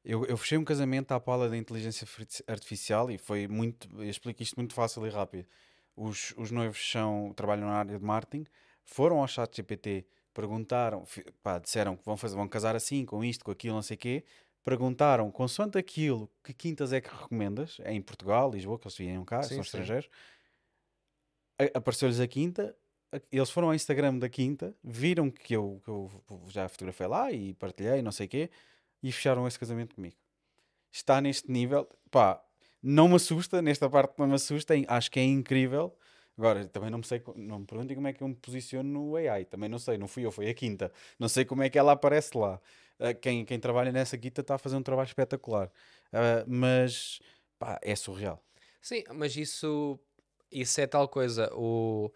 Eu, 0.04 0.24
eu 0.26 0.36
fechei 0.36 0.58
um 0.58 0.64
casamento 0.64 1.12
à 1.12 1.20
pala 1.20 1.48
da 1.48 1.56
inteligência 1.56 2.04
arti- 2.18 2.42
artificial 2.48 3.08
e 3.08 3.18
foi 3.18 3.46
muito. 3.46 3.88
Eu 3.96 4.10
explico 4.10 4.42
isto 4.42 4.56
muito 4.56 4.74
fácil 4.74 5.06
e 5.06 5.10
rápido. 5.10 5.46
Os, 5.94 6.34
os 6.36 6.50
noivos 6.50 6.90
são, 6.90 7.32
trabalham 7.36 7.68
na 7.68 7.74
área 7.74 7.96
de 7.96 8.04
marketing, 8.04 8.46
foram 8.84 9.20
ao 9.20 9.28
chat 9.28 9.54
GPT, 9.54 10.06
perguntaram, 10.34 11.04
pá, 11.40 11.60
disseram 11.60 11.96
que 11.96 12.04
vão, 12.04 12.16
fazer, 12.16 12.34
vão 12.34 12.48
casar 12.48 12.74
assim, 12.74 13.04
com 13.04 13.22
isto, 13.22 13.44
com 13.44 13.52
aquilo, 13.52 13.76
não 13.76 13.82
sei 13.82 13.94
o 13.94 13.98
quê. 13.98 14.24
Perguntaram, 14.64 15.30
consoante 15.30 15.78
aquilo, 15.78 16.28
que 16.42 16.52
quintas 16.52 16.92
é 16.92 17.00
que 17.00 17.08
recomendas? 17.08 17.78
É 17.80 17.92
em 17.92 18.02
Portugal, 18.02 18.50
Lisboa, 18.50 18.76
que 18.76 18.88
eles 18.88 18.96
vieram 18.96 19.24
cá, 19.24 19.42
Sim, 19.42 19.54
são 19.54 19.62
sim. 19.62 19.62
estrangeiros. 19.62 20.08
Apareceu-lhes 21.74 22.18
a 22.18 22.26
quinta, 22.26 22.76
eles 23.30 23.50
foram 23.50 23.68
ao 23.68 23.74
Instagram 23.74 24.18
da 24.18 24.28
quinta, 24.28 24.74
viram 24.82 25.30
que 25.30 25.54
eu, 25.54 25.80
que 25.84 25.90
eu 25.90 26.10
já 26.48 26.68
fotografei 26.68 27.06
lá 27.06 27.30
e 27.32 27.54
partilhei, 27.54 28.02
não 28.02 28.12
sei 28.12 28.26
o 28.26 28.28
quê, 28.28 28.50
e 29.02 29.12
fecharam 29.12 29.46
esse 29.46 29.58
casamento 29.58 29.94
comigo. 29.94 30.16
Está 30.92 31.20
neste 31.20 31.50
nível, 31.50 31.88
pá, 32.10 32.42
não 32.82 33.08
me 33.08 33.16
assusta, 33.16 33.62
nesta 33.62 33.88
parte 33.90 34.18
não 34.18 34.26
me 34.28 34.34
assusta, 34.34 34.74
acho 34.88 35.10
que 35.10 35.20
é 35.20 35.24
incrível, 35.24 35.96
Agora, 36.36 36.66
também 36.66 36.90
não 36.90 36.98
me 36.98 37.04
sei, 37.04 37.22
não 37.36 37.60
me 37.60 37.66
perguntem 37.66 37.94
como 37.94 38.08
é 38.08 38.12
que 38.12 38.22
eu 38.22 38.28
me 38.28 38.34
posiciono 38.34 38.88
no 38.88 39.16
AI. 39.16 39.44
Também 39.44 39.68
não 39.68 39.78
sei, 39.78 39.98
não 39.98 40.08
fui 40.08 40.24
eu, 40.24 40.32
foi 40.32 40.48
a 40.48 40.54
quinta. 40.54 40.90
Não 41.18 41.28
sei 41.28 41.44
como 41.44 41.62
é 41.62 41.68
que 41.68 41.78
ela 41.78 41.92
aparece 41.92 42.36
lá. 42.36 42.60
Ah, 42.98 43.12
quem, 43.14 43.44
quem 43.44 43.60
trabalha 43.60 43.92
nessa 43.92 44.16
quinta 44.16 44.40
está 44.40 44.54
a 44.54 44.58
fazer 44.58 44.76
um 44.76 44.82
trabalho 44.82 45.06
espetacular. 45.06 45.70
Ah, 46.12 46.44
mas, 46.46 47.20
pá, 47.58 47.78
é 47.82 47.94
surreal. 47.94 48.42
Sim, 48.80 49.04
mas 49.14 49.36
isso, 49.36 49.98
isso 50.50 50.80
é 50.80 50.86
tal 50.86 51.06
coisa. 51.08 51.50
O, 51.54 52.10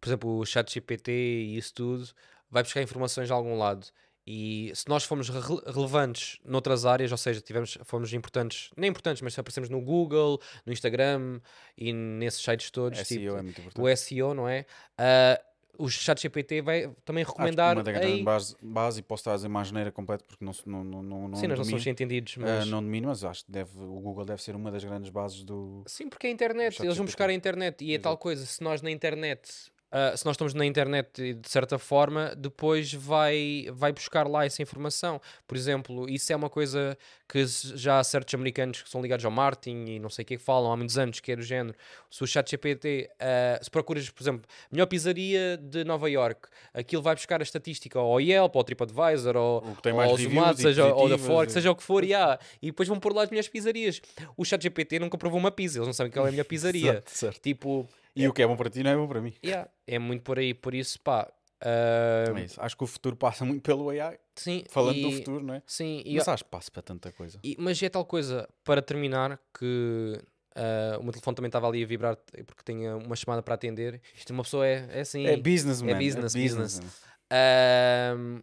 por 0.00 0.08
exemplo, 0.08 0.38
o 0.38 0.46
chat 0.46 0.72
GPT 0.72 1.12
e 1.12 1.56
isso 1.56 1.74
tudo 1.74 2.08
vai 2.50 2.62
buscar 2.62 2.82
informações 2.82 3.26
de 3.26 3.32
algum 3.32 3.56
lado. 3.56 3.86
E 4.26 4.70
se 4.74 4.88
nós 4.88 5.02
formos 5.04 5.28
re- 5.28 5.40
relevantes 5.66 6.38
noutras 6.44 6.84
áreas, 6.86 7.10
ou 7.10 7.18
seja, 7.18 7.40
tivemos, 7.40 7.78
fomos 7.84 8.12
importantes, 8.12 8.70
nem 8.76 8.90
importantes, 8.90 9.22
mas 9.22 9.34
se 9.34 9.40
aparecemos 9.40 9.68
no 9.70 9.80
Google, 9.80 10.40
no 10.64 10.72
Instagram 10.72 11.40
e 11.76 11.92
nesses 11.92 12.42
sites 12.42 12.70
todos, 12.70 12.98
SEO 13.00 13.20
tipo, 13.20 13.36
é 13.36 13.42
muito 13.42 13.60
importante. 13.60 13.84
o 13.84 13.88
SEO, 13.96 14.34
não 14.34 14.48
é? 14.48 14.66
Ah, 14.98 15.40
o 15.78 15.88
chat 15.88 16.20
GPT 16.20 16.60
vai 16.60 16.94
também 17.04 17.22
Acho 17.22 17.32
que 17.32 17.38
recomendar. 17.40 17.76
uma 17.78 18.00
"Ei, 18.02 18.22
base, 18.22 18.54
base, 18.60 19.00
e 19.00 19.02
posso 19.02 19.22
estar 19.22 19.32
a 19.32 19.36
dizer 19.36 19.46
uma 19.48 19.62
asneira 19.62 19.90
completa 19.90 20.22
porque 20.28 20.44
não, 20.44 20.52
não, 20.66 20.84
não, 20.84 21.28
não, 21.28 21.34
Sim, 21.38 21.46
nós 21.46 21.58
não 21.58 21.64
somos 21.64 21.86
entendidos, 21.86 22.36
ah, 22.38 22.42
mas. 22.58 22.68
não 22.68 22.82
domino, 22.82 23.08
mas 23.08 23.24
acho 23.24 23.44
que 23.46 23.50
deve, 23.50 23.78
o 23.78 24.00
Google 24.00 24.26
deve 24.26 24.42
ser 24.42 24.54
uma 24.54 24.70
das 24.70 24.84
grandes 24.84 25.08
bases 25.10 25.42
do. 25.42 25.82
Sim, 25.86 26.08
porque 26.08 26.26
é 26.26 26.30
a 26.30 26.32
internet, 26.32 26.80
eles 26.82 26.96
vão 26.96 27.06
buscar 27.06 27.30
a 27.30 27.32
internet 27.32 27.82
e 27.82 27.94
é 27.94 27.98
tal 27.98 28.12
Exato. 28.12 28.22
coisa, 28.22 28.44
se 28.44 28.62
nós 28.62 28.82
na 28.82 28.90
internet, 28.90 29.72
ah, 29.90 30.16
se 30.16 30.24
nós 30.24 30.34
estamos 30.34 30.54
na 30.54 30.64
internet 30.64 31.34
de 31.34 31.48
certa 31.48 31.78
forma, 31.78 32.32
depois 32.36 32.92
vai, 32.92 33.66
vai 33.72 33.92
buscar 33.92 34.28
lá 34.28 34.44
essa 34.44 34.62
informação. 34.62 35.20
Por 35.46 35.56
exemplo, 35.56 36.08
isso 36.08 36.32
é 36.32 36.36
uma 36.36 36.48
coisa 36.48 36.96
que 37.28 37.44
já 37.46 37.98
há 37.98 38.04
certos 38.04 38.34
americanos 38.34 38.82
que 38.82 38.90
são 38.90 39.00
ligados 39.00 39.24
ao 39.24 39.30
marketing 39.30 39.84
e 39.86 39.98
não 39.98 40.08
sei 40.10 40.22
o 40.22 40.26
que 40.26 40.38
falam 40.38 40.72
há 40.72 40.76
muitos 40.76 40.98
anos, 40.98 41.20
que 41.20 41.32
é 41.32 41.36
do 41.36 41.42
género. 41.42 41.76
Se 42.10 42.22
o 42.22 42.26
chat 42.26 42.48
GPT, 42.50 43.10
ah, 43.18 43.58
se 43.60 43.70
procuras, 43.70 44.08
por 44.10 44.22
exemplo, 44.22 44.42
melhor 44.70 44.86
pizzaria 44.86 45.56
de 45.56 45.84
Nova 45.84 46.08
York, 46.08 46.48
aquilo 46.72 47.02
vai 47.02 47.14
buscar 47.14 47.40
a 47.40 47.42
estatística 47.42 47.98
ao 47.98 48.20
Yelp, 48.20 48.54
ao 48.54 48.64
TripAdvisor, 48.64 49.36
ao, 49.36 49.58
O 49.58 49.76
que 49.76 49.82
tem 49.82 49.92
mais 49.92 50.10
ao 50.10 50.16
Zomato, 50.16 50.60
seja 50.60 50.94
ou 50.94 51.08
da 51.08 51.18
Fork, 51.18 51.50
seja 51.50 51.70
o 51.70 51.74
que 51.74 51.82
for, 51.82 52.04
e, 52.04 52.14
há, 52.14 52.38
e 52.62 52.66
depois 52.66 52.88
vão 52.88 52.98
pôr 52.98 53.12
lá 53.12 53.24
as 53.24 53.30
melhores 53.30 53.48
pizzarias. 53.48 54.00
O 54.36 54.44
chat 54.44 54.62
GPT 54.62 55.00
nunca 55.00 55.18
provou 55.18 55.38
uma 55.38 55.50
pizza, 55.50 55.78
eles 55.78 55.86
não 55.86 55.92
sabem 55.92 56.12
qual 56.12 56.26
é 56.26 56.28
a 56.28 56.32
melhor 56.32 56.44
pizzaria. 56.44 56.80
Certo, 57.00 57.10
certo. 57.10 57.40
tipo, 57.40 57.88
E 58.16 58.26
o 58.28 58.32
que 58.32 58.42
é 58.42 58.46
bom 58.46 58.56
para 58.56 58.68
ti 58.70 58.82
não 58.82 58.90
é 58.90 58.96
bom 58.96 59.06
para 59.08 59.20
mim. 59.20 59.34
yeah, 59.44 59.68
é 59.86 59.98
muito 59.98 60.22
por 60.22 60.38
aí, 60.38 60.52
por 60.54 60.74
isso, 60.74 61.00
pá. 61.00 61.30
ah, 61.60 62.24
É 62.36 62.44
isso. 62.44 62.60
Acho 62.60 62.76
que 62.76 62.84
o 62.84 62.86
futuro 62.86 63.16
passa 63.16 63.44
muito 63.44 63.62
pelo 63.62 63.88
AI. 63.90 64.18
sim, 64.36 64.64
Falando 64.68 64.98
e- 64.98 65.02
do 65.02 65.12
futuro, 65.12 65.44
não 65.44 65.54
é? 65.54 65.62
Sim, 65.66 66.02
e, 66.04 66.16
Mas 66.16 66.26
acho 66.28 66.44
que 66.44 66.50
passa 66.50 66.70
para 66.70 66.82
tanta 66.82 67.12
coisa. 67.12 67.38
e- 67.42 67.56
mas 67.58 67.82
é 67.82 67.88
tal 67.88 68.04
coisa, 68.04 68.48
para 68.64 68.82
terminar, 68.82 69.38
que 69.58 70.20
ah, 70.56 70.98
o 70.98 71.02
meu 71.02 71.12
telefone 71.12 71.34
também 71.36 71.48
estava 71.48 71.68
ali 71.68 71.82
a 71.82 71.86
vibrar 71.86 72.16
porque 72.16 72.62
tinha 72.64 72.96
uma 72.96 73.14
chamada 73.16 73.42
para 73.42 73.54
atender. 73.54 74.00
Isto 74.14 74.32
uma 74.32 74.42
pessoa 74.42 74.66
é, 74.66 74.88
é 74.90 75.00
assim. 75.00 75.26
É 75.26 75.36
business, 75.36 75.80
man. 75.80 75.98
business, 75.98 76.34
business. 76.34 76.80
man. 76.80 76.90
Ahm, 77.32 78.42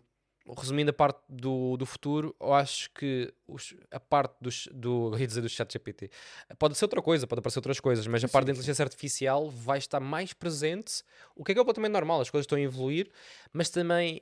resumindo 0.58 0.91
a 0.91 0.93
parte 0.93 1.20
do, 1.28 1.76
do 1.78 1.86
futuro, 1.86 2.36
eu 2.39 2.54
acho 2.54 2.89
que 2.91 3.34
os- 3.48 3.76
a 3.91 4.00
parte 4.00 4.36
dos, 4.41 4.68
do, 4.74 5.12
eu 5.16 5.20
ia 5.20 5.28
dizer 5.28 5.41
do 5.41 5.50
chat 5.50 5.72
GPT 5.74 6.10
pode 6.60 6.78
ser 6.78 6.86
outra 6.86 7.02
coisa, 7.02 7.26
pode 7.28 7.39
aparecer 7.39 7.60
outras 7.60 7.80
coisas, 7.80 8.06
mas 8.08 8.24
a 8.24 8.28
Sim, 8.28 8.28
parte 8.28 8.45
sim, 8.45 8.48
da 8.48 8.52
inteligência 8.52 8.84
artificial 8.84 9.50
vai 9.50 9.78
estar 9.78 10.00
mais 10.00 10.34
presente, 10.34 11.04
o 11.36 11.43
que 11.43 11.52
é 11.52 11.56
completamente 11.56 11.91
normal, 11.93 12.22
as 12.22 12.30
coisas 12.30 12.43
estão 12.45 12.58
a 12.58 12.62
evoluir, 12.62 13.10
mas 13.52 13.70
também, 13.70 14.22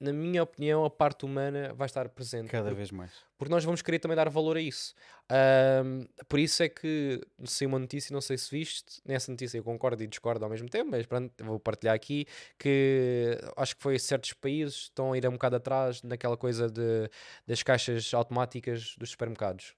na 0.00 0.12
minha 0.12 0.42
opinião, 0.42 0.84
a 0.84 0.90
parte 0.90 1.24
humana 1.24 1.72
vai 1.74 1.86
estar 1.86 2.08
presente. 2.08 2.48
Cada 2.50 2.70
porque, 2.70 2.74
vez 2.74 2.90
mais. 2.90 3.26
porque 3.38 3.50
nós 3.52 3.64
vamos 3.64 3.82
querer 3.82 3.98
também 3.98 4.16
dar 4.16 4.28
valor 4.28 4.56
a 4.56 4.60
isso. 4.60 4.94
Ahm, 5.30 6.06
por 6.28 6.38
isso 6.38 6.62
é 6.62 6.68
que 6.68 7.20
saiu 7.44 7.68
uma 7.68 7.78
notícia, 7.78 8.12
não 8.12 8.20
sei 8.20 8.36
se 8.38 8.50
viste, 8.50 9.00
nessa 9.04 9.30
notícia 9.30 9.58
eu 9.58 9.64
concordo 9.64 10.02
e 10.02 10.06
discordo 10.06 10.44
ao 10.44 10.50
mesmo 10.50 10.68
tempo, 10.68 10.90
mas 10.90 11.06
pronto, 11.06 11.32
vou 11.44 11.58
partilhar 11.58 11.94
aqui 11.94 12.26
que 12.58 13.38
acho 13.56 13.76
que 13.76 13.82
foi 13.82 13.98
certos 13.98 14.32
países 14.34 14.74
estão 14.84 15.12
a 15.12 15.18
ir 15.18 15.26
um 15.28 15.32
bocado 15.32 15.56
atrás 15.56 16.02
naquela 16.02 16.36
coisa 16.36 16.68
de, 16.68 17.08
das 17.46 17.62
caixas 17.62 18.12
automáticas 18.14 18.94
dos 18.98 19.10
supermercados. 19.10 19.74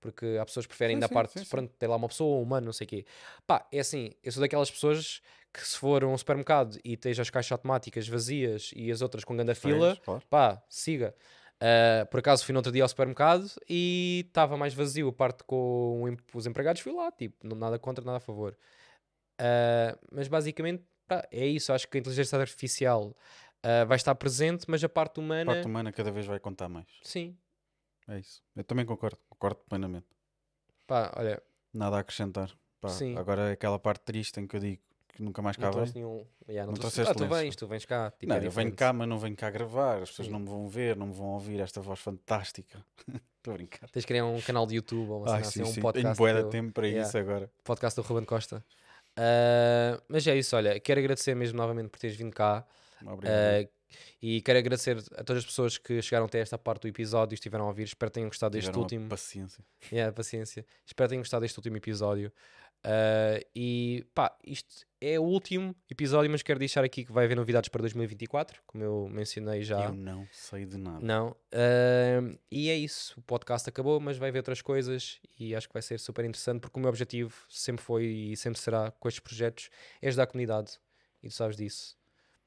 Porque 0.00 0.38
há 0.40 0.46
pessoas 0.46 0.64
que 0.64 0.70
preferem 0.70 0.96
Sim, 0.96 1.00
da 1.00 1.08
sim, 1.08 1.14
parte, 1.14 1.32
sim, 1.32 1.44
sim. 1.44 1.46
pronto, 1.50 1.74
tem 1.78 1.86
lá 1.88 1.94
uma 1.96 2.08
pessoa, 2.08 2.38
um 2.38 2.42
humano, 2.42 2.64
não 2.66 2.72
sei 2.72 2.86
o 2.86 2.88
quê. 2.88 3.04
Pá, 3.46 3.66
é 3.70 3.80
assim, 3.80 4.12
eu 4.22 4.32
sou 4.32 4.40
daquelas 4.40 4.70
pessoas 4.70 5.20
que 5.52 5.66
se 5.66 5.76
for 5.76 6.04
a 6.04 6.06
um 6.06 6.16
supermercado 6.16 6.78
e 6.84 6.92
esteja 6.94 7.22
as 7.22 7.30
caixas 7.30 7.52
automáticas 7.52 8.06
vazias 8.08 8.70
e 8.74 8.90
as 8.90 9.02
outras 9.02 9.24
com 9.24 9.34
grande 9.36 9.54
fila, 9.54 9.96
claro. 10.04 10.22
pá, 10.30 10.62
siga. 10.68 11.14
Ah, 11.60 12.06
por 12.06 12.20
acaso 12.20 12.44
fui 12.44 12.52
no 12.52 12.58
outro 12.58 12.72
dia 12.72 12.82
ao 12.82 12.88
supermercado 12.88 13.46
e 13.68 14.24
estava 14.28 14.56
mais 14.56 14.72
vazio 14.72 15.08
a 15.08 15.12
parte 15.12 15.44
com 15.44 16.02
os 16.32 16.46
empregados, 16.46 16.80
fui 16.80 16.92
lá, 16.92 17.10
tipo, 17.12 17.36
nada 17.54 17.78
contra, 17.78 18.04
nada 18.04 18.16
a 18.18 18.20
favor. 18.20 18.56
Ah, 19.38 19.98
mas 20.12 20.28
basicamente 20.28 20.84
pá, 21.06 21.26
é 21.30 21.46
isso, 21.46 21.72
acho 21.72 21.88
que 21.88 21.96
a 21.98 22.00
inteligência 22.00 22.38
artificial 22.38 23.16
ah, 23.62 23.84
vai 23.84 23.96
estar 23.96 24.14
presente, 24.14 24.64
mas 24.68 24.82
a 24.84 24.88
parte 24.88 25.18
A 25.18 25.22
humana, 25.22 25.52
parte 25.52 25.66
humana 25.66 25.92
cada 25.92 26.10
vez 26.10 26.26
vai 26.26 26.38
contar 26.40 26.68
mais. 26.68 26.86
sim, 27.02 27.36
É 28.08 28.18
isso. 28.18 28.42
Eu 28.56 28.64
também 28.64 28.86
concordo. 28.86 29.18
Concordo 29.28 29.60
plenamente. 29.68 30.06
pá, 30.86 31.12
olha, 31.16 31.42
Nada 31.72 31.96
a 31.96 32.00
acrescentar. 32.00 32.50
Pá, 32.80 32.88
Sim. 32.88 33.16
Agora 33.16 33.50
é 33.50 33.52
aquela 33.52 33.78
parte 33.78 34.02
triste 34.02 34.40
em 34.40 34.46
que 34.46 34.56
eu 34.56 34.60
digo 34.60 34.82
que 35.12 35.22
nunca 35.22 35.42
mais 35.42 35.56
cá 35.56 35.70
não 35.70 35.84
vem. 35.84 35.92
nenhum. 35.94 36.24
Yeah, 36.48 36.66
não 36.66 36.72
Não 36.72 36.74
trouxe- 36.74 36.96
trouxeste 37.02 37.10
Ah, 37.10 37.14
tu 37.28 37.34
vens, 37.34 37.56
tu 37.56 37.66
vens 37.66 37.84
cá. 37.84 38.10
Tipo, 38.12 38.26
não, 38.32 38.36
é 38.36 38.46
eu 38.46 38.50
venho 38.50 38.72
cá, 38.72 38.92
mas 38.92 39.08
não 39.08 39.18
venho 39.18 39.36
cá 39.36 39.50
gravar. 39.50 40.02
As 40.02 40.10
pessoas 40.10 40.26
Sim. 40.26 40.32
não 40.32 40.40
me 40.40 40.46
vão 40.48 40.68
ver, 40.68 40.96
não 40.96 41.06
me 41.08 41.12
vão 41.12 41.26
ouvir 41.28 41.60
esta 41.60 41.80
voz 41.80 41.98
fantástica. 42.00 42.84
Estou 43.38 43.54
a 43.54 43.56
brincar. 43.56 43.88
Tens 43.90 44.02
de 44.02 44.06
criar 44.06 44.24
um 44.26 44.40
canal 44.42 44.66
de 44.66 44.74
YouTube 44.76 45.08
ou 45.10 45.22
uma 45.22 45.36
assim, 45.36 45.50
sim, 45.50 45.62
um 45.62 45.66
sim. 45.66 45.72
Tenho 45.74 45.82
podcast. 45.82 46.18
bué 46.18 46.42
de 46.42 46.50
tempo 46.50 46.72
para 46.72 46.86
Yeah. 46.86 47.08
isso 47.08 47.16
agora. 47.18 47.50
podcast 47.64 47.96
do 48.00 48.06
Ruben 48.06 48.24
Costa. 48.24 48.64
Ah, 49.16 50.00
mas 50.08 50.26
é 50.26 50.36
isso, 50.36 50.54
olha, 50.56 50.78
quero 50.80 51.00
agradecer 51.00 51.34
mesmo 51.34 51.56
novamente 51.56 51.88
por 51.88 51.98
teres 51.98 52.16
vindo 52.16 52.32
cá 52.34 52.64
Obrigado. 53.04 53.34
ah, 53.34 53.68
e 54.22 54.40
quero 54.42 54.58
agradecer 54.58 54.98
a 55.16 55.24
todas 55.24 55.42
as 55.42 55.46
pessoas 55.46 55.76
que 55.76 56.00
chegaram 56.00 56.26
até 56.26 56.38
esta 56.38 56.56
parte 56.56 56.82
do 56.82 56.88
episódio 56.88 57.34
e 57.34 57.36
estiveram 57.36 57.64
a 57.64 57.68
ouvir. 57.68 57.82
Espero 57.84 58.08
que 58.10 58.14
tenham 58.14 58.28
gostado 58.28 58.52
deste 58.52 58.76
último. 58.78 59.08
Paciência. 59.08 59.64
Yeah, 59.92 60.12
paciência. 60.12 60.64
Espero 60.86 61.08
que 61.08 61.12
tenham 61.12 61.22
gostado 61.22 61.40
deste 61.40 61.58
último 61.58 61.76
episódio. 61.76 62.30
Ah, 62.82 63.40
e 63.54 64.06
pá, 64.14 64.34
isto 64.44 64.86
é 65.00 65.18
o 65.18 65.22
último 65.22 65.74
episódio, 65.90 66.30
mas 66.30 66.42
quero 66.42 66.58
deixar 66.58 66.84
aqui 66.84 67.04
que 67.04 67.12
vai 67.12 67.24
haver 67.24 67.36
novidades 67.36 67.68
para 67.68 67.80
2024, 67.82 68.62
como 68.66 68.84
eu 68.84 69.08
mencionei 69.10 69.62
já. 69.62 69.84
Eu 69.84 69.92
não 69.92 70.26
sei 70.32 70.64
de 70.64 70.76
nada. 70.78 71.00
Não. 71.00 71.36
Ahm, 71.52 72.36
e 72.50 72.70
é 72.70 72.76
isso. 72.76 73.18
O 73.18 73.22
podcast 73.22 73.68
acabou, 73.68 74.00
mas 74.00 74.16
vai 74.18 74.28
haver 74.28 74.38
outras 74.38 74.62
coisas 74.62 75.20
e 75.38 75.54
acho 75.54 75.68
que 75.68 75.72
vai 75.72 75.82
ser 75.82 75.98
super 75.98 76.24
interessante 76.24 76.60
porque 76.60 76.78
o 76.78 76.80
meu 76.80 76.88
objetivo 76.88 77.34
sempre 77.48 77.84
foi 77.84 78.04
e 78.04 78.36
sempre 78.36 78.58
será 78.60 78.90
com 78.92 79.08
estes 79.08 79.20
projetos 79.20 79.70
é 80.00 80.08
ajudar 80.08 80.24
a 80.24 80.26
comunidade. 80.26 80.78
E 81.22 81.28
tu 81.28 81.34
sabes 81.34 81.56
disso. 81.56 81.96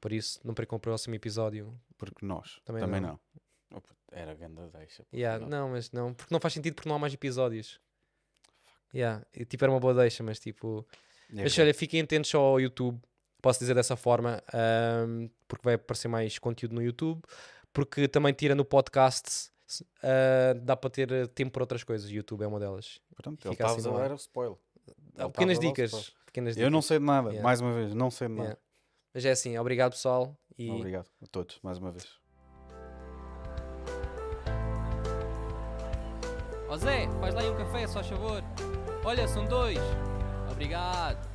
Por 0.01 0.11
isso, 0.11 0.39
não 0.43 0.53
percam 0.53 0.77
o 0.77 0.79
próximo 0.81 1.15
episódio. 1.15 1.79
Porque 1.97 2.25
nós 2.25 2.59
Também 2.65 2.81
também, 2.81 3.01
não. 3.01 3.19
não. 3.71 3.81
Era 4.11 4.35
ganda 4.35 4.69
deixa. 4.69 5.03
Yeah, 5.11 5.43
não, 5.43 5.69
mas 5.69 5.91
não. 5.91 6.13
Porque 6.13 6.31
não 6.31 6.39
faz 6.39 6.53
sentido 6.53 6.75
porque 6.75 6.87
não 6.87 6.95
há 6.95 6.99
mais 6.99 7.13
episódios. 7.15 7.79
Yeah. 8.93 9.25
E, 9.33 9.43
tipo, 9.45 9.63
era 9.65 9.71
uma 9.71 9.79
boa 9.79 9.93
deixa, 9.93 10.21
mas 10.23 10.39
tipo. 10.39 10.85
É 11.35 11.43
Mas 11.43 11.57
olha, 11.57 11.73
fiquem 11.73 12.01
atentos 12.01 12.29
só 12.29 12.39
ao 12.39 12.59
YouTube, 12.61 13.01
posso 13.41 13.59
dizer 13.59 13.73
dessa 13.73 13.95
forma, 13.95 14.41
ahm, 14.53 15.27
porque 15.47 15.63
vai 15.63 15.73
aparecer 15.75 16.07
mais 16.07 16.37
conteúdo 16.37 16.75
no 16.75 16.81
YouTube, 16.81 17.21
porque 17.71 18.07
também 18.07 18.33
tira 18.33 18.53
no 18.53 18.63
podcast, 18.63 19.49
ah, 20.03 20.53
dá 20.61 20.75
para 20.77 20.89
ter 20.91 21.27
tempo 21.29 21.51
para 21.51 21.63
outras 21.63 21.83
coisas. 21.83 22.09
YouTube 22.11 22.43
é 22.43 22.47
uma 22.47 22.59
delas. 22.59 22.99
Pronto, 23.15 23.47
ele 23.47 23.55
fica 23.55 23.65
assim 23.65 23.89
a 23.89 23.93
ar. 23.93 24.09
dar 24.09 24.11
o 24.11 24.15
spoiler. 24.15 24.57
Há 25.17 25.23
Ele 25.23 25.31
pequenas 25.31 25.57
a 25.57 25.61
dicas. 25.61 26.13
Pequenas 26.27 26.55
Eu 26.57 26.69
não 26.69 26.79
dicas. 26.79 26.85
sei 26.85 26.99
de 26.99 27.05
nada, 27.05 27.29
Yeah. 27.29 27.43
mais 27.43 27.61
uma 27.61 27.73
vez, 27.73 27.93
não 27.95 28.11
sei 28.11 28.27
de 28.27 28.33
nada. 28.35 28.43
Yeah. 28.49 28.61
Mas 29.13 29.25
é 29.25 29.31
assim, 29.31 29.57
obrigado 29.57 29.91
pessoal. 29.93 30.37
E 30.57 30.69
Obrigado 30.69 31.07
a 31.21 31.25
todos, 31.27 31.57
mais 31.63 31.79
uma 31.79 31.91
vez. 31.91 32.07
Ó 36.69 36.77
Zé, 36.77 37.07
faz 37.19 37.33
lá 37.35 37.41
aí 37.41 37.49
um 37.49 37.57
café, 37.57 37.87
só 37.87 38.03
favor. 38.03 38.43
Olha, 39.03 39.27
são 39.27 39.45
dois. 39.45 39.79
Obrigado. 40.49 41.32